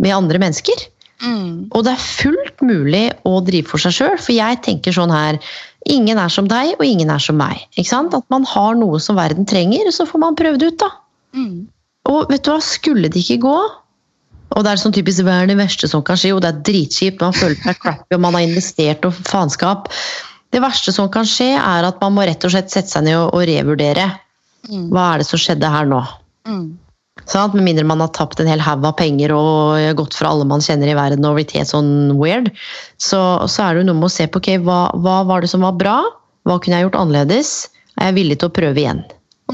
med 0.00 0.14
andre 0.14 0.38
mennesker. 0.40 0.84
Mm. 1.24 1.68
Og 1.72 1.86
det 1.86 1.94
er 1.94 2.02
fullt 2.02 2.60
mulig 2.64 3.06
å 3.24 3.38
drive 3.44 3.70
for 3.70 3.80
seg 3.80 3.94
sjøl, 3.96 4.18
for 4.20 4.36
jeg 4.36 4.60
tenker 4.66 4.94
sånn 4.94 5.14
her 5.14 5.40
Ingen 5.86 6.18
er 6.18 6.32
som 6.34 6.48
deg, 6.50 6.72
og 6.80 6.82
ingen 6.82 7.12
er 7.14 7.22
som 7.22 7.36
meg. 7.38 7.60
Ikke 7.78 7.92
sant? 7.92 8.14
At 8.16 8.24
man 8.32 8.42
har 8.50 8.74
noe 8.74 8.98
som 8.98 9.14
verden 9.20 9.46
trenger, 9.46 9.86
så 9.94 10.02
får 10.08 10.18
man 10.18 10.34
prøve 10.34 10.58
det 10.58 10.72
ut, 10.72 10.80
da. 10.82 10.88
Mm. 11.38 11.68
Og 12.10 12.32
vet 12.32 12.42
du 12.42 12.50
hva, 12.50 12.56
skulle 12.64 13.10
det 13.12 13.20
ikke 13.22 13.42
gå 13.44 13.56
Og 14.56 14.62
det 14.64 14.70
er 14.70 14.80
sånn 14.80 14.94
typisk 14.94 15.24
hva 15.26 15.40
er 15.42 15.50
det 15.50 15.56
verste 15.58 15.88
som 15.90 16.04
kan 16.06 16.18
skje, 16.18 16.32
Jo, 16.32 16.40
det 16.42 16.50
er 16.50 16.60
dritkjipt, 16.66 17.22
man 17.22 17.34
føler 17.36 17.58
seg 17.60 17.78
crappy, 17.82 18.16
og 18.16 18.22
man 18.24 18.34
har 18.38 18.46
investert 18.46 19.06
og 19.06 19.14
faenskap. 19.26 19.90
Det 20.54 20.62
verste 20.62 20.94
som 20.94 21.10
kan 21.12 21.26
skje, 21.28 21.52
er 21.58 21.86
at 21.86 22.02
man 22.02 22.14
må 22.16 22.26
rett 22.26 22.46
og 22.46 22.54
slett 22.54 22.72
sette 22.72 22.90
seg 22.90 23.06
ned 23.06 23.18
og, 23.20 23.34
og 23.36 23.46
revurdere. 23.50 24.08
Mm. 24.66 24.88
Hva 24.94 25.06
er 25.12 25.22
det 25.22 25.28
som 25.28 25.42
skjedde 25.42 25.70
her 25.70 25.86
nå? 25.90 26.02
Mm. 26.50 26.66
Sant? 27.24 27.56
Med 27.56 27.64
mindre 27.64 27.86
man 27.88 28.02
har 28.04 28.12
tapt 28.14 28.40
en 28.40 28.50
hel 28.50 28.60
haug 28.62 28.84
av 28.86 28.96
penger 29.00 29.32
og 29.34 29.80
gått 29.98 30.14
fra 30.18 30.30
alle 30.30 30.46
man 30.48 30.62
kjenner 30.62 30.92
i 30.92 30.98
verden 30.98 31.24
og 31.26 31.38
blitt 31.38 31.54
helt 31.56 31.72
sånn 31.72 32.14
weird, 32.20 32.52
så, 33.02 33.22
så 33.48 33.64
er 33.64 33.74
det 33.74 33.82
jo 33.82 33.88
noe 33.90 34.00
med 34.02 34.10
å 34.10 34.14
se 34.18 34.28
på 34.28 34.42
ok, 34.42 34.52
hva, 34.66 34.80
hva 35.02 35.22
var 35.26 35.42
det 35.42 35.50
som 35.50 35.64
var 35.66 35.74
bra, 35.80 35.98
hva 36.46 36.60
kunne 36.60 36.78
jeg 36.78 36.86
gjort 36.86 37.00
annerledes, 37.00 37.52
er 37.96 38.10
jeg 38.10 38.18
villig 38.20 38.40
til 38.40 38.50
å 38.50 38.56
prøve 38.60 38.82
igjen. 38.82 39.04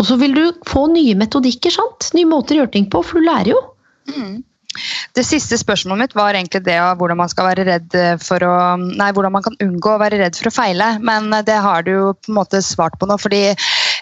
Og 0.00 0.06
så 0.08 0.16
vil 0.20 0.34
du 0.34 0.44
få 0.68 0.86
nye 0.90 1.14
metodikker, 1.18 1.72
sant? 1.72 2.10
nye 2.16 2.28
måter 2.28 2.56
å 2.56 2.62
gjøre 2.62 2.74
ting 2.74 2.88
på, 2.90 3.04
for 3.06 3.20
du 3.20 3.28
lærer 3.28 3.52
jo. 3.54 3.60
Mm. 4.10 4.40
Det 5.12 5.24
siste 5.28 5.58
spørsmålet 5.60 6.00
mitt 6.00 6.14
var 6.16 6.32
egentlig 6.32 6.62
det 6.64 6.78
av 6.80 6.96
hvordan 7.00 7.18
man 7.20 7.28
skal 7.28 7.50
være 7.50 7.66
redd 7.68 7.96
for 8.24 8.44
å 8.46 8.52
Nei, 8.80 9.10
hvordan 9.12 9.34
man 9.34 9.44
kan 9.44 9.58
unngå 9.60 9.94
å 9.94 10.00
være 10.00 10.20
redd 10.22 10.38
for 10.38 10.48
å 10.48 10.54
feile, 10.54 10.94
men 11.04 11.28
det 11.44 11.58
har 11.60 11.84
du 11.84 11.92
jo 11.92 12.06
på 12.16 12.32
en 12.32 12.38
måte 12.40 12.62
svart 12.64 12.96
på 13.00 13.08
nå. 13.08 13.18
fordi 13.20 13.42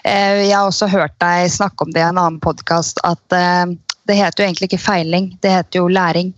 jeg 0.03 0.55
har 0.55 0.65
også 0.65 0.89
hørt 0.91 1.13
deg 1.21 1.51
snakke 1.53 1.85
om 1.85 1.93
det 1.93 2.01
i 2.01 2.07
en 2.07 2.17
annen 2.17 2.41
podkast, 2.41 3.01
at 3.07 3.35
eh, 3.37 3.73
det 4.09 4.17
heter 4.17 4.43
jo 4.43 4.47
egentlig 4.49 4.71
ikke 4.71 4.81
feiling, 4.81 5.31
det 5.43 5.53
heter 5.53 5.83
jo 5.83 5.91
læring. 5.91 6.33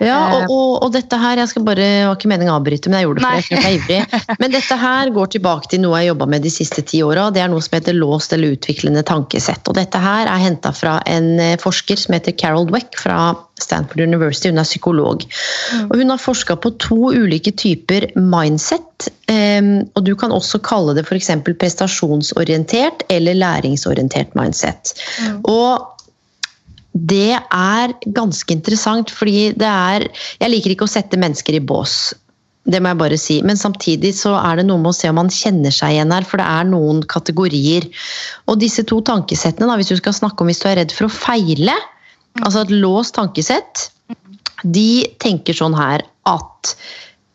Ja, 0.00 0.18
og, 0.32 0.40
Eh. 0.40 0.46
og, 0.50 0.70
og 0.86 0.92
dette 0.94 1.18
her, 1.20 1.36
jeg 1.42 1.50
skal 1.52 1.64
bare, 1.66 1.76
det 1.76 2.06
var 2.08 2.16
ikke 2.16 2.30
meningen 2.32 2.52
å 2.54 2.58
avbryte, 2.60 2.88
men 2.88 3.00
jeg 3.00 3.08
gjorde 3.08 3.20
det 3.20 3.44
fordi 3.44 3.56
jeg 3.56 3.66
er 3.66 3.76
ivrig. 3.78 4.36
Men 4.40 4.54
dette 4.54 4.78
her 4.80 5.10
går 5.16 5.30
tilbake 5.34 5.70
til 5.72 5.82
noe 5.84 5.98
jeg 5.98 6.08
har 6.08 6.14
jobba 6.14 6.28
med 6.34 6.46
de 6.46 6.52
siste 6.54 6.84
ti 6.88 7.02
åra. 7.04 7.28
Det 7.34 7.42
er 7.44 7.52
noe 7.52 7.60
som 7.64 7.76
heter 7.76 7.96
låst 7.98 8.32
eller 8.32 8.56
utviklende 8.56 9.04
tankesett. 9.06 9.68
Og 9.68 9.76
dette 9.76 10.00
her 10.00 10.30
er 10.30 10.40
henta 10.40 10.72
fra 10.76 10.98
en 11.10 11.30
eh, 11.38 11.56
forsker 11.60 12.00
som 12.00 12.16
heter 12.16 12.36
Carol 12.40 12.66
Dweck 12.70 12.96
fra 12.98 13.34
Stanford 13.60 14.00
University. 14.00 14.48
Hun 14.48 14.62
er 14.62 14.68
psykolog. 14.68 15.26
Og 15.90 15.94
hun 16.00 16.12
har 16.14 16.20
forska 16.22 16.56
på 16.56 16.72
to 16.80 17.12
ulike 17.12 17.52
typer 17.52 18.08
mindset. 18.16 18.86
og 19.94 20.00
du 20.04 20.14
kan 20.18 20.32
også 20.32 20.58
kalle 20.64 20.94
det 20.96 21.04
f.eks. 21.06 21.30
prestasjonsorientert 21.60 23.04
eller 23.12 23.36
læringsorientert 23.38 24.34
mindset. 24.34 24.94
Og 25.44 25.99
det 26.92 27.36
er 27.38 27.92
ganske 28.16 28.50
interessant, 28.50 29.12
fordi 29.14 29.52
det 29.54 29.68
er 29.68 30.08
Jeg 30.40 30.50
liker 30.50 30.74
ikke 30.74 30.88
å 30.88 30.90
sette 30.90 31.18
mennesker 31.20 31.54
i 31.54 31.62
bås. 31.62 32.12
Det 32.68 32.80
må 32.82 32.90
jeg 32.90 33.00
bare 33.00 33.18
si. 33.18 33.38
Men 33.46 33.56
samtidig 33.56 34.12
så 34.18 34.34
er 34.36 34.60
det 34.60 34.66
noe 34.68 34.80
med 34.82 34.92
å 34.92 34.96
se 34.96 35.08
om 35.08 35.16
man 35.16 35.30
kjenner 35.32 35.72
seg 35.74 35.94
igjen 35.94 36.12
her, 36.12 36.26
for 36.26 36.42
det 36.42 36.46
er 36.46 36.68
noen 36.68 37.02
kategorier. 37.08 37.86
Og 38.50 38.60
disse 38.60 38.84
to 38.86 39.00
tankesettene, 39.06 39.70
da, 39.70 39.78
hvis 39.80 39.92
du 39.92 39.96
skal 40.00 40.16
snakke 40.16 40.44
om 40.44 40.50
hvis 40.50 40.60
du 40.62 40.68
er 40.68 40.80
redd 40.82 40.94
for 40.94 41.08
å 41.08 41.14
feile, 41.14 41.76
altså 42.42 42.66
et 42.66 42.74
låst 42.74 43.16
tankesett, 43.16 43.88
de 44.62 45.06
tenker 45.22 45.56
sånn 45.56 45.74
her 45.78 46.04
at 46.28 46.74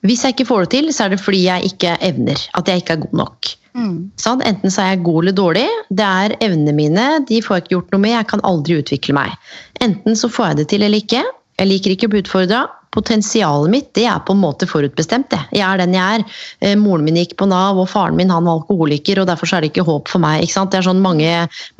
hvis 0.05 0.21
jeg 0.21 0.35
ikke 0.35 0.49
får 0.51 0.65
det 0.65 0.71
til, 0.75 0.89
så 0.93 1.05
er 1.05 1.15
det 1.15 1.23
fordi 1.23 1.45
jeg 1.47 1.71
ikke 1.71 1.95
evner. 2.05 2.41
At 2.53 2.69
jeg 2.69 2.83
ikke 2.83 2.99
er 2.99 3.05
god 3.07 3.21
nok. 3.23 3.55
Mm. 3.75 3.95
Sånn? 4.21 4.43
Enten 4.47 4.71
så 4.71 4.85
er 4.85 4.93
jeg 4.93 5.03
god 5.05 5.25
eller 5.25 5.35
dårlig. 5.35 5.65
Det 5.91 6.05
er 6.07 6.37
evnene 6.39 6.75
mine, 6.75 7.07
de 7.27 7.41
får 7.43 7.57
jeg 7.57 7.65
ikke 7.65 7.75
gjort 7.75 7.95
noe 7.95 8.05
med. 8.05 8.15
Jeg 8.15 8.31
kan 8.31 8.45
aldri 8.47 8.79
utvikle 8.79 9.17
meg. 9.17 9.35
Enten 9.83 10.15
så 10.19 10.31
får 10.31 10.51
jeg 10.51 10.61
det 10.61 10.69
til 10.71 10.87
eller 10.87 11.03
ikke. 11.03 11.25
Jeg 11.55 11.71
liker 11.71 11.93
ikke 11.93 12.09
å 12.09 12.11
bli 12.11 12.23
utfordra. 12.23 12.65
Potensialet 12.95 13.71
mitt 13.71 13.87
det 13.95 14.05
er 14.07 14.21
på 14.23 14.31
en 14.31 14.39
måte 14.39 14.67
forutbestemt. 14.67 15.27
Det. 15.31 15.39
Jeg 15.55 15.63
er 15.67 15.81
den 15.81 15.95
jeg 15.95 16.19
er. 16.19 16.23
Eh, 16.63 16.75
moren 16.79 17.03
min 17.03 17.19
gikk 17.19 17.35
på 17.39 17.47
Nav, 17.51 17.79
og 17.79 17.89
faren 17.91 18.15
min 18.15 18.31
han 18.31 18.47
var 18.47 18.61
alkoholiker, 18.61 19.19
og 19.19 19.27
derfor 19.27 19.51
så 19.51 19.57
er 19.57 19.65
det 19.65 19.73
ikke 19.73 19.85
håp 19.87 20.11
for 20.11 20.23
meg. 20.23 20.47
Det 20.47 20.79
er 20.79 20.87
sånn 20.87 21.03
mange, 21.03 21.31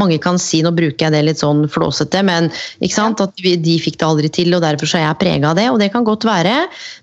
mange 0.01 0.19
kan 0.23 0.39
si, 0.39 0.61
nå 0.63 0.73
bruker 0.75 1.07
jeg 1.07 1.15
det 1.15 1.23
litt 1.27 1.43
sånn 1.43 1.65
flåsete, 1.71 2.23
men 2.27 2.51
at 2.51 3.43
vi, 3.43 3.55
de 3.55 3.77
fikk 3.79 3.99
det 3.99 4.07
aldri 4.07 4.31
til, 4.41 4.55
og 4.55 4.63
derfor 4.63 4.91
så 4.91 4.99
er 4.99 5.07
jeg 5.07 5.21
prega 5.23 5.51
av 5.51 5.59
det. 5.59 5.69
Og 5.71 5.79
det 5.79 5.91
kan 5.95 6.07
godt 6.07 6.27
være, 6.27 6.55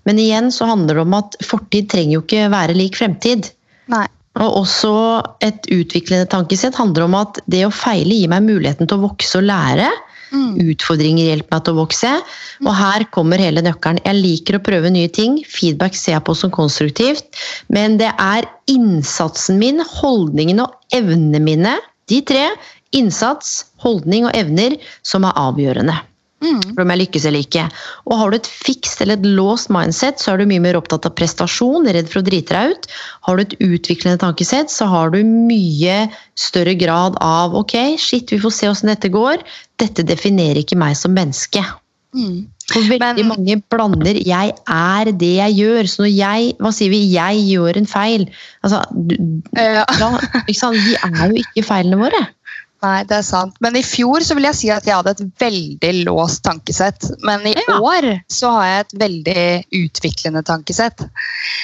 men 0.09 0.21
igjen 0.21 0.53
så 0.53 0.69
handler 0.69 1.01
det 1.01 1.07
om 1.09 1.21
at 1.21 1.37
fortid 1.45 1.89
trenger 1.93 2.19
jo 2.19 2.25
ikke 2.27 2.49
være 2.53 2.77
lik 2.77 3.01
fremtid. 3.01 3.53
Nei. 3.93 4.09
Og 4.41 4.63
også 4.63 4.93
et 5.45 5.67
utviklende 5.75 6.29
tankesett 6.33 6.77
handler 6.79 7.05
om 7.05 7.19
at 7.19 7.43
det 7.53 7.67
å 7.67 7.75
feile 7.75 8.17
gir 8.17 8.31
meg 8.33 8.47
muligheten 8.47 8.89
til 8.89 8.99
å 8.99 9.09
vokse 9.11 9.41
og 9.41 9.49
lære. 9.51 9.91
Mm. 10.33 10.55
Utfordringer 10.73 11.29
hjelper 11.29 11.53
meg 11.53 11.65
til 11.67 11.75
å 11.75 11.81
vokse. 11.83 12.13
Og 12.65 12.73
her 12.79 13.05
kommer 13.13 13.43
hele 13.43 13.65
nøkkelen. 13.65 14.01
Jeg 14.07 14.21
liker 14.21 14.57
å 14.57 14.63
prøve 14.65 14.93
nye 14.95 15.11
ting. 15.13 15.41
Feedback 15.45 15.99
ser 15.99 16.17
jeg 16.17 16.27
på 16.29 16.37
som 16.39 16.53
konstruktivt. 16.55 17.29
Men 17.73 17.99
det 18.01 18.13
er 18.17 18.49
innsatsen 18.73 19.61
min, 19.61 19.85
holdningen 20.01 20.65
og 20.65 20.97
evnene 20.97 21.43
mine, 21.45 21.77
de 22.09 22.23
tre, 22.25 22.47
innsats, 22.97 23.67
holdning 23.85 24.27
og 24.29 24.37
evner, 24.37 24.79
som 25.05 25.29
er 25.29 25.37
avgjørende 25.41 26.01
Mm. 26.43 26.75
om 26.83 26.91
jeg 26.91 26.99
lykkes 27.05 27.27
eller 27.29 27.45
ikke. 27.47 27.65
Og 28.11 28.17
har 28.19 28.31
du 28.33 28.37
et 28.37 28.49
fikst 28.51 29.01
eller 29.01 29.15
et 29.21 29.29
låst 29.39 29.71
mindset, 29.71 30.19
så 30.19 30.33
er 30.33 30.43
du 30.43 30.47
mye 30.51 30.63
mer 30.65 30.79
opptatt 30.81 31.07
av 31.07 31.15
prestasjon, 31.15 31.87
redd 31.87 32.11
for 32.11 32.21
å 32.21 32.27
drite 32.27 32.57
deg 32.57 32.75
ut. 32.75 32.89
Har 33.29 33.37
du 33.39 33.43
et 33.45 33.55
utviklende 33.63 34.19
tankesett, 34.19 34.73
så 34.75 34.89
har 34.91 35.11
du 35.15 35.21
mye 35.23 36.09
større 36.35 36.75
grad 36.75 37.17
av 37.23 37.55
ok, 37.55 37.77
shit, 37.99 38.33
vi 38.35 38.41
får 38.43 38.57
se 38.59 38.73
åssen 38.73 38.91
dette 38.91 39.13
går. 39.15 39.45
Dette 39.79 40.03
definerer 40.03 40.65
ikke 40.65 40.79
meg 40.83 40.99
som 40.99 41.15
menneske. 41.15 41.63
Mm. 42.13 42.43
For 42.73 42.85
veldig 42.85 43.25
Men- 43.25 43.29
mange 43.29 43.63
blander 43.71 44.15
'jeg 44.15 44.53
er 44.69 45.05
det 45.13 45.35
jeg 45.37 45.57
gjør'. 45.57 45.89
Så 45.89 46.03
når 46.03 46.13
jeg 46.17 46.57
hva 46.59 46.73
sier 46.73 46.91
vi, 46.91 47.13
'jeg 47.13 47.35
gjør 47.57 47.77
en 47.77 47.87
feil' 47.87 48.29
altså, 48.65 48.85
du, 48.93 49.43
Ja. 49.57 49.85
da? 49.85 50.19
Vi 50.47 50.53
er 50.53 51.29
jo 51.29 51.35
ikke 51.41 51.65
feilene 51.65 51.99
våre. 51.99 52.29
Nei, 52.83 53.05
det 53.07 53.15
er 53.21 53.23
sant. 53.23 53.55
Men 53.63 53.77
i 53.79 53.83
fjor 53.87 54.25
så 54.27 54.35
vil 54.35 54.49
jeg 54.49 54.59
si 54.59 54.71
at 54.75 54.87
jeg 54.89 54.97
hadde 54.99 55.13
et 55.15 55.21
veldig 55.39 55.93
låst 56.09 56.43
tankesett. 56.43 57.07
Men 57.23 57.47
i 57.47 57.55
Ja. 57.55 57.79
år 57.79 58.09
så 58.29 58.51
har 58.57 58.65
jeg 58.67 58.81
et 58.81 58.95
veldig 58.99 59.45
utviklende 59.85 60.43
tankesett. 60.43 60.99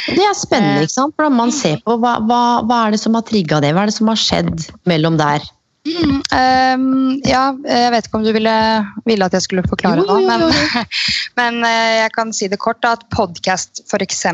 Det 0.07 0.23
er 0.23 0.35
spennende, 0.39 0.79
Eh, 0.79 0.87
ikke 0.87 0.95
sant? 0.95 1.14
For 1.16 1.29
man 1.29 1.51
ser 1.51 1.79
på 1.83 1.99
hva, 1.99 2.21
hva, 2.23 2.62
hva 2.62 2.87
er 2.87 2.91
det 2.93 3.01
som 3.01 3.14
har 3.14 3.23
trigga 3.23 3.61
det? 3.61 3.75
Hva 3.75 3.83
er 3.83 3.87
det 3.91 3.95
som 3.99 4.07
har 4.07 4.16
skjedd 4.16 4.71
mellom 4.87 5.19
der? 5.19 5.43
Mm, 5.87 6.16
um, 6.35 7.20
ja, 7.24 7.43
jeg 7.64 7.93
vet 7.95 8.09
ikke 8.09 8.18
om 8.18 8.24
du 8.26 8.33
ville, 8.35 8.55
ville 9.09 9.29
at 9.29 9.35
jeg 9.37 9.45
skulle 9.45 9.62
forklare 9.70 10.03
Jo, 10.03 10.18
nå, 10.18 10.26
men, 10.26 10.43
men 11.39 11.61
eh, 11.64 11.95
jeg 12.03 12.12
kan 12.16 12.33
si 12.37 12.49
det 12.51 12.59
kort 12.61 12.81
da, 12.85 12.93
at 12.99 13.07
podkast 13.14 13.85
f.eks. 13.87 14.24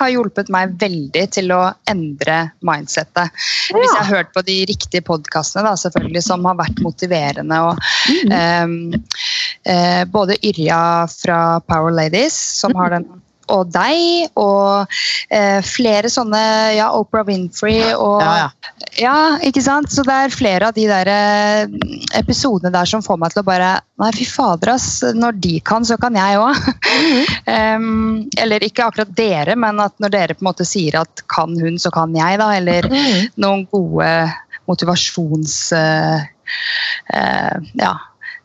har 0.00 0.10
hjulpet 0.10 0.50
meg 0.52 0.74
veldig 0.80 1.26
til 1.36 1.52
å 1.54 1.60
endre 1.90 2.38
mindsettet. 2.66 3.34
Hvis 3.70 3.92
jeg 3.92 4.00
har 4.00 4.10
hørt 4.10 4.32
på 4.34 4.42
de 4.46 4.58
riktige 4.72 5.04
podkastene 5.06 5.76
selvfølgelig, 5.78 6.24
som 6.26 6.48
har 6.48 6.58
vært 6.64 6.82
motiverende. 6.84 7.60
og 7.70 7.84
Mm. 8.06 8.32
um, 8.32 8.92
uh, 9.68 10.04
Både 10.10 10.36
Yrja 10.46 11.06
fra 11.10 11.60
Power 11.66 11.92
Ladies, 11.92 12.34
som 12.34 12.74
har 12.78 12.92
den 12.94 13.06
og 13.52 13.68
deg, 13.74 14.30
og 14.40 14.90
eh, 15.30 15.60
flere 15.66 16.10
sånne 16.12 16.40
Ja, 16.76 16.88
Oprah 16.98 17.26
Winfrey 17.28 17.80
og 17.94 18.20
Ja, 18.24 18.32
ja. 18.40 18.48
ja, 18.98 19.16
ikke 19.46 19.62
sant? 19.62 19.90
Så 19.94 20.02
det 20.06 20.14
er 20.16 20.34
flere 20.34 20.68
av 20.70 20.74
de 20.76 20.86
der 20.90 21.10
eh, 21.12 21.76
episodene 22.18 22.72
der 22.74 22.88
som 22.90 23.04
får 23.06 23.20
meg 23.22 23.34
til 23.34 23.44
å 23.44 23.46
bare 23.46 23.70
Nei, 24.02 24.10
fy 24.12 24.26
fader, 24.28 24.74
ass. 24.74 25.00
Når 25.16 25.38
de 25.40 25.54
kan, 25.64 25.84
så 25.88 25.96
kan 25.96 26.12
jeg 26.18 26.36
òg. 26.36 26.58
um, 27.48 28.26
eller 28.42 28.66
ikke 28.66 28.84
akkurat 28.90 29.14
dere, 29.16 29.54
men 29.56 29.80
at 29.80 29.94
når 30.02 30.12
dere 30.12 30.36
på 30.36 30.44
en 30.44 30.50
måte 30.50 30.66
sier 30.68 30.98
at 31.00 31.22
kan 31.32 31.54
hun, 31.56 31.78
så 31.80 31.88
kan 31.94 32.12
jeg, 32.16 32.36
da. 32.42 32.50
Eller 32.58 32.90
Mm. 32.92 33.30
noen 33.40 33.64
gode 33.72 34.10
motivasjons... 34.68 35.54
Uh, 35.72 36.20
uh, 37.14 37.56
ja, 37.80 37.94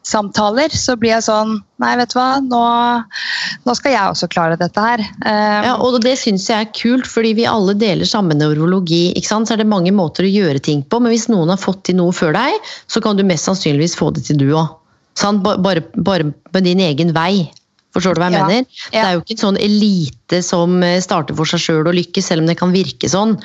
samtaler, 0.07 0.73
så 0.73 0.95
blir 0.99 1.13
jeg 1.15 1.27
sånn 1.27 1.59
Nei, 1.81 1.95
vet 1.97 2.11
du 2.13 2.17
hva, 2.19 2.37
nå, 2.45 2.61
nå 3.65 3.73
skal 3.73 3.95
jeg 3.95 4.11
også 4.11 4.27
klare 4.29 4.57
dette 4.59 4.81
her. 4.83 5.01
Um, 5.25 5.63
Ja, 5.65 5.71
og 5.81 5.97
det 6.03 6.13
syns 6.21 6.45
jeg 6.45 6.67
er 6.67 6.73
kult, 6.77 7.07
fordi 7.09 7.31
vi 7.39 7.47
alle 7.49 7.73
deler 7.73 8.05
samme 8.05 8.37
nevrologi. 8.37 9.15
ikke 9.17 9.31
sant? 9.31 9.49
Så 9.49 9.55
er 9.55 9.63
det 9.63 9.69
mange 9.71 9.89
måter 9.95 10.27
å 10.27 10.29
gjøre 10.29 10.61
ting 10.61 10.83
på, 10.85 10.99
men 11.01 11.09
hvis 11.13 11.25
noen 11.31 11.49
har 11.49 11.57
fått 11.61 11.81
til 11.89 11.97
noe 11.97 12.13
før 12.13 12.37
deg, 12.37 12.69
så 12.85 13.01
kan 13.01 13.17
du 13.17 13.25
mest 13.25 13.49
sannsynligvis 13.49 13.97
få 13.97 14.11
det 14.13 14.27
til 14.27 14.37
du 14.43 14.51
òg. 14.51 14.69
Bare, 15.65 15.81
bare 15.97 16.29
med 16.53 16.69
din 16.69 16.85
egen 16.85 17.15
vei. 17.17 17.49
Forstår 17.91 18.15
du 18.15 18.21
hva 18.21 18.29
jeg 18.31 18.39
Ja, 18.39 18.47
mener? 18.47 18.81
Det 18.93 18.99
er 19.01 19.15
jo 19.15 19.21
ikke 19.23 19.35
en 19.35 19.41
sånn 19.41 19.59
elite 19.59 20.39
som 20.45 20.77
eh, 20.85 21.01
starter 21.03 21.35
for 21.35 21.49
seg 21.49 21.59
sjøl 21.59 21.89
og 21.89 21.95
lykkes, 21.97 22.29
selv 22.31 22.43
om 22.43 22.47
det 22.47 22.55
kan 22.59 22.71
virke 22.71 23.09
sånn. 23.11 23.35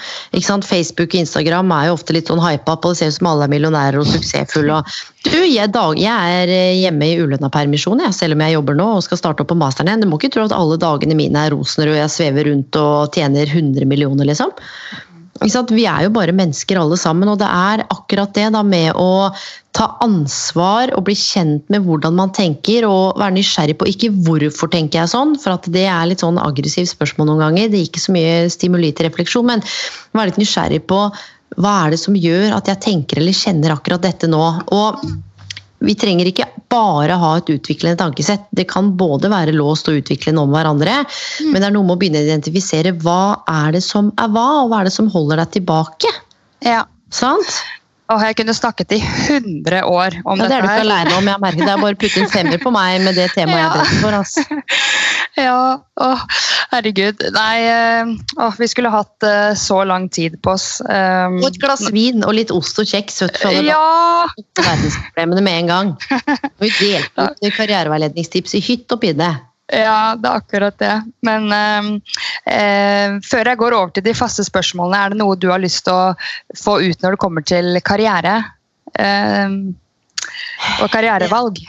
Facebook 0.66 1.10
og 1.10 1.20
Instagram 1.20 1.72
er 1.74 1.88
jo 1.88 1.96
ofte 1.96 2.14
litt 2.14 2.30
sånn 2.30 2.42
hypa 2.42 2.76
på, 2.78 2.92
det 2.92 3.00
ser 3.00 3.10
ut 3.10 3.18
som 3.18 3.30
alle 3.32 3.48
er 3.48 3.52
millionærer 3.52 3.98
og 3.98 4.06
suksessfulle. 4.06 4.78
Og 4.78 5.26
du, 5.26 5.40
jeg, 5.42 5.72
dag, 5.74 5.98
jeg 5.98 6.38
er 6.42 6.52
eh, 6.54 6.78
hjemme 6.84 7.08
i 7.10 7.18
ulønna 7.18 7.50
permisjon, 7.50 8.04
jeg, 8.06 8.14
selv 8.14 8.38
om 8.38 8.44
jeg 8.46 8.54
jobber 8.54 8.78
nå 8.78 8.88
og 8.98 9.02
skal 9.06 9.20
starte 9.22 9.42
opp 9.42 9.50
på 9.50 9.58
masteren 9.58 9.90
igjen. 9.90 10.06
Du 10.06 10.10
må 10.12 10.20
ikke 10.20 10.34
tro 10.36 10.46
at 10.46 10.54
alle 10.54 10.78
dagene 10.78 11.18
mine 11.18 11.42
er 11.42 11.54
rosenrøde 11.56 11.96
og 11.96 12.02
jeg 12.04 12.14
svever 12.14 12.50
rundt 12.52 12.78
og 12.78 13.18
tjener 13.18 13.50
100 13.50 13.90
millioner, 13.90 14.30
liksom. 14.30 14.54
Vi 15.42 15.84
er 15.84 16.06
jo 16.06 16.12
bare 16.14 16.34
mennesker 16.36 16.78
alle 16.80 16.96
sammen, 17.00 17.28
og 17.28 17.38
det 17.42 17.48
er 17.48 17.84
akkurat 17.92 18.32
det 18.36 18.46
da 18.54 18.62
med 18.64 18.96
å 18.96 19.28
ta 19.76 19.90
ansvar 20.00 20.94
og 20.96 21.04
bli 21.08 21.16
kjent 21.18 21.66
med 21.72 21.84
hvordan 21.84 22.16
man 22.16 22.32
tenker 22.32 22.86
og 22.88 23.18
være 23.20 23.36
nysgjerrig 23.36 23.76
på 23.76 23.88
ikke 23.90 24.12
hvorfor 24.24 24.72
tenker 24.72 25.02
jeg 25.02 25.12
sånn, 25.12 25.34
for 25.42 25.58
at 25.58 25.68
det 25.72 25.84
er 25.92 26.08
litt 26.08 26.24
sånn 26.24 26.40
aggressivt 26.40 26.94
spørsmål 26.94 27.30
noen 27.30 27.44
ganger. 27.44 27.68
Det 27.68 27.82
gir 27.82 27.90
ikke 27.90 28.04
så 28.06 28.16
mye 28.16 28.34
stimuli 28.52 28.94
til 28.96 29.10
refleksjon, 29.10 29.48
men 29.52 29.64
være 30.16 30.32
litt 30.32 30.40
nysgjerrig 30.40 30.82
på 30.88 31.02
hva 31.60 31.74
er 31.84 31.94
det 31.94 32.00
som 32.02 32.16
gjør 32.18 32.56
at 32.56 32.72
jeg 32.72 32.82
tenker 32.84 33.20
eller 33.20 33.36
kjenner 33.36 33.76
akkurat 33.76 34.02
dette 34.08 34.28
nå. 34.30 34.42
Og 34.72 35.04
vi 35.84 35.94
trenger 35.98 36.30
ikke 36.30 36.46
bare 36.72 37.18
ha 37.20 37.32
et 37.38 37.50
utviklende 37.52 37.98
tankesett. 38.00 38.46
Det 38.56 38.66
kan 38.70 38.94
både 38.98 39.30
være 39.32 39.54
låst 39.56 39.90
og 39.90 40.00
utviklende 40.00 40.44
om 40.44 40.54
hverandre, 40.54 41.02
men 41.50 41.60
det 41.60 41.68
er 41.68 41.74
noe 41.74 41.86
med 41.86 41.96
å 41.96 42.00
begynne 42.00 42.22
å 42.22 42.28
identifisere 42.28 42.94
hva 43.04 43.42
er 43.50 43.76
det 43.76 43.84
som 43.84 44.12
er 44.20 44.30
hva, 44.32 44.46
og 44.62 44.70
hva 44.72 44.80
er 44.80 44.90
det 44.90 44.96
som 44.96 45.10
holder 45.12 45.42
deg 45.44 45.58
tilbake. 45.58 46.12
Ja. 46.64 46.84
Sant? 47.14 47.60
Og 48.12 48.20
jeg 48.22 48.36
kunne 48.38 48.54
snakket 48.54 48.92
i 48.94 48.98
100 49.02 49.80
år 49.90 50.14
om 50.24 50.38
Ja, 50.38 50.46
det 50.46 50.56
er 50.56 50.62
du 50.62 50.68
ikke 50.68 50.84
alene 50.84 51.14
om. 51.18 51.26
jeg 51.26 51.40
merker 51.42 51.64
Det 51.66 51.72
er 51.72 51.80
bare 51.82 51.96
å 51.96 51.98
putte 51.98 52.20
en 52.22 52.28
femmer 52.30 52.60
på 52.62 52.70
meg 52.74 53.00
med 53.02 53.16
det 53.18 53.24
temaet 53.34 53.58
jeg 53.58 53.66
Ja. 53.66 53.72
brenner 53.74 54.00
for. 54.02 54.18
Altså. 54.20 54.44
Ja, 55.36 55.56
åh, 56.00 56.20
herregud. 56.70 57.20
Nei, 57.34 57.56
eh, 57.68 58.12
åh, 58.40 58.54
vi 58.56 58.68
skulle 58.72 58.88
hatt 58.88 59.26
uh, 59.26 59.50
så 59.58 59.82
lang 59.84 60.06
tid 60.08 60.38
på 60.40 60.54
oss. 60.54 60.78
Um, 60.86 61.36
Og 61.42 61.50
et 61.50 61.58
glass 61.60 61.82
vin 61.92 62.24
og 62.24 62.32
litt 62.38 62.48
ost 62.54 62.78
og 62.80 62.88
kjeks. 62.88 63.18
vet 63.26 63.36
du, 63.42 63.66
Ja! 63.68 64.24
verdensproblemene 64.56 65.42
med 65.44 65.58
en 65.60 65.68
gang. 65.74 65.90
Og 66.56 66.64
vi 66.64 66.70
delte 66.78 67.28
ut 67.36 67.52
karriereveiledningstips 67.58 68.56
i 68.56 68.62
hytt 68.64 68.96
og 68.96 69.02
pinne. 69.04 69.28
Ja, 69.66 70.14
det 70.14 70.30
er 70.30 70.40
akkurat 70.42 70.76
det. 70.78 70.94
Men 71.26 71.48
ehm, 71.50 71.88
eh, 72.46 73.16
før 73.26 73.50
jeg 73.50 73.58
går 73.58 73.74
over 73.74 73.94
til 73.94 74.06
de 74.06 74.14
faste 74.14 74.44
spørsmålene, 74.46 75.00
er 75.00 75.14
det 75.14 75.20
noe 75.20 75.38
du 75.38 75.48
har 75.50 75.62
lyst 75.62 75.84
til 75.88 75.96
å 75.96 76.58
få 76.58 76.78
ut 76.84 77.02
når 77.02 77.16
det 77.16 77.22
kommer 77.22 77.46
til 77.46 77.80
karriere? 77.86 78.38
Eh, 78.94 79.56
og 80.78 80.92
karrierevalg? 80.92 81.64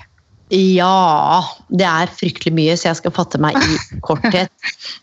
Ja, 0.54 1.42
det 1.68 1.88
er 1.90 2.14
fryktelig 2.20 2.54
mye, 2.56 2.76
så 2.80 2.92
jeg 2.92 3.02
skal 3.02 3.16
fatte 3.16 3.42
meg 3.42 3.58
i 3.58 3.80
korthet. 4.08 4.54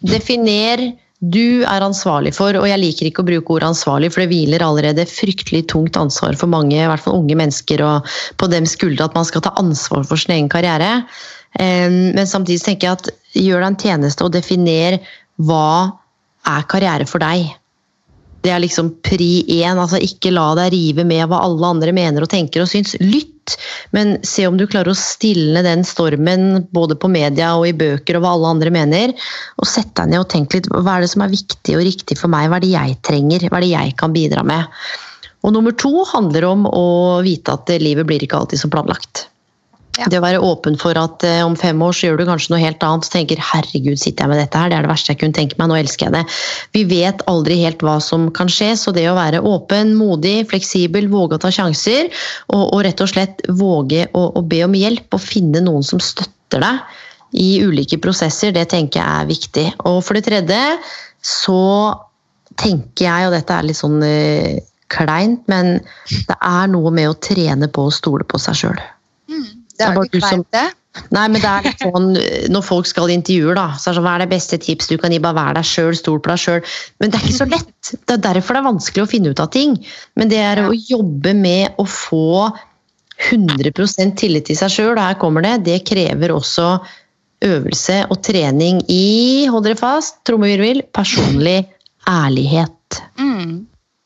Definer 0.07 0.93
du 1.25 1.65
er 1.65 1.85
ansvarlig 1.85 2.35
for, 2.37 2.57
og 2.59 2.67
jeg 2.69 2.81
liker 2.81 3.09
ikke 3.09 3.23
å 3.23 3.29
bruke 3.29 3.55
ordet 3.57 3.71
ansvarlig, 3.71 4.11
for 4.13 4.23
det 4.23 4.31
hviler 4.33 4.65
allerede 4.65 5.07
fryktelig 5.09 5.63
tungt 5.73 5.97
ansvar 5.97 6.37
for 6.37 6.51
mange, 6.53 6.77
i 6.77 6.89
hvert 6.91 7.01
fall 7.01 7.21
unge 7.21 7.37
mennesker, 7.39 7.81
og 7.85 8.11
på 8.41 8.49
dems 8.53 8.75
skuldre 8.77 9.07
at 9.09 9.17
man 9.17 9.27
skal 9.29 9.45
ta 9.45 9.55
ansvar 9.61 10.05
for 10.09 10.21
sin 10.21 10.35
egen 10.37 10.51
karriere. 10.53 10.99
Men 11.59 12.27
samtidig 12.27 12.65
tenker 12.65 12.89
jeg 12.89 12.99
at 12.99 13.11
gjør 13.39 13.63
deg 13.63 13.69
en 13.69 13.83
tjeneste 13.83 14.27
og 14.27 14.33
definer 14.35 14.99
hva 15.43 15.93
er 16.51 16.67
karriere 16.71 17.07
for 17.09 17.23
deg. 17.23 17.53
Det 18.45 18.53
er 18.53 18.61
liksom 18.61 18.91
pri 19.05 19.45
én. 19.49 19.79
altså 19.81 19.97
Ikke 20.05 20.33
la 20.35 20.51
deg 20.59 20.75
rive 20.75 21.07
med 21.09 21.25
hva 21.31 21.41
alle 21.47 21.71
andre 21.77 21.95
mener 21.97 22.27
og 22.27 22.33
tenker 22.33 22.61
og 22.61 22.69
syns. 22.69 22.93
Lytt, 23.01 23.57
men 23.97 24.19
se 24.27 24.45
om 24.49 24.59
du 24.61 24.67
klarer 24.69 24.93
å 24.93 24.99
stilne 24.99 25.63
den 25.65 25.85
stormen 25.89 26.67
både 26.77 26.99
på 27.01 27.09
media 27.13 27.55
og 27.57 27.71
i 27.71 27.77
bøker 27.77 28.19
og 28.19 28.25
hva 28.25 28.35
alle 28.37 28.53
andre 28.57 28.75
mener. 28.75 29.15
Og 29.57 29.69
sett 29.69 29.95
deg 29.97 30.13
ned 30.13 30.27
og 30.27 30.29
tenk 30.33 30.57
litt 30.57 30.69
hva 30.69 30.99
er 30.99 31.07
det 31.07 31.13
som 31.15 31.25
er 31.25 31.33
viktig 31.33 31.79
og 31.79 31.87
riktig 31.89 32.21
for 32.21 32.33
meg? 32.33 32.51
Hva 32.51 32.61
er 32.61 32.67
det 32.67 32.75
jeg 32.75 33.01
trenger? 33.09 33.49
Hva 33.49 33.61
er 33.61 33.67
det 33.67 33.73
jeg 33.73 33.97
kan 34.03 34.17
bidra 34.17 34.45
med? 34.45 34.69
Og 35.45 35.53
nummer 35.53 35.73
to 35.77 36.05
handler 36.13 36.45
om 36.49 36.69
å 36.69 36.87
vite 37.25 37.53
at 37.53 37.73
livet 37.81 38.09
blir 38.09 38.23
ikke 38.25 38.37
alltid 38.43 38.61
som 38.61 38.73
planlagt. 38.73 39.29
Ja. 39.95 40.09
Det 40.11 40.19
å 40.19 40.25
være 40.25 40.41
åpen 40.43 40.75
for 40.81 40.99
at 40.99 41.23
eh, 41.27 41.41
om 41.47 41.55
fem 41.59 41.79
år 41.85 41.95
så 41.95 42.09
gjør 42.09 42.19
du 42.19 42.25
kanskje 42.27 42.51
noe 42.51 42.63
helt 42.65 42.83
annet 42.83 43.07
og 43.07 43.13
tenker 43.13 43.39
herregud, 43.39 43.99
sitter 44.01 44.25
jeg 44.25 44.33
med 44.33 44.41
dette 44.43 44.59
her, 44.59 44.73
det 44.73 44.79
er 44.79 44.87
det 44.87 44.91
verste 44.91 45.13
jeg 45.13 45.21
kunne 45.21 45.37
tenke 45.37 45.59
meg, 45.61 45.71
nå 45.71 45.77
elsker 45.79 46.09
jeg 46.09 46.17
det. 46.17 46.23
Vi 46.75 46.83
vet 46.91 47.23
aldri 47.31 47.61
helt 47.61 47.85
hva 47.85 48.01
som 48.03 48.27
kan 48.35 48.51
skje, 48.51 48.73
så 48.81 48.95
det 48.97 49.07
å 49.11 49.15
være 49.15 49.43
åpen, 49.47 49.95
modig, 49.99 50.49
fleksibel, 50.51 51.07
våge 51.13 51.39
å 51.39 51.45
ta 51.45 51.53
sjanser 51.55 52.11
og, 52.49 52.65
og 52.65 52.83
rett 52.89 53.05
og 53.05 53.13
slett 53.13 53.45
våge 53.61 54.09
å, 54.11 54.25
å 54.35 54.43
be 54.43 54.65
om 54.67 54.75
hjelp 54.79 55.15
og 55.15 55.23
finne 55.23 55.63
noen 55.63 55.87
som 55.87 56.03
støtter 56.03 56.65
deg 56.65 57.01
i 57.39 57.49
ulike 57.63 57.99
prosesser, 58.03 58.55
det 58.55 58.69
tenker 58.71 59.01
jeg 59.01 59.23
er 59.23 59.31
viktig. 59.31 59.67
Og 59.91 60.01
for 60.07 60.19
det 60.19 60.27
tredje 60.27 60.59
så 61.25 61.63
tenker 62.59 63.07
jeg, 63.07 63.29
og 63.29 63.35
dette 63.35 63.55
er 63.55 63.67
litt 63.67 63.79
sånn 63.79 64.03
eh, 64.07 64.59
kleint, 64.91 65.47
men 65.51 65.79
det 66.11 66.37
er 66.39 66.69
noe 66.71 66.93
med 66.95 67.11
å 67.11 67.17
trene 67.19 67.71
på 67.71 67.89
å 67.89 67.95
stole 67.95 68.27
på 68.27 68.43
seg 68.43 68.59
sjøl. 68.59 68.85
Det 69.79 69.87
er 69.87 69.95
bare 69.97 70.09
jo 70.09 70.19
ikke 70.19 70.29
som- 70.29 70.47
det. 70.55 70.65
Nei, 71.11 71.25
men 71.27 71.41
det 71.43 71.51
er 71.51 71.65
litt 71.67 71.81
sånn 71.83 72.13
Når 72.55 72.63
folk 72.63 72.87
skal 72.87 73.11
i 73.11 73.17
intervjuer, 73.19 73.57
da, 73.59 73.73
så 73.75 73.91
er 73.91 73.95
det 73.95 73.99
sånn 73.99 74.05
Hva 74.07 74.13
er 74.15 74.23
det 74.23 74.31
beste 74.31 74.59
tips 74.63 74.87
du 74.87 74.97
kan 75.03 75.11
gi? 75.11 75.19
Bare 75.19 75.35
vær 75.35 75.57
deg 75.59 75.67
sjøl, 75.67 75.97
stol 75.99 76.21
på 76.23 76.31
deg 76.31 76.39
sjøl. 76.39 76.77
Men 77.03 77.11
det 77.11 77.19
er 77.19 77.27
ikke 77.27 77.41
så 77.41 77.49
lett. 77.51 77.91
Det 78.07 78.15
er 78.15 78.23
derfor 78.29 78.55
det 78.55 78.63
er 78.63 78.69
vanskelig 78.69 79.03
å 79.03 79.11
finne 79.11 79.33
ut 79.35 79.43
av 79.43 79.51
ting. 79.51 79.75
Men 80.15 80.31
det 80.31 80.39
er 80.39 80.63
å 80.63 80.71
jobbe 80.71 81.35
med 81.35 81.75
å 81.83 81.89
få 81.91 82.53
100 83.31 84.15
tillit 84.19 84.47
til 84.47 84.59
seg 84.59 84.71
sjøl, 84.75 84.99
her 84.99 85.19
kommer 85.19 85.45
det, 85.45 85.65
det 85.67 85.85
krever 85.87 86.35
også 86.35 86.79
øvelse 87.45 88.01
og 88.11 88.21
trening 88.25 88.81
i, 88.91 89.47
hold 89.51 89.67
dere 89.67 89.79
fast, 89.79 90.21
trommevirvel, 90.27 90.83
personlig 90.95 91.61
ærlighet. 92.11 93.01
Mm. 93.21 93.65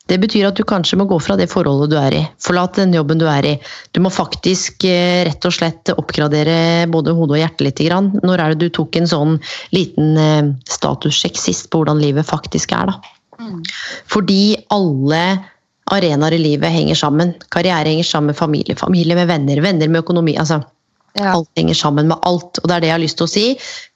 Det 0.09 0.17
betyr 0.17 0.47
at 0.47 0.57
du 0.57 0.65
kanskje 0.65 0.97
må 0.97 1.05
gå 1.09 1.19
fra 1.21 1.35
det 1.37 1.49
forholdet 1.51 1.91
du 1.91 1.97
er 2.01 2.15
i. 2.17 2.23
Forlate 2.41 2.81
den 2.81 2.95
jobben 2.97 3.21
du 3.21 3.27
er 3.29 3.45
i. 3.45 3.53
Du 3.93 4.01
må 4.01 4.09
faktisk 4.13 4.85
eh, 4.89 5.21
rett 5.27 5.45
og 5.45 5.53
slett 5.53 5.91
oppgradere 5.93 6.87
både 6.89 7.13
hodet 7.13 7.37
og 7.37 7.43
hjertet 7.43 7.65
litt. 7.67 7.83
Grann. 7.85 8.09
Når 8.25 8.41
er 8.41 8.55
det 8.55 8.65
du 8.65 8.73
tok 8.79 8.97
en 8.97 9.09
sånn 9.09 9.37
liten 9.75 10.17
eh, 10.17 10.49
statussjekk 10.69 11.37
sist 11.39 11.69
på 11.69 11.83
hvordan 11.83 12.01
livet 12.01 12.27
faktisk 12.27 12.73
er? 12.75 12.89
da? 12.89 12.97
Mm. 13.39 13.61
Fordi 14.09 14.41
alle 14.73 15.21
arenaer 15.93 16.35
i 16.35 16.41
livet 16.41 16.73
henger 16.73 16.97
sammen. 16.97 17.35
Karriere 17.53 17.93
henger 17.93 18.09
sammen 18.09 18.33
med 18.33 18.39
familie, 18.41 18.77
familie 18.77 19.17
med 19.17 19.29
venner, 19.29 19.61
venner 19.61 19.87
med 19.93 20.03
økonomi. 20.03 20.37
altså 20.37 20.61
Ja. 21.17 21.33
Alt 21.33 21.49
henger 21.57 21.73
sammen 21.73 22.07
med 22.07 22.17
alt. 22.23 22.59
Og 22.61 22.69
det 22.69 22.75
er 22.75 22.81
det 22.81 22.89
jeg 22.89 22.97
har 22.97 23.05
lyst 23.05 23.17
til 23.21 23.25
å 23.25 23.31
si. 23.31 23.45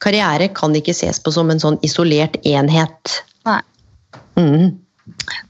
Karriere 0.01 0.49
kan 0.53 0.73
ikke 0.75 0.93
ses 0.93 1.19
på 1.21 1.33
som 1.33 1.49
en 1.49 1.61
sånn 1.61 1.81
isolert 1.81 2.37
enhet. 2.45 3.19
Nei. 3.45 3.61
Mhm. 4.37 4.82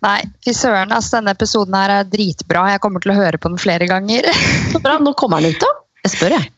Nei, 0.04 0.18
fy 0.44 0.54
søren. 0.58 0.92
Altså, 0.96 1.18
denne 1.20 1.34
episoden 1.36 1.76
her 1.78 1.94
er 2.00 2.08
dritbra. 2.10 2.66
Jeg 2.74 2.82
kommer 2.84 3.04
til 3.04 3.14
å 3.14 3.18
høre 3.18 3.40
på 3.42 3.52
den 3.54 3.62
flere 3.62 3.88
ganger. 3.90 4.28
Så 4.74 4.82
bra. 4.84 4.98
Nå 5.04 5.14
kommer 5.20 5.44
den 5.44 5.54
ut, 5.56 5.62
da. 5.64 5.70
Jeg 6.04 6.16
spør, 6.18 6.36
jeg. 6.40 6.50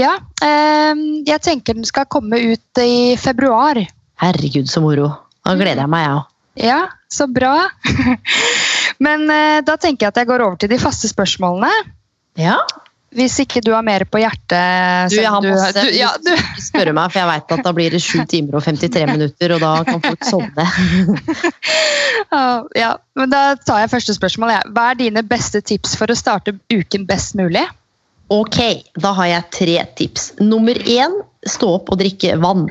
ja, 0.00 0.14
Eh, 0.44 0.94
jeg 1.26 1.40
tenker 1.44 1.76
den 1.76 1.86
skal 1.88 2.06
komme 2.10 2.36
ut 2.52 2.80
i 2.82 3.16
februar. 3.20 3.78
Herregud, 4.20 4.68
så 4.70 4.80
moro. 4.84 5.10
Nå 5.44 5.54
gleder 5.60 5.82
jeg 5.84 5.92
meg, 5.92 6.04
jeg 6.06 6.14
òg. 6.18 6.30
Ja, 6.64 6.80
så 7.10 7.26
bra. 7.26 7.54
Men 9.04 9.24
eh, 9.32 9.60
da 9.66 9.76
tenker 9.80 10.06
jeg 10.06 10.12
at 10.14 10.20
jeg 10.22 10.28
går 10.30 10.44
over 10.46 10.60
til 10.60 10.70
de 10.70 10.78
faste 10.82 11.10
spørsmålene. 11.10 11.70
Ja. 12.40 12.60
Hvis 13.14 13.36
ikke 13.44 13.62
du 13.62 13.70
har 13.74 13.84
mer 13.86 14.02
på 14.10 14.18
hjertet 14.18 15.12
Du, 15.12 15.18
jeg 15.20 15.30
har 15.30 15.44
masse. 15.44 15.72
du, 15.76 15.92
ja, 15.94 16.10
du, 16.18 16.32
spørre 16.62 16.94
meg, 16.96 17.12
for 17.12 17.20
jeg 17.22 17.30
vet 17.30 17.54
at 17.56 17.62
da 17.66 17.72
blir 17.76 17.94
det 17.94 18.00
7 18.02 18.24
timer 18.30 18.58
og 18.58 18.66
53 18.66 19.06
minutter, 19.12 19.54
og 19.54 19.62
da 19.62 19.74
kan 19.86 20.02
folk 20.04 20.26
sovne. 20.30 20.66
Ja, 22.74 22.94
men 23.18 23.30
Da 23.30 23.54
tar 23.62 23.84
jeg 23.84 23.92
første 23.92 24.14
spørsmål. 24.16 24.50
Ja. 24.56 24.62
Hva 24.74 24.88
er 24.90 24.98
dine 24.98 25.22
beste 25.26 25.60
tips 25.62 25.94
for 25.98 26.10
å 26.10 26.16
starte 26.18 26.56
uken 26.72 27.04
best 27.06 27.36
mulig? 27.38 27.62
Ok, 28.32 28.58
da 28.98 29.12
har 29.18 29.28
jeg 29.30 29.50
tre 29.54 29.76
tips. 30.00 30.32
Nummer 30.42 30.78
én, 30.88 31.14
stå 31.46 31.76
opp 31.76 31.92
og 31.94 32.00
drikke 32.00 32.34
vann. 32.42 32.66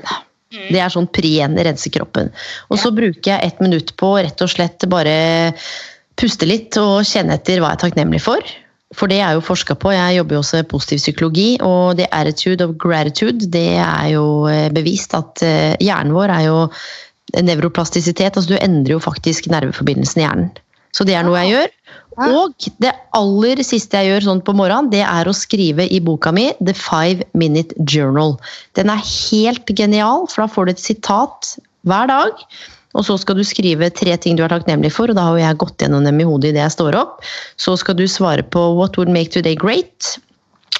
Det 0.53 0.79
er 0.81 0.91
sånn 0.93 1.07
pri 1.13 1.37
én, 1.45 1.55
rense 1.65 1.89
kroppen. 1.93 2.31
Og 2.69 2.81
så 2.81 2.91
bruker 2.93 3.35
jeg 3.35 3.47
ett 3.47 3.61
minutt 3.63 3.93
på 3.99 4.13
rett 4.19 4.43
og 4.43 4.51
slett 4.51 4.85
bare 4.91 5.15
puste 6.19 6.47
litt 6.49 6.77
og 6.77 7.01
kjenne 7.07 7.39
etter 7.39 7.61
hva 7.61 7.71
jeg 7.71 7.79
er 7.79 7.83
takknemlig 7.87 8.21
for. 8.25 8.53
For 8.93 9.11
det 9.11 9.19
er 9.25 9.35
jo 9.35 9.43
forska 9.43 9.75
på. 9.79 9.91
Jeg 9.93 10.19
jobber 10.19 10.37
jo 10.37 10.41
også 10.43 10.59
med 10.61 10.69
positiv 10.71 11.01
psykologi, 11.01 11.47
og 11.61 11.97
the 11.97 12.07
attitude 12.13 12.65
of 12.65 12.75
gratitude, 12.79 13.49
det 13.53 13.77
er 13.81 14.11
jo 14.13 14.25
eh, 14.51 14.69
bevist 14.73 15.15
at 15.17 15.43
eh, 15.45 15.73
hjernen 15.81 16.13
vår 16.15 16.33
er 16.33 16.45
jo 16.47 16.59
nevroplastisitet. 17.41 18.35
Altså 18.37 18.53
du 18.53 18.59
endrer 18.59 18.97
jo 18.97 19.03
faktisk 19.03 19.49
nerveforbindelsen 19.51 20.21
i 20.21 20.27
hjernen. 20.27 20.51
Så 20.93 21.05
det 21.09 21.15
er 21.17 21.25
noe 21.25 21.41
jeg 21.41 21.55
gjør. 21.55 21.71
Og 22.21 22.67
det 22.83 22.91
aller 23.17 23.61
siste 23.65 23.97
jeg 23.97 24.11
gjør 24.11 24.27
sånn 24.27 24.43
på 24.45 24.53
morgenen, 24.53 24.91
det 24.93 25.01
er 25.01 25.25
å 25.25 25.33
skrive 25.33 25.87
i 25.89 25.97
boka 26.03 26.29
mi 26.35 26.51
The 26.61 26.75
Five 26.77 27.25
Minute 27.33 27.73
Journal. 27.89 28.35
Den 28.77 28.91
er 28.93 29.01
helt 29.01 29.73
genial, 29.73 30.27
for 30.29 30.43
da 30.43 30.51
får 30.53 30.69
du 30.69 30.73
et 30.75 30.83
sitat 30.83 31.55
hver 31.89 32.11
dag. 32.11 32.45
Og 32.93 33.05
så 33.07 33.17
skal 33.17 33.39
du 33.39 33.45
skrive 33.47 33.89
tre 33.93 34.17
ting 34.21 34.37
du 34.37 34.43
er 34.45 34.53
takknemlig 34.53 34.93
for, 34.93 35.09
og 35.09 35.17
da 35.17 35.25
har 35.27 35.37
jo 35.37 35.45
jeg 35.45 35.61
gått 35.63 35.81
gjennom 35.81 36.05
dem 36.05 36.21
i 36.21 36.27
hodet 36.29 36.53
idet 36.53 36.61
jeg 36.65 36.75
står 36.75 36.99
opp. 36.99 37.23
Så 37.57 37.75
skal 37.81 37.97
du 37.97 38.05
svare 38.09 38.45
på 38.45 38.67
What 38.77 38.99
would 38.99 39.11
make 39.13 39.33
today 39.33 39.57
great? 39.57 40.15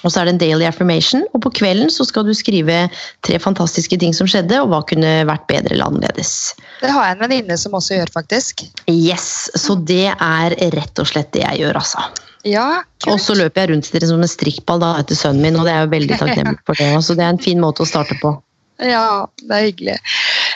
Og 0.04 0.12
så 0.12 0.20
er 0.20 0.28
det 0.28 0.34
en 0.34 0.42
daily 0.42 0.66
affirmation, 0.68 1.24
og 1.32 1.46
på 1.46 1.52
kvelden 1.62 1.88
så 1.92 2.04
skal 2.08 2.26
du 2.28 2.34
skrive 2.36 2.76
tre 3.24 3.40
fantastiske 3.40 3.98
ting 4.02 4.16
som 4.16 4.28
skjedde, 4.28 4.60
og 4.60 4.74
hva 4.74 4.82
kunne 4.90 5.14
vært 5.30 5.48
bedre 5.48 5.76
eller 5.76 5.94
annerledes. 5.94 6.54
Det 6.82 6.92
har 6.92 7.08
jeg 7.08 7.16
en 7.16 7.24
venninne 7.24 7.58
som 7.60 7.78
også 7.80 7.96
gjør, 8.02 8.12
faktisk. 8.12 8.66
Yes, 8.92 9.48
Så 9.56 9.78
det 9.80 10.12
er 10.12 10.58
rett 10.76 11.00
og 11.00 11.08
slett 11.08 11.32
det 11.36 11.46
jeg 11.46 11.64
gjør, 11.64 11.80
altså. 11.80 12.04
Ja, 12.44 12.84
Og 13.08 13.22
så 13.24 13.38
løper 13.40 13.64
jeg 13.64 13.72
rundt 13.72 13.88
som 13.88 14.20
en 14.20 14.28
strikkball 14.28 14.82
da 14.84 14.98
etter 15.00 15.16
sønnen 15.16 15.46
min, 15.46 15.56
og 15.56 15.64
det 15.64 15.72
er 15.78 15.86
jo 15.86 15.94
veldig 15.96 16.18
takknemlig 16.20 16.60
for 16.68 16.76
det. 16.76 16.90
Så 17.08 17.16
det 17.16 17.24
er 17.24 17.32
en 17.38 17.46
fin 17.46 17.62
måte 17.64 17.86
å 17.86 17.88
starte 17.88 18.20
på. 18.20 18.36
Ja, 18.84 19.30
det 19.38 19.54
er 19.54 19.68
hyggelig. 19.68 19.94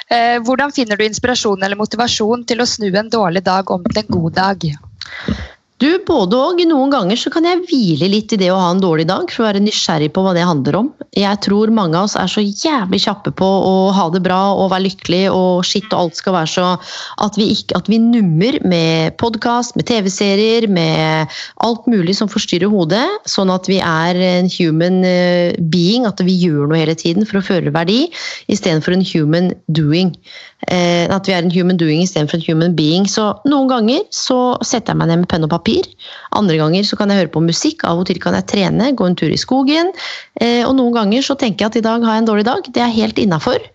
Eh, 0.08 0.38
hvordan 0.40 0.72
finner 0.72 0.96
du 0.96 1.04
inspirasjon 1.04 1.64
eller 1.64 1.80
motivasjon 1.80 2.46
til 2.48 2.64
å 2.64 2.68
snu 2.70 2.88
en 2.96 3.10
dårlig 3.12 3.44
dag 3.44 3.72
om 3.76 3.84
til 3.84 4.04
en 4.04 4.14
god 4.20 4.38
dag? 4.38 4.68
Du, 5.78 5.90
både 6.08 6.38
og. 6.42 6.62
Noen 6.68 6.90
ganger 6.90 7.20
så 7.22 7.30
kan 7.30 7.46
jeg 7.46 7.62
hvile 7.70 8.08
litt 8.10 8.32
i 8.34 8.40
det 8.42 8.48
å 8.50 8.58
ha 8.58 8.72
en 8.74 8.80
dårlig 8.82 9.06
dag, 9.12 9.30
for 9.30 9.44
å 9.44 9.48
være 9.52 9.62
nysgjerrig 9.62 10.10
på 10.16 10.24
hva 10.26 10.32
det 10.34 10.46
handler 10.48 10.80
om. 10.80 10.88
Jeg 11.14 11.38
tror 11.46 11.70
mange 11.74 12.00
av 12.00 12.08
oss 12.08 12.16
er 12.18 12.32
så 12.32 12.42
jævlig 12.42 13.04
kjappe 13.04 13.30
på 13.38 13.46
å 13.46 13.74
ha 13.94 14.08
det 14.14 14.24
bra 14.26 14.40
og 14.58 14.72
være 14.72 14.88
lykkelig, 14.88 15.22
og 15.30 15.62
shit 15.70 15.86
og 15.92 16.08
alt 16.08 16.18
skal 16.18 16.34
være 16.34 16.52
så 16.56 16.66
At 17.22 17.38
vi, 17.38 17.52
ikke, 17.54 17.78
at 17.78 17.92
vi 17.92 18.00
nummer 18.02 18.58
med 18.66 19.18
podkast, 19.22 19.78
med 19.78 19.86
TV-serier, 19.90 20.66
med 20.66 21.38
alt 21.62 21.86
mulig 21.86 22.18
som 22.18 22.32
forstyrrer 22.32 22.74
hodet, 22.74 23.06
sånn 23.30 23.54
at 23.54 23.70
vi 23.70 23.78
er 23.78 24.18
en 24.18 24.50
human 24.58 25.04
eh, 25.06 25.54
being, 25.70 26.10
at 26.10 26.26
vi 26.26 26.40
gjør 26.42 26.72
noe 26.72 26.82
hele 26.82 26.98
tiden 26.98 27.30
for 27.30 27.38
å 27.38 27.46
føre 27.46 27.74
verdi, 27.76 28.08
istedenfor 28.50 28.98
en 28.98 29.06
human 29.14 29.54
doing. 29.70 30.16
Eh, 30.66 31.06
at 31.14 31.28
vi 31.30 31.36
er 31.36 31.44
en 31.44 31.54
human 31.54 31.78
doing 31.78 32.02
istedenfor 32.02 32.40
en 32.40 32.46
human 32.48 32.76
being. 32.76 33.06
Så 33.10 33.30
noen 33.46 33.70
ganger 33.70 34.06
så 34.16 34.58
setter 34.66 34.94
jeg 34.94 35.02
meg 35.02 35.12
ned 35.12 35.22
med 35.24 35.30
penn 35.32 35.46
og 35.46 35.52
papir. 35.54 35.86
Andre 36.38 36.58
ganger 36.58 36.88
så 36.88 36.98
kan 36.98 37.14
jeg 37.14 37.22
høre 37.22 37.34
på 37.34 37.44
musikk, 37.46 37.86
av 37.86 38.02
og 38.02 38.08
til 38.10 38.20
kan 38.24 38.36
jeg 38.38 38.48
trene, 38.50 38.90
gå 38.98 39.06
en 39.06 39.18
tur 39.20 39.30
i 39.30 39.38
skogen. 39.38 39.94
Eh, 40.42 40.64
og 40.66 40.74
noen 40.80 40.96
ganger 40.96 41.28
så 41.28 41.38
tenker 41.38 41.66
jeg 41.66 41.74
at 41.74 41.78
i 41.82 41.86
dag 41.86 42.08
har 42.08 42.18
jeg 42.18 42.26
en 42.26 42.32
dårlig 42.32 42.48
dag. 42.50 42.72
Det 42.74 42.84
er 42.84 42.96
helt 42.96 43.22
innafor. 43.22 43.70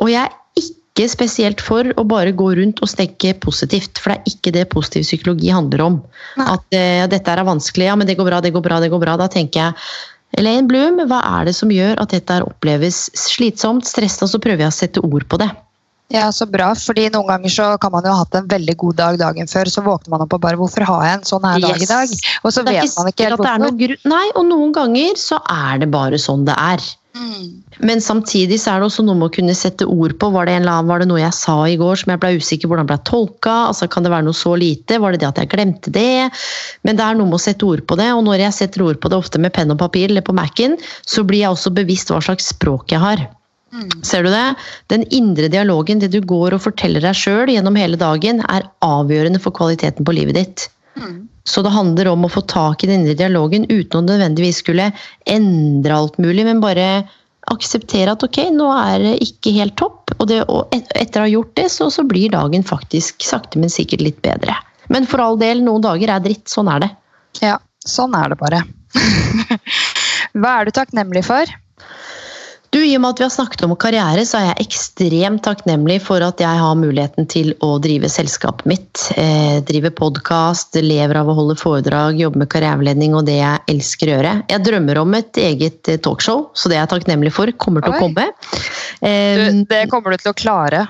Og 0.00 0.10
jeg 0.14 0.24
er 0.24 0.32
ikke 0.64 1.10
spesielt 1.12 1.60
for 1.62 1.92
å 1.98 2.06
bare 2.08 2.32
gå 2.32 2.48
rundt 2.56 2.80
og 2.80 2.96
tenke 2.96 3.34
positivt, 3.44 4.00
for 4.00 4.14
det 4.14 4.16
er 4.16 4.32
ikke 4.32 4.54
det 4.54 4.64
positiv 4.72 5.04
psykologi 5.04 5.52
handler 5.52 5.84
om. 5.84 6.00
Nei. 6.40 6.48
At 6.56 6.78
eh, 6.78 7.04
dette 7.12 7.36
er 7.36 7.44
vanskelig, 7.44 7.90
ja, 7.90 7.98
men 8.00 8.08
det 8.08 8.16
går 8.16 8.30
bra, 8.30 8.40
det 8.40 8.54
går 8.54 8.64
bra, 8.64 8.80
det 8.80 8.90
går 8.94 9.02
bra. 9.02 9.18
Da 9.20 9.28
tenker 9.28 9.60
jeg 9.60 10.40
Elaine 10.40 10.66
Bloom, 10.70 11.02
hva 11.10 11.20
er 11.36 11.50
det 11.50 11.54
som 11.58 11.70
gjør 11.70 12.00
at 12.02 12.16
dette 12.16 12.40
oppleves 12.46 13.04
slitsomt, 13.18 13.86
stressende, 13.86 14.26
og 14.26 14.32
så 14.32 14.42
prøver 14.42 14.64
jeg 14.64 14.72
å 14.72 14.78
sette 14.78 15.04
ord 15.04 15.28
på 15.30 15.38
det. 15.42 15.52
Ja, 16.12 16.28
så 16.32 16.44
bra, 16.46 16.68
fordi 16.76 17.06
Noen 17.14 17.30
ganger 17.30 17.52
så 17.52 17.68
kan 17.80 17.92
man 17.94 18.04
jo 18.04 18.12
ha 18.12 18.24
hatt 18.24 18.36
en 18.36 18.48
veldig 18.50 18.74
god 18.82 18.98
dag 18.98 19.16
dagen 19.22 19.48
før, 19.48 19.70
så 19.72 19.84
våkner 19.84 20.12
man 20.12 20.24
opp 20.26 20.34
og 20.36 20.42
bare 20.42 20.58
'Hvorfor 20.60 20.84
har 20.84 21.04
jeg 21.06 21.14
en 21.18 21.24
sånn 21.30 21.46
her 21.48 21.60
dag 21.60 21.80
i 21.80 21.88
dag?' 21.88 22.12
Og 22.44 22.52
så 22.52 22.62
vet 22.62 22.92
man 22.98 23.08
ikke 23.08 23.24
helt 23.24 23.40
hvorfor. 23.40 23.96
Nei, 24.04 24.26
og 24.36 24.44
noen 24.44 24.74
ganger 24.76 25.16
så 25.16 25.40
er 25.48 25.78
det 25.80 25.90
bare 25.90 26.20
sånn 26.20 26.44
det 26.44 26.54
er. 26.58 26.84
Mm. 27.14 27.62
Men 27.78 28.00
samtidig 28.02 28.58
så 28.58 28.72
er 28.72 28.80
det 28.82 28.88
også 28.88 29.04
noe 29.06 29.14
med 29.14 29.30
å 29.30 29.34
kunne 29.36 29.54
sette 29.54 29.86
ord 29.86 30.16
på. 30.18 30.30
Var 30.34 30.46
det, 30.46 30.56
annen, 30.58 30.88
var 30.90 30.98
det 30.98 31.06
noe 31.08 31.22
jeg 31.22 31.36
sa 31.36 31.56
i 31.70 31.76
går 31.78 32.00
som 32.00 32.10
jeg 32.10 32.20
ble 32.20 32.32
usikker 32.42 32.68
hvordan 32.68 32.88
ble 32.90 32.98
tolka? 33.06 33.54
Altså, 33.70 33.86
kan 33.88 34.02
det 34.02 34.10
være 34.10 34.26
noe 34.26 34.34
så 34.34 34.56
lite? 34.58 34.98
Var 34.98 35.14
det 35.14 35.20
det 35.22 35.30
at 35.30 35.38
jeg 35.38 35.52
glemte 35.54 35.94
det? 35.94 36.30
Men 36.82 36.98
det 36.98 37.06
er 37.06 37.14
noe 37.14 37.30
med 37.30 37.38
å 37.38 37.44
sette 37.46 37.64
ord 37.64 37.84
på 37.86 37.96
det, 37.96 38.10
og 38.12 38.26
når 38.26 38.42
jeg 38.48 38.58
setter 38.58 38.82
ord 38.82 38.98
på 39.00 39.08
det 39.08 39.16
ofte 39.16 39.38
med 39.38 39.54
penn 39.54 39.70
og 39.70 39.78
papir 39.78 40.10
eller 40.10 40.26
på 40.26 40.34
Mac-en, 40.34 40.76
så 41.06 41.22
blir 41.22 41.46
jeg 41.46 41.54
også 41.54 41.74
bevisst 41.74 42.10
hva 42.10 42.20
slags 42.20 42.50
språk 42.50 42.90
jeg 42.90 43.02
har. 43.02 43.28
Mm. 43.74 43.90
Ser 44.06 44.22
du 44.22 44.30
det? 44.30 44.54
Den 44.92 45.04
indre 45.14 45.50
dialogen, 45.50 45.98
det 45.98 46.12
du 46.14 46.20
går 46.22 46.54
og 46.54 46.62
forteller 46.62 47.02
deg 47.02 47.18
sjøl 47.18 47.50
gjennom 47.50 47.76
hele 47.78 47.98
dagen, 48.00 48.42
er 48.46 48.68
avgjørende 48.86 49.42
for 49.42 49.56
kvaliteten 49.56 50.06
på 50.06 50.14
livet 50.14 50.38
ditt. 50.38 50.68
Mm. 50.94 51.24
Så 51.44 51.64
det 51.66 51.74
handler 51.74 52.08
om 52.12 52.24
å 52.24 52.32
få 52.32 52.44
tak 52.48 52.84
i 52.84 52.88
den 52.88 53.02
indre 53.02 53.18
dialogen 53.18 53.66
uten 53.68 53.98
å 53.98 54.06
nødvendigvis 54.06 54.62
skulle 54.62 54.92
endre 55.28 55.98
alt 55.98 56.16
mulig, 56.22 56.46
men 56.46 56.62
bare 56.62 57.04
akseptere 57.52 58.14
at 58.14 58.22
ok, 58.24 58.38
nå 58.56 58.70
er 58.72 59.02
det 59.02 59.14
ikke 59.26 59.52
helt 59.58 59.76
topp. 59.80 60.14
Og, 60.16 60.28
det, 60.30 60.40
og 60.48 60.70
et, 60.72 60.86
etter 60.96 61.20
å 61.20 61.26
ha 61.26 61.32
gjort 61.34 61.52
det, 61.58 61.66
så, 61.74 61.90
så 61.92 62.06
blir 62.08 62.32
dagen 62.32 62.64
faktisk 62.64 63.26
sakte, 63.26 63.60
men 63.60 63.72
sikkert 63.72 64.06
litt 64.06 64.22
bedre. 64.24 64.56
Men 64.92 65.08
for 65.08 65.20
all 65.24 65.36
del, 65.40 65.60
noen 65.64 65.84
dager 65.84 66.14
er 66.14 66.24
dritt. 66.24 66.46
Sånn 66.52 66.70
er 66.72 66.86
det. 66.86 66.90
Ja, 67.42 67.58
sånn 67.84 68.16
er 68.16 68.32
det 68.32 68.40
bare. 68.40 68.62
Hva 70.38 70.56
er 70.60 70.68
du 70.68 70.74
takknemlig 70.76 71.24
for? 71.26 71.50
Du, 72.74 72.80
I 72.82 72.96
og 72.96 73.02
med 73.04 73.12
at 73.14 73.20
vi 73.20 73.24
har 73.28 73.30
snakket 73.30 73.60
om 73.68 73.72
karriere, 73.78 74.24
så 74.26 74.40
er 74.40 74.48
jeg 74.48 74.64
ekstremt 74.66 75.44
takknemlig 75.46 76.00
for 76.02 76.24
at 76.26 76.40
jeg 76.42 76.58
har 76.58 76.74
muligheten 76.74 77.28
til 77.30 77.52
å 77.62 77.76
drive 77.82 78.08
selskapet 78.10 78.66
mitt. 78.66 79.04
Eh, 79.14 79.60
drive 79.68 79.92
podkast, 79.94 80.74
lever 80.82 81.20
av 81.20 81.30
å 81.30 81.36
holde 81.38 81.54
foredrag, 81.60 82.18
jobbe 82.18 82.42
med 82.42 82.50
karriereveiledning 82.50 83.14
og 83.14 83.28
det 83.28 83.36
jeg 83.38 83.62
elsker 83.76 84.10
å 84.10 84.16
gjøre. 84.16 84.32
Jeg 84.50 84.64
drømmer 84.66 85.00
om 85.04 85.14
et 85.20 85.38
eget 85.38 85.92
eh, 85.92 86.00
talkshow, 86.02 86.48
så 86.58 86.72
det 86.72 86.80
er 86.80 86.82
jeg 86.82 86.92
takknemlig 86.96 87.30
for. 87.36 87.54
Kommer 87.62 87.84
til 87.86 87.94
Oi. 87.94 88.00
å 88.00 88.04
komme. 88.08 88.26
Du, 88.34 89.06
Eh, 89.06 89.46
det 89.68 89.84
kommer 89.92 90.14
du 90.14 90.18
til 90.24 90.32
å 90.32 90.36
klare. 90.38 90.82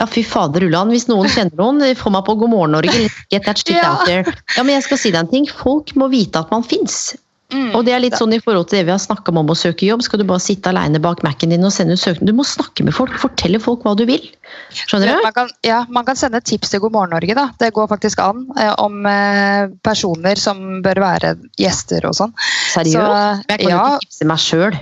ja, 0.00 0.06
fy 0.08 0.22
fader 0.24 0.64
Ulland. 0.68 0.90
Hvis 0.92 1.08
noen 1.08 1.28
kjenner 1.28 1.56
noen, 1.56 1.80
få 1.96 2.10
meg 2.12 2.24
på 2.26 2.36
God 2.40 2.50
morgen 2.52 2.72
Norge. 2.76 3.08
Get 3.30 3.44
that 3.48 3.58
shit 3.58 3.76
Ja. 3.76 3.92
out 3.94 4.06
there. 4.06 4.24
Ja, 4.56 4.62
men 4.62 4.74
jeg 4.76 4.84
skal 4.84 4.98
si 4.98 5.10
deg 5.10 5.20
en 5.24 5.28
ting. 5.32 5.46
Folk 5.46 5.94
må 5.96 6.08
vite 6.10 6.40
at 6.40 6.50
man 6.50 6.62
fins. 6.64 7.14
Mm. 7.50 7.70
Og 7.74 7.84
det 7.86 7.94
er 7.94 8.02
litt 8.02 8.16
sånn 8.18 8.34
i 8.34 8.40
forhold 8.42 8.68
til 8.70 8.80
det 8.80 8.88
vi 8.88 8.94
har 8.94 9.00
snakka 9.02 9.32
om 9.32 9.40
om 9.42 9.52
å 9.52 9.56
søke 9.58 9.88
jobb. 9.88 10.04
Skal 10.06 10.22
du 10.22 10.26
bare 10.28 10.42
sitte 10.42 10.70
alene 10.70 11.00
bak 11.02 11.24
Mac-en 11.26 11.54
din 11.54 11.66
og 11.66 11.74
sende 11.74 11.96
ut 11.98 12.02
søknad? 12.02 12.28
Du 12.30 12.36
må 12.36 12.46
snakke 12.46 12.86
med 12.86 12.94
folk. 12.96 13.16
Fortelle 13.20 13.60
folk 13.62 13.86
hva 13.86 13.96
du 13.98 14.04
vil. 14.08 14.28
Skjønner 14.74 15.10
du? 15.10 15.24
Man 15.24 15.34
kan, 15.36 15.50
ja, 15.66 15.80
man 15.90 16.06
kan 16.06 16.18
sende 16.18 16.42
tips 16.44 16.72
til 16.72 16.82
God 16.84 16.94
morgen 16.94 17.14
Norge. 17.14 17.34
da. 17.38 17.48
Det 17.60 17.72
går 17.76 17.90
faktisk 17.90 18.22
an. 18.22 18.44
Eh, 18.58 18.72
om 18.82 19.06
eh, 19.08 19.72
personer 19.86 20.40
som 20.40 20.80
bør 20.84 21.02
være 21.02 21.34
gjester 21.60 22.06
og 22.08 22.16
sånn. 22.18 22.36
Seriøst? 22.74 22.98
Så, 22.98 23.48
jeg 23.50 23.64
kan 23.64 23.66
jo 23.66 23.74
ja. 23.74 23.82
ikke 23.86 24.06
tipse 24.06 24.30
meg 24.30 24.44
sjøl. 24.44 24.78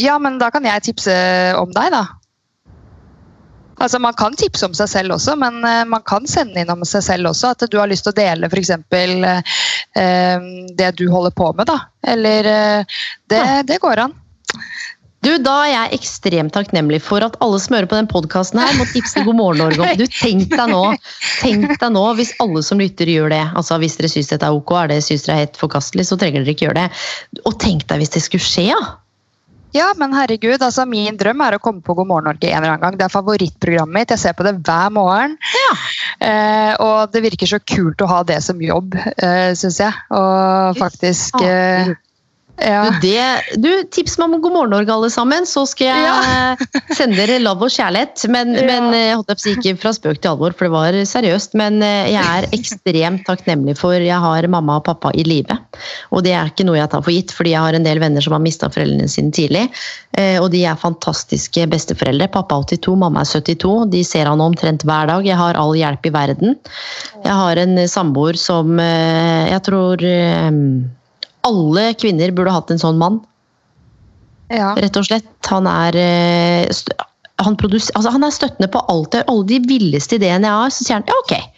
Ja, 0.00 0.16
men 0.22 0.40
da 0.40 0.50
kan 0.54 0.66
jeg 0.68 0.88
tipse 0.88 1.14
om 1.60 1.74
deg, 1.76 1.92
da. 1.96 2.06
Altså, 3.80 3.98
Man 3.98 4.16
kan 4.18 4.36
tipse 4.36 4.66
om 4.66 4.76
seg 4.76 4.90
selv 4.92 5.16
også, 5.16 5.36
men 5.40 5.62
eh, 5.64 5.82
man 5.88 6.04
kan 6.06 6.28
sende 6.28 6.60
inn 6.60 6.72
om 6.72 6.84
seg 6.88 7.04
selv 7.06 7.32
også. 7.32 7.54
At 7.54 7.66
du 7.72 7.78
har 7.80 7.90
lyst 7.90 8.06
til 8.06 8.14
å 8.14 8.20
dele 8.20 8.50
f.eks. 8.50 8.74
Uh, 9.90 10.40
det 10.78 10.92
du 11.00 11.08
holder 11.10 11.34
på 11.34 11.50
med, 11.56 11.66
da. 11.70 11.80
Eller 12.12 12.46
eh, 12.46 13.00
det, 13.32 13.42
det 13.70 13.80
går 13.82 14.04
an. 14.06 14.16
Du, 15.20 15.34
Da 15.44 15.54
er 15.66 15.70
jeg 15.72 15.98
ekstremt 15.98 16.54
takknemlig 16.56 17.02
for 17.04 17.24
at 17.24 17.36
alle 17.44 17.58
som 17.60 17.76
hører 17.76 17.88
på 17.90 17.98
den 17.98 18.08
podkasten 18.08 18.60
her, 18.62 18.72
må 18.78 18.86
tipse 18.88 19.20
God 19.26 19.36
morgen 19.36 19.60
Norge 19.60 19.82
om. 19.84 19.90
Du, 20.00 20.06
tenk 20.08 20.48
deg 20.48 20.72
nå, 20.72 20.80
tenk 21.42 21.74
deg 21.74 21.92
nå 21.92 22.04
hvis 22.16 22.32
alle 22.40 22.62
som 22.64 22.80
lytter 22.80 23.10
gjør 23.12 23.28
det. 23.34 23.42
Altså 23.52 23.76
Hvis 23.82 23.98
dere 24.00 24.12
syns 24.12 24.32
dette 24.32 24.48
er 24.48 24.56
ok, 24.56 24.72
er 24.80 24.94
det 24.94 25.02
synes 25.04 25.26
dere 25.26 25.36
er 25.36 25.44
helt 25.44 25.60
forkastelig, 25.60 26.08
så 26.08 26.16
trenger 26.20 26.44
dere 26.44 26.56
ikke 26.56 26.70
gjøre 26.70 26.86
det. 26.86 27.04
Og 27.44 27.58
tenk 27.60 27.84
deg 27.90 28.00
hvis 28.00 28.16
det 28.16 28.24
skulle 28.24 28.48
skje, 28.48 28.70
ja. 28.70 28.80
Ja, 29.76 29.92
men 29.98 30.14
herregud, 30.16 30.58
altså 30.58 30.84
min 30.88 31.18
drøm 31.20 31.42
er 31.44 31.56
å 31.56 31.62
komme 31.62 31.84
på 31.84 31.94
God 31.98 32.08
morgen 32.10 32.26
Norge 32.30 32.48
en 32.48 32.58
eller 32.58 32.74
annen 32.74 32.82
gang. 32.82 32.98
Det 32.98 33.06
er 33.06 33.12
favorittprogrammet 33.12 33.94
mitt. 33.94 34.14
Jeg 34.14 34.22
ser 34.24 34.36
på 34.38 34.46
det 34.46 34.56
hver 34.66 34.90
morgen. 34.94 35.36
Ja. 35.60 35.72
Eh, 36.26 36.72
og 36.82 37.14
det 37.14 37.22
virker 37.28 37.50
så 37.50 37.60
kult 37.62 38.02
å 38.02 38.10
ha 38.10 38.22
det 38.26 38.40
som 38.44 38.60
jobb, 38.62 38.96
eh, 38.98 39.52
syns 39.58 39.78
jeg. 39.82 39.94
Og 40.16 40.80
faktisk 40.80 41.38
eh, 41.46 41.94
ja. 42.62 42.82
Du, 42.90 42.98
det, 43.02 43.60
du, 43.62 43.68
tips 43.92 44.16
meg 44.20 44.34
om 44.34 44.42
God 44.44 44.52
morgen 44.54 44.72
Norge, 44.74 44.92
alle 44.92 45.08
sammen, 45.12 45.46
så 45.48 45.64
skal 45.68 45.88
jeg 45.90 46.68
sende 46.98 47.16
dere 47.18 47.38
love 47.42 47.66
og 47.68 47.72
kjærlighet. 47.74 48.24
Men, 48.32 48.52
Ja. 48.58 48.66
men 48.68 48.94
eh, 48.96 49.14
holdt 49.16 49.30
jeg 49.32 49.38
på 49.38 49.40
å 49.40 49.44
si 49.46 49.54
ikke 49.56 49.74
fra 49.82 49.92
spøk 49.96 50.20
til 50.20 50.32
alvor, 50.34 50.54
for 50.56 50.68
det 50.68 50.74
var 50.74 50.98
seriøst. 51.12 51.56
Men 51.60 51.80
eh, 51.86 52.10
jeg 52.12 52.22
er 52.22 52.48
ekstremt 52.58 53.24
takknemlig 53.28 53.76
for 53.80 53.96
jeg 53.96 54.20
har 54.26 54.48
mamma 54.52 54.78
og 54.80 54.84
pappa 54.90 55.12
i 55.16 55.24
live. 55.26 55.56
Og 56.14 56.24
det 56.26 56.34
er 56.36 56.52
ikke 56.52 56.66
noe 56.68 56.78
jeg 56.80 56.92
tar 56.92 57.04
for 57.06 57.14
gitt, 57.16 57.34
fordi 57.36 57.54
jeg 57.56 57.64
har 57.64 57.78
en 57.78 57.86
del 57.88 58.02
venner 58.02 58.24
som 58.24 58.36
har 58.36 58.44
mista 58.44 58.70
foreldrene 58.72 59.08
sine 59.10 59.32
tidlig. 59.36 59.66
Eh, 60.18 60.36
Og 60.40 60.50
de 60.52 60.64
er 60.68 60.78
fantastiske 60.80 61.66
besteforeldre. 61.72 62.30
Pappa 62.34 62.60
er 62.60 62.68
82, 62.76 62.96
mamma 63.00 63.24
er 63.24 63.32
72. 63.40 63.74
De 63.92 64.04
ser 64.06 64.28
han 64.30 64.40
omtrent 64.44 64.84
hver 64.88 65.10
dag. 65.10 65.26
Jeg 65.26 65.38
har 65.40 65.58
all 65.60 65.74
hjelp 65.78 66.06
i 66.06 66.14
verden. 66.14 66.56
Jeg 67.24 67.36
har 67.42 67.60
en 67.64 67.76
samboer 67.88 68.36
som 68.40 68.78
jeg 68.80 69.60
tror 69.66 70.02
alle 71.46 71.90
kvinner 72.00 72.32
burde 72.36 72.54
hatt 72.54 72.72
en 72.72 72.82
sånn 72.82 72.98
mann, 73.00 73.20
ja. 74.52 74.74
rett 74.78 74.98
og 74.98 75.06
slett. 75.08 75.30
Han 75.50 75.68
er, 75.70 75.96
eh, 75.96 76.80
han 77.40 77.56
altså 77.56 78.12
han 78.12 78.26
er 78.26 78.34
støttende 78.34 78.70
på 78.72 78.82
alt. 78.92 79.16
Alle 79.22 79.46
de 79.48 79.60
villeste 79.68 80.18
ideene 80.20 80.48
jeg 80.48 80.62
har, 80.62 80.74
så 80.74 80.86
sier 80.86 81.00
han 81.00 81.08
ja, 81.08 81.18
ok. 81.24 81.49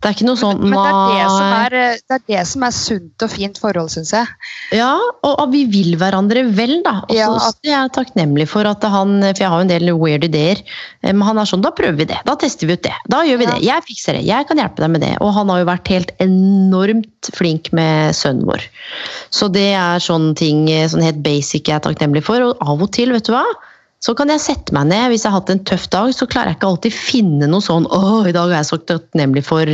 Det 0.00 0.08
er 0.08 0.14
ikke 0.16 0.26
noe 0.30 0.38
sånn 0.40 0.60
Men 0.62 0.72
det 0.72 0.82
er 0.88 1.10
det, 1.12 1.24
som 1.28 1.54
er, 1.60 1.74
det 2.08 2.14
er 2.16 2.22
det 2.32 2.42
som 2.48 2.62
er 2.64 2.72
sunt 2.72 3.24
og 3.26 3.30
fint 3.34 3.58
forhold, 3.60 3.90
syns 3.92 4.12
jeg. 4.16 4.30
Ja, 4.72 4.94
og, 4.96 5.34
og 5.34 5.50
vi 5.52 5.66
vil 5.68 5.90
hverandre 6.00 6.46
vel, 6.56 6.78
da. 6.86 6.94
Og 7.04 7.12
så 7.12 7.18
Ja, 7.18 7.50
er 7.60 7.70
jeg 7.74 7.92
takknemlig 7.98 8.46
for 8.48 8.64
at 8.70 8.82
han 8.88 9.18
For 9.26 9.42
jeg 9.44 9.50
har 9.52 9.60
jo 9.60 9.66
en 9.68 9.72
del 9.74 9.92
weird 10.00 10.24
ideer. 10.24 10.62
eh, 11.02 11.12
Men 11.12 11.20
han 11.28 11.38
er 11.42 11.50
sånn, 11.50 11.60
da 11.66 11.70
prøver 11.76 11.98
vi 12.00 12.08
det. 12.14 12.20
Da 12.24 12.34
tester 12.40 12.66
vi 12.70 12.78
ut 12.78 12.82
det. 12.88 12.94
Da 13.12 13.20
gjør 13.28 13.42
vi 13.42 13.44
Ja. 13.44 13.52
det. 13.58 13.62
Jeg 13.68 13.86
fikser 13.90 14.16
det. 14.16 14.24
Jeg 14.24 14.48
kan 14.48 14.56
hjelpe 14.56 14.80
deg 14.80 14.90
med 14.96 15.04
det. 15.04 15.12
Og 15.20 15.34
han 15.36 15.48
har 15.52 15.58
jo 15.60 15.68
vært 15.68 15.88
helt 15.92 16.12
enormt 16.24 17.30
flink 17.36 17.72
med 17.76 18.14
sønnen 18.16 18.46
vår. 18.48 18.64
Så 19.30 19.50
det 19.52 19.68
er 19.76 20.00
sånne 20.00 20.32
ting 20.38 20.64
eh, 20.72 20.88
sånn 20.88 21.04
helt 21.04 21.20
basic 21.22 21.68
jeg 21.68 21.76
er 21.76 21.84
takknemlig 21.84 22.24
for. 22.24 22.40
Og 22.40 22.56
av 22.64 22.80
og 22.82 22.90
til, 22.96 23.12
vet 23.12 23.28
du 23.28 23.34
hva. 23.36 23.44
Så 24.00 24.14
kan 24.16 24.30
jeg 24.32 24.40
sette 24.40 24.72
meg 24.72 24.86
ned, 24.88 25.10
hvis 25.12 25.26
jeg 25.26 25.32
har 25.32 25.42
hatt 25.42 25.50
en 25.52 25.60
tøff 25.68 25.84
dag, 25.92 26.08
så 26.16 26.24
klarer 26.24 26.54
jeg 26.54 26.56
ikke 26.56 26.70
alltid 26.70 26.94
finne 26.96 27.48
noe 27.52 27.60
sånn 27.60 27.84
Å, 27.92 27.98
i 28.24 28.32
dag 28.32 28.48
er 28.48 28.62
jeg 28.62 28.70
så 28.70 28.78
takknemlig 28.88 29.42
for 29.44 29.68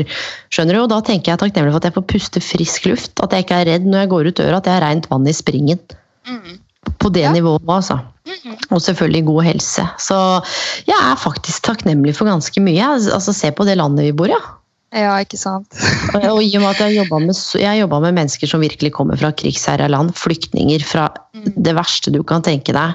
Skjønner 0.50 0.74
du? 0.74 0.80
Og 0.82 0.90
da 0.90 0.98
tenker 1.06 1.30
jeg 1.32 1.42
takknemlig 1.44 1.70
for 1.76 1.78
at 1.78 1.86
jeg 1.86 1.94
får 1.94 2.06
puste 2.10 2.42
frisk 2.42 2.88
luft. 2.90 3.14
At 3.22 3.36
jeg 3.36 3.46
ikke 3.46 3.60
er 3.62 3.70
redd 3.70 3.86
når 3.86 4.02
jeg 4.02 4.10
går 4.10 4.30
ut 4.30 4.40
døra, 4.42 4.58
at 4.58 4.66
jeg 4.66 4.74
har 4.80 4.86
rent 4.88 5.06
vann 5.12 5.30
i 5.30 5.36
springen. 5.36 5.78
på 6.98 7.12
det 7.12 7.22
Ja. 7.22 7.32
nivået, 7.32 7.62
altså. 7.68 8.00
Og 8.70 8.80
selvfølgelig 8.82 9.26
god 9.26 9.42
helse. 9.44 9.82
Så 9.98 10.16
jeg 10.86 10.96
er 10.98 11.16
faktisk 11.16 11.62
takknemlig 11.62 12.16
for 12.16 12.26
ganske 12.26 12.58
mye. 12.62 12.82
Altså, 12.82 13.32
se 13.32 13.50
på 13.50 13.66
det 13.66 13.76
landet 13.78 14.06
vi 14.06 14.12
bor 14.12 14.26
i. 14.26 14.34
Ja. 14.34 14.42
Ja, 14.94 15.16
ikke 15.18 15.38
sant. 15.38 15.74
Og 16.14 16.38
i 16.44 16.52
og 16.56 16.62
med 16.62 16.68
at 16.70 16.80
jeg 16.84 17.00
jobba 17.00 17.18
med, 17.24 17.38
jeg 17.58 17.88
med 17.90 18.14
mennesker 18.14 18.48
som 18.48 18.62
virkelig 18.62 18.92
kommer 18.94 19.18
fra 19.18 19.32
krigsherja 19.34 19.88
land, 19.90 20.14
flyktninger 20.16 20.84
fra 20.86 21.08
det 21.34 21.74
verste 21.76 22.12
du 22.14 22.20
kan 22.26 22.44
tenke 22.46 22.72
deg. 22.72 22.94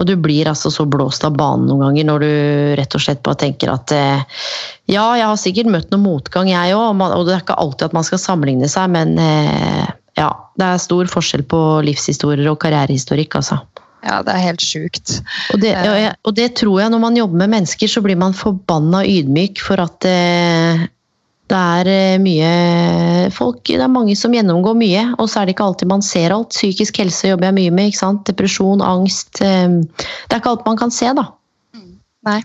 Og 0.00 0.08
du 0.08 0.14
blir 0.16 0.48
altså 0.48 0.72
så 0.72 0.86
blåst 0.88 1.26
av 1.28 1.36
banen 1.36 1.68
noen 1.68 1.84
ganger 1.84 2.08
når 2.08 2.24
du 2.24 2.32
rett 2.80 2.96
og 2.96 3.04
slett 3.04 3.22
bare 3.26 3.40
tenker 3.44 3.70
at 3.74 3.92
eh, 3.94 4.40
ja, 4.88 5.04
jeg 5.20 5.28
har 5.28 5.38
sikkert 5.40 5.70
møtt 5.76 5.92
noe 5.92 6.02
motgang 6.02 6.50
jeg 6.50 6.74
òg, 6.74 7.04
og 7.04 7.28
det 7.28 7.36
er 7.36 7.44
ikke 7.44 7.60
alltid 7.60 7.90
at 7.90 8.00
man 8.00 8.08
skal 8.08 8.22
sammenligne 8.22 8.72
seg, 8.72 8.90
men 8.96 9.14
eh, 9.20 9.86
ja, 10.16 10.32
det 10.56 10.72
er 10.72 10.82
stor 10.82 11.12
forskjell 11.12 11.44
på 11.46 11.62
livshistorier 11.84 12.48
og 12.48 12.62
karrierehistorikk, 12.64 13.38
altså. 13.42 13.60
Ja, 14.06 14.20
det 14.22 14.32
er 14.32 14.44
helt 14.44 14.62
sjukt. 14.62 15.18
Og 15.52 15.60
det, 15.62 15.72
og, 15.76 15.96
jeg, 15.98 16.12
og 16.28 16.36
det 16.36 16.50
tror 16.60 16.80
jeg 16.80 16.92
når 16.92 17.02
man 17.02 17.16
jobber 17.18 17.40
med 17.42 17.52
mennesker, 17.56 17.90
så 17.90 18.02
blir 18.04 18.18
man 18.20 18.36
forbanna 18.36 19.02
ydmyk 19.08 19.60
for 19.62 19.82
at 19.82 20.06
eh, 20.08 20.86
det 21.46 21.58
er 21.58 21.88
eh, 21.92 22.18
mye 22.18 23.30
folk 23.34 23.62
Det 23.68 23.78
er 23.82 23.92
mange 23.92 24.16
som 24.18 24.34
gjennomgår 24.34 24.74
mye, 24.78 25.04
og 25.18 25.28
så 25.30 25.40
er 25.40 25.46
det 25.46 25.56
ikke 25.56 25.68
alltid 25.70 25.90
man 25.92 26.02
ser 26.02 26.34
alt. 26.34 26.50
Psykisk 26.54 26.98
helse 27.02 27.30
jobber 27.32 27.50
jeg 27.52 27.58
mye 27.60 27.74
med. 27.78 27.92
ikke 27.92 28.02
sant? 28.02 28.24
Depresjon, 28.26 28.82
angst. 28.82 29.40
eh, 29.42 29.68
Det 29.68 30.34
er 30.34 30.40
ikke 30.42 30.54
alt 30.56 30.66
man 30.66 30.80
kan 30.80 30.90
se, 30.94 31.12
da. 31.14 31.28
Nei. 32.26 32.40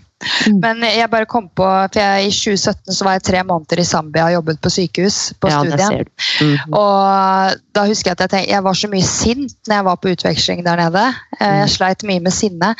Mm. 0.46 0.58
Men 0.62 0.84
jeg 0.86 1.08
bare 1.10 1.26
kom 1.26 1.48
på, 1.58 1.64
for 1.66 1.98
jeg, 1.98 2.28
i 2.28 2.30
2017 2.30 2.94
så 2.94 3.02
var 3.02 3.16
jeg 3.16 3.24
tre 3.26 3.40
måneder 3.42 3.80
i 3.82 3.86
Zambia 3.88 4.28
og 4.28 4.34
jobbet 4.36 4.60
på 4.62 4.70
sykehus 4.70 5.16
på 5.42 5.50
ja, 5.50 5.56
studien. 5.58 6.06
Mm. 6.38 6.52
Mhm. 6.52 6.76
Og 6.78 7.56
da 7.74 7.86
husker 7.88 8.12
jeg 8.12 8.14
at 8.14 8.22
jeg, 8.22 8.30
tenkte, 8.36 8.52
jeg 8.52 8.62
var 8.68 8.78
så 8.78 8.90
mye 8.92 9.08
sint 9.08 9.56
når 9.66 9.74
jeg 9.80 9.86
var 9.88 9.98
på 9.98 10.12
utveksling 10.14 10.62
der 10.68 10.78
nede. 10.84 11.02
Eh, 11.40 11.56
Jeg 11.64 11.72
sleit 11.74 12.06
mye 12.06 12.22
med 12.22 12.30
sinne. 12.36 12.70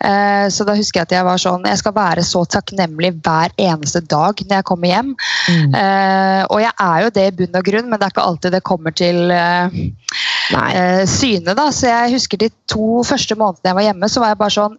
Eh, 0.00 0.46
Så 0.48 0.64
da 0.64 0.74
husker 0.74 1.00
jeg 1.00 1.08
at 1.08 1.14
jeg 1.16 1.24
var 1.24 1.38
sånn 1.38 1.66
Jeg 1.68 1.78
skal 1.78 1.92
være 1.96 2.24
så 2.26 2.44
takknemlig 2.48 3.12
hver 3.22 3.52
eneste 3.58 4.00
dag 4.00 4.34
når 4.46 4.56
jeg 4.56 4.64
kommer 4.68 4.88
hjem. 4.88 5.12
Mm. 5.48 5.74
Eh, 5.74 6.42
Og 6.50 6.60
jeg 6.64 6.72
er 6.78 7.02
jo 7.04 7.10
det 7.10 7.26
i 7.28 7.36
bunn 7.42 7.60
og 7.60 7.64
grunn, 7.64 7.88
men 7.90 7.98
det 7.98 8.06
er 8.06 8.14
ikke 8.14 8.26
alltid 8.26 8.52
det 8.56 8.62
kommer 8.62 8.90
til 8.96 9.30
eh, 9.30 11.04
syne. 11.06 11.54
da, 11.54 11.70
Så 11.70 11.86
jeg 11.90 12.12
husker 12.16 12.38
de 12.38 12.50
to 12.66 13.02
første 13.06 13.34
månedene 13.38 13.70
jeg 13.72 13.80
var 13.80 13.88
hjemme, 13.90 14.08
så 14.08 14.20
var 14.20 14.32
jeg 14.32 14.38
bare 14.42 14.56
sånn 14.58 14.78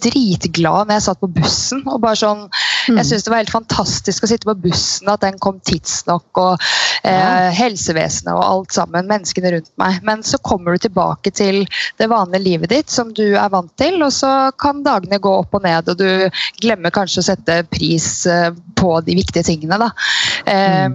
dritglad 0.00 0.88
når 0.88 0.96
jeg 0.96 1.04
satt 1.08 1.20
på 1.20 1.28
bussen. 1.34 1.82
og 1.86 2.00
bare 2.00 2.16
sånn. 2.16 2.46
Jeg 2.88 3.06
syns 3.08 3.24
det 3.24 3.32
var 3.32 3.42
helt 3.42 3.54
fantastisk 3.54 4.24
å 4.24 4.30
sitte 4.30 4.48
på 4.48 4.56
bussen, 4.66 5.08
at 5.10 5.24
den 5.24 5.38
kom 5.42 5.60
tidsnok. 5.64 6.26
og 6.40 6.66
eh, 7.04 7.48
Helsevesenet 7.56 8.32
og 8.34 8.44
alt 8.44 8.76
sammen, 8.76 9.08
menneskene 9.10 9.54
rundt 9.56 9.72
meg. 9.80 10.00
Men 10.06 10.24
så 10.26 10.40
kommer 10.44 10.74
du 10.74 10.84
tilbake 10.86 11.32
til 11.34 11.64
det 12.00 12.10
vanlige 12.12 12.44
livet 12.44 12.74
ditt 12.74 12.92
som 12.92 13.12
du 13.16 13.26
er 13.32 13.52
vant 13.52 13.72
til, 13.80 14.00
og 14.04 14.12
så 14.14 14.34
kan 14.60 14.84
dagene 14.86 15.20
gå 15.22 15.32
opp 15.44 15.56
og 15.56 15.64
ned, 15.66 15.90
og 15.90 16.00
du 16.00 16.42
glemmer 16.62 16.94
kanskje 16.94 17.22
å 17.22 17.28
sette 17.32 17.62
pris 17.72 18.08
eh, 18.30 18.50
på 18.78 18.98
de 19.06 19.18
viktige 19.20 19.46
tingene. 19.46 19.80
da. 19.80 19.90
Eh, 20.50 20.88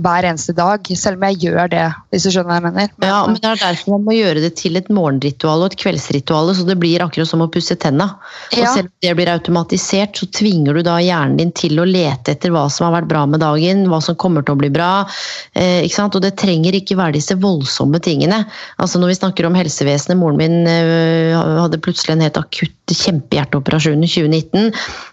Hver 0.00 0.24
eneste 0.30 0.54
dag, 0.56 0.86
selv 0.96 1.18
om 1.18 1.26
jeg 1.28 1.40
gjør 1.44 1.70
det, 1.72 1.86
hvis 2.12 2.24
du 2.24 2.30
skjønner 2.30 2.48
hva 2.48 2.58
jeg 2.60 2.66
mener. 2.68 2.90
Men- 2.98 3.08
Ja, 3.08 3.26
men 3.26 3.34
det 3.34 3.44
er 3.44 3.56
derfor 3.56 3.90
man 3.98 4.04
må 4.06 4.14
gjøre 4.16 4.40
det 4.40 4.56
til 4.56 4.76
et 4.76 4.88
morgenritual 4.88 5.62
og 5.62 5.72
et 5.72 5.78
kveldsritual, 5.78 6.54
så 6.54 6.66
det 6.66 6.78
blir 6.78 7.00
akkurat 7.00 7.28
som 7.28 7.40
å 7.40 7.50
pusse 7.50 7.76
tenna. 7.76 8.16
Og 8.52 8.58
Ja. 8.58 8.72
selv 8.74 8.86
om 8.86 8.92
det 9.02 9.16
blir 9.16 9.28
automatisert, 9.28 10.14
så 10.14 10.26
tvinger 10.30 10.74
du 10.74 10.82
da 10.82 10.98
hjernen 10.98 11.36
din 11.36 11.52
til 11.52 11.76
å 11.76 11.84
lete 11.86 12.32
etter 12.32 12.50
hva 12.50 12.70
som 12.70 12.92
har 12.92 13.02
vært 13.02 13.08
bra 13.08 13.26
med 13.26 13.40
dagen, 13.40 13.86
hva 13.88 14.02
som 14.02 14.14
kommer 14.14 14.44
til 14.44 14.54
å 14.54 14.58
bli 14.58 14.68
bra. 14.70 15.06
Eh, 15.54 15.82
ikke 15.82 15.94
sant? 15.94 16.14
Og 16.16 16.22
det 16.22 16.36
trenger 16.36 16.72
ikke 16.72 16.96
være 16.96 17.14
disse 17.14 17.34
voldsomme 17.38 18.00
tingene. 18.00 18.46
Altså 18.78 18.98
Når 18.98 19.08
vi 19.08 19.14
snakker 19.20 19.46
om 19.46 19.54
helsevesenet, 19.54 20.16
moren 20.16 20.36
min 20.36 20.66
eh, 20.66 21.34
hadde 21.34 21.80
plutselig 21.80 22.12
en 22.12 22.20
helt 22.20 22.36
akutt 22.36 22.70
kjempehjerteoperasjon 22.92 24.02
i 24.04 24.08
2019. 24.08 24.72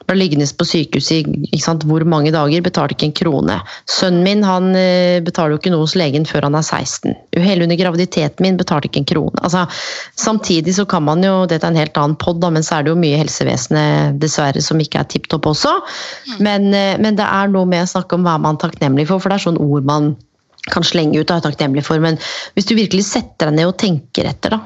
Ble 0.09 0.15
liggende 0.17 0.47
på 0.57 0.65
sykehus 0.67 1.11
i 1.15 1.23
ikke 1.23 1.61
sant, 1.63 1.85
hvor 1.87 2.03
mange 2.05 2.31
dager, 2.31 2.61
betalte 2.65 2.95
ikke 2.95 3.09
en 3.09 3.15
krone. 3.19 3.59
Sønnen 3.89 4.23
min 4.23 4.43
han 4.43 4.68
eh, 4.77 5.19
betaler 5.25 5.53
jo 5.53 5.59
ikke 5.59 5.71
noe 5.73 5.85
hos 5.85 5.95
legen 5.99 6.25
før 6.27 6.47
han 6.47 6.57
er 6.57 6.65
16. 6.65 7.15
Hele 7.39 7.65
under 7.65 7.79
graviditeten 7.79 8.45
min 8.45 8.59
betalte 8.59 8.89
ikke 8.89 9.03
en 9.03 9.09
krone. 9.09 9.43
Altså, 9.45 9.65
samtidig 10.19 10.75
så 10.77 10.85
kan 10.89 11.05
man 11.07 11.23
jo, 11.25 11.43
dette 11.49 11.67
er 11.67 11.73
en 11.73 11.79
helt 11.79 11.99
annen 11.99 12.17
pod, 12.19 12.43
men 12.43 12.65
så 12.65 12.79
er 12.79 12.85
det 12.85 12.93
jo 12.93 13.01
mye 13.01 13.17
i 13.17 13.21
helsevesenet 13.21 14.19
dessverre 14.21 14.63
som 14.63 14.81
ikke 14.81 15.01
er 15.01 15.11
tipp 15.11 15.29
topp 15.31 15.51
også. 15.51 15.75
Men, 16.39 16.71
eh, 16.73 16.95
men 17.01 17.19
det 17.19 17.27
er 17.27 17.51
noe 17.51 17.69
med 17.69 17.85
å 17.85 17.91
snakke 17.93 18.17
om 18.17 18.25
hva 18.27 18.37
man 18.41 18.59
er 18.59 18.65
takknemlig 18.67 19.09
for, 19.11 19.21
for 19.21 19.31
det 19.31 19.39
er 19.39 19.47
sånn 19.49 19.61
ord 19.61 19.87
man 19.89 20.13
kan 20.69 20.85
slenge 20.85 21.19
ut 21.19 21.29
og 21.29 21.37
er 21.37 21.47
takknemlig 21.49 21.85
for. 21.87 22.01
Men 22.03 22.19
hvis 22.57 22.67
du 22.69 22.75
virkelig 22.77 23.07
setter 23.09 23.49
deg 23.49 23.59
ned 23.59 23.71
og 23.71 23.77
tenker 23.81 24.29
etter, 24.29 24.57
da. 24.57 24.61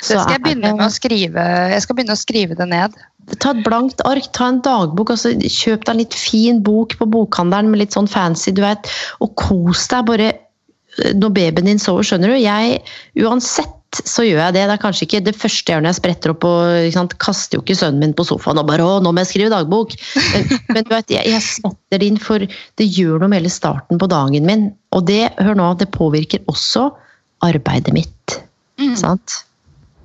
så 0.00 0.20
skal 0.20 0.36
jeg 0.36 0.44
begynne 0.44 0.74
med 0.76 0.86
å 0.86 0.92
skrive, 0.92 1.44
jeg 1.74 1.84
skal 1.84 1.98
begynne 1.98 2.16
å 2.16 2.20
skrive 2.20 2.58
det 2.58 2.68
ned. 2.70 2.98
Ta 3.40 3.54
et 3.54 3.62
blankt 3.64 4.02
ark, 4.08 4.26
ta 4.36 4.50
en 4.52 4.62
dagbok. 4.64 5.14
Altså, 5.14 5.34
kjøp 5.38 5.86
deg 5.86 5.92
en 5.94 6.00
litt 6.02 6.16
fin 6.18 6.60
bok 6.64 6.96
på 7.00 7.08
bokhandelen 7.08 7.72
med 7.72 7.84
litt 7.84 7.96
sånn 7.96 8.10
fancy, 8.10 8.52
du 8.54 8.64
vet. 8.64 8.90
Og 9.24 9.32
kos 9.40 9.86
deg 9.92 10.08
bare 10.10 10.28
eh, 10.34 11.14
når 11.16 11.32
babyen 11.38 11.70
din 11.70 11.80
sover, 11.82 12.06
skjønner 12.06 12.34
du. 12.34 12.38
Jeg, 12.42 12.82
uansett 13.24 13.72
så 14.02 14.24
gjør 14.26 14.40
jeg 14.40 14.56
det. 14.56 14.64
Det 14.66 14.74
er 14.74 14.82
kanskje 14.82 15.06
ikke 15.06 15.22
det 15.28 15.36
første 15.38 15.70
jeg 15.70 15.76
gjør 15.76 15.84
når 15.84 15.92
jeg 15.92 16.00
spretter 16.00 16.32
opp 16.32 16.46
og 16.48 17.14
kaster 17.22 17.58
jo 17.58 17.62
ikke 17.62 17.76
sønnen 17.78 18.02
min 18.02 18.14
på 18.16 18.26
sofaen 18.26 18.58
og 18.58 18.66
bare 18.66 18.82
'Å, 18.82 18.98
nå 19.04 19.12
må 19.12 19.22
jeg 19.22 19.30
skrive 19.30 19.52
dagbok'. 19.54 19.94
Men, 20.74 20.82
du 20.82 20.90
vet, 20.90 21.14
jeg, 21.14 21.22
jeg 21.30 21.44
setter 21.46 22.02
det 22.02 22.10
inn, 22.10 22.18
for 22.18 22.42
det 22.42 22.88
gjør 22.90 23.22
noe 23.22 23.30
med 23.30 23.44
hele 23.44 23.54
starten 23.54 24.00
på 24.02 24.10
dagen 24.10 24.48
min. 24.48 24.68
Og 24.96 25.06
det, 25.06 25.30
hør 25.38 25.58
nå, 25.58 25.70
det 25.78 25.92
påvirker 25.94 26.42
også 26.50 26.88
arbeidet 27.44 27.94
mitt. 27.94 28.38
Sant? 28.98 29.44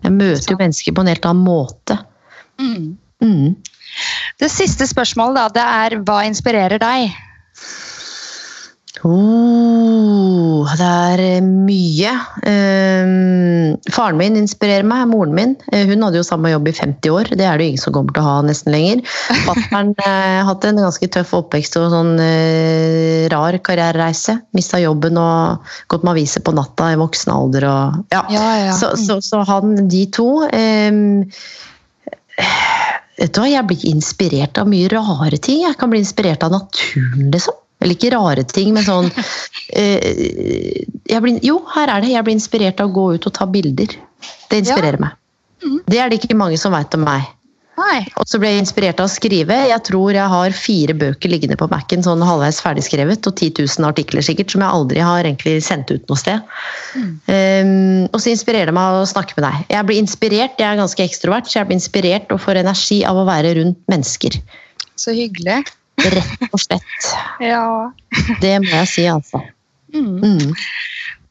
Jeg 0.06 0.16
møter 0.16 0.54
jo 0.54 0.60
mennesker 0.60 0.96
på 0.96 1.04
en 1.04 1.12
helt 1.12 1.26
annen 1.28 1.46
måte. 1.46 1.98
Mm. 2.62 2.98
Mm. 3.24 3.56
Det 4.40 4.52
siste 4.52 4.88
spørsmålet 4.88 5.40
da, 5.40 5.48
det 5.58 5.66
er 5.66 5.98
hva 6.08 6.22
inspirerer 6.28 6.82
deg? 6.82 7.10
Oh, 9.08 10.68
det 10.76 10.88
er 10.88 11.22
eh, 11.24 11.46
mye. 11.46 12.12
Um, 12.44 13.78
faren 13.94 14.18
min 14.20 14.36
inspirerer 14.42 14.84
meg, 14.88 15.06
moren 15.12 15.36
min. 15.38 15.54
Eh, 15.72 15.86
Hun 15.88 16.04
hadde 16.04 16.20
jo 16.20 16.26
samme 16.28 16.52
jobb 16.52 16.68
i 16.68 16.74
50 16.76 17.14
år. 17.16 17.30
Det 17.32 17.46
er 17.48 17.60
det 17.60 17.68
jo 17.68 17.72
ingen 17.74 17.84
som 17.84 17.96
kommer 17.96 18.16
til 18.16 18.26
å 18.26 18.28
ha 18.28 18.36
nesten 18.44 18.76
lenger. 18.76 19.04
Fatter'n 19.46 19.94
har 20.04 20.50
hatt 20.50 20.68
en 20.68 20.82
ganske 20.84 21.12
tøff 21.16 21.32
oppvekst 21.38 21.80
og 21.80 21.88
sånn 21.94 22.12
uh, 22.20 23.30
rar 23.32 23.60
karrierereise. 23.64 24.40
Mista 24.58 24.82
jobben 24.84 25.22
og 25.22 25.72
gått 25.94 26.04
med 26.04 26.18
aviser 26.18 26.44
på 26.44 26.56
natta 26.58 26.92
i 26.92 27.00
voksen 27.00 27.34
alder 27.36 27.70
og 27.70 28.12
ja. 28.12 28.26
Ja, 28.34 28.50
ja. 28.66 28.76
Så, 28.82 28.96
så, 29.00 29.22
så 29.24 29.46
han, 29.48 29.78
de 29.88 30.04
to 30.12 30.32
um, 30.50 31.24
Vet 33.20 33.34
du 33.36 33.42
hva, 33.42 33.50
jeg 33.52 33.68
blir 33.68 33.88
inspirert 33.90 34.60
av 34.62 34.70
mye 34.72 34.90
rare 34.92 35.40
ting. 35.44 35.64
Jeg 35.66 35.78
kan 35.80 35.92
bli 35.92 36.00
inspirert 36.04 36.46
av 36.46 36.54
naturen, 36.56 37.32
liksom. 37.34 37.58
Eller 37.80 37.96
ikke 37.96 38.12
rare 38.12 38.44
ting, 38.48 38.74
men 38.76 38.84
sånn 38.84 39.10
eh, 39.80 40.86
jeg 41.08 41.24
blir, 41.24 41.40
Jo, 41.46 41.62
her 41.76 41.92
er 41.92 42.04
det. 42.04 42.14
Jeg 42.16 42.28
blir 42.28 42.38
inspirert 42.38 42.84
av 42.84 42.92
å 42.92 42.96
gå 42.96 43.06
ut 43.16 43.28
og 43.30 43.36
ta 43.36 43.48
bilder. 43.50 43.96
Det 44.52 44.64
inspirerer 44.64 45.00
meg. 45.04 45.16
Det 45.90 46.00
er 46.00 46.12
det 46.12 46.20
ikke 46.20 46.38
mange 46.40 46.60
som 46.60 46.74
veit 46.76 46.96
om 46.96 47.04
meg. 47.08 47.28
Nei. 47.80 48.00
Og 48.20 48.28
så 48.28 48.40
ble 48.42 48.50
jeg 48.52 48.64
inspirert 48.64 49.00
av 49.00 49.08
å 49.08 49.12
skrive. 49.12 49.56
Jeg 49.70 49.84
tror 49.88 50.16
jeg 50.16 50.32
har 50.34 50.56
fire 50.58 50.96
bøker 50.98 51.32
liggende 51.32 51.58
på 51.60 51.70
Mac-en, 51.72 52.04
sånn 52.04 52.24
halvveis 52.26 52.60
ferdigskrevet, 52.64 53.28
og 53.30 53.38
10 53.40 53.62
000 53.62 53.88
artikler 53.88 54.26
sikkert, 54.26 54.52
som 54.52 54.66
jeg 54.66 54.76
aldri 54.80 55.04
har 55.06 55.24
egentlig 55.24 55.56
sendt 55.64 55.94
ut 55.94 56.04
noe 56.12 56.20
sted. 56.20 56.44
Um, 56.96 58.08
og 58.10 58.20
så 58.20 58.34
inspirerer 58.34 58.72
det 58.72 58.76
meg 58.76 59.00
å 59.00 59.08
snakke 59.10 59.38
med 59.38 59.48
deg. 59.48 59.62
Jeg 59.72 59.90
blir 59.90 60.02
inspirert, 60.04 60.60
jeg 60.60 60.68
er 60.68 60.82
ganske 60.82 61.06
ekstrovert, 61.06 61.48
så 61.48 61.62
jeg 61.62 61.70
blir 61.70 61.80
inspirert 61.80 62.36
og 62.36 62.44
får 62.44 62.64
energi 62.66 63.02
av 63.08 63.22
å 63.22 63.28
være 63.30 63.56
rundt 63.62 63.80
mennesker. 63.92 64.40
Så 65.00 65.16
hyggelig. 65.16 65.62
Rett 66.00 66.50
og 66.52 66.60
slett. 66.60 67.10
Ja. 67.52 67.64
Det 68.44 68.58
må 68.60 68.72
jeg 68.74 68.92
si, 68.92 69.08
altså. 69.08 69.40
Mm. 69.96 70.20
Mm. 70.20 70.52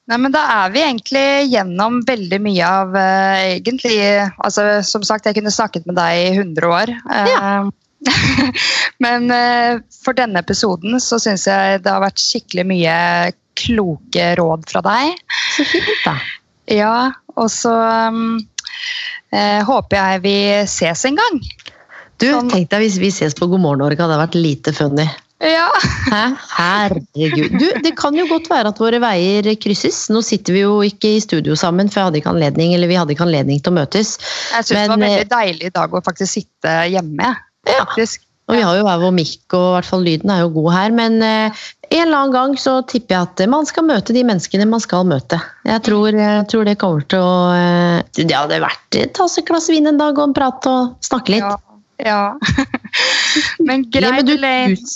Nei, 0.09 0.17
men 0.17 0.33
Da 0.33 0.45
er 0.65 0.73
vi 0.73 0.85
egentlig 0.85 1.27
gjennom 1.53 2.01
veldig 2.09 2.39
mye 2.45 2.69
av 2.69 2.97
uh, 2.97 3.43
egentlig, 3.59 3.99
altså 4.45 4.81
Som 4.87 5.05
sagt, 5.07 5.29
jeg 5.29 5.37
kunne 5.37 5.53
snakket 5.53 5.89
med 5.89 5.99
deg 6.01 6.23
i 6.23 6.31
100 6.39 6.73
år. 6.73 6.95
Eh, 7.19 7.69
men 9.05 9.29
uh, 9.33 9.81
for 9.93 10.17
denne 10.17 10.41
episoden 10.41 10.97
så 11.03 11.21
syns 11.21 11.45
jeg 11.51 11.83
det 11.85 11.93
har 11.93 12.05
vært 12.05 12.23
skikkelig 12.23 12.65
mye 12.71 12.97
kloke 13.59 14.33
råd 14.39 14.69
fra 14.71 14.85
deg. 14.87 15.23
Så 15.57 15.67
fint, 15.69 15.95
da. 16.07 16.17
Ja, 16.71 16.95
og 17.35 17.49
så 17.51 17.73
um, 17.73 18.39
håper 19.33 19.97
jeg 19.97 20.23
vi 20.23 20.37
ses 20.71 21.05
en 21.09 21.19
gang. 21.19 21.41
Du, 22.19 22.29
Sånn. 22.29 22.51
tenk 22.53 22.71
deg 22.71 22.85
hvis 22.85 22.99
vi 23.03 23.11
ses 23.15 23.35
på 23.35 23.49
God 23.51 23.63
morgen 23.65 23.83
Norge, 23.83 24.03
hadde 24.03 24.21
vært 24.21 24.39
lite 24.39 24.75
funny. 24.77 25.09
Ja. 25.39 25.69
Herregud. 26.59 27.59
Du, 27.60 27.66
det 27.85 27.93
kan 27.98 28.16
jo 28.19 28.27
godt 28.31 28.48
være 28.51 28.73
at 28.73 28.81
våre 28.82 28.98
veier 29.02 29.48
krysses. 29.62 30.06
Nå 30.10 30.23
sitter 30.27 30.56
vi 30.56 30.65
jo 30.65 30.78
ikke 30.86 31.15
i 31.15 31.20
studio 31.23 31.55
sammen, 31.59 31.90
for 31.90 32.01
jeg 32.01 32.10
hadde 32.10 32.23
ikke 32.23 32.32
anledning, 32.35 32.74
eller 32.74 32.90
vi 32.90 32.98
hadde 32.98 33.15
ikke 33.15 33.27
anledning 33.28 33.60
til 33.62 33.74
å 33.74 33.78
møtes. 33.78 34.16
Jeg 34.51 34.66
syns 34.66 34.74
det 34.74 34.89
var 34.94 35.05
veldig 35.05 35.28
deilig 35.35 35.70
i 35.70 35.77
dag 35.77 35.94
å 35.94 36.02
faktisk 36.05 36.40
sitte 36.40 36.81
hjemme. 36.90 37.36
faktisk. 37.69 38.23
Ja. 38.23 38.24
Og 38.48 38.56
vi 38.56 38.65
har 38.65 38.78
jo 38.78 38.85
hver 38.86 39.01
vår 39.02 39.12
mikk, 39.12 39.43
og 39.52 39.65
i 39.66 39.73
hvert 39.77 39.89
fall 39.90 40.05
lyden 40.06 40.31
er 40.32 40.40
jo 40.40 40.52
god 40.55 40.70
her. 40.73 40.94
Men 40.97 41.19
eh, 41.20 41.65
en 41.90 42.01
eller 42.06 42.16
annen 42.16 42.32
gang 42.32 42.55
så 42.59 42.78
tipper 42.89 43.15
jeg 43.15 43.28
at 43.28 43.43
man 43.52 43.69
skal 43.69 43.85
møte 43.85 44.16
de 44.16 44.24
menneskene 44.24 44.66
man 44.70 44.81
skal 44.81 45.05
møte. 45.06 45.36
Jeg 45.69 45.85
tror, 45.85 46.16
jeg 46.16 46.47
tror 46.48 46.65
det 46.65 46.78
kommer 46.81 47.05
til 47.12 47.20
å 47.20 47.36
eh, 47.52 48.01
Det 48.16 48.32
hadde 48.32 48.62
vært 48.65 49.01
ta 49.15 49.28
seg 49.28 49.44
et 49.44 49.52
glass 49.52 49.69
vin 49.70 49.93
en 49.93 50.01
dag 50.01 50.19
og 50.19 50.32
prate 50.36 50.73
og 50.73 50.97
snakke 51.05 51.36
litt. 51.36 51.44
Ja. 51.44 51.60
ja. 52.11 52.39
men 53.66 53.89
greit, 53.91 54.27
du. 54.27 54.37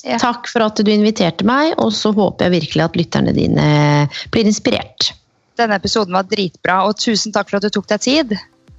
Ja. 0.07 0.19
takk 0.23 0.49
for 0.51 0.65
at 0.67 0.79
du 0.79 0.93
inviterte 0.93 1.47
meg, 1.49 1.75
og 1.83 1.93
så 1.97 2.15
håper 2.15 2.49
jeg 2.49 2.61
virkelig 2.61 2.87
at 2.87 3.01
lytterne 3.01 3.33
dine 3.37 3.67
blir 4.35 4.49
inspirert. 4.49 5.13
Denne 5.61 5.77
episoden 5.77 6.15
var 6.17 6.25
dritbra, 6.31 6.83
og 6.89 6.97
tusen 7.01 7.35
takk 7.35 7.51
for 7.51 7.57
at 7.61 7.67
du 7.67 7.71
tok 7.75 7.91
deg 7.93 8.01
tid. 8.07 8.29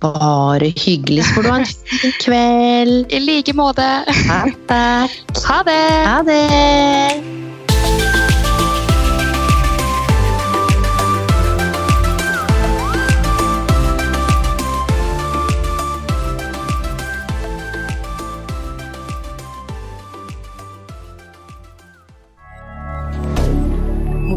Bare 0.04 0.74
hyggelig. 0.76 1.24
Så 1.24 1.34
får 1.38 1.44
du 1.44 1.50
ha 1.54 1.58
en 1.62 1.66
fin 1.66 2.14
kveld. 2.20 3.14
I 3.14 3.20
like 3.24 3.54
måte. 3.56 3.88
Takk. 4.28 4.58
Ha 5.44 5.60
det! 5.68 6.06
Ha 6.08 6.24
det! 6.24 8.33